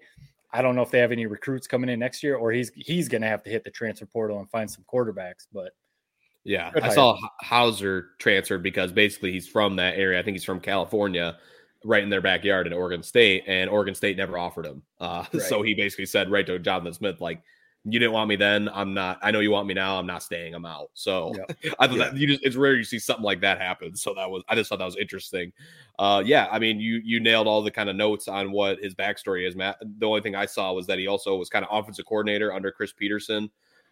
I 0.54 0.62
don't 0.62 0.76
know 0.76 0.84
if 0.84 0.92
they 0.92 1.00
have 1.00 1.12
any 1.12 1.26
recruits 1.26 1.68
coming 1.68 1.90
in 1.90 2.00
next 2.00 2.22
year, 2.24 2.36
or 2.36 2.52
he's 2.52 2.72
he's 2.76 3.10
going 3.10 3.24
to 3.24 3.28
have 3.28 3.44
to 3.44 3.50
hit 3.50 3.64
the 3.64 3.72
transfer 3.72 4.06
portal 4.06 4.40
and 4.40 4.50
find 4.50 4.70
some 4.70 4.86
quarterbacks. 4.92 5.48
But 5.52 5.72
Yeah, 6.44 6.72
I 6.76 6.80
hire. 6.80 6.92
saw 6.92 7.18
Houser 7.42 8.10
transferred 8.20 8.64
because 8.64 8.92
basically 8.92 9.32
he's 9.32 9.48
from 9.48 9.76
that 9.78 9.98
area. 9.98 10.20
I 10.20 10.24
think 10.24 10.36
he's 10.36 10.44
from 10.46 10.60
California, 10.60 11.38
right 11.84 12.04
in 12.04 12.10
their 12.10 12.22
backyard 12.22 12.68
in 12.68 12.74
Oregon 12.74 13.02
State, 13.04 13.44
and 13.48 13.70
Oregon 13.70 13.96
State 13.96 14.16
never 14.18 14.38
offered 14.38 14.66
him. 14.66 14.84
Uh, 15.00 15.26
Right. 15.34 15.42
So 15.42 15.62
he 15.64 15.74
basically 15.74 16.06
said 16.06 16.30
right 16.32 16.46
to 16.46 16.60
Jonathan 16.60 16.94
Smith, 16.94 17.20
like, 17.20 17.42
"You 17.86 18.00
didn't 18.00 18.14
want 18.14 18.30
me 18.30 18.36
then. 18.36 18.70
I'm 18.74 18.94
not. 18.94 19.20
I 19.22 19.32
know 19.32 19.40
you 19.40 19.52
want 19.52 19.68
me 19.68 19.74
now. 19.74 19.98
I'm 20.00 20.06
not 20.06 20.24
staying. 20.24 20.54
I'm 20.54 20.66
out." 20.66 20.90
So 20.94 21.34
I 21.80 21.88
thought 21.88 21.98
Yeah. 21.98 22.10
that 22.10 22.18
you 22.18 22.28
just 22.28 22.44
it's 22.44 22.56
rare 22.56 22.76
you 22.76 22.84
see 22.84 23.00
something 23.00 23.24
like 23.26 23.42
that 23.42 23.60
happen. 23.60 23.96
So 23.96 24.14
that 24.14 24.30
was 24.30 24.44
I 24.48 24.56
just 24.56 24.70
thought 24.70 24.80
that 24.80 24.86
was 24.86 24.98
interesting. 24.98 25.52
Uh, 26.00 26.24
yeah, 26.26 26.48
I 26.52 26.60
mean 26.60 26.80
you 26.80 27.02
you 27.04 27.20
nailed 27.20 27.48
all 27.48 27.62
the 27.62 27.72
kind 27.72 27.90
of 27.90 27.96
notes 27.96 28.28
on 28.28 28.52
what 28.52 28.80
his 28.80 28.96
backstory 28.96 29.48
is, 29.48 29.56
Matt. 29.56 29.78
The 30.00 30.06
only 30.08 30.22
thing 30.22 30.36
I 30.36 30.46
saw 30.46 30.74
was 30.74 30.88
that 30.88 30.98
he 31.00 31.08
also 31.08 31.36
was 31.36 31.50
kind 31.50 31.66
of 31.66 31.70
offensive 31.78 32.06
coordinator 32.06 32.54
under 32.54 32.72
Chris 32.72 32.94
Petersen 32.94 33.50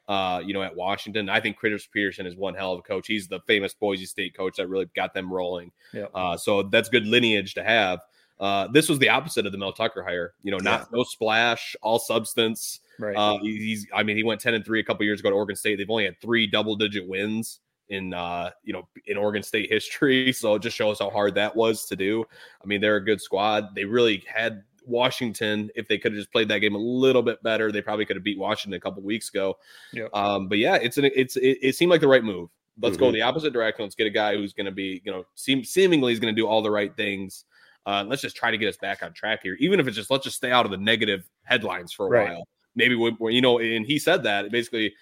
uh, 0.08 0.42
you 0.44 0.54
know, 0.54 0.64
at 0.64 0.76
Washington. 0.76 1.30
I 1.30 1.39
think 1.39 1.56
Chris 1.56 1.88
Petersen 1.88 2.26
is 2.26 2.36
one 2.36 2.54
hell 2.54 2.74
of 2.74 2.80
a 2.80 2.82
coach. 2.82 3.08
He's 3.08 3.28
the 3.28 3.39
famous 3.42 3.74
Boise 3.74 4.06
State 4.06 4.36
coach 4.36 4.58
that 4.58 4.68
really 4.68 4.88
got 4.96 5.14
them 5.14 5.32
rolling. 5.32 5.72
Yep. 5.94 6.12
Uh, 6.14 6.36
so 6.36 6.64
that's 6.64 6.89
good 6.89 7.06
lineage 7.06 7.54
to 7.54 7.64
have. 7.64 8.00
Uh, 8.42 8.68
this 8.74 8.89
was 8.89 8.98
the 9.00 9.08
opposite 9.08 9.46
of 9.46 9.52
the 9.52 9.58
Mel 9.58 9.72
Tucker 9.72 10.04
hire. 10.04 10.34
You 10.42 10.52
know, 10.52 10.58
not 10.58 10.92
no 10.92 11.04
splash, 11.04 11.76
all 11.82 12.00
substance. 12.00 12.80
Right. 13.00 13.16
Uh, 13.16 13.38
he's, 13.42 13.88
I 13.94 14.02
mean, 14.04 14.18
he 14.18 14.24
went 14.24 14.42
10 14.42 14.56
and 14.56 14.66
3 14.66 14.80
a 14.80 14.84
couple 14.84 15.06
years 15.06 15.20
ago 15.20 15.30
to 15.30 15.36
Oregon 15.36 15.56
State. 15.56 15.78
They've 15.78 15.89
only 15.89 16.06
had 16.06 16.20
three 16.22 16.48
double 16.48 16.76
digit 16.76 17.08
wins 17.08 17.60
in, 17.89 18.14
uh, 18.14 18.50
you 18.64 18.74
know, 18.74 18.88
in 19.06 19.16
Oregon 19.18 19.44
State 19.44 19.70
history. 19.70 20.34
So 20.38 20.56
it 20.56 20.62
just 20.64 20.76
shows 20.76 21.00
how 21.00 21.10
hard 21.12 21.36
that 21.36 21.56
was 21.56 21.86
to 21.86 21.96
do. 21.96 22.26
I 22.64 22.66
mean, 22.66 22.82
they're 22.82 22.96
a 22.98 23.06
good 23.06 23.22
squad. 23.22 23.76
They 23.76 23.86
really 23.86 24.24
had 24.28 24.64
Washington. 24.86 25.70
If 25.76 25.88
they 25.88 25.98
could 26.00 26.14
have 26.14 26.20
just 26.20 26.32
played 26.32 26.48
that 26.50 26.60
game 26.60 26.74
a 26.74 26.80
little 26.80 27.22
bit 27.22 27.42
better, 27.44 27.72
they 27.72 27.82
probably 27.82 28.06
could 28.06 28.16
have 28.16 28.24
beat 28.24 28.39
Washington 28.39 28.76
a 28.78 28.82
couple 28.82 29.04
weeks 29.04 29.30
ago. 29.30 29.56
Yep. 29.94 30.10
Um, 30.16 30.48
but 30.48 30.58
yeah, 30.58 30.76
it's 30.76 30.98
an, 30.98 31.06
it's, 31.06 31.38
it, 31.38 31.60
it 31.62 31.76
seemed 31.76 31.92
like 31.92 32.02
the 32.02 32.08
right 32.08 32.24
move. 32.24 32.50
Let's 32.82 32.98
go 32.98 33.06
Mhm. 33.06 33.10
in 33.10 33.14
the 33.16 33.22
opposite 33.22 33.54
direction. 33.54 33.84
Let's 33.84 33.96
get 33.96 34.08
a 34.08 34.12
guy 34.12 34.36
who's 34.36 34.54
going 34.54 34.66
to 34.66 34.72
be, 34.72 35.02
you 35.06 35.12
know, 35.12 35.26
seem 35.36 35.64
seemingly 35.64 36.14
is 36.14 36.20
going 36.20 36.34
to 36.34 36.39
do 36.42 36.48
all 36.48 36.62
the 36.64 36.72
right 36.72 36.96
things. 36.96 37.46
Uh, 37.86 38.04
let's 38.08 38.22
just 38.22 38.36
try 38.36 38.52
to 38.52 38.58
get 38.58 38.70
us 38.70 38.78
back 38.78 39.02
on 39.04 39.12
track 39.14 39.40
here, 39.44 39.56
even 39.60 39.80
if 39.80 39.88
it's 39.88 39.96
just 39.96 40.12
let's 40.12 40.24
just 40.24 40.38
stay 40.38 40.52
out 40.52 40.66
of 40.66 40.72
the 40.72 40.78
negative 40.78 41.28
headlines 41.44 41.92
for 41.92 42.08
a 42.08 42.10
Right. 42.10 42.30
while. 42.32 42.48
Maybe 42.76 42.96
we, 42.96 43.16
you 43.34 43.42
know, 43.42 43.60
and 43.60 43.86
he 43.86 44.00
said 44.00 44.24
that 44.24 44.52
basically, 44.52 44.94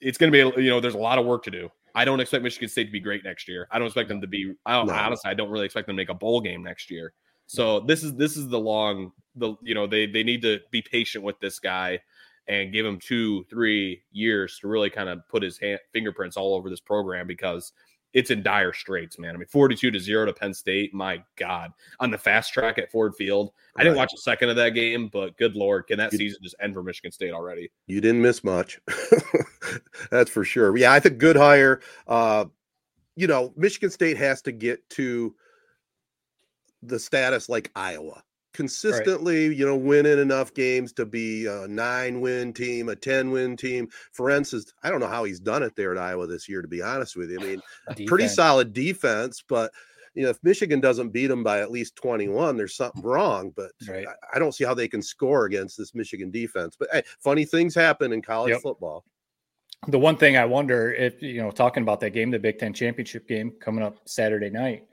it's 0.00 0.18
going 0.18 0.30
to 0.32 0.52
be 0.52 0.62
you 0.62 0.68
know, 0.70 0.80
there's 0.80 0.94
a 0.94 0.98
lot 0.98 1.18
of 1.18 1.24
work 1.24 1.42
to 1.44 1.50
do. 1.50 1.70
I 1.94 2.04
don't 2.04 2.20
expect 2.20 2.44
Michigan 2.44 2.68
State 2.68 2.84
to 2.84 2.90
be 2.90 3.00
great 3.00 3.24
next 3.24 3.48
year. 3.48 3.66
I 3.70 3.78
don't 3.78 3.86
expect 3.86 4.08
them 4.10 4.20
to 4.20 4.26
be. 4.26 4.52
I 4.66 4.72
don't, 4.74 4.86
No. 4.88 4.92
honestly, 4.92 5.30
I 5.30 5.34
don't 5.34 5.48
really 5.50 5.64
expect 5.64 5.86
them 5.86 5.96
to 5.96 6.00
make 6.02 6.10
a 6.10 6.14
bowl 6.14 6.40
game 6.42 6.62
next 6.62 6.90
year. 6.90 7.14
So 7.46 7.80
this 7.80 8.02
is 8.02 8.14
this 8.16 8.36
is 8.36 8.48
the 8.48 8.58
long 8.58 9.12
the 9.36 9.54
you 9.62 9.74
know 9.74 9.86
they 9.86 10.06
they 10.06 10.22
need 10.24 10.42
to 10.42 10.60
be 10.70 10.82
patient 10.82 11.22
with 11.24 11.38
this 11.40 11.58
guy 11.60 12.00
and 12.48 12.72
give 12.72 12.84
him 12.84 12.98
two 12.98 13.44
three 13.44 14.02
years 14.12 14.58
to 14.58 14.68
really 14.68 14.90
kind 14.90 15.08
of 15.08 15.20
put 15.28 15.42
his 15.42 15.56
hand, 15.58 15.78
fingerprints 15.92 16.36
all 16.36 16.54
over 16.54 16.68
this 16.68 16.80
program 16.80 17.26
because 17.26 17.72
it's 18.16 18.30
in 18.30 18.42
dire 18.42 18.72
straits, 18.72 19.18
man. 19.18 19.34
I 19.34 19.38
mean, 19.38 19.46
42 19.46 19.90
to 19.90 20.00
0 20.00 20.24
to 20.24 20.32
Penn 20.32 20.54
State. 20.54 20.94
My 20.94 21.22
God. 21.36 21.70
On 22.00 22.10
the 22.10 22.16
fast 22.16 22.50
track 22.50 22.78
at 22.78 22.90
Ford 22.90 23.14
Field. 23.14 23.52
I 23.76 23.82
didn't 23.82 23.98
watch 23.98 24.14
a 24.14 24.16
second 24.16 24.48
of 24.48 24.56
that 24.56 24.70
game, 24.70 25.08
but 25.12 25.36
good 25.36 25.54
Lord, 25.54 25.86
can 25.86 25.98
that 25.98 26.12
You- 26.14 26.18
season 26.18 26.38
just 26.42 26.54
end 26.58 26.72
for 26.72 26.82
Michigan 26.82 27.12
State 27.12 27.32
already? 27.32 27.70
You 27.88 28.00
didn't 28.00 28.22
miss 28.22 28.42
much. 28.42 28.80
That's 30.10 30.30
for 30.30 30.44
sure. 30.44 30.74
Yeah, 30.78 30.94
I 30.94 30.98
think 31.00 31.18
good 31.18 31.36
hire. 31.36 31.82
Uh, 32.08 32.46
you 33.16 33.26
know, 33.26 33.52
Michigan 33.54 33.90
State 33.90 34.16
has 34.16 34.40
to 34.42 34.52
get 34.52 34.88
to 34.90 35.34
the 36.82 36.98
status 36.98 37.50
like 37.50 37.70
Iowa. 37.76 38.22
Consistently, 38.56 39.54
you 39.54 39.66
know, 39.66 39.76
winning 39.76 40.18
enough 40.18 40.54
games 40.54 40.90
to 40.94 41.04
be 41.04 41.44
a 41.44 41.68
nine 41.68 42.22
win 42.22 42.54
team, 42.54 42.88
a 42.88 42.96
10 42.96 43.30
win 43.30 43.54
team. 43.54 43.86
Ferentz 44.16 44.54
is, 44.54 44.72
I 44.82 44.88
don't 44.88 45.00
know 45.00 45.08
how 45.08 45.24
he's 45.24 45.40
done 45.40 45.62
it 45.62 45.76
there 45.76 45.92
at 45.92 45.98
Iowa 45.98 46.26
this 46.26 46.48
year, 46.48 46.62
to 46.62 46.68
be 46.68 46.80
honest 46.80 47.16
with 47.16 47.30
you. 47.30 47.38
I 47.38 47.44
mean, 47.44 47.60
pretty 48.06 48.28
solid 48.28 48.72
defense, 48.72 49.44
but 49.46 49.70
you 50.14 50.22
know, 50.22 50.30
if 50.30 50.38
Michigan 50.42 50.80
doesn't 50.80 51.10
beat 51.10 51.26
them 51.26 51.44
by 51.44 51.60
at 51.60 51.70
least 51.70 51.96
21, 51.96 52.56
there's 52.56 52.74
something 52.74 53.02
wrong. 53.02 53.52
But 53.54 53.72
Right. 53.86 54.06
I, 54.08 54.36
I 54.36 54.38
don't 54.38 54.52
see 54.52 54.64
how 54.64 54.72
they 54.72 54.88
can 54.88 55.02
score 55.02 55.44
against 55.44 55.76
this 55.76 55.94
Michigan 55.94 56.30
defense. 56.30 56.76
But 56.78 56.88
hey, 56.90 57.02
funny 57.20 57.44
things 57.44 57.74
happen 57.74 58.14
in 58.14 58.22
college 58.22 58.52
Yep. 58.52 58.62
football. 58.62 59.04
The 59.88 59.98
one 59.98 60.16
thing 60.16 60.38
I 60.38 60.46
wonder 60.46 60.94
if 60.94 61.20
you 61.20 61.42
know, 61.42 61.50
talking 61.50 61.82
about 61.82 62.00
that 62.00 62.14
game, 62.14 62.30
the 62.30 62.38
Big 62.38 62.58
Ten 62.58 62.72
championship 62.72 63.28
game 63.28 63.52
coming 63.60 63.84
up 63.84 63.98
Saturday 64.08 64.48
night, 64.48 64.86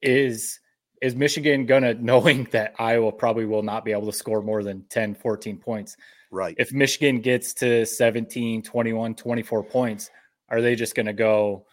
is 0.00 0.60
is 1.02 1.14
Michigan 1.14 1.66
gonna 1.66 1.94
knowing 2.00 2.44
that 2.52 2.74
Iowa 2.78 3.12
probably 3.12 3.44
will 3.44 3.62
not 3.62 3.84
be 3.84 3.92
able 3.92 4.06
to 4.06 4.12
score 4.12 4.40
more 4.40 4.62
than 4.62 4.84
10, 4.88 5.16
14 5.16 5.58
points. 5.58 5.96
Right. 6.30 6.54
If 6.58 6.72
Michigan 6.72 7.20
gets 7.20 7.52
to 7.54 7.84
17, 7.84 8.62
21, 8.62 9.14
24 9.14 9.64
points, 9.64 10.10
are 10.48 10.62
they 10.62 10.74
just 10.74 10.94
gonna 10.94 11.12
go? 11.12 11.66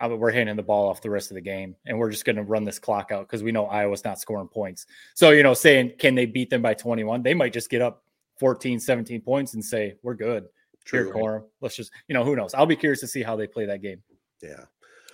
"Uh, 0.00 0.14
We're 0.16 0.32
handing 0.32 0.56
the 0.56 0.62
ball 0.62 0.88
off 0.88 1.00
the 1.00 1.08
rest 1.08 1.30
of 1.30 1.36
the 1.36 1.40
game, 1.40 1.76
and 1.86 1.98
we're 1.98 2.10
just 2.10 2.24
going 2.24 2.36
to 2.36 2.42
run 2.42 2.64
this 2.64 2.78
clock 2.80 3.12
out 3.12 3.26
because 3.26 3.42
we 3.42 3.52
know 3.52 3.66
Iowa's 3.66 4.04
not 4.04 4.18
scoring 4.20 4.48
points. 4.48 4.86
So, 5.14 5.30
you 5.30 5.42
know, 5.44 5.54
saying 5.54 5.92
can 5.98 6.14
they 6.16 6.26
beat 6.26 6.50
them 6.50 6.60
by 6.60 6.74
21? 6.74 7.22
They 7.22 7.34
might 7.34 7.52
just 7.52 7.70
get 7.70 7.80
up 7.82 8.02
14, 8.40 8.80
17 8.80 9.20
points 9.20 9.54
and 9.54 9.64
say, 9.64 9.94
we're 10.02 10.14
good. 10.14 10.48
Here, 10.90 11.04
True. 11.04 11.12
Corum. 11.12 11.44
Let's 11.60 11.76
just, 11.76 11.92
you 12.08 12.14
know, 12.14 12.24
who 12.24 12.34
knows? 12.34 12.54
I'll 12.54 12.66
be 12.66 12.74
curious 12.74 12.98
to 13.00 13.06
see 13.06 13.22
how 13.22 13.36
they 13.36 13.46
play 13.46 13.66
that 13.66 13.82
game. 13.82 14.02
Yeah. 14.42 14.64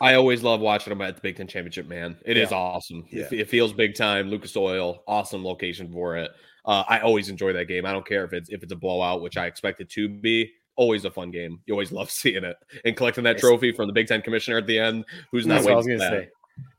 I 0.00 0.14
always 0.14 0.42
love 0.42 0.60
watching 0.60 0.90
them 0.90 1.00
at 1.02 1.14
the 1.16 1.20
Big 1.20 1.36
Ten 1.36 1.46
Championship, 1.48 1.88
man. 1.88 2.16
It 2.24 2.36
is 2.36 2.50
Yeah. 2.50 2.56
awesome. 2.56 3.04
It, 3.10 3.32
Yeah. 3.32 3.40
it 3.40 3.48
feels 3.48 3.72
big 3.72 3.94
time. 3.94 4.28
Lucas 4.30 4.56
Oil, 4.56 5.02
awesome 5.06 5.44
location 5.44 5.92
for 5.92 6.16
it. 6.16 6.30
Uh, 6.64 6.84
I 6.88 7.00
always 7.00 7.28
enjoy 7.28 7.52
that 7.54 7.66
game. 7.66 7.86
I 7.86 7.92
don't 7.92 8.06
care 8.06 8.24
if 8.24 8.32
it's 8.32 8.50
if 8.50 8.62
it's 8.62 8.72
a 8.72 8.76
blowout, 8.76 9.22
which 9.22 9.36
I 9.36 9.46
expect 9.46 9.80
it 9.80 9.88
to 9.90 10.08
be. 10.08 10.52
Always 10.76 11.04
a 11.04 11.10
fun 11.10 11.30
game. 11.30 11.60
You 11.66 11.74
always 11.74 11.90
love 11.98 12.10
seeing 12.10 12.44
it 12.44 12.56
and 12.84 12.96
collecting 12.96 13.24
that 13.24 13.38
trophy 13.38 13.72
from 13.72 13.86
the 13.86 13.92
Big 13.92 14.06
Ten 14.06 14.22
commissioner 14.22 14.58
at 14.58 14.66
the 14.66 14.78
end, 14.78 15.04
who's 15.32 15.46
not 15.46 15.54
That's 15.56 15.64
what 15.66 15.72
I 15.72 15.76
was 15.76 15.86
gonna 15.86 15.98
that. 15.98 16.10
say. 16.10 16.28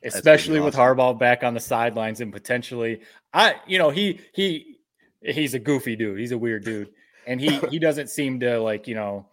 Especially 0.03 0.59
with 0.59 0.75
Harbaugh 0.75 1.17
back 1.17 1.43
on 1.43 1.53
the 1.53 1.59
sidelines 1.59 2.19
and 2.21 2.31
potentially, 2.33 3.01
I, 3.33 3.55
you 3.65 3.77
know, 3.77 3.89
he, 3.89 4.19
he, 4.33 4.75
he's 5.21 5.53
a 5.53 5.59
goofy 5.59 5.95
dude. 5.95 6.19
He's 6.19 6.33
a 6.33 6.37
weird 6.37 6.65
dude. 6.65 6.89
And 7.25 7.39
he, 7.39 7.57
he 7.71 7.79
doesn't 7.79 8.09
seem 8.09 8.39
to 8.41 8.59
like, 8.59 8.87
you 8.87 8.95
know, 8.95 9.25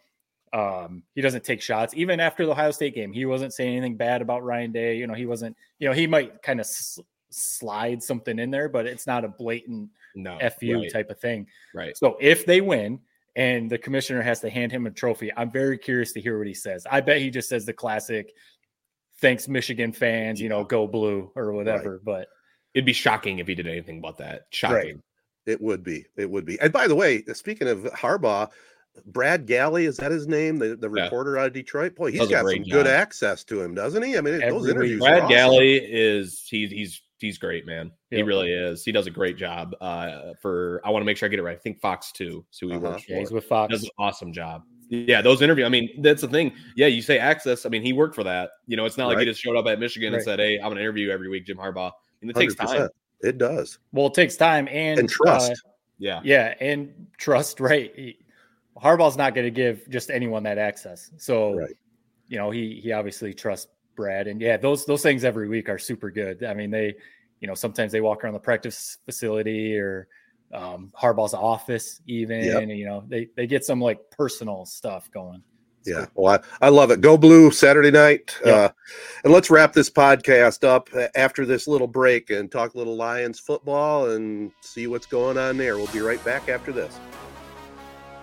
um, 0.57 1.03
he 1.15 1.21
doesn't 1.21 1.45
take 1.45 1.61
shots. 1.61 1.93
Even 1.95 2.21
after 2.21 2.47
the 2.47 2.53
Ohio 2.53 2.71
State 2.71 2.95
game, 2.95 3.13
he 3.13 3.27
wasn't 3.27 3.53
saying 3.53 3.77
anything 3.77 3.97
bad 3.97 4.23
about 4.23 4.43
Ryan 4.45 4.73
Day. 4.73 4.97
You 4.97 5.07
know, 5.07 5.15
he 5.15 5.27
wasn't, 5.27 5.57
you 5.79 5.89
know, 5.89 5.95
he 5.95 6.07
might 6.07 6.43
kind 6.43 6.61
of 6.61 6.65
s- 6.65 6.99
slide 7.31 8.03
something 8.03 8.39
in 8.39 8.51
there, 8.51 8.69
but 8.69 8.87
it's 8.87 9.07
not 9.07 9.25
a 9.25 9.29
blatant 9.29 9.91
No, 10.15 10.39
FU 10.59 10.75
right, 10.81 10.93
type 10.93 11.11
of 11.11 11.19
thing. 11.21 11.47
right. 11.75 11.97
So 11.97 12.17
if 12.21 12.47
they 12.47 12.61
win 12.61 13.01
and 13.35 13.69
the 13.69 13.77
commissioner 13.77 14.23
has 14.23 14.41
to 14.41 14.49
hand 14.51 14.73
him 14.73 14.87
a 14.87 14.91
trophy, 14.91 15.31
I'm 15.37 15.51
very 15.51 15.77
curious 15.77 16.13
to 16.13 16.21
hear 16.21 16.39
what 16.39 16.47
he 16.47 16.55
says. 16.55 16.87
I 16.91 17.01
bet 17.03 17.19
he 17.21 17.29
just 17.31 17.49
says 17.51 17.67
the 17.67 17.75
classic, 17.75 18.33
thanks 19.21 19.49
Michigan 19.49 19.93
fans, 19.93 20.41
you 20.41 20.49
know, 20.49 20.65
go 20.65 20.87
blue 20.87 21.31
or 21.37 21.53
whatever. 21.53 22.01
But 22.05 22.29
It'd 22.75 22.85
be 22.87 22.93
shocking 22.93 23.39
if 23.39 23.47
he 23.47 23.55
did 23.55 23.67
anything 23.67 23.99
about 23.99 24.19
that. 24.19 24.43
Shocking. 24.51 25.03
It 25.47 25.61
would 25.63 25.83
be. 25.83 26.05
It 26.17 26.29
would 26.31 26.45
be. 26.45 26.61
And 26.61 26.73
by 26.73 26.87
the 26.89 26.95
way, 26.95 27.23
speaking 27.33 27.69
of 27.69 27.85
Harbaugh, 27.85 28.51
Brad 29.07 29.47
Galli, 29.47 29.85
is 29.87 29.97
that 29.99 30.11
his 30.11 30.27
name? 30.27 30.59
The, 30.59 30.77
the 30.77 30.91
Yeah. 30.91 31.05
reporter 31.05 31.39
out 31.39 31.47
of 31.49 31.53
Detroit? 31.53 31.95
Boy, 31.95 32.13
he's 32.13 32.27
got 32.29 32.45
great 32.45 32.63
some 32.63 32.71
good 32.71 32.87
access 32.87 33.45
to 33.45 33.61
him, 33.61 33.75
doesn't 33.75 34.03
he? 34.03 34.17
I 34.17 34.21
mean, 34.21 34.35
Every 34.43 34.51
those 34.51 34.69
interviews. 34.69 35.01
Brad 35.01 35.23
awesome. 35.23 35.29
Galli 35.29 35.77
is 35.77 36.45
he's 36.49 36.71
he's 36.71 37.03
he's 37.19 37.39
great, 37.39 37.67
man. 37.67 37.91
He 38.11 38.23
really 38.23 38.53
is. 38.53 38.85
He 38.85 38.93
does 38.93 39.07
a 39.07 39.11
great 39.11 39.37
job. 39.37 39.75
Uh, 39.81 40.33
for 40.41 40.81
I 40.85 40.91
want 40.91 41.03
to 41.03 41.07
make 41.07 41.17
sure 41.17 41.27
I 41.27 41.31
get 41.31 41.39
it 41.39 41.43
right. 41.43 41.57
I 41.57 41.61
think 41.61 41.81
Fox 41.81 42.13
Two, 42.13 42.45
so 42.51 42.67
he 42.69 42.75
Uh-huh. 42.75 42.91
works 42.91 43.05
yeah, 43.09 43.17
for. 43.17 43.21
he's 43.21 43.31
with 43.31 43.45
Fox. 43.45 43.71
does 43.73 43.85
an 43.85 43.91
awesome 43.99 44.33
job. 44.33 44.63
Yeah, 44.89 45.21
those 45.21 45.43
interview. 45.43 45.65
I 45.65 45.69
mean, 45.69 46.01
that's 46.01 46.21
the 46.23 46.29
thing. 46.29 46.53
Yeah, 46.77 46.87
you 46.87 47.03
say 47.03 47.19
access. 47.19 47.67
I 47.67 47.69
mean, 47.71 47.83
he 47.83 47.93
worked 47.93 48.15
for 48.15 48.23
that. 48.23 48.51
You 48.69 48.77
know, 48.77 48.85
it's 48.85 48.97
not 48.97 49.09
like 49.09 49.19
he 49.19 49.25
just 49.25 49.41
showed 49.41 49.57
up 49.57 49.67
at 49.67 49.81
Michigan 49.81 50.15
and 50.15 50.23
said, 50.23 50.39
"Hey, 50.39 50.57
I'm 50.59 50.65
going 50.67 50.77
to 50.77 50.83
interview 50.83 51.11
every 51.11 51.29
week, 51.29 51.45
Jim 51.47 51.57
Harbaugh." 51.57 51.91
And 52.23 52.31
it 52.31 52.37
takes 52.37 52.55
time. 52.55 52.89
It 53.23 53.39
does. 53.39 53.79
Well, 53.93 54.07
it 54.07 54.15
takes 54.15 54.37
time 54.37 54.69
and, 54.71 55.01
And 55.01 55.09
trust. 55.09 55.51
uh, 55.53 55.55
Yeah, 55.99 56.21
yeah, 56.23 56.55
and 56.61 57.07
trust. 57.19 57.59
Right. 57.61 58.17
Harbaugh's 58.83 59.17
not 59.17 59.35
going 59.35 59.47
to 59.47 59.51
give 59.51 59.89
just 59.89 60.11
anyone 60.11 60.43
that 60.45 60.59
access. 60.59 61.11
So, 61.17 61.55
Right. 61.55 61.71
you 62.29 62.39
know, 62.39 62.51
he 62.51 62.81
he 62.83 62.93
obviously 62.93 63.33
trusts 63.35 63.69
Brad, 63.95 64.27
and 64.29 64.41
yeah, 64.41 64.57
those 64.59 64.85
those 64.85 65.03
things 65.03 65.25
every 65.25 65.49
week 65.49 65.69
are 65.69 65.79
super 65.79 66.11
good. 66.11 66.45
I 66.45 66.53
mean, 66.55 66.71
they, 66.71 66.95
you 67.41 67.49
know, 67.49 67.55
sometimes 67.55 67.93
they 67.93 68.01
walk 68.03 68.23
around 68.23 68.35
the 68.35 68.39
practice 68.41 68.99
facility 69.07 69.77
or 69.79 70.09
um, 70.53 70.93
Harbaugh's 71.01 71.33
office, 71.35 72.01
even. 72.07 72.45
Yep. 72.45 72.63
And, 72.63 72.71
you 72.73 72.85
know, 72.85 73.05
they 73.09 73.29
they 73.37 73.47
get 73.47 73.65
some 73.65 73.81
like 73.81 73.99
personal 74.11 74.67
stuff 74.67 75.11
going. 75.11 75.43
It's 75.81 75.89
Yeah. 75.89 76.07
cool. 76.15 76.25
Well, 76.25 76.43
I, 76.61 76.67
I 76.67 76.69
love 76.69 76.91
it. 76.91 77.01
Go 77.01 77.17
Blue 77.17 77.51
Saturday 77.51 77.91
night. 77.91 78.37
Yeah. 78.45 78.53
Uh, 78.53 78.69
and 79.25 79.33
let's 79.33 79.51
wrap 79.51 79.73
this 79.73 79.89
podcast 79.89 80.63
up 80.63 80.91
after 81.15 81.47
this 81.47 81.67
little 81.67 81.87
break 81.89 82.29
and 82.31 82.53
talk 82.53 82.75
a 82.75 82.79
little 82.79 82.97
Lions 82.97 83.41
football 83.41 84.11
and 84.11 84.53
see 84.61 84.87
what's 84.89 85.07
going 85.07 85.39
on 85.39 85.57
there. 85.57 85.77
We'll 85.79 85.87
be 85.87 86.01
right 86.01 86.23
back 86.25 86.49
after 86.51 86.71
this. 86.73 86.99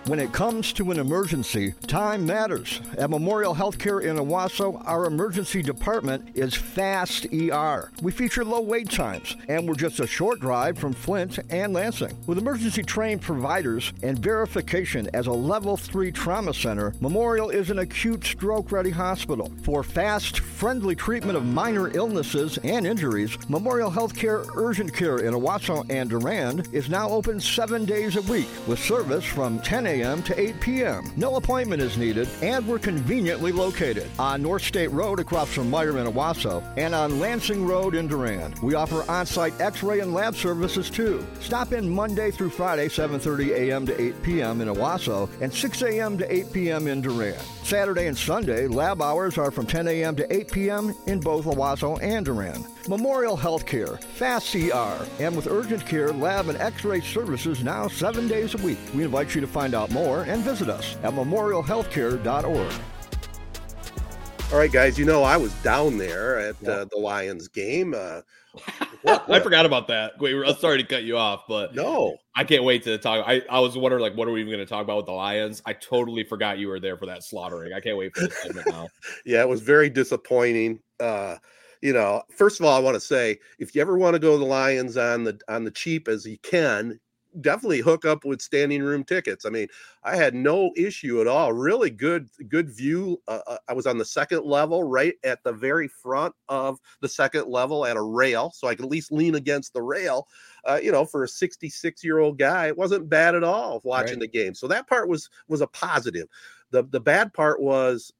When 0.06 0.20
it 0.20 0.32
comes 0.32 0.74
to 0.74 0.90
an 0.90 0.98
emergency, 0.98 1.72
time 1.86 2.26
matters. 2.26 2.82
At 2.98 3.08
Memorial 3.08 3.54
Healthcare 3.54 4.02
in 4.02 4.16
Owosso, 4.16 4.82
our 4.84 5.06
emergency 5.06 5.62
department 5.62 6.28
is 6.34 6.54
Fast 6.54 7.26
ER. 7.32 7.90
We 8.02 8.12
feature 8.12 8.44
low 8.44 8.60
wait 8.60 8.90
times, 8.90 9.34
and 9.48 9.66
we're 9.66 9.76
just 9.76 10.00
a 10.00 10.06
short 10.06 10.40
drive 10.40 10.76
from 10.76 10.92
Flint 10.92 11.38
and 11.48 11.72
Lansing. 11.72 12.14
With 12.26 12.36
emergency 12.36 12.82
trained 12.82 13.22
providers 13.22 13.94
and 14.02 14.18
verification 14.18 15.08
as 15.14 15.26
a 15.26 15.32
level 15.32 15.74
3 15.78 16.12
trauma 16.12 16.52
center, 16.52 16.92
Memorial 17.00 17.48
is 17.48 17.70
an 17.70 17.78
acute 17.78 18.24
stroke 18.24 18.72
ready 18.72 18.90
hospital. 18.90 19.50
For 19.62 19.82
fast, 19.82 20.40
friendly 20.40 20.94
treatment 20.94 21.38
of 21.38 21.46
minor 21.46 21.90
illnesses 21.96 22.58
and 22.58 22.86
injuries, 22.86 23.38
Memorial 23.48 23.90
Healthcare 23.90 24.46
Urgent 24.54 24.92
Care 24.92 25.20
in 25.20 25.32
Owosso 25.32 25.86
and 25.88 26.10
Durand 26.10 26.68
is 26.72 26.90
now 26.90 27.08
open 27.08 27.40
seven 27.40 27.86
days 27.86 28.16
a 28.16 28.22
week 28.22 28.48
with 28.66 28.78
service 28.78 29.24
from 29.24 29.60
10 29.60 29.86
a.m 29.86 29.93
a.m. 29.94 30.22
to 30.24 30.38
8 30.38 30.60
p.m. 30.60 31.12
No 31.16 31.36
appointment 31.36 31.80
is 31.80 31.96
needed, 31.96 32.28
and 32.42 32.66
we're 32.66 32.78
conveniently 32.78 33.52
located 33.52 34.10
on 34.18 34.42
North 34.42 34.62
State 34.62 34.90
Road 34.90 35.20
across 35.20 35.52
from 35.52 35.70
Meijer 35.70 36.00
in 36.00 36.12
Owosso 36.12 36.62
and 36.76 36.94
on 36.94 37.20
Lansing 37.20 37.66
Road 37.66 37.94
in 37.94 38.08
Durand. 38.08 38.58
We 38.60 38.74
offer 38.74 39.08
on-site 39.10 39.60
x-ray 39.60 40.00
and 40.00 40.12
lab 40.12 40.34
services 40.34 40.90
too. 40.90 41.26
Stop 41.40 41.72
in 41.72 41.88
Monday 41.88 42.30
through 42.30 42.50
Friday, 42.50 42.88
7.30 42.88 43.50
a.m. 43.50 43.86
to 43.86 44.00
8 44.00 44.22
p.m. 44.22 44.60
in 44.60 44.68
Owosso 44.68 45.28
and 45.40 45.52
6 45.52 45.82
a.m. 45.82 46.18
to 46.18 46.34
8 46.34 46.52
p.m. 46.52 46.86
in 46.88 47.00
Durand. 47.00 47.40
Saturday 47.62 48.06
and 48.06 48.18
Sunday, 48.18 48.66
lab 48.66 49.00
hours 49.00 49.38
are 49.38 49.50
from 49.50 49.66
10 49.66 49.88
a.m. 49.88 50.16
to 50.16 50.32
8 50.34 50.50
p.m. 50.50 50.94
in 51.06 51.20
both 51.20 51.44
Owosso 51.44 52.02
and 52.02 52.26
Durand. 52.26 52.66
Memorial 52.88 53.36
Healthcare, 53.36 54.02
Fast 54.02 54.52
CR, 54.52 55.22
and 55.22 55.34
with 55.34 55.46
urgent 55.46 55.86
care, 55.86 56.12
lab, 56.12 56.48
and 56.48 56.58
x-ray 56.58 57.00
services 57.00 57.62
now 57.64 57.88
seven 57.88 58.28
days 58.28 58.54
a 58.54 58.58
week. 58.58 58.78
We 58.94 59.04
invite 59.04 59.34
you 59.34 59.40
to 59.40 59.46
find 59.46 59.74
out 59.74 59.90
more 59.90 60.24
and 60.24 60.42
visit 60.42 60.68
us 60.68 60.96
at 61.02 61.12
memorialhealthcare.org. 61.14 62.72
All 64.52 64.58
right, 64.58 64.70
guys. 64.70 64.98
You 64.98 65.04
know 65.06 65.22
I 65.22 65.36
was 65.36 65.52
down 65.62 65.96
there 65.98 66.38
at 66.38 66.62
uh, 66.68 66.84
the 66.84 66.98
Lions 66.98 67.48
game. 67.48 67.94
Uh, 67.96 68.20
I 69.06 69.40
forgot 69.40 69.66
about 69.66 69.88
that. 69.88 70.12
Wait, 70.20 70.34
I'm 70.34 70.54
sorry 70.56 70.78
to 70.78 70.84
cut 70.84 71.04
you 71.04 71.16
off, 71.16 71.44
but 71.48 71.74
no, 71.74 72.16
I 72.36 72.44
can't 72.44 72.64
wait 72.64 72.82
to 72.84 72.98
talk. 72.98 73.24
I, 73.26 73.42
I 73.50 73.60
was 73.60 73.76
wondering, 73.76 74.02
like, 74.02 74.16
what 74.16 74.28
are 74.28 74.30
we 74.30 74.40
even 74.40 74.52
going 74.52 74.64
to 74.64 74.70
talk 74.70 74.84
about 74.84 74.98
with 74.98 75.06
the 75.06 75.12
Lions? 75.12 75.62
I 75.66 75.72
totally 75.72 76.24
forgot 76.24 76.58
you 76.58 76.68
were 76.68 76.80
there 76.80 76.96
for 76.96 77.06
that 77.06 77.24
slaughtering. 77.24 77.72
I 77.72 77.80
can't 77.80 77.96
wait 77.96 78.14
for 78.14 78.26
this 78.26 78.42
segment 78.42 78.68
now. 78.68 78.88
yeah, 79.24 79.40
it 79.40 79.48
was 79.48 79.60
very 79.60 79.90
disappointing. 79.90 80.80
Uh, 81.00 81.36
you 81.84 81.92
know, 81.92 82.22
first 82.30 82.58
of 82.58 82.64
all, 82.64 82.74
I 82.74 82.80
want 82.80 82.94
to 82.94 83.00
say 83.00 83.38
if 83.58 83.74
you 83.74 83.82
ever 83.82 83.98
want 83.98 84.14
to 84.14 84.18
go 84.18 84.32
to 84.32 84.38
the 84.38 84.44
Lions 84.46 84.96
on 84.96 85.22
the 85.22 85.38
on 85.48 85.64
the 85.64 85.70
cheap 85.70 86.08
as 86.08 86.24
you 86.24 86.38
can, 86.38 86.98
definitely 87.42 87.80
hook 87.80 88.06
up 88.06 88.24
with 88.24 88.40
standing 88.40 88.82
room 88.82 89.04
tickets. 89.04 89.44
I 89.44 89.50
mean, 89.50 89.68
I 90.02 90.16
had 90.16 90.34
no 90.34 90.72
issue 90.78 91.20
at 91.20 91.26
all. 91.26 91.52
Really 91.52 91.90
good, 91.90 92.30
good 92.48 92.70
view. 92.70 93.20
Uh, 93.28 93.40
uh, 93.46 93.58
I 93.68 93.74
was 93.74 93.86
on 93.86 93.98
the 93.98 94.04
second 94.06 94.46
level, 94.46 94.82
right 94.82 95.12
at 95.24 95.44
the 95.44 95.52
very 95.52 95.86
front 95.86 96.34
of 96.48 96.78
the 97.02 97.08
second 97.08 97.48
level 97.48 97.84
at 97.84 97.98
a 97.98 98.02
rail, 98.02 98.50
so 98.54 98.66
I 98.66 98.74
could 98.74 98.86
at 98.86 98.90
least 98.90 99.12
lean 99.12 99.34
against 99.34 99.74
the 99.74 99.82
rail. 99.82 100.26
Uh, 100.64 100.80
you 100.82 100.90
know, 100.90 101.04
for 101.04 101.24
a 101.24 101.28
66 101.28 102.02
year 102.02 102.18
old 102.18 102.38
guy, 102.38 102.68
it 102.68 102.78
wasn't 102.78 103.10
bad 103.10 103.34
at 103.34 103.44
all 103.44 103.82
watching 103.84 104.20
right. 104.20 104.32
the 104.32 104.38
game. 104.38 104.54
So 104.54 104.66
that 104.68 104.88
part 104.88 105.06
was 105.06 105.28
was 105.48 105.60
a 105.60 105.66
positive. 105.66 106.28
The 106.70 106.84
the 106.84 107.00
bad 107.00 107.34
part 107.34 107.60
was 107.60 108.10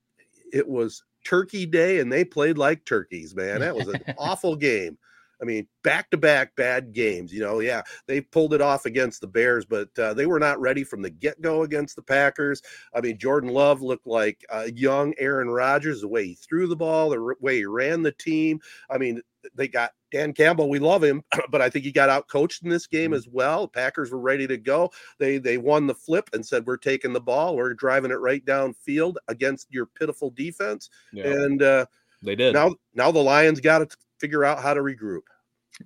it 0.52 0.68
was 0.68 1.02
Turkey 1.24 1.66
Day, 1.66 1.98
and 2.00 2.12
they 2.12 2.24
played 2.24 2.58
like 2.58 2.84
turkeys. 2.84 3.34
Man, 3.34 3.60
that 3.60 3.74
was 3.74 3.88
an 3.88 4.02
awful 4.18 4.56
game. 4.56 4.98
I 5.44 5.46
mean, 5.46 5.66
back 5.82 6.10
to 6.10 6.16
back 6.16 6.56
bad 6.56 6.94
games. 6.94 7.30
You 7.30 7.40
know, 7.40 7.60
yeah, 7.60 7.82
they 8.06 8.22
pulled 8.22 8.54
it 8.54 8.62
off 8.62 8.86
against 8.86 9.20
the 9.20 9.26
Bears, 9.26 9.66
but 9.66 9.90
uh, 9.98 10.14
they 10.14 10.24
were 10.24 10.38
not 10.40 10.58
ready 10.58 10.84
from 10.84 11.02
the 11.02 11.10
get 11.10 11.38
go 11.42 11.64
against 11.64 11.96
the 11.96 12.02
Packers. 12.02 12.62
I 12.94 13.02
mean, 13.02 13.18
Jordan 13.18 13.50
Love 13.50 13.82
looked 13.82 14.06
like 14.06 14.42
a 14.48 14.72
young 14.72 15.12
Aaron 15.18 15.50
Rodgers, 15.50 16.00
the 16.00 16.08
way 16.08 16.28
he 16.28 16.34
threw 16.34 16.66
the 16.66 16.76
ball, 16.76 17.10
the 17.10 17.34
way 17.42 17.58
he 17.58 17.66
ran 17.66 18.02
the 18.02 18.12
team. 18.12 18.58
I 18.88 18.96
mean, 18.96 19.20
they 19.54 19.68
got 19.68 19.90
Dan 20.10 20.32
Campbell. 20.32 20.70
We 20.70 20.78
love 20.78 21.04
him, 21.04 21.22
but 21.50 21.60
I 21.60 21.68
think 21.68 21.84
he 21.84 21.92
got 21.92 22.08
out 22.08 22.26
coached 22.26 22.62
in 22.62 22.70
this 22.70 22.86
game 22.86 23.10
mm-hmm. 23.10 23.18
as 23.18 23.28
well. 23.28 23.68
Packers 23.68 24.12
were 24.12 24.20
ready 24.20 24.46
to 24.46 24.56
go. 24.56 24.92
They 25.18 25.36
they 25.36 25.58
won 25.58 25.86
the 25.86 25.94
flip 25.94 26.30
and 26.32 26.44
said, 26.44 26.64
"We're 26.66 26.78
taking 26.78 27.12
the 27.12 27.20
ball. 27.20 27.54
We're 27.54 27.74
driving 27.74 28.12
it 28.12 28.14
right 28.14 28.42
downfield 28.42 29.16
against 29.28 29.66
your 29.70 29.84
pitiful 29.84 30.30
defense." 30.30 30.88
Yeah. 31.12 31.26
And 31.26 31.62
uh, 31.62 31.84
they 32.22 32.34
did. 32.34 32.54
Now 32.54 32.76
now 32.94 33.10
the 33.10 33.18
Lions 33.18 33.60
got 33.60 33.80
to 33.80 33.96
figure 34.18 34.42
out 34.46 34.62
how 34.62 34.72
to 34.72 34.80
regroup 34.80 35.20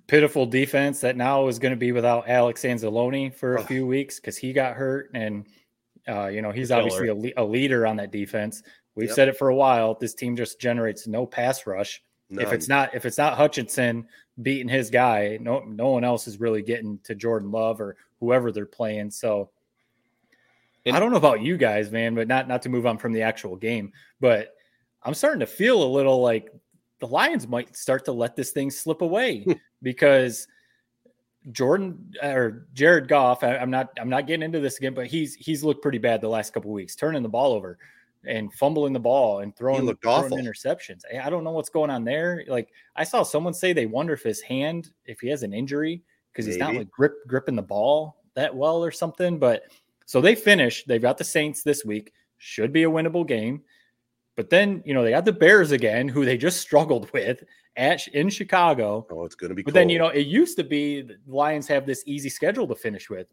pitiful 0.07 0.45
defense 0.45 1.01
that 1.01 1.17
now 1.17 1.47
is 1.47 1.59
going 1.59 1.71
to 1.71 1.77
be 1.77 1.91
without 1.91 2.29
Alex 2.29 2.63
Anzalone 2.63 3.33
for 3.33 3.55
a 3.55 3.63
few 3.63 3.87
weeks 3.87 4.19
because 4.19 4.37
he 4.37 4.53
got 4.53 4.75
hurt, 4.75 5.09
and 5.13 5.45
uh, 6.07 6.27
you 6.27 6.41
know 6.41 6.51
he's 6.51 6.71
obviously 6.71 7.09
a, 7.09 7.41
a, 7.41 7.43
leader 7.43 7.87
on 7.87 7.95
that 7.97 8.11
defense. 8.11 8.63
We've 8.95 9.07
yep. 9.09 9.15
said 9.15 9.27
it 9.27 9.37
for 9.37 9.49
a 9.49 9.55
while. 9.55 9.95
This 9.95 10.13
team 10.13 10.35
just 10.35 10.59
generates 10.59 11.07
no 11.07 11.25
pass 11.25 11.65
rush. 11.65 12.01
None. 12.29 12.45
If 12.45 12.53
it's 12.53 12.67
not 12.67 12.93
if 12.93 13.05
it's 13.05 13.17
not 13.17 13.37
Hutchinson 13.37 14.07
beating 14.41 14.69
his 14.69 14.89
guy, 14.89 15.37
no 15.41 15.59
no 15.61 15.89
one 15.89 16.03
else 16.03 16.27
is 16.27 16.39
really 16.39 16.61
getting 16.61 16.99
to 17.03 17.15
Jordan 17.15 17.51
Love 17.51 17.81
or 17.81 17.97
whoever 18.19 18.51
they're 18.51 18.65
playing. 18.65 19.11
So 19.11 19.49
and 20.85 20.95
I 20.95 20.99
don't 20.99 21.11
know 21.11 21.17
about 21.17 21.41
you 21.41 21.57
guys, 21.57 21.91
man, 21.91 22.15
but 22.15 22.27
not 22.27 22.47
not 22.47 22.61
to 22.63 22.69
move 22.69 22.85
on 22.85 22.97
from 22.97 23.13
the 23.13 23.23
actual 23.23 23.55
game, 23.55 23.91
but 24.19 24.55
I'm 25.03 25.13
starting 25.13 25.39
to 25.39 25.47
feel 25.47 25.81
a 25.81 25.85
little 25.85 26.21
like 26.21 26.53
the 26.99 27.07
Lions 27.07 27.47
might 27.47 27.75
start 27.75 28.05
to 28.05 28.11
let 28.11 28.35
this 28.35 28.51
thing 28.51 28.69
slip 28.69 29.01
away 29.01 29.45
because 29.81 30.47
Jordan 31.51 32.13
or 32.21 32.67
Jared 32.73 33.07
Goff, 33.07 33.43
I, 33.43 33.55
am 33.55 33.71
not 33.71 33.89
I'm 33.99 34.09
not 34.09 34.27
getting 34.27 34.43
into 34.43 34.59
this 34.59 34.77
again, 34.77 34.93
but 34.93 35.07
he's 35.07 35.35
he's 35.35 35.63
looked 35.63 35.81
pretty 35.81 35.97
bad 35.97 36.21
the 36.21 36.27
last 36.27 36.53
couple 36.53 36.71
weeks, 36.71 36.95
turning 36.95 37.23
the 37.23 37.29
ball 37.29 37.53
over 37.53 37.77
and 38.25 38.53
fumbling 38.53 38.93
the 38.93 38.99
ball 38.99 39.39
and 39.39 39.55
throwing, 39.55 39.85
throwing 39.97 40.31
interceptions. 40.31 41.01
I 41.21 41.29
don't 41.29 41.43
know 41.43 41.51
what's 41.51 41.69
going 41.69 41.89
on 41.89 42.03
there. 42.03 42.43
Like 42.47 42.69
I 42.95 43.03
saw 43.03 43.23
someone 43.23 43.53
say 43.53 43.73
they 43.73 43.85
wonder 43.85 44.13
if 44.13 44.23
his 44.23 44.41
hand, 44.41 44.91
if 45.05 45.19
he 45.21 45.29
has 45.29 45.43
an 45.43 45.53
injury, 45.53 46.03
because 46.31 46.45
he's 46.45 46.57
not 46.57 46.75
like 46.75 46.91
grip 46.91 47.13
gripping 47.27 47.55
the 47.55 47.61
ball 47.61 48.17
that 48.35 48.55
well 48.55 48.83
or 48.83 48.91
something. 48.91 49.39
But 49.39 49.63
so 50.05 50.21
they 50.21 50.35
finish. 50.35 50.83
They've 50.85 51.01
got 51.01 51.17
the 51.17 51.23
Saints 51.23 51.63
this 51.63 51.85
week. 51.85 52.11
Should 52.37 52.73
be 52.73 52.83
a 52.83 52.89
winnable 52.89 53.27
game. 53.27 53.61
But 54.35 54.49
then, 54.49 54.81
you 54.85 54.93
know, 54.93 55.03
they 55.03 55.11
got 55.11 55.25
the 55.25 55.33
Bears 55.33 55.71
again, 55.71 56.07
who 56.07 56.23
they 56.23 56.37
just 56.37 56.61
struggled 56.61 57.11
with 57.11 57.43
at 57.79 58.07
in 58.09 58.29
Chicago. 58.29 59.07
Oh, 59.09 59.25
it's 59.25 59.35
going 59.35 59.49
to 59.49 59.55
be. 59.55 59.63
But 59.63 59.69
cold. 59.73 59.81
then, 59.81 59.89
you 59.89 59.97
know, 59.97 60.09
it 60.09 60.27
used 60.27 60.57
to 60.57 60.63
be 60.63 61.01
the 61.01 61.17
Lions 61.27 61.67
have 61.67 61.85
this 61.85 62.03
easy 62.05 62.29
schedule 62.29 62.67
to 62.67 62.75
finish 62.75 63.09
with. 63.09 63.27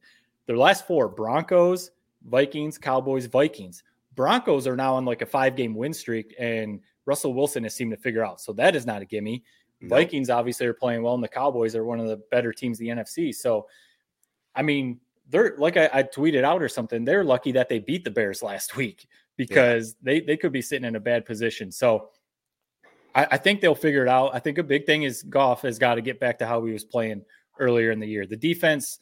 Their 0.47 0.57
last 0.57 0.87
four: 0.87 1.09
Broncos, 1.09 1.91
Vikings, 2.25 2.79
Cowboys, 2.79 3.27
Vikings. 3.27 3.83
Broncos 4.15 4.67
are 4.67 4.77
now 4.77 4.95
on 4.95 5.05
like 5.05 5.21
a 5.21 5.27
five-game 5.27 5.75
win 5.75 5.93
streak, 5.93 6.35
and 6.39 6.81
Russell 7.05 7.35
Wilson 7.35 7.65
has 7.65 7.75
seemed 7.75 7.91
to 7.91 7.99
figure 7.99 8.25
out. 8.25 8.41
So 8.41 8.53
that 8.55 8.75
is 8.75 8.87
not 8.87 9.03
a 9.03 9.05
gimme. 9.05 9.43
Vikings 9.83 10.31
obviously 10.31 10.67
are 10.67 10.73
playing 10.73 11.03
well, 11.03 11.15
and 11.15 11.23
the 11.23 11.29
Cowboys 11.29 11.77
are 11.77 11.85
one 11.85 12.01
of 12.01 12.07
the 12.07 12.17
better 12.31 12.51
teams 12.53 12.81
in 12.81 12.87
the 12.87 13.03
NFC. 13.03 13.35
So, 13.35 13.67
I 14.55 14.63
mean, 14.63 15.01
they're 15.29 15.55
like 15.59 15.77
I, 15.77 15.91
I 15.93 16.03
tweeted 16.03 16.45
out 16.45 16.63
or 16.63 16.69
something. 16.69 17.05
They're 17.05 17.25
lucky 17.25 17.53
that 17.53 17.69
they 17.69 17.79
beat 17.79 18.05
the 18.05 18.11
Bears 18.11 18.43
last 18.43 18.77
week 18.77 19.07
because 19.37 19.97
yeah. 20.01 20.13
they 20.13 20.21
they 20.21 20.37
could 20.37 20.53
be 20.53 20.63
sitting 20.63 20.87
in 20.87 20.97
a 20.97 21.01
bad 21.01 21.27
position. 21.27 21.71
So 21.71 22.11
I, 23.17 23.27
I, 23.33 23.37
think 23.39 23.61
they'll 23.61 23.75
figure 23.75 24.03
it 24.03 24.09
out. 24.09 24.35
I 24.35 24.39
think 24.39 24.59
a 24.59 24.63
big 24.63 24.85
thing 24.85 25.03
is 25.03 25.23
Goff 25.23 25.63
has 25.63 25.79
got 25.79 25.95
to 25.95 26.03
get 26.03 26.21
back 26.21 26.39
to 26.39 26.47
how 26.47 26.65
he 26.65 26.73
was 26.73 26.85
playing 26.85 27.23
earlier 27.59 27.91
in 27.91 27.99
the 27.99 28.07
year. 28.07 28.27
The 28.27 28.37
defense 28.37 28.99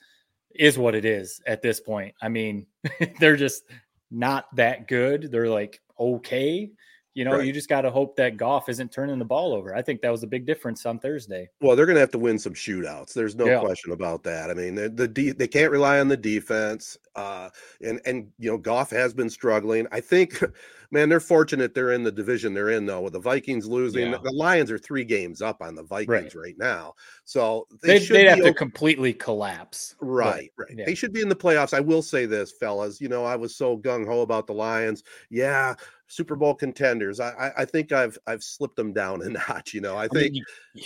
is 0.54 0.78
what 0.78 0.94
it 0.94 1.04
is 1.04 1.40
at 1.46 1.60
this 1.60 1.80
point. 1.80 2.14
I 2.22 2.28
mean, 2.28 2.66
they're 3.20 3.36
just 3.36 3.64
not 4.10 4.46
that 4.54 4.86
good. 4.88 5.30
They're 5.30 5.50
like 5.50 5.80
okay. 5.98 6.70
You 7.14 7.24
know, 7.24 7.36
right. 7.36 7.46
you 7.46 7.52
just 7.52 7.68
got 7.68 7.82
to 7.82 7.90
hope 7.90 8.16
that 8.16 8.36
Goff 8.36 8.68
isn't 8.68 8.90
turning 8.90 9.20
the 9.20 9.24
ball 9.24 9.52
over. 9.52 9.74
I 9.74 9.82
think 9.82 10.02
that 10.02 10.10
was 10.10 10.24
a 10.24 10.26
big 10.26 10.46
difference 10.46 10.84
on 10.84 10.98
Thursday. 10.98 11.48
Well, 11.60 11.76
they're 11.76 11.86
going 11.86 11.94
to 11.94 12.00
have 12.00 12.10
to 12.10 12.18
win 12.18 12.40
some 12.40 12.54
shootouts. 12.54 13.12
There's 13.12 13.36
no 13.36 13.46
yeah. 13.46 13.60
question 13.60 13.92
about 13.92 14.24
that. 14.24 14.50
I 14.50 14.54
mean, 14.54 14.74
the, 14.74 14.88
the 14.88 15.06
de- 15.06 15.30
they 15.30 15.46
can't 15.46 15.70
rely 15.70 16.00
on 16.00 16.08
the 16.08 16.16
defense. 16.16 16.98
Uh, 17.14 17.48
and 17.80 18.00
and 18.04 18.28
you 18.38 18.50
know, 18.50 18.58
Goff 18.58 18.90
has 18.90 19.14
been 19.14 19.30
struggling. 19.30 19.86
I 19.92 20.00
think, 20.00 20.42
man, 20.90 21.08
they're 21.08 21.20
fortunate 21.20 21.72
they're 21.72 21.92
in 21.92 22.02
the 22.02 22.10
division 22.10 22.52
they're 22.52 22.70
in 22.70 22.86
though. 22.86 23.02
With 23.02 23.12
the 23.12 23.20
Vikings 23.20 23.68
losing, 23.68 24.10
yeah. 24.10 24.18
the 24.20 24.32
Lions 24.32 24.72
are 24.72 24.78
three 24.78 25.04
games 25.04 25.40
up 25.40 25.62
on 25.62 25.76
the 25.76 25.84
Vikings 25.84 26.34
right, 26.34 26.46
right 26.46 26.58
now. 26.58 26.94
So 27.24 27.68
they 27.82 28.00
would 28.00 28.26
have 28.26 28.42
to 28.42 28.52
completely 28.54 29.12
collapse. 29.12 29.94
Right, 30.00 30.50
but, 30.56 30.64
right. 30.64 30.78
Yeah. 30.78 30.86
They 30.86 30.96
should 30.96 31.12
be 31.12 31.22
in 31.22 31.28
the 31.28 31.36
playoffs. 31.36 31.72
I 31.72 31.80
will 31.80 32.02
say 32.02 32.26
this, 32.26 32.50
fellas. 32.50 33.00
You 33.00 33.08
know, 33.08 33.24
I 33.24 33.36
was 33.36 33.54
so 33.54 33.78
gung 33.78 34.04
ho 34.04 34.22
about 34.22 34.48
the 34.48 34.54
Lions. 34.54 35.04
Yeah, 35.30 35.74
Super 36.06 36.36
Bowl 36.36 36.54
contenders. 36.54 37.18
I, 37.20 37.52
I 37.56 37.64
think 37.64 37.92
I've 37.92 38.18
I've 38.26 38.42
slipped 38.42 38.76
them 38.76 38.92
down 38.92 39.22
a 39.22 39.28
notch. 39.48 39.74
You 39.74 39.80
know, 39.80 39.96
I 39.96 40.08
think 40.08 40.36
I 40.74 40.80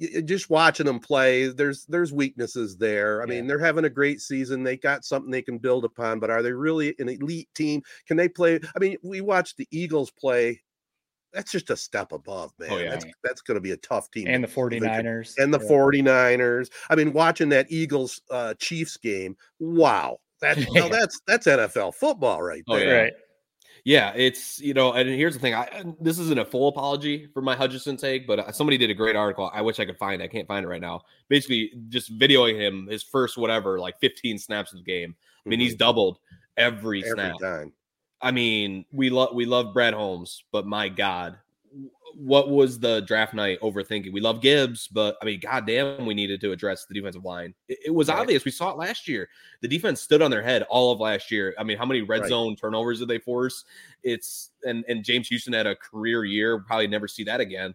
mean, 0.00 0.26
just 0.26 0.50
watching 0.50 0.86
them 0.86 1.00
play, 1.00 1.48
there's 1.48 1.84
there's 1.86 2.12
weaknesses 2.12 2.76
there. 2.76 3.20
I 3.20 3.24
yeah. 3.24 3.30
mean, 3.30 3.46
they're 3.46 3.58
having 3.58 3.84
a 3.84 3.90
great 3.90 4.20
season. 4.20 4.62
They 4.62 4.76
got 4.76 5.04
something 5.04 5.30
they 5.30 5.42
can 5.42 5.58
build 5.58 5.84
upon, 5.84 6.20
but 6.20 6.30
are 6.30 6.42
they 6.42 6.52
really 6.52 6.94
an 6.98 7.08
elite 7.08 7.48
team? 7.54 7.82
Can 8.06 8.16
they 8.16 8.28
play? 8.28 8.60
I 8.76 8.78
mean, 8.78 8.96
we 9.02 9.20
watched 9.20 9.56
the 9.56 9.68
Eagles 9.70 10.10
play. 10.10 10.62
That's 11.32 11.50
just 11.50 11.70
a 11.70 11.76
step 11.76 12.12
above, 12.12 12.52
oh, 12.60 12.64
man. 12.64 12.72
Oh, 12.72 12.78
yeah. 12.78 12.90
That's 12.90 13.06
that's 13.24 13.40
going 13.40 13.54
to 13.54 13.60
be 13.60 13.70
a 13.70 13.76
tough 13.78 14.10
team. 14.10 14.26
And 14.28 14.44
the 14.44 14.48
49ers. 14.48 15.34
And 15.38 15.52
the 15.52 15.60
yeah. 15.60 15.70
49ers. 15.70 16.70
I 16.90 16.94
mean, 16.94 17.12
watching 17.14 17.48
that 17.50 17.66
Eagles 17.70 18.20
uh 18.30 18.54
Chiefs 18.54 18.96
game, 18.96 19.36
wow. 19.58 20.18
That's 20.42 20.66
yeah. 20.74 20.88
that's 20.88 21.20
that's 21.26 21.46
NFL 21.46 21.94
football 21.94 22.42
right 22.42 22.62
there. 22.66 22.76
Oh, 22.76 22.82
yeah. 22.82 23.00
Right. 23.02 23.12
Yeah, 23.84 24.12
it's 24.14 24.60
you 24.60 24.74
know, 24.74 24.92
and 24.92 25.08
here's 25.08 25.34
the 25.34 25.40
thing. 25.40 25.54
I 25.54 25.84
this 26.00 26.18
isn't 26.18 26.38
a 26.38 26.44
full 26.44 26.68
apology 26.68 27.26
for 27.34 27.42
my 27.42 27.56
Hutchinson 27.56 27.96
take, 27.96 28.28
but 28.28 28.38
uh, 28.38 28.52
somebody 28.52 28.78
did 28.78 28.90
a 28.90 28.94
great 28.94 29.16
article. 29.16 29.50
I 29.52 29.60
wish 29.60 29.80
I 29.80 29.84
could 29.84 29.98
find. 29.98 30.22
it. 30.22 30.24
I 30.24 30.28
can't 30.28 30.46
find 30.46 30.64
it 30.64 30.68
right 30.68 30.80
now. 30.80 31.02
Basically, 31.28 31.72
just 31.88 32.16
videoing 32.16 32.56
him 32.56 32.86
his 32.88 33.02
first 33.02 33.36
whatever, 33.36 33.80
like 33.80 33.98
15 33.98 34.38
snaps 34.38 34.72
of 34.72 34.78
the 34.78 34.84
game. 34.84 35.16
I 35.44 35.48
mean, 35.48 35.58
mm-hmm. 35.58 35.64
he's 35.64 35.74
doubled 35.74 36.20
every, 36.56 37.02
every 37.02 37.10
snap. 37.12 37.40
Time. 37.40 37.72
I 38.20 38.30
mean, 38.30 38.84
we 38.92 39.10
love 39.10 39.34
we 39.34 39.46
love 39.46 39.74
Brad 39.74 39.94
Holmes, 39.94 40.44
but 40.52 40.64
my 40.64 40.88
God, 40.88 41.38
what 42.14 42.50
was 42.50 42.78
the 42.78 43.00
draft 43.00 43.32
night 43.32 43.58
overthinking? 43.60 44.12
We 44.12 44.20
love 44.20 44.42
Gibbs, 44.42 44.86
but 44.88 45.16
I 45.22 45.24
mean, 45.24 45.40
goddamn, 45.40 46.04
we 46.04 46.12
needed 46.14 46.40
to 46.42 46.52
address 46.52 46.84
the 46.84 46.94
defensive 46.94 47.24
line. 47.24 47.54
It, 47.68 47.78
it 47.86 47.90
was 47.90 48.08
Right. 48.08 48.18
obvious. 48.18 48.44
We 48.44 48.50
saw 48.50 48.70
it 48.70 48.76
last 48.76 49.08
year. 49.08 49.28
The 49.62 49.68
defense 49.68 50.02
stood 50.02 50.20
on 50.20 50.30
their 50.30 50.42
head 50.42 50.62
all 50.64 50.92
of 50.92 51.00
last 51.00 51.30
year. 51.30 51.54
I 51.58 51.64
mean, 51.64 51.78
how 51.78 51.86
many 51.86 52.02
red 52.02 52.20
Right. 52.22 52.28
zone 52.28 52.54
turnovers 52.56 52.98
did 52.98 53.08
they 53.08 53.18
force? 53.18 53.64
It's 54.02 54.50
and 54.64 54.84
and 54.88 55.02
James 55.04 55.28
Houston 55.28 55.54
had 55.54 55.66
a 55.66 55.74
career 55.74 56.24
year. 56.24 56.60
Probably 56.60 56.86
never 56.86 57.08
see 57.08 57.24
that 57.24 57.40
again. 57.40 57.74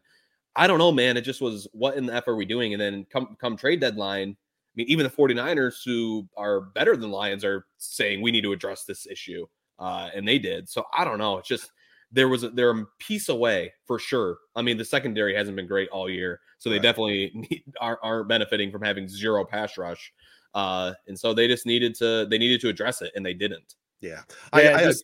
I 0.55 0.67
don't 0.67 0.79
know, 0.79 0.91
man. 0.91 1.17
It 1.17 1.21
just 1.21 1.41
was 1.41 1.67
what 1.71 1.97
in 1.97 2.05
the 2.07 2.13
F 2.15 2.27
are 2.27 2.35
we 2.35 2.45
doing? 2.45 2.73
And 2.73 2.81
then 2.81 3.05
come 3.05 3.35
come 3.39 3.57
trade 3.57 3.79
deadline. 3.79 4.31
I 4.31 4.73
mean, 4.75 4.87
even 4.89 5.03
the 5.03 5.09
49ers, 5.09 5.83
who 5.83 6.27
are 6.37 6.61
better 6.61 6.95
than 6.97 7.11
Lions, 7.11 7.43
are 7.43 7.65
saying 7.77 8.21
we 8.21 8.31
need 8.31 8.41
to 8.43 8.53
address 8.53 8.83
this 8.85 9.07
issue. 9.07 9.47
Uh, 9.79 10.09
and 10.13 10.27
they 10.27 10.39
did. 10.39 10.67
So 10.69 10.85
I 10.95 11.03
don't 11.03 11.19
know. 11.19 11.37
It's 11.37 11.47
just 11.47 11.71
there 12.11 12.29
was 12.29 12.43
a, 12.43 12.49
they're 12.49 12.71
a 12.71 12.85
piece 12.99 13.29
away 13.29 13.73
for 13.85 13.99
sure. 13.99 14.37
I 14.55 14.61
mean, 14.61 14.77
the 14.77 14.85
secondary 14.85 15.35
hasn't 15.35 15.57
been 15.57 15.67
great 15.67 15.89
all 15.89 16.09
year, 16.09 16.39
so 16.57 16.69
they 16.69 16.75
Right. 16.77 16.83
definitely 16.83 17.31
need, 17.35 17.63
aren't, 17.81 17.99
aren't 18.01 18.27
benefiting 18.29 18.71
from 18.71 18.81
having 18.81 19.07
zero 19.07 19.43
pass 19.45 19.77
rush. 19.77 20.13
Uh, 20.53 20.93
and 21.07 21.19
so 21.19 21.33
they 21.33 21.47
just 21.47 21.65
needed 21.65 21.93
to 21.95 22.25
they 22.29 22.37
needed 22.37 22.61
to 22.61 22.69
address 22.69 23.01
it, 23.01 23.11
and 23.15 23.25
they 23.25 23.33
didn't. 23.33 23.75
Yeah. 24.01 24.21
Yeah, 24.53 24.59
I, 24.59 24.73
I, 24.75 24.83
just- 24.85 25.03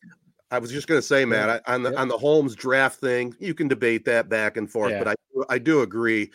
I 0.51 0.59
was 0.59 0.71
just 0.71 0.87
going 0.87 0.99
to 0.99 1.05
say, 1.05 1.25
Matt, 1.25 1.63
I, 1.67 1.73
on 1.73 1.83
the 1.83 1.89
Yep. 1.91 1.99
on 1.99 2.07
the 2.07 2.17
Holmes 2.17 2.55
draft 2.55 2.99
thing, 2.99 3.35
you 3.39 3.53
can 3.53 3.67
debate 3.67 4.05
that 4.05 4.29
back 4.29 4.55
and 4.57 4.71
forth, 4.71 4.91
Yeah. 4.91 5.03
but 5.03 5.07
I 5.09 5.15
I 5.49 5.57
do 5.57 5.81
agree. 5.81 6.31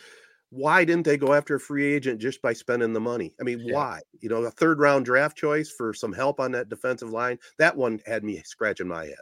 Why 0.51 0.83
didn't 0.83 1.03
they 1.05 1.15
go 1.17 1.33
after 1.33 1.55
a 1.55 1.59
free 1.59 1.85
agent 1.85 2.19
just 2.19 2.41
by 2.41 2.53
spending 2.53 2.91
the 2.93 2.99
money? 2.99 3.33
I 3.39 3.43
mean, 3.43 3.59
Yeah. 3.59 3.73
why? 3.75 4.01
You 4.19 4.29
know, 4.29 4.43
a 4.43 4.51
third 4.51 4.79
round 4.79 5.05
draft 5.05 5.37
choice 5.37 5.71
for 5.71 5.93
some 5.93 6.11
help 6.11 6.39
on 6.39 6.51
that 6.53 6.69
defensive 6.69 7.09
line. 7.11 7.39
That 7.59 7.75
one 7.77 8.01
had 8.05 8.23
me 8.23 8.41
scratching 8.45 8.87
my 8.87 9.05
head. 9.05 9.15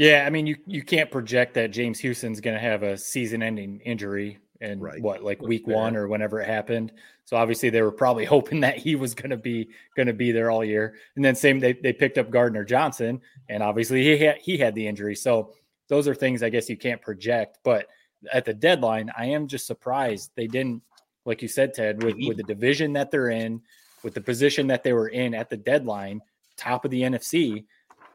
Yeah, 0.00 0.24
I 0.26 0.30
mean, 0.30 0.46
you 0.46 0.56
you 0.66 0.82
can't 0.82 1.10
project 1.10 1.52
that 1.54 1.72
James 1.72 1.98
Houston's 1.98 2.40
going 2.40 2.56
to 2.56 2.60
have 2.60 2.82
a 2.82 2.96
season-ending 2.96 3.80
injury 3.80 4.38
in 4.62 4.80
Right. 4.80 5.02
what 5.02 5.22
like 5.22 5.42
week 5.42 5.66
fair. 5.66 5.74
one 5.74 5.94
or 5.94 6.08
whenever 6.08 6.40
it 6.40 6.46
happened. 6.46 6.92
So 7.26 7.36
obviously 7.36 7.68
they 7.68 7.82
were 7.82 7.92
probably 7.92 8.24
hoping 8.36 8.60
that 8.60 8.78
he 8.78 8.94
was 8.94 9.14
going 9.14 9.28
to 9.28 9.36
be 9.36 9.68
going 9.94 10.06
to 10.06 10.14
be 10.14 10.32
there 10.32 10.50
all 10.50 10.64
year. 10.64 10.94
And 11.16 11.24
then 11.24 11.34
same 11.34 11.60
they 11.60 11.74
they 11.74 11.92
picked 11.92 12.16
up 12.16 12.30
Gardner 12.30 12.64
Johnson, 12.64 13.20
and 13.50 13.62
obviously 13.62 14.02
he 14.02 14.24
had 14.24 14.38
he 14.38 14.56
had 14.56 14.74
the 14.74 14.88
injury. 14.88 15.14
So 15.14 15.52
those 15.88 16.08
are 16.08 16.14
things 16.14 16.42
I 16.42 16.48
guess 16.48 16.70
you 16.70 16.78
can't 16.78 17.02
project. 17.02 17.58
But 17.62 17.88
at 18.32 18.46
the 18.46 18.54
deadline, 18.54 19.10
I 19.18 19.26
am 19.26 19.48
just 19.48 19.66
surprised 19.66 20.30
they 20.34 20.46
didn't, 20.46 20.80
like 21.26 21.42
you 21.42 21.48
said, 21.48 21.74
Ted, 21.74 22.02
with 22.02 22.16
mm-hmm. 22.16 22.28
with 22.28 22.38
the 22.38 22.42
division 22.44 22.94
that 22.94 23.10
they're 23.10 23.28
in, 23.28 23.60
with 24.02 24.14
the 24.14 24.22
position 24.22 24.66
that 24.68 24.82
they 24.82 24.94
were 24.94 25.08
in 25.08 25.34
at 25.34 25.50
the 25.50 25.58
deadline, 25.58 26.22
top 26.56 26.86
of 26.86 26.90
the 26.90 27.02
NFC. 27.02 27.66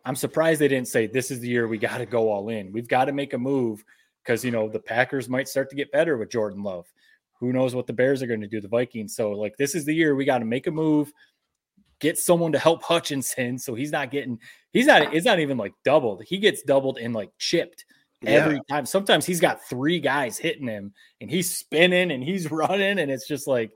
I'm 0.06 0.16
surprised 0.16 0.62
they 0.62 0.68
didn't 0.68 0.88
say 0.88 1.08
this 1.08 1.32
is 1.32 1.40
the 1.40 1.48
year 1.48 1.68
we 1.68 1.78
got 1.80 1.98
to 1.98 2.06
go 2.06 2.30
all 2.32 2.50
in. 2.50 2.72
We've 2.72 2.88
got 2.88 3.06
to 3.06 3.12
make 3.12 3.34
a 3.34 3.38
move 3.38 3.84
because 4.24 4.46
you 4.46 4.52
know 4.52 4.70
the 4.70 4.80
Packers 4.80 5.28
might 5.28 5.48
start 5.48 5.70
to 5.72 5.76
get 5.76 5.92
better 5.92 6.16
with 6.18 6.30
Jordan 6.32 6.64
Love. 6.64 6.86
Who 7.40 7.52
knows 7.52 7.76
what 7.76 7.88
the 7.88 7.94
Bears 7.94 8.22
are 8.22 8.28
going 8.28 8.42
to 8.42 8.48
do? 8.48 8.62
The 8.62 8.68
Vikings. 8.68 9.16
So 9.16 9.32
like 9.32 9.58
this 9.58 9.76
is 9.76 9.84
the 9.86 9.94
year 9.96 10.16
we 10.16 10.24
got 10.26 10.38
to 10.40 10.46
make 10.46 10.68
a 10.68 10.72
move, 10.72 11.12
get 12.00 12.18
someone 12.18 12.52
to 12.52 12.60
help 12.60 12.84
Hutchinson 12.84 13.58
so 13.58 13.74
he's 13.74 13.92
not 13.92 14.12
getting 14.12 14.40
he's 14.74 14.86
not 14.86 15.14
it's 15.14 15.26
not 15.26 15.40
even 15.40 15.58
like 15.58 15.74
doubled. 15.84 16.24
He 16.24 16.38
gets 16.38 16.62
doubled 16.62 16.98
and 17.00 17.14
like 17.14 17.32
chipped 17.40 17.86
every 18.26 18.60
time. 18.70 18.86
Sometimes 18.86 19.26
he's 19.26 19.40
got 19.40 19.64
three 19.68 20.00
guys 20.00 20.38
hitting 20.38 20.68
him 20.68 20.94
and 21.20 21.30
he's 21.30 21.56
spinning 21.58 22.12
and 22.12 22.24
he's 22.24 22.52
running 22.52 23.00
and 23.00 23.12
it's 23.12 23.28
just 23.28 23.48
like 23.48 23.72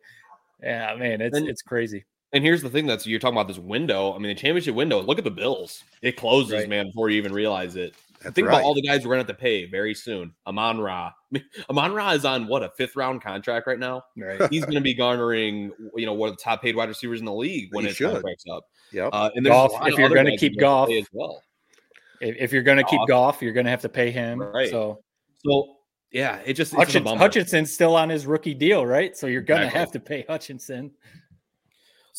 yeah 0.61 0.95
man 0.95 1.22
it's 1.22 1.38
And- 1.38 1.47
it's 1.49 1.61
crazy. 1.61 2.06
And 2.31 2.43
here's 2.43 2.61
the 2.61 2.69
thing 2.69 2.85
that's 2.85 3.07
you're 3.07 3.19
talking 3.19 3.35
about 3.38 3.47
this 3.47 3.57
window. 3.57 4.14
I 4.14 4.18
mean, 4.19 4.27
the 4.30 4.35
championship 4.35 4.76
window. 4.76 5.01
Look 5.01 5.18
at 5.18 5.23
the 5.23 5.31
Bills. 5.31 5.84
It 6.01 6.15
closes, 6.15 6.53
Right. 6.53 6.69
man, 6.69 6.85
before 6.88 7.10
you 7.10 7.18
even 7.18 7.34
realize 7.34 7.76
it. 7.76 7.95
That's 8.22 8.35
Think 8.35 8.47
right. 8.49 8.56
about 8.56 8.65
all 8.65 8.73
the 8.73 8.81
guys 8.81 9.06
we're 9.06 9.11
gonna 9.14 9.19
have 9.22 9.27
to 9.27 9.34
pay 9.34 9.65
very 9.65 9.93
soon. 9.95 10.34
Amon 10.45 10.80
Ra. 10.80 11.07
I 11.07 11.11
mean, 11.31 11.43
Amon 11.69 11.93
Ra 11.93 12.11
is 12.11 12.26
on 12.26 12.47
what 12.47 12.61
a 12.64 12.69
fifth 12.77 12.95
round 12.95 13.22
contract 13.22 13.65
right 13.65 13.80
now. 13.80 14.03
Right. 14.18 14.41
He's 14.51 14.64
going 14.64 14.76
to 14.76 14.81
be 14.81 14.93
garnering, 14.95 15.72
you 15.95 16.06
know, 16.06 16.14
one 16.14 16.30
of 16.30 16.35
the 16.38 16.43
top 16.43 16.61
paid 16.61 16.76
wide 16.76 16.89
receivers 16.89 17.19
in 17.19 17.26
the 17.26 17.34
league 17.34 17.69
when 17.73 17.84
He 17.85 17.88
his 17.89 17.97
should. 17.97 18.11
contract's 18.11 18.43
up. 18.51 18.64
Yep. 18.91 19.10
Uh, 19.14 19.30
and 19.35 19.47
a 19.47 19.68
if 19.85 19.97
you're 19.97 20.10
gonna 20.10 20.38
keep 20.38 20.60
who 20.60 20.65
are 20.65 20.65
gonna 20.76 20.88
pay 20.88 20.95
Goff, 20.97 21.03
as 21.03 21.07
well. 21.14 21.41
If, 22.22 22.35
if 22.38 22.51
you're 22.51 22.64
going 22.64 22.77
to 22.77 22.84
keep 22.84 22.99
Goff, 23.07 23.41
you're 23.41 23.53
going 23.53 23.64
to 23.65 23.69
have 23.69 23.81
to 23.84 23.89
pay 23.89 24.11
him. 24.11 24.41
Right. 24.41 24.69
So 24.69 24.99
So 25.45 25.77
yeah, 26.11 26.39
it 26.45 26.53
just 26.53 26.57
it's 26.57 26.57
just 26.57 26.73
a 26.73 26.76
Hutchinson, 26.77 27.03
bummer. 27.06 27.19
Hutchinson's 27.19 27.73
still 27.73 27.95
on 27.95 28.10
his 28.10 28.26
rookie 28.27 28.53
deal, 28.53 28.85
right? 28.85 29.15
So 29.15 29.27
you're 29.27 29.41
going 29.41 29.61
to 29.61 29.68
Exactly. 29.68 29.80
have 29.80 29.91
to 29.93 29.99
pay 30.01 30.26
Hutchinson. 30.27 30.91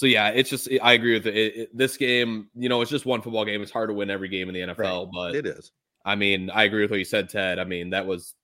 So 0.01 0.07
yeah, 0.07 0.29
it's 0.31 0.49
just 0.49 0.67
I 0.83 0.95
agree 0.95 1.13
with 1.13 1.27
it. 1.27 1.37
It- 1.37 1.57
it- 1.57 1.77
This 1.77 1.99
game, 1.99 2.49
you 2.55 2.71
know, 2.71 2.81
it's 2.81 2.91
just 2.91 3.05
one 3.05 3.21
football 3.21 3.45
game. 3.45 3.61
It's 3.61 3.71
hard 3.71 3.91
to 3.91 3.93
win 3.93 4.09
every 4.09 4.29
game 4.29 4.49
in 4.49 4.55
the 4.55 4.63
NFL, 4.73 5.11
but 5.13 5.35
it 5.35 5.45
is. 5.45 5.73
I 6.07 6.15
mean, 6.15 6.49
I 6.49 6.65
agree 6.65 6.81
with 6.81 6.91
what 6.91 6.99
you 7.01 7.05
said, 7.05 7.29
Ted. 7.29 7.59
I 7.59 7.65
mean, 7.65 7.91
that 7.91 8.07
was 8.07 8.35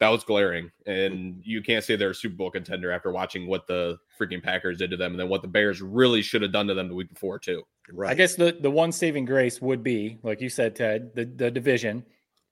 that 0.00 0.10
was 0.10 0.22
glaring, 0.22 0.70
and 0.84 1.40
you 1.42 1.62
can't 1.62 1.82
say 1.82 1.96
they're 1.96 2.10
a 2.10 2.14
Super 2.14 2.34
Bowl 2.34 2.50
contender 2.50 2.92
after 2.92 3.10
watching 3.10 3.46
what 3.46 3.66
the 3.66 3.96
freaking 4.20 4.42
Packers 4.42 4.76
did 4.76 4.90
to 4.90 4.98
them, 4.98 5.12
and 5.12 5.20
then 5.20 5.30
what 5.30 5.40
the 5.40 5.48
Bears 5.48 5.80
really 5.80 6.20
should 6.20 6.42
have 6.42 6.52
done 6.52 6.66
to 6.66 6.74
them 6.74 6.88
the 6.88 6.94
week 6.94 7.08
before 7.08 7.38
too. 7.38 7.62
Right. 7.90 8.10
I 8.10 8.14
guess 8.14 8.34
the, 8.34 8.54
the 8.60 8.70
one 8.70 8.92
saving 8.92 9.24
grace 9.24 9.62
would 9.62 9.82
be, 9.82 10.18
like 10.22 10.42
you 10.42 10.50
said, 10.50 10.76
Ted, 10.76 11.14
the, 11.14 11.24
the 11.24 11.50
division. 11.50 12.04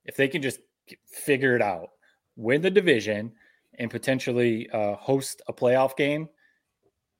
If 0.06 0.16
they 0.16 0.28
can 0.28 0.40
just 0.40 0.60
figure 1.12 1.54
it 1.56 1.60
out, 1.62 1.88
win 2.36 2.62
the 2.62 2.70
division, 2.70 3.32
and 3.78 3.90
potentially 3.90 4.70
uh, 4.70 4.94
host 4.94 5.42
a 5.46 5.52
playoff 5.52 5.94
game, 5.94 6.30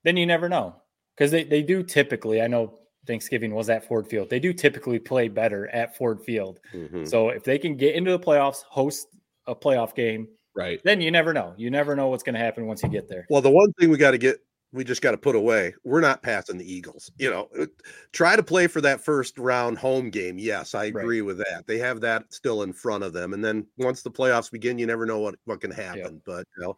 then 0.05 0.17
you 0.17 0.25
never 0.27 0.49
know. 0.49 0.77
Because 1.21 1.31
they, 1.33 1.45
they 1.45 1.63
do 1.63 1.83
typically, 1.83 2.41
I 2.41 2.47
know 2.47 2.79
Thanksgiving 3.07 3.55
was 3.55 3.69
at 3.69 3.85
Ford 3.87 4.07
Field, 4.09 4.31
they 4.31 4.41
do 4.41 4.55
typically 4.55 4.99
play 4.99 5.29
better 5.29 5.69
at 5.69 5.95
Ford 5.95 6.19
Field. 6.25 6.61
Mhm. 6.75 7.07
So 7.07 7.29
if 7.29 7.45
they 7.45 7.59
can 7.59 7.77
get 7.77 7.95
into 7.95 8.11
the 8.11 8.19
playoffs, 8.19 8.63
host 8.63 9.09
a 9.47 9.55
playoff 9.55 9.95
game, 9.95 10.29
Right. 10.57 10.81
then 10.83 11.03
you 11.03 11.11
never 11.11 11.35
know. 11.35 11.53
You 11.59 11.71
never 11.71 11.95
know 11.95 12.09
what's 12.09 12.23
going 12.23 12.37
to 12.37 12.41
happen 12.41 12.67
once 12.67 12.83
you 12.83 12.89
get 12.89 13.07
there. 13.07 13.27
Well, 13.29 13.43
the 13.43 13.51
one 13.51 13.71
thing 13.75 13.91
we 13.91 13.99
got 13.99 14.13
to 14.13 14.19
get, 14.19 14.39
we 14.73 14.83
just 14.83 15.03
got 15.03 15.11
to 15.11 15.19
put 15.19 15.35
away. 15.37 15.75
We're 15.85 16.01
not 16.01 16.23
passing 16.23 16.57
the 16.57 16.73
Eagles. 16.73 17.13
You 17.19 17.29
know, 17.29 17.49
Uh, 17.59 17.67
try 18.15 18.35
to 18.35 18.43
play 18.43 18.67
for 18.67 18.81
that 18.81 19.03
first 19.03 19.39
round 19.39 19.77
home 19.77 20.09
game. 20.09 20.39
Yes, 20.39 20.75
I 20.75 20.85
Right. 20.85 21.03
agree 21.05 21.21
with 21.21 21.37
that. 21.37 21.65
They 21.67 21.77
have 21.79 22.01
that 22.01 22.33
still 22.33 22.63
in 22.63 22.73
front 22.73 23.05
of 23.05 23.13
them, 23.13 23.35
and 23.35 23.45
then 23.45 23.67
once 23.77 24.01
the 24.03 24.11
playoffs 24.11 24.51
begin, 24.51 24.79
you 24.79 24.87
never 24.87 25.05
know 25.05 25.19
what 25.19 25.35
what 25.45 25.61
can 25.61 25.71
happen. 25.71 26.23
But 26.25 26.47
you 26.57 26.65
know, 26.65 26.77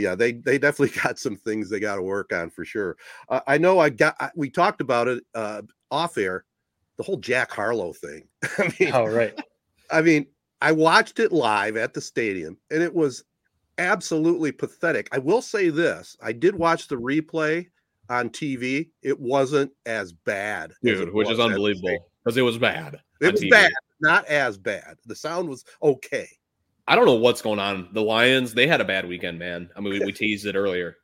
yeah, 0.00 0.14
they 0.14 0.32
they 0.32 0.58
definitely 0.58 0.98
got 1.02 1.18
some 1.18 1.36
things 1.36 1.68
they 1.68 1.80
got 1.80 1.96
to 1.96 2.02
work 2.02 2.32
on 2.32 2.50
for 2.50 2.64
sure. 2.64 2.96
Uh, 3.28 3.40
I 3.46 3.58
know 3.58 3.78
I 3.78 3.90
got 3.90 4.16
I, 4.20 4.30
we 4.34 4.50
talked 4.50 4.80
about 4.80 5.08
it 5.08 5.24
uh, 5.34 5.62
off 5.90 6.16
air, 6.18 6.44
the 6.96 7.02
whole 7.02 7.18
Jack 7.18 7.50
Harlow 7.50 7.92
thing. 7.92 8.26
I 8.58 8.72
mean, 8.78 8.90
Oh, 8.92 9.06
right. 9.06 9.38
I 9.90 10.02
mean, 10.02 10.26
I 10.60 10.72
watched 10.72 11.18
it 11.20 11.32
live 11.32 11.76
at 11.76 11.92
the 11.94 12.00
stadium 12.00 12.56
and 12.70 12.82
it 12.82 12.94
was 12.94 13.24
absolutely 13.78 14.52
pathetic. 14.52 15.08
I 15.12 15.18
will 15.18 15.42
say 15.42 15.68
this 15.68 16.16
I 16.22 16.32
did 16.32 16.54
watch 16.54 16.88
the 16.88 16.96
replay 16.96 17.66
on 18.08 18.30
TV. 18.30 18.90
It 19.02 19.18
wasn't 19.18 19.72
as 19.86 20.12
bad, 20.12 20.72
Dude, 20.82 21.08
it 21.08 21.14
which 21.14 21.30
is 21.30 21.40
unbelievable 21.40 22.10
because 22.24 22.36
it 22.36 22.42
was 22.42 22.58
bad. 22.58 23.00
It 23.20 23.32
was 23.32 23.42
TV. 23.42 23.50
bad, 23.50 23.72
not 24.00 24.24
as 24.26 24.56
bad. 24.58 24.96
The 25.06 25.16
sound 25.16 25.48
was 25.48 25.64
okay. 25.82 26.28
I 26.86 26.96
don't 26.96 27.06
know 27.06 27.14
what's 27.14 27.42
going 27.42 27.58
on. 27.58 27.88
The 27.92 28.02
Lions, 28.02 28.54
they 28.54 28.66
had 28.66 28.80
a 28.80 28.84
bad 28.84 29.06
weekend, 29.06 29.38
man. 29.38 29.70
I 29.76 29.80
mean, 29.80 29.92
we, 29.92 30.00
we 30.06 30.12
teased 30.12 30.46
it 30.46 30.56
earlier. 30.56 30.96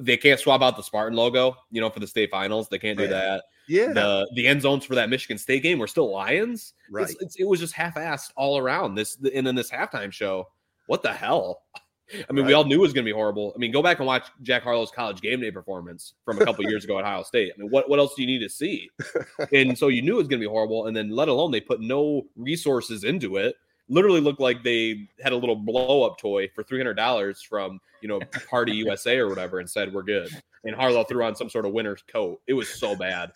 They 0.00 0.16
can't 0.16 0.38
swap 0.38 0.62
out 0.62 0.76
the 0.76 0.82
Spartan 0.82 1.16
logo, 1.16 1.56
you 1.70 1.80
know, 1.80 1.90
for 1.90 2.00
the 2.00 2.06
state 2.06 2.30
finals. 2.30 2.68
They 2.68 2.78
can't 2.78 2.98
do 2.98 3.08
that. 3.08 3.44
Yeah, 3.68 3.92
The 3.92 4.30
the 4.34 4.46
end 4.46 4.62
zones 4.62 4.84
for 4.84 4.94
that 4.94 5.10
Michigan 5.10 5.36
State 5.38 5.62
game 5.62 5.78
were 5.78 5.86
still 5.86 6.10
Lions. 6.10 6.72
right. 6.90 7.04
It's, 7.04 7.16
it's, 7.20 7.36
it 7.36 7.44
was 7.44 7.60
just 7.60 7.74
half-assed 7.74 8.32
all 8.36 8.56
around. 8.58 8.94
This 8.94 9.18
and 9.34 9.46
then 9.46 9.54
this 9.54 9.70
halftime 9.70 10.10
show. 10.12 10.48
What 10.86 11.02
the 11.02 11.12
hell? 11.12 11.62
I 12.30 12.32
mean, 12.32 12.46
we 12.46 12.54
all 12.54 12.64
knew 12.64 12.76
it 12.76 12.80
was 12.80 12.94
going 12.94 13.04
to 13.04 13.08
be 13.10 13.14
horrible. 13.14 13.52
I 13.54 13.58
mean, 13.58 13.70
go 13.70 13.82
back 13.82 13.98
and 13.98 14.06
watch 14.06 14.24
Jack 14.40 14.62
Harlow's 14.62 14.90
college 14.90 15.20
game 15.20 15.40
day 15.40 15.50
performance 15.50 16.14
from 16.24 16.40
a 16.40 16.44
couple 16.46 16.64
years 16.64 16.82
ago 16.84 16.98
at 16.98 17.04
Ohio 17.04 17.22
State. 17.22 17.52
I 17.54 17.60
mean, 17.60 17.70
what 17.70 17.90
what 17.90 17.98
else 17.98 18.14
do 18.14 18.22
you 18.22 18.26
need 18.26 18.38
to 18.40 18.48
see? 18.48 18.88
And 19.52 19.76
so 19.76 19.88
you 19.88 20.00
knew 20.00 20.14
it 20.14 20.18
was 20.18 20.28
going 20.28 20.40
to 20.40 20.46
be 20.46 20.50
horrible. 20.50 20.86
And 20.86 20.96
then, 20.96 21.10
let 21.10 21.28
alone 21.28 21.50
they 21.50 21.60
put 21.60 21.80
no 21.82 22.22
resources 22.36 23.04
into 23.04 23.36
it. 23.36 23.56
Literally 23.88 24.20
looked 24.20 24.40
like 24.40 24.62
they 24.62 25.08
had 25.20 25.32
a 25.32 25.36
little 25.36 25.56
blow 25.56 26.04
up 26.04 26.18
toy 26.18 26.48
for 26.54 26.62
three 26.62 26.78
hundred 26.78 26.94
dollars 26.94 27.42
from 27.42 27.80
you 28.02 28.08
know 28.08 28.20
Party 28.48 28.72
USA 28.76 29.18
or 29.18 29.28
whatever, 29.28 29.60
and 29.60 29.68
said 29.68 29.92
we're 29.92 30.02
good. 30.02 30.30
And 30.64 30.74
Harlow 30.74 31.04
threw 31.04 31.24
on 31.24 31.36
some 31.36 31.48
sort 31.48 31.64
of 31.66 31.72
winter's 31.72 32.02
coat. 32.12 32.40
It 32.46 32.54
was 32.54 32.68
so 32.68 32.96
bad. 32.96 33.30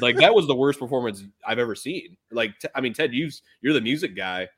Like 0.00 0.16
that 0.16 0.34
was 0.34 0.46
the 0.46 0.54
worst 0.54 0.78
performance 0.78 1.24
I've 1.46 1.58
ever 1.58 1.74
seen. 1.74 2.16
Like 2.30 2.58
t- 2.58 2.68
I 2.74 2.80
mean, 2.80 2.92
Ted, 2.94 3.12
you 3.12 3.30
you're 3.60 3.74
the 3.74 3.80
music 3.80 4.16
guy. 4.16 4.48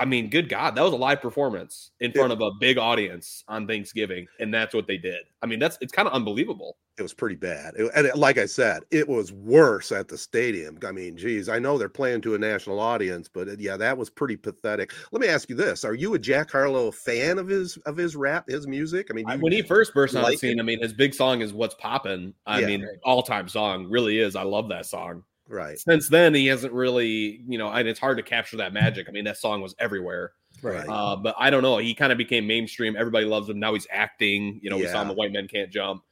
I 0.00 0.04
mean, 0.04 0.30
good 0.30 0.48
God, 0.48 0.76
that 0.76 0.82
was 0.82 0.92
a 0.92 0.96
live 0.96 1.20
performance 1.20 1.90
in 1.98 2.12
front 2.12 2.32
of 2.32 2.40
a 2.40 2.52
big 2.60 2.78
audience 2.78 3.42
on 3.48 3.66
Thanksgiving, 3.66 4.28
and 4.38 4.54
that's 4.54 4.72
what 4.72 4.86
they 4.86 4.96
did. 4.96 5.24
I 5.42 5.46
mean, 5.46 5.58
that's 5.58 5.76
it's 5.80 5.92
kind 5.92 6.06
of 6.06 6.14
unbelievable. 6.14 6.76
It 6.98 7.02
was 7.02 7.14
pretty 7.14 7.36
bad. 7.36 7.74
It- 7.76 7.90
and 7.94 8.06
it- 8.06 8.16
like 8.16 8.38
I 8.38 8.46
said, 8.46 8.82
it 8.90 9.08
was 9.08 9.32
worse 9.32 9.92
at 9.92 10.08
the 10.08 10.18
stadium. 10.18 10.78
I 10.86 10.90
mean, 10.92 11.16
geez, 11.16 11.48
I 11.48 11.58
know 11.58 11.78
they're 11.78 11.88
playing 11.88 12.22
to 12.22 12.34
a 12.34 12.38
national 12.38 12.80
audience, 12.80 13.28
but 13.28 13.46
it- 13.48 13.60
yeah, 13.60 13.76
that 13.76 13.96
was 13.96 14.10
pretty 14.10 14.36
pathetic. 14.36 14.92
Let 15.12 15.22
me 15.22 15.28
ask 15.28 15.48
you 15.48 15.54
this: 15.56 15.84
Are 15.84 15.94
you 15.94 16.14
a 16.14 16.18
Jack 16.18 16.50
Harlow 16.50 16.90
fan 16.90 17.38
of 17.38 17.46
his 17.48 17.76
of 17.86 17.96
his 17.96 18.16
rap, 18.16 18.48
his 18.48 18.66
music? 18.66 19.08
I 19.10 19.14
mean, 19.14 19.26
when 19.40 19.52
he 19.52 19.62
first 19.62 19.94
burst 19.94 20.16
on 20.16 20.22
like 20.22 20.32
the 20.32 20.38
scene, 20.48 20.58
it? 20.58 20.62
I 20.62 20.64
mean, 20.64 20.82
his 20.82 20.92
big 20.92 21.14
song 21.14 21.40
is 21.40 21.52
"What's 21.52 21.74
Poppin'." 21.76 22.34
I 22.46 22.60
Yeah. 22.60 22.66
mean, 22.66 22.86
all 23.04 23.22
time 23.22 23.48
song 23.48 23.86
really 23.88 24.18
is. 24.18 24.34
I 24.36 24.42
love 24.42 24.68
that 24.70 24.86
song. 24.86 25.22
right? 25.50 25.78
Since 25.78 26.10
then, 26.10 26.34
he 26.34 26.46
hasn't 26.46 26.74
really, 26.74 27.40
you 27.48 27.56
know, 27.56 27.70
and 27.70 27.88
it's 27.88 27.98
hard 27.98 28.18
to 28.18 28.22
capture 28.22 28.58
that 28.58 28.74
magic. 28.74 29.08
I 29.08 29.12
mean, 29.12 29.24
that 29.24 29.38
song 29.38 29.62
was 29.62 29.74
everywhere. 29.78 30.32
Right. 30.60 30.86
Uh, 30.86 31.16
but 31.16 31.34
I 31.38 31.48
don't 31.48 31.62
know. 31.62 31.78
He 31.78 31.94
kind 31.94 32.12
of 32.12 32.18
became 32.18 32.46
mainstream. 32.46 32.96
Everybody 32.96 33.24
loves 33.24 33.48
him. 33.48 33.58
Now 33.58 33.72
he's 33.72 33.86
acting. 33.90 34.60
You 34.62 34.68
know, 34.68 34.76
we 34.76 34.86
saw 34.88 35.00
him 35.00 35.06
Yeah. 35.06 35.12
in 35.12 35.16
White 35.16 35.32
Men 35.32 35.48
Can't 35.48 35.70
Jump. 35.70 36.02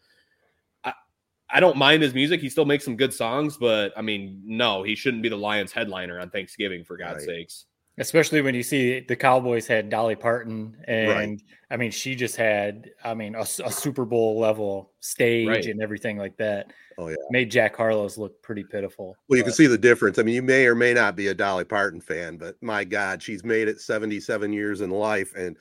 I, 1.51 1.56
I 1.56 1.60
don't 1.60 1.77
mind 1.77 2.02
his 2.02 2.14
music. 2.14 2.40
He 2.40 2.48
still 2.48 2.64
makes 2.64 2.85
some 2.85 2.97
good 2.97 3.12
songs, 3.14 3.56
but 3.56 3.93
I 3.97 4.02
mean, 4.02 4.43
no, 4.44 4.82
he 4.82 4.94
shouldn't 4.94 5.23
be 5.23 5.28
the 5.28 5.36
Lions 5.36 5.73
headliner 5.73 6.20
on 6.20 6.31
Thanksgiving, 6.31 6.85
for 6.85 6.97
God's 6.97 7.27
Right. 7.27 7.36
sakes. 7.39 7.66
Especially 7.98 8.43
when 8.43 8.55
you 8.55 8.62
see 8.62 9.01
the 9.01 9.16
Cowboys 9.16 9.66
had 9.66 9.89
Dolly 9.89 10.16
Parton, 10.16 10.77
and 10.86 11.09
Right. 11.09 11.43
I 11.70 11.78
mean, 11.78 11.90
she 11.90 12.14
just 12.14 12.36
had, 12.36 12.90
I 13.02 13.14
mean—a 13.14 13.47
Super 13.47 14.05
Bowl 14.05 14.39
level 14.39 14.93
stage 15.01 15.48
Right. 15.48 15.64
and 15.64 15.81
everything 15.82 16.18
like 16.18 16.36
that. 16.36 16.74
Oh, 16.98 17.09
yeah. 17.09 17.14
Made 17.31 17.51
Jack 17.51 17.74
Harlow's 17.74 18.18
look 18.18 18.43
pretty 18.43 18.64
pitiful. 18.64 19.16
Well, 19.28 19.39
you 19.39 19.44
can 19.44 19.52
see 19.55 19.66
the 19.66 19.78
difference. 19.78 20.18
I 20.18 20.24
mean, 20.24 20.35
you 20.35 20.43
may 20.43 20.66
or 20.66 20.74
may 20.74 20.93
not 20.93 21.16
be 21.16 21.28
a 21.28 21.35
Dolly 21.35 21.64
Parton 21.64 22.02
fan, 22.02 22.36
but 22.36 22.62
my 22.62 22.85
God, 22.85 23.23
she's 23.23 23.44
made 23.44 23.66
it 23.66 23.81
77 23.81 24.52
years 24.52 24.82
in 24.82 24.90
life 24.90 25.32
and 25.35 25.56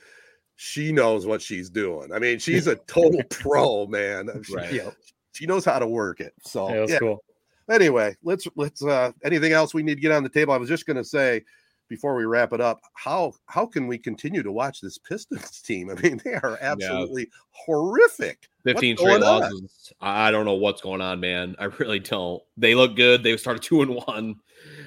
she 0.56 0.92
knows 0.92 1.26
what 1.26 1.40
she's 1.40 1.68
doing. 1.70 2.12
I 2.12 2.18
mean, 2.18 2.38
she's 2.38 2.66
a 2.66 2.76
total 2.86 3.22
pro, 3.30 3.86
man. 3.86 4.28
She, 4.44 4.54
Right. 4.54 4.72
Yeah, 4.72 4.90
she 5.36 5.46
knows 5.46 5.64
how 5.64 5.78
to 5.78 5.86
work 5.86 6.20
it. 6.20 6.32
So, 6.42 6.68
it 6.68 6.80
was 6.80 6.90
yeah. 6.90 6.98
cool. 6.98 7.22
anyway, 7.70 8.16
let's 8.22 8.46
let's 8.56 8.82
uh 8.84 9.12
anything 9.24 9.52
else 9.52 9.74
we 9.74 9.82
need 9.82 9.96
to 9.96 10.00
get 10.00 10.12
on 10.12 10.22
the 10.22 10.28
table. 10.28 10.52
I 10.52 10.56
was 10.56 10.68
just 10.68 10.86
going 10.86 10.96
to 10.96 11.04
say 11.04 11.42
before 11.88 12.16
we 12.16 12.24
wrap 12.24 12.52
it 12.52 12.60
up, 12.60 12.80
how 12.94 13.32
how 13.46 13.66
can 13.66 13.86
we 13.86 13.98
continue 13.98 14.42
to 14.42 14.50
watch 14.52 14.80
this 14.80 14.98
Pistons 14.98 15.60
team? 15.64 15.90
I 15.90 15.94
mean, 15.94 16.20
they 16.24 16.34
are 16.34 16.58
absolutely 16.60 17.28
horrific. 17.50 18.48
What's 18.62 18.80
15 18.80 18.96
straight 18.96 19.08
going 19.20 19.22
on? 19.22 19.40
losses. 19.42 19.92
I 20.00 20.30
don't 20.30 20.44
know 20.44 20.54
what's 20.54 20.80
going 20.80 21.00
on, 21.00 21.20
man. 21.20 21.54
I 21.58 21.64
really 21.64 22.00
don't. 22.00 22.42
They 22.56 22.74
look 22.74 22.96
good. 22.96 23.22
They 23.22 23.36
started 23.36 23.62
two 23.62 23.82
and 23.82 23.94
one. 23.94 24.36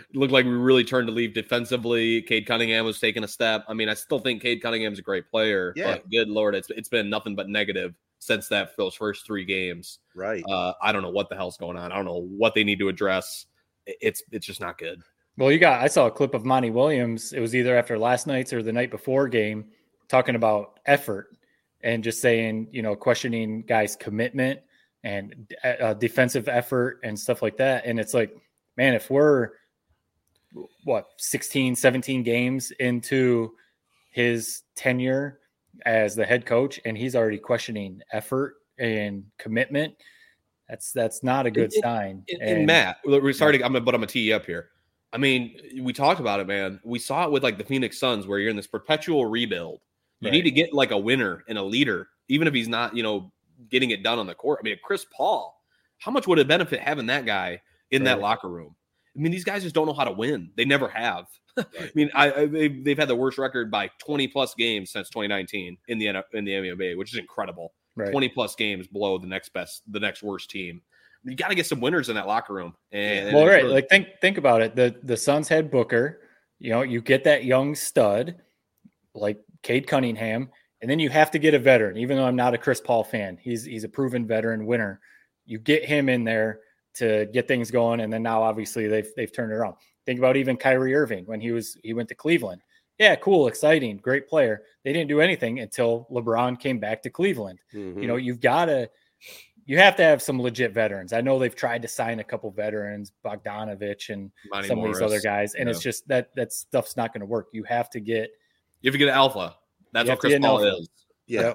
It 0.10 0.18
looked 0.18 0.34
like 0.34 0.46
we 0.46 0.52
really 0.52 0.84
turned 0.84 1.08
to 1.08 1.14
leave 1.14 1.34
defensively. 1.34 2.22
Cade 2.24 2.46
Cunningham 2.48 2.84
was 2.84 3.00
taking 3.00 3.24
a 3.24 3.28
step. 3.28 3.64
I 3.70 3.74
mean, 3.74 3.88
I 3.88 3.94
still 3.94 4.20
think 4.20 4.42
Cade 4.42 4.62
Cunningham's 4.62 5.00
a 5.00 5.04
great 5.04 5.30
player, 5.30 5.74
Yeah. 5.76 5.94
but 5.94 6.10
good 6.10 6.28
lord, 6.28 6.56
it's 6.56 6.70
it's 6.72 6.90
been 6.90 7.10
nothing 7.10 7.36
but 7.36 7.48
negative 7.48 7.94
since 8.20 8.48
that 8.50 8.76
those 8.78 8.94
first 8.94 9.26
three 9.26 9.46
games. 9.46 10.00
Right. 10.14 10.44
Uh, 10.48 10.74
I 10.82 10.91
don't 10.91 11.02
know 11.02 11.10
what 11.10 11.30
the 11.30 11.36
hell's 11.36 11.58
going 11.58 11.78
on. 11.78 11.91
I 11.91 11.96
don't 11.96 12.06
know 12.06 12.28
what 12.30 12.54
they 12.54 12.64
need 12.64 12.80
to 12.80 12.90
address. 12.90 13.46
It's 13.86 14.22
it's 14.32 14.46
just 14.46 14.62
not 14.62 14.78
good. 14.78 15.02
Well, 15.38 15.52
you 15.52 15.58
got, 15.58 15.82
I 15.82 15.88
saw 15.88 16.08
a 16.08 16.12
clip 16.12 16.34
of 16.34 16.44
Monty 16.44 16.70
Williams. 16.70 17.32
It 17.32 17.40
was 17.40 17.56
either 17.56 17.78
after 17.78 17.98
last 17.98 18.28
night's 18.28 18.52
or 18.52 18.62
the 18.62 18.74
night 18.74 18.91
before 18.91 19.30
game 19.30 19.70
talking 20.10 20.36
about 20.36 20.82
effort 20.86 21.30
and 21.82 22.04
just 22.04 22.22
saying, 22.22 22.68
you 22.72 22.82
know, 22.82 22.94
questioning 22.94 23.62
guys' 23.62 23.96
commitment 23.96 24.60
and 25.06 25.54
uh, 25.64 25.94
defensive 25.94 26.50
effort 26.50 27.00
and 27.04 27.18
stuff 27.18 27.41
like 27.41 27.56
that. 27.56 27.86
And 27.86 28.02
it's 28.02 28.14
like, 28.14 28.36
man, 28.76 28.94
if 28.96 29.10
we're 29.10 29.52
what 30.84 31.06
16, 31.18 31.76
17 31.76 32.24
games 32.24 32.72
into 32.72 33.54
his 34.12 34.64
tenure 34.76 35.39
as 35.86 36.16
the 36.16 36.26
head 36.26 36.46
coach 36.46 36.80
and 36.86 36.98
he's 36.98 37.16
already 37.16 37.38
questioning 37.38 38.02
effort 38.12 38.56
and 38.78 39.24
commitment, 39.38 39.94
that's 40.68 40.92
that's 40.92 41.24
not 41.24 41.46
a 41.46 41.52
good 41.52 41.72
And- 41.74 41.84
sign. 41.84 42.24
And, 42.30 42.42
and 42.42 42.66
Matt, 42.66 42.98
we're 43.06 43.34
starting. 43.34 43.64
I'm 43.64 43.74
gonna, 43.74 43.84
but 43.86 43.96
I'm 43.96 44.02
gonna 44.02 44.08
tee 44.12 44.22
you 44.22 44.36
up 44.36 44.46
here. 44.46 44.70
I 45.12 45.18
mean, 45.18 45.56
we 45.82 45.92
talked 45.92 46.20
about 46.20 46.40
it, 46.40 46.46
man. 46.48 46.80
We 46.84 47.00
saw 47.00 47.26
it 47.26 47.32
with 47.32 47.42
like 47.44 47.58
the 47.58 47.64
Phoenix 47.64 47.98
Suns, 48.00 48.28
where 48.28 48.38
you're 48.40 48.52
in 48.52 48.56
this 48.56 48.68
perpetual 48.68 49.26
rebuild. 49.26 49.82
You 50.20 50.28
Right. 50.28 50.34
need 50.34 50.42
to 50.44 50.52
get 50.52 50.74
like 50.74 50.92
a 50.92 50.98
winner 50.98 51.44
and 51.48 51.58
a 51.58 51.64
leader, 51.64 52.10
even 52.28 52.48
if 52.48 52.54
he's 52.54 52.68
not, 52.68 52.96
you 52.96 53.02
know, 53.02 53.32
getting 53.70 53.90
it 53.90 54.04
done 54.04 54.20
on 54.20 54.28
the 54.28 54.36
court. 54.36 54.60
I 54.62 54.64
mean, 54.64 54.78
Chris 54.84 55.06
Paul, 55.12 55.60
how 55.98 56.12
much 56.12 56.28
would 56.28 56.38
it 56.40 56.48
benefit 56.48 56.80
having 56.80 57.08
that 57.08 57.26
guy 57.26 57.62
in 57.92 58.04
that 58.04 58.20
locker 58.20 58.50
room? 58.50 58.76
I 59.20 59.22
mean, 59.22 59.34
these 59.34 59.44
guys 59.44 59.64
just 59.64 59.76
don't 59.76 59.86
know 59.86 59.94
how 59.94 60.06
to 60.06 60.14
win. 60.14 60.50
They 60.56 60.64
never 60.64 60.88
have. 60.88 61.26
I 61.58 61.66
mean, 61.94 62.10
I, 62.16 62.32
I 62.32 62.46
they've, 62.46 62.86
they've 62.86 62.98
had 62.98 63.10
the 63.10 63.18
worst 63.18 63.38
record 63.38 63.70
by 63.70 63.90
20 64.00 64.30
plus 64.30 64.56
games 64.56 64.91
since 64.91 65.10
2019 65.10 65.78
in 65.90 65.98
the 65.98 66.08
in 66.34 66.46
the 66.46 66.52
NBA, 66.52 66.98
which 66.98 67.12
is 67.12 67.20
incredible. 67.20 67.74
Right. 67.98 68.12
20 68.12 68.30
plus 68.30 68.56
games 68.56 68.88
below 68.88 69.18
the 69.18 69.28
next 69.28 69.52
best, 69.52 69.82
the 69.91 70.00
next 70.00 70.24
worst 70.24 70.50
team. 70.50 70.82
You 71.26 71.36
got 71.36 71.50
to 71.50 71.56
get 71.56 71.66
some 71.66 71.82
winners 71.82 72.08
in 72.08 72.16
that 72.16 72.28
locker 72.28 72.54
room. 72.54 72.76
And 72.94 73.36
well, 73.36 73.46
right. 73.46 73.64
really- 73.64 73.74
Like 73.74 73.90
think 73.90 74.08
think 74.22 74.38
about 74.38 74.62
it. 74.62 74.74
The 74.74 74.96
the 75.04 75.18
Suns 75.18 75.50
had 75.50 75.70
Booker. 75.70 76.22
You 76.60 76.70
know, 76.70 76.82
you 76.82 77.02
get 77.02 77.26
that 77.26 77.44
young 77.44 77.76
stud 77.76 78.38
like 79.14 79.38
Cade 79.64 79.86
Cunningham, 79.86 80.50
and 80.82 80.90
then 80.90 81.00
you 81.00 81.10
have 81.10 81.30
to 81.32 81.40
get 81.40 81.54
a 81.54 81.60
veteran. 81.60 81.98
Even 81.98 82.16
though 82.16 82.26
I'm 82.26 82.38
not 82.38 82.54
a 82.54 82.58
Chris 82.58 82.80
Paul 82.80 83.04
fan, 83.04 83.38
he's 83.41 83.66
he's 83.66 83.84
a 83.84 83.90
proven 83.90 84.26
veteran 84.26 84.66
winner. 84.66 85.02
You 85.46 85.60
get 85.60 85.84
him 85.84 86.08
in 86.08 86.24
there 86.24 86.62
to 87.00 87.28
get 87.34 87.48
things 87.48 87.72
going, 87.72 88.00
and 88.02 88.12
then 88.12 88.24
now 88.24 88.44
obviously 88.44 88.88
they've 88.88 89.10
they've 89.16 89.32
turned 89.32 89.52
it 89.52 89.56
around. 89.56 89.76
Think 90.06 90.20
about 90.20 90.38
even 90.38 90.58
Kyrie 90.58 90.96
Irving 90.96 91.26
when 91.26 91.42
he 91.42 91.52
was 91.52 91.78
he 91.84 91.94
went 91.94 92.10
to 92.10 92.16
Cleveland. 92.16 92.62
Yeah, 92.98 93.16
cool, 93.16 93.48
exciting, 93.48 93.98
great 93.98 94.28
player. 94.28 94.64
They 94.84 94.92
didn't 94.92 95.08
do 95.08 95.22
anything 95.22 95.60
until 95.60 96.08
LeBron 96.12 96.60
came 96.60 96.80
back 96.80 97.02
to 97.04 97.10
Cleveland. 97.10 97.60
Mhm. 97.74 98.02
You 98.02 98.08
know, 98.08 98.18
you've 98.18 98.42
got 98.42 98.66
to 98.66 98.90
you 99.66 99.78
have 99.78 99.96
to 99.98 100.04
have 100.04 100.22
some 100.22 100.42
legit 100.42 100.74
veterans. 100.74 101.14
I 101.14 101.22
know 101.22 101.38
they've 101.38 101.56
tried 101.56 101.84
to 101.84 101.88
sign 101.88 102.20
a 102.20 102.24
couple 102.24 102.50
veterans, 102.50 103.12
Bogdanovich 103.24 104.10
and 104.10 104.32
Monty 104.50 104.68
some 104.68 104.80
of 104.80 104.86
these 104.86 105.02
other 105.02 105.22
guys, 105.22 105.54
and 105.54 105.70
it's 105.70 105.80
just 105.80 106.08
that 106.08 106.34
that 106.36 106.52
stuff's 106.52 106.98
not 106.98 107.14
going 107.14 107.22
to 107.22 107.28
work. 107.28 107.50
You 107.54 107.64
have 107.64 107.90
to 107.92 108.00
get 108.00 108.32
you 108.82 108.90
have 108.90 108.94
to 108.94 108.98
get 108.98 109.10
an 109.10 109.14
alpha. 109.14 109.56
That's 109.94 110.08
what 110.08 110.14
have 110.14 110.20
Chris 110.20 110.40
Paul 110.40 110.66
alpha. 110.66 110.78
is. 110.80 110.90
Yeah. 111.28 111.54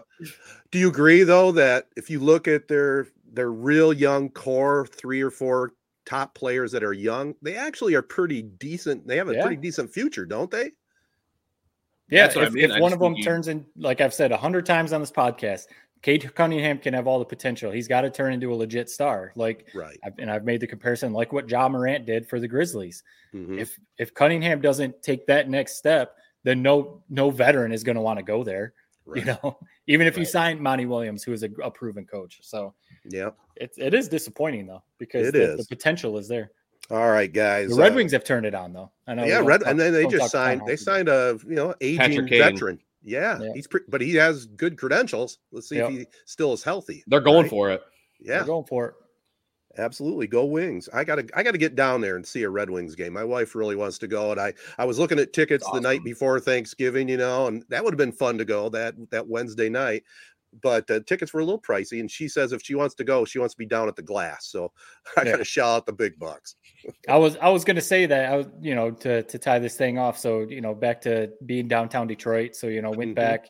Do 0.70 0.78
you 0.78 0.88
agree 0.88 1.24
though 1.24 1.50
that 1.52 1.88
if 1.96 2.08
you 2.08 2.20
look 2.20 2.46
at 2.46 2.68
their 2.68 3.08
their 3.34 3.52
real 3.52 3.92
young 3.92 4.28
core, 4.30 4.86
three 4.86 5.20
or 5.20 5.30
four 5.30 5.72
top 6.06 6.34
players 6.34 6.70
that 6.72 6.84
are 6.84 6.92
young, 6.92 7.34
they 7.42 7.56
actually 7.56 7.94
are 7.94 8.02
pretty 8.02 8.42
decent. 8.42 9.06
They 9.06 9.16
have 9.16 9.28
a 9.28 9.34
Yeah. 9.34 9.42
pretty 9.42 9.56
decent 9.60 9.92
future, 9.92 10.26
don't 10.26 10.50
they? 10.50 10.70
yeah. 12.10 12.24
That's 12.24 12.36
what 12.36 12.44
I 12.44 12.48
If, 12.48 12.52
mean. 12.52 12.64
if 12.64 12.70
I 12.72 12.80
one 12.80 12.92
of 12.92 12.98
them 12.98 13.14
you- 13.14 13.24
turns 13.24 13.48
in, 13.48 13.64
like 13.76 14.00
I've 14.00 14.14
said 14.14 14.32
a 14.32 14.36
hundred 14.36 14.66
times 14.66 14.92
on 14.92 15.00
this 15.00 15.10
podcast, 15.10 15.66
Cade 16.02 16.34
Cunningham 16.34 16.78
can 16.78 16.92
have 16.92 17.06
all 17.06 17.18
the 17.18 17.24
potential. 17.24 17.70
He's 17.72 17.88
got 17.88 18.02
to 18.02 18.10
turn 18.10 18.34
into 18.34 18.52
a 18.52 18.54
legit 18.54 18.90
star. 18.90 19.32
Like, 19.36 19.68
Right. 19.74 19.98
I've, 20.04 20.12
and 20.18 20.30
I've 20.30 20.44
made 20.44 20.60
the 20.60 20.66
comparison, 20.66 21.14
like 21.14 21.32
what 21.32 21.48
Ja 21.48 21.66
Morant 21.66 22.04
did 22.04 22.28
for 22.28 22.38
the 22.38 22.46
Grizzlies. 22.48 23.02
Mhm. 23.34 23.58
If 23.58 23.78
if 23.96 24.12
Cunningham 24.12 24.60
doesn't 24.60 25.02
take 25.02 25.26
that 25.28 25.48
next 25.48 25.76
step, 25.78 26.14
then 26.42 26.60
no 26.60 27.02
no 27.08 27.30
veteran 27.30 27.72
is 27.72 27.82
going 27.82 27.96
to 27.96 28.02
want 28.02 28.18
to 28.18 28.22
go 28.22 28.44
there. 28.44 28.74
Right. 29.06 29.20
You 29.24 29.32
know, 29.42 29.58
even 29.86 30.06
if 30.06 30.18
you 30.18 30.26
sign 30.26 30.62
Monty 30.62 30.84
Williams, 30.84 31.22
who 31.24 31.32
is 31.32 31.42
a, 31.42 31.48
a 31.62 31.70
proven 31.70 32.04
coach. 32.04 32.40
So 32.42 32.74
Yeah. 33.08 33.30
It, 33.56 33.72
it 33.78 33.94
is 33.94 34.08
disappointing 34.08 34.66
though 34.66 34.82
because 34.98 35.28
It 35.28 35.32
the, 35.32 35.52
is. 35.54 35.66
the 35.66 35.76
potential 35.76 36.18
is 36.18 36.26
there. 36.28 36.50
All 36.90 37.10
right, 37.10 37.32
guys. 37.32 37.70
The 37.70 37.76
Red 37.76 37.92
uh, 37.92 37.96
Wings 37.96 38.12
have 38.12 38.24
turned 38.24 38.44
it 38.46 38.54
on 38.54 38.72
though. 38.72 38.90
I 39.06 39.14
know. 39.14 39.24
Yeah, 39.24 39.40
Red, 39.44 39.60
talk- 39.60 39.70
and 39.70 39.80
then 39.80 39.92
they 39.92 40.06
just 40.06 40.30
signed. 40.32 40.60
They 40.62 40.72
Hockey. 40.72 40.76
signed 40.76 41.08
a 41.08 41.38
you 41.48 41.54
know 41.54 41.74
aging 41.80 42.28
veteran. 42.28 42.78
Yeah, 43.02 43.38
Yeah. 43.40 43.52
he's 43.54 43.66
pretty, 43.66 43.86
but 43.88 44.00
he 44.00 44.14
has 44.16 44.46
good 44.46 44.76
credentials. 44.78 45.38
Let's 45.52 45.68
see 45.68 45.76
Yep. 45.76 45.90
if 45.90 45.98
he 45.98 46.06
still 46.26 46.52
is 46.52 46.62
healthy. 46.64 47.04
They're 47.06 47.20
going 47.20 47.42
right? 47.42 47.50
for 47.50 47.70
it. 47.70 47.82
Yeah, 48.20 48.26
They're 48.32 48.40
Yeah, 48.40 48.46
going 48.46 48.64
for 48.64 48.88
it. 48.88 48.94
absolutely. 49.78 50.26
Go 50.26 50.44
Wings! 50.46 50.88
I 50.92 51.04
gotta, 51.04 51.26
I 51.34 51.42
gotta 51.42 51.58
get 51.58 51.74
down 51.74 52.00
there 52.00 52.16
and 52.16 52.26
see 52.26 52.42
a 52.44 52.50
Red 52.50 52.70
Wings 52.70 52.94
game. 52.94 53.12
My 53.12 53.24
wife 53.24 53.54
really 53.54 53.76
wants 53.76 53.98
to 53.98 54.06
go, 54.06 54.30
and 54.32 54.40
I, 54.40 54.54
I 54.78 54.84
was 54.84 54.98
looking 54.98 55.18
at 55.18 55.32
tickets 55.32 55.66
the 55.72 55.80
night 55.80 56.02
before 56.04 56.38
Thanksgiving, 56.40 57.08
you 57.08 57.16
know, 57.16 57.46
and 57.46 57.64
that 57.68 57.82
would 57.84 57.92
have 57.92 57.98
been 57.98 58.12
fun 58.12 58.38
to 58.38 58.44
go 58.44 58.68
that 58.70 58.94
that 59.10 59.26
Wednesday 59.26 59.68
night. 59.68 60.04
But 60.62 60.90
uh, 60.90 61.00
tickets 61.06 61.32
were 61.34 61.40
a 61.40 61.44
little 61.44 61.60
pricey, 61.60 62.00
and 62.00 62.10
she 62.10 62.28
says 62.28 62.52
if 62.52 62.62
she 62.62 62.74
wants 62.74 62.94
to 62.96 63.04
go, 63.04 63.24
she 63.24 63.38
wants 63.38 63.54
to 63.54 63.58
be 63.58 63.66
down 63.66 63.88
at 63.88 63.96
the 63.96 64.02
glass. 64.02 64.46
So 64.46 64.72
I 65.16 65.22
Yeah. 65.22 65.32
gotta 65.32 65.44
shell 65.44 65.74
out 65.74 65.86
the 65.86 65.92
big 65.92 66.18
bucks. 66.18 66.56
I 67.08 67.16
was 67.16 67.36
I 67.38 67.48
was 67.48 67.64
going 67.64 67.76
to 67.76 67.82
say 67.82 68.06
that 68.06 68.32
I 68.32 68.36
was 68.36 68.46
you 68.60 68.74
know 68.74 68.90
to 68.90 69.22
to 69.22 69.38
tie 69.38 69.58
this 69.58 69.76
thing 69.76 69.98
off. 69.98 70.18
So 70.18 70.40
you 70.40 70.60
know 70.60 70.74
back 70.74 71.00
to 71.02 71.30
being 71.46 71.66
downtown 71.68 72.06
Detroit. 72.06 72.54
So 72.56 72.68
you 72.68 72.82
know 72.82 72.90
went 72.90 73.12
Mhm. 73.12 73.16
back, 73.16 73.46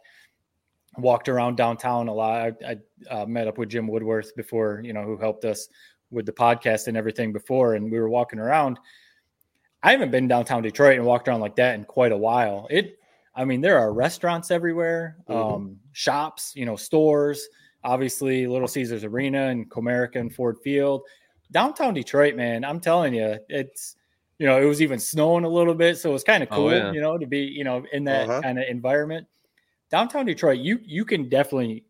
walked 0.99 1.29
around 1.29 1.57
downtown 1.57 2.09
a 2.09 2.15
lot. 2.15 2.53
I, 2.65 2.77
I 3.11 3.13
uh, 3.23 3.27
met 3.27 3.49
up 3.49 3.59
with 3.59 3.69
Jim 3.69 3.87
Woodworth 3.89 4.35
before 4.37 4.81
you 4.85 4.93
know 4.93 5.03
who 5.03 5.17
helped 5.17 5.45
us 5.45 5.69
with 6.11 6.27
the 6.27 6.33
podcast 6.33 6.87
and 6.87 6.97
everything 6.97 7.33
before, 7.33 7.75
and 7.75 7.91
we 7.91 7.99
were 7.99 8.09
walking 8.09 8.39
around. 8.39 8.79
I 9.83 9.91
haven't 9.91 10.11
been 10.13 10.29
downtown 10.29 10.63
Detroit 10.63 10.97
and 10.97 11.05
walked 11.05 11.29
around 11.29 11.41
like 11.41 11.57
that 11.57 11.75
in 11.75 11.85
quite 11.85 12.13
a 12.13 12.17
while. 12.17 12.67
It, 12.71 12.99
I 13.37 13.45
mean, 13.45 13.61
there 13.61 13.79
are 13.79 13.93
restaurants 13.93 14.51
everywhere, 14.51 15.17
Mhm. 15.29 15.35
um, 15.55 15.81
shops, 15.93 16.53
you 16.55 16.65
know, 16.67 16.77
stores. 16.77 17.49
Obviously, 17.83 18.47
Little 18.47 18.69
Caesars 18.69 19.05
Arena 19.05 19.49
and 19.49 19.69
Comerica 19.71 20.17
and 20.17 20.35
Ford 20.35 20.57
Field 20.63 21.03
downtown 21.53 21.95
Detroit, 21.95 22.35
man, 22.35 22.65
I'm 22.65 22.81
telling 22.81 23.15
you, 23.15 23.39
it's 23.49 23.97
you 24.39 24.47
know, 24.47 24.61
it 24.61 24.65
was 24.65 24.83
even 24.83 24.99
snowing 24.99 25.45
a 25.45 25.49
little 25.49 25.75
bit, 25.75 25.97
so 25.97 26.11
it 26.11 26.13
was 26.13 26.25
kind 26.25 26.43
of 26.43 26.49
Oh, 26.51 26.57
cool, 26.57 26.73
yeah. 26.73 26.91
you 26.91 27.01
know, 27.01 27.17
to 27.17 27.27
be 27.27 27.39
you 27.41 27.63
know 27.63 27.85
in 27.93 28.03
that 28.05 28.29
Uh-huh. 28.29 28.41
kind 28.43 28.59
of 28.59 28.65
environment. 28.67 29.29
Downtown 29.91 30.27
Detroit, 30.27 30.59
you 30.59 30.81
you 30.83 31.05
can 31.05 31.29
definitely 31.29 31.85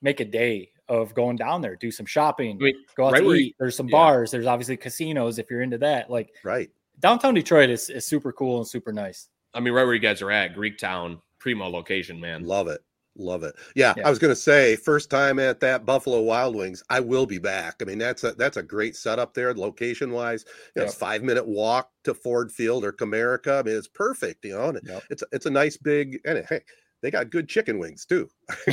make 0.00 0.18
a 0.20 0.24
day 0.24 0.72
of 0.88 1.14
going 1.14 1.36
down 1.36 1.60
there, 1.60 1.76
do 1.76 1.90
some 1.92 2.06
shopping, 2.06 2.56
I 2.60 2.64
mean, 2.64 2.84
go 2.96 3.06
out 3.06 3.12
right 3.12 3.20
to 3.22 3.32
eat. 3.34 3.46
you- 3.48 3.52
There's 3.60 3.76
some 3.76 3.88
yeah. 3.88 3.92
bars. 3.92 4.30
There's 4.32 4.46
obviously 4.46 4.76
casinos 4.76 5.38
if 5.38 5.48
you're 5.50 5.62
into 5.62 5.78
that. 5.78 6.10
Like 6.10 6.34
Right. 6.42 6.70
downtown 6.98 7.34
Detroit 7.34 7.70
is, 7.70 7.88
is 7.90 8.04
super 8.04 8.32
cool 8.32 8.58
and 8.58 8.66
super 8.66 8.92
nice. 8.92 9.28
I 9.54 9.60
mean, 9.60 9.72
right 9.74 9.84
where 9.84 9.94
you 9.94 10.00
guys 10.00 10.22
are 10.22 10.30
at, 10.30 10.54
Greek 10.54 10.78
Town, 10.78 11.20
primo 11.38 11.68
location, 11.68 12.18
man. 12.20 12.44
Love 12.44 12.68
it. 12.68 12.80
Love 13.16 13.42
it. 13.42 13.54
Yeah, 13.76 13.92
Yeah. 13.96 14.06
I 14.06 14.10
was 14.10 14.18
going 14.18 14.30
to 14.30 14.40
say, 14.40 14.74
first 14.74 15.10
time 15.10 15.38
at 15.38 15.60
that 15.60 15.84
Buffalo 15.84 16.22
Wild 16.22 16.56
Wings, 16.56 16.82
I 16.88 17.00
will 17.00 17.26
be 17.26 17.36
back. 17.38 17.74
I 17.82 17.84
mean, 17.84 17.98
that's 17.98 18.24
a 18.24 18.32
that's 18.32 18.56
a 18.56 18.62
great 18.62 18.96
setup 18.96 19.34
there, 19.34 19.52
location 19.52 20.12
wise. 20.12 20.46
You 20.74 20.80
know, 20.80 20.84
it's 20.86 20.94
Yep. 20.94 21.00
five 21.00 21.22
minute 21.22 21.46
walk 21.46 21.90
to 22.04 22.14
Ford 22.14 22.50
Field 22.50 22.84
or 22.86 22.92
Comerica. 22.92 23.60
I 23.60 23.62
mean, 23.64 23.76
it's 23.76 23.86
perfect. 23.88 24.46
You 24.46 24.52
know, 24.56 24.68
and 24.70 24.80
Yep. 24.82 25.02
it's 25.10 25.22
it's 25.30 25.44
a 25.44 25.50
nice 25.50 25.76
big 25.76 26.20
and 26.24 26.42
hey, 26.48 26.60
they 27.02 27.10
got 27.10 27.28
good 27.28 27.50
chicken 27.50 27.78
wings 27.78 28.06
too. 28.06 28.30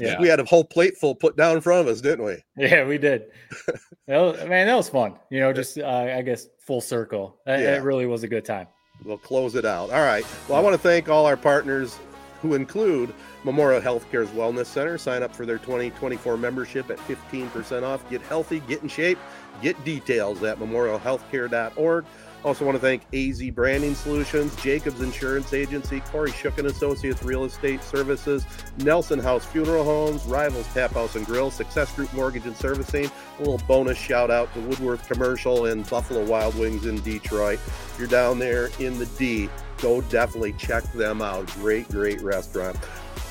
Yeah. 0.00 0.18
we 0.20 0.28
had 0.28 0.40
a 0.40 0.44
whole 0.44 0.64
plate 0.64 0.96
full 0.96 1.14
put 1.14 1.36
down 1.36 1.56
in 1.56 1.60
front 1.60 1.86
of 1.86 1.92
us, 1.92 2.00
didn't 2.00 2.24
we? 2.24 2.36
Yeah, 2.56 2.86
we 2.86 2.96
did. 2.96 3.24
that 4.06 4.18
was, 4.20 4.38
man, 4.48 4.68
that 4.68 4.74
was 4.76 4.88
fun. 4.88 5.16
You 5.30 5.40
know, 5.40 5.52
just 5.52 5.76
uh, 5.78 5.86
I 5.86 6.22
guess 6.22 6.46
full 6.60 6.80
circle. 6.80 7.40
Yeah. 7.46 7.76
it 7.76 7.82
really 7.82 8.06
was 8.06 8.22
a 8.22 8.28
good 8.28 8.46
time. 8.46 8.68
We'll 9.04 9.18
close 9.18 9.54
it 9.54 9.64
out. 9.64 9.90
All 9.90 10.02
right. 10.02 10.24
Well, 10.48 10.58
I 10.58 10.62
want 10.62 10.74
to 10.74 10.78
thank 10.78 11.08
all 11.08 11.26
our 11.26 11.36
partners 11.36 11.98
who 12.42 12.54
include 12.54 13.12
Memorial 13.44 13.80
Healthcare's 13.80 14.28
Wellness 14.30 14.66
Center. 14.66 14.98
Sign 14.98 15.22
up 15.22 15.34
for 15.34 15.46
their 15.46 15.58
2024 15.58 16.36
membership 16.36 16.90
at 16.90 16.98
15% 16.98 17.82
off. 17.82 18.08
Get 18.10 18.22
healthy, 18.22 18.60
get 18.60 18.82
in 18.82 18.88
shape, 18.88 19.18
get 19.62 19.82
details 19.84 20.42
at 20.42 20.58
memorialhealthcare.org. 20.58 22.04
Also 22.42 22.64
want 22.64 22.74
to 22.74 22.80
thank 22.80 23.08
AZee 23.10 23.54
Branding 23.54 23.94
Solutions, 23.94 24.56
Jacobs 24.62 25.02
Insurance 25.02 25.52
Agency, 25.52 26.00
Kori 26.00 26.32
Shook 26.32 26.56
and 26.56 26.68
Associates 26.68 27.22
Real 27.22 27.44
Estate 27.44 27.82
Services, 27.82 28.46
Nelson 28.78 29.18
House 29.18 29.44
Funeral 29.44 29.84
Homes, 29.84 30.24
Rivals 30.24 30.66
Tap 30.72 30.92
House 30.92 31.16
and 31.16 31.26
Grill, 31.26 31.50
Success 31.50 31.94
Group 31.94 32.12
Mortgage 32.14 32.46
and 32.46 32.56
Servicing. 32.56 33.10
A 33.38 33.38
little 33.40 33.60
bonus 33.68 33.98
shout 33.98 34.30
out 34.30 34.52
to 34.54 34.60
Woodworth 34.60 35.06
Commercial 35.06 35.66
and 35.66 35.88
Buffalo 35.88 36.24
Wild 36.24 36.58
Wings 36.58 36.86
in 36.86 37.00
Detroit. 37.02 37.58
If 37.58 37.96
you're 37.98 38.08
down 38.08 38.38
there 38.38 38.70
in 38.78 38.98
the 38.98 39.06
D, 39.06 39.50
go 39.82 40.00
definitely 40.02 40.54
check 40.54 40.84
them 40.92 41.20
out. 41.20 41.46
Great, 41.54 41.88
great 41.88 42.22
restaurant. 42.22 42.76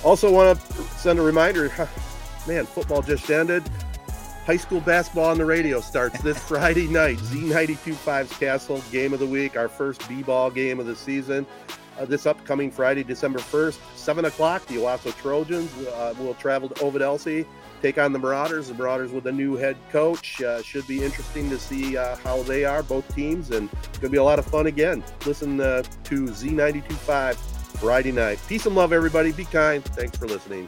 Also 0.03 0.31
want 0.31 0.60
to 0.60 0.84
send 0.99 1.18
a 1.18 1.23
reminder, 1.23 1.69
man, 2.48 2.68
football 2.68 3.02
just 3.02 3.30
ended. 3.31 3.64
High 4.49 4.57
school 4.57 4.80
basketball 4.81 5.26
on 5.26 5.38
the 5.38 5.45
radio 5.45 5.80
starts 5.80 6.19
this 6.23 6.39
Friday 6.39 6.88
night. 6.88 7.19
Z92.5's 7.19 8.35
Castle 8.39 8.81
game 8.91 9.13
of 9.13 9.19
the 9.19 9.26
week, 9.27 9.55
our 9.55 9.69
first 9.69 10.09
B-ball 10.09 10.49
game 10.49 10.80
of 10.80 10.88
the 10.88 10.95
season. 10.95 11.45
Uh, 11.99 12.05
this 12.05 12.26
upcoming 12.26 12.71
Friday, 12.71 13.03
December 13.03 13.38
1st, 13.38 13.77
7 13.95 14.26
o'clock, 14.26 14.65
the 14.65 14.77
Owosso 14.77 15.15
Trojans 15.17 15.71
uh, 15.89 16.15
will 16.17 16.34
travel 16.34 16.67
to 16.67 16.84
Ovid 16.84 17.03
Elsie, 17.03 17.45
take 17.84 17.99
on 17.99 18.11
the 18.11 18.17
Marauders. 18.17 18.69
The 18.69 18.73
Marauders 18.73 19.11
with 19.11 19.27
a 19.27 19.31
new 19.31 19.55
head 19.55 19.77
coach. 19.91 20.41
Uh, 20.41 20.63
should 20.63 20.88
be 20.88 21.03
interesting 21.03 21.47
to 21.51 21.59
see 21.59 21.95
uh, 21.95 22.15
how 22.15 22.41
they 22.41 22.65
are, 22.65 22.81
both 22.81 23.07
teams, 23.13 23.51
and 23.51 23.69
it's 23.71 23.99
going 23.99 24.09
to 24.09 24.09
be 24.09 24.17
a 24.17 24.23
lot 24.23 24.39
of 24.39 24.47
fun 24.47 24.65
again. 24.65 25.03
Listen 25.27 25.61
uh, 25.61 25.84
to 26.05 26.23
Z92.5 26.23 27.35
Friday 27.77 28.11
night. 28.11 28.39
Peace 28.47 28.65
and 28.65 28.76
love, 28.76 28.93
everybody. 28.93 29.31
Be 29.31 29.45
kind. 29.45 29.85
Thanks 29.85 30.17
for 30.17 30.26
listening. 30.26 30.67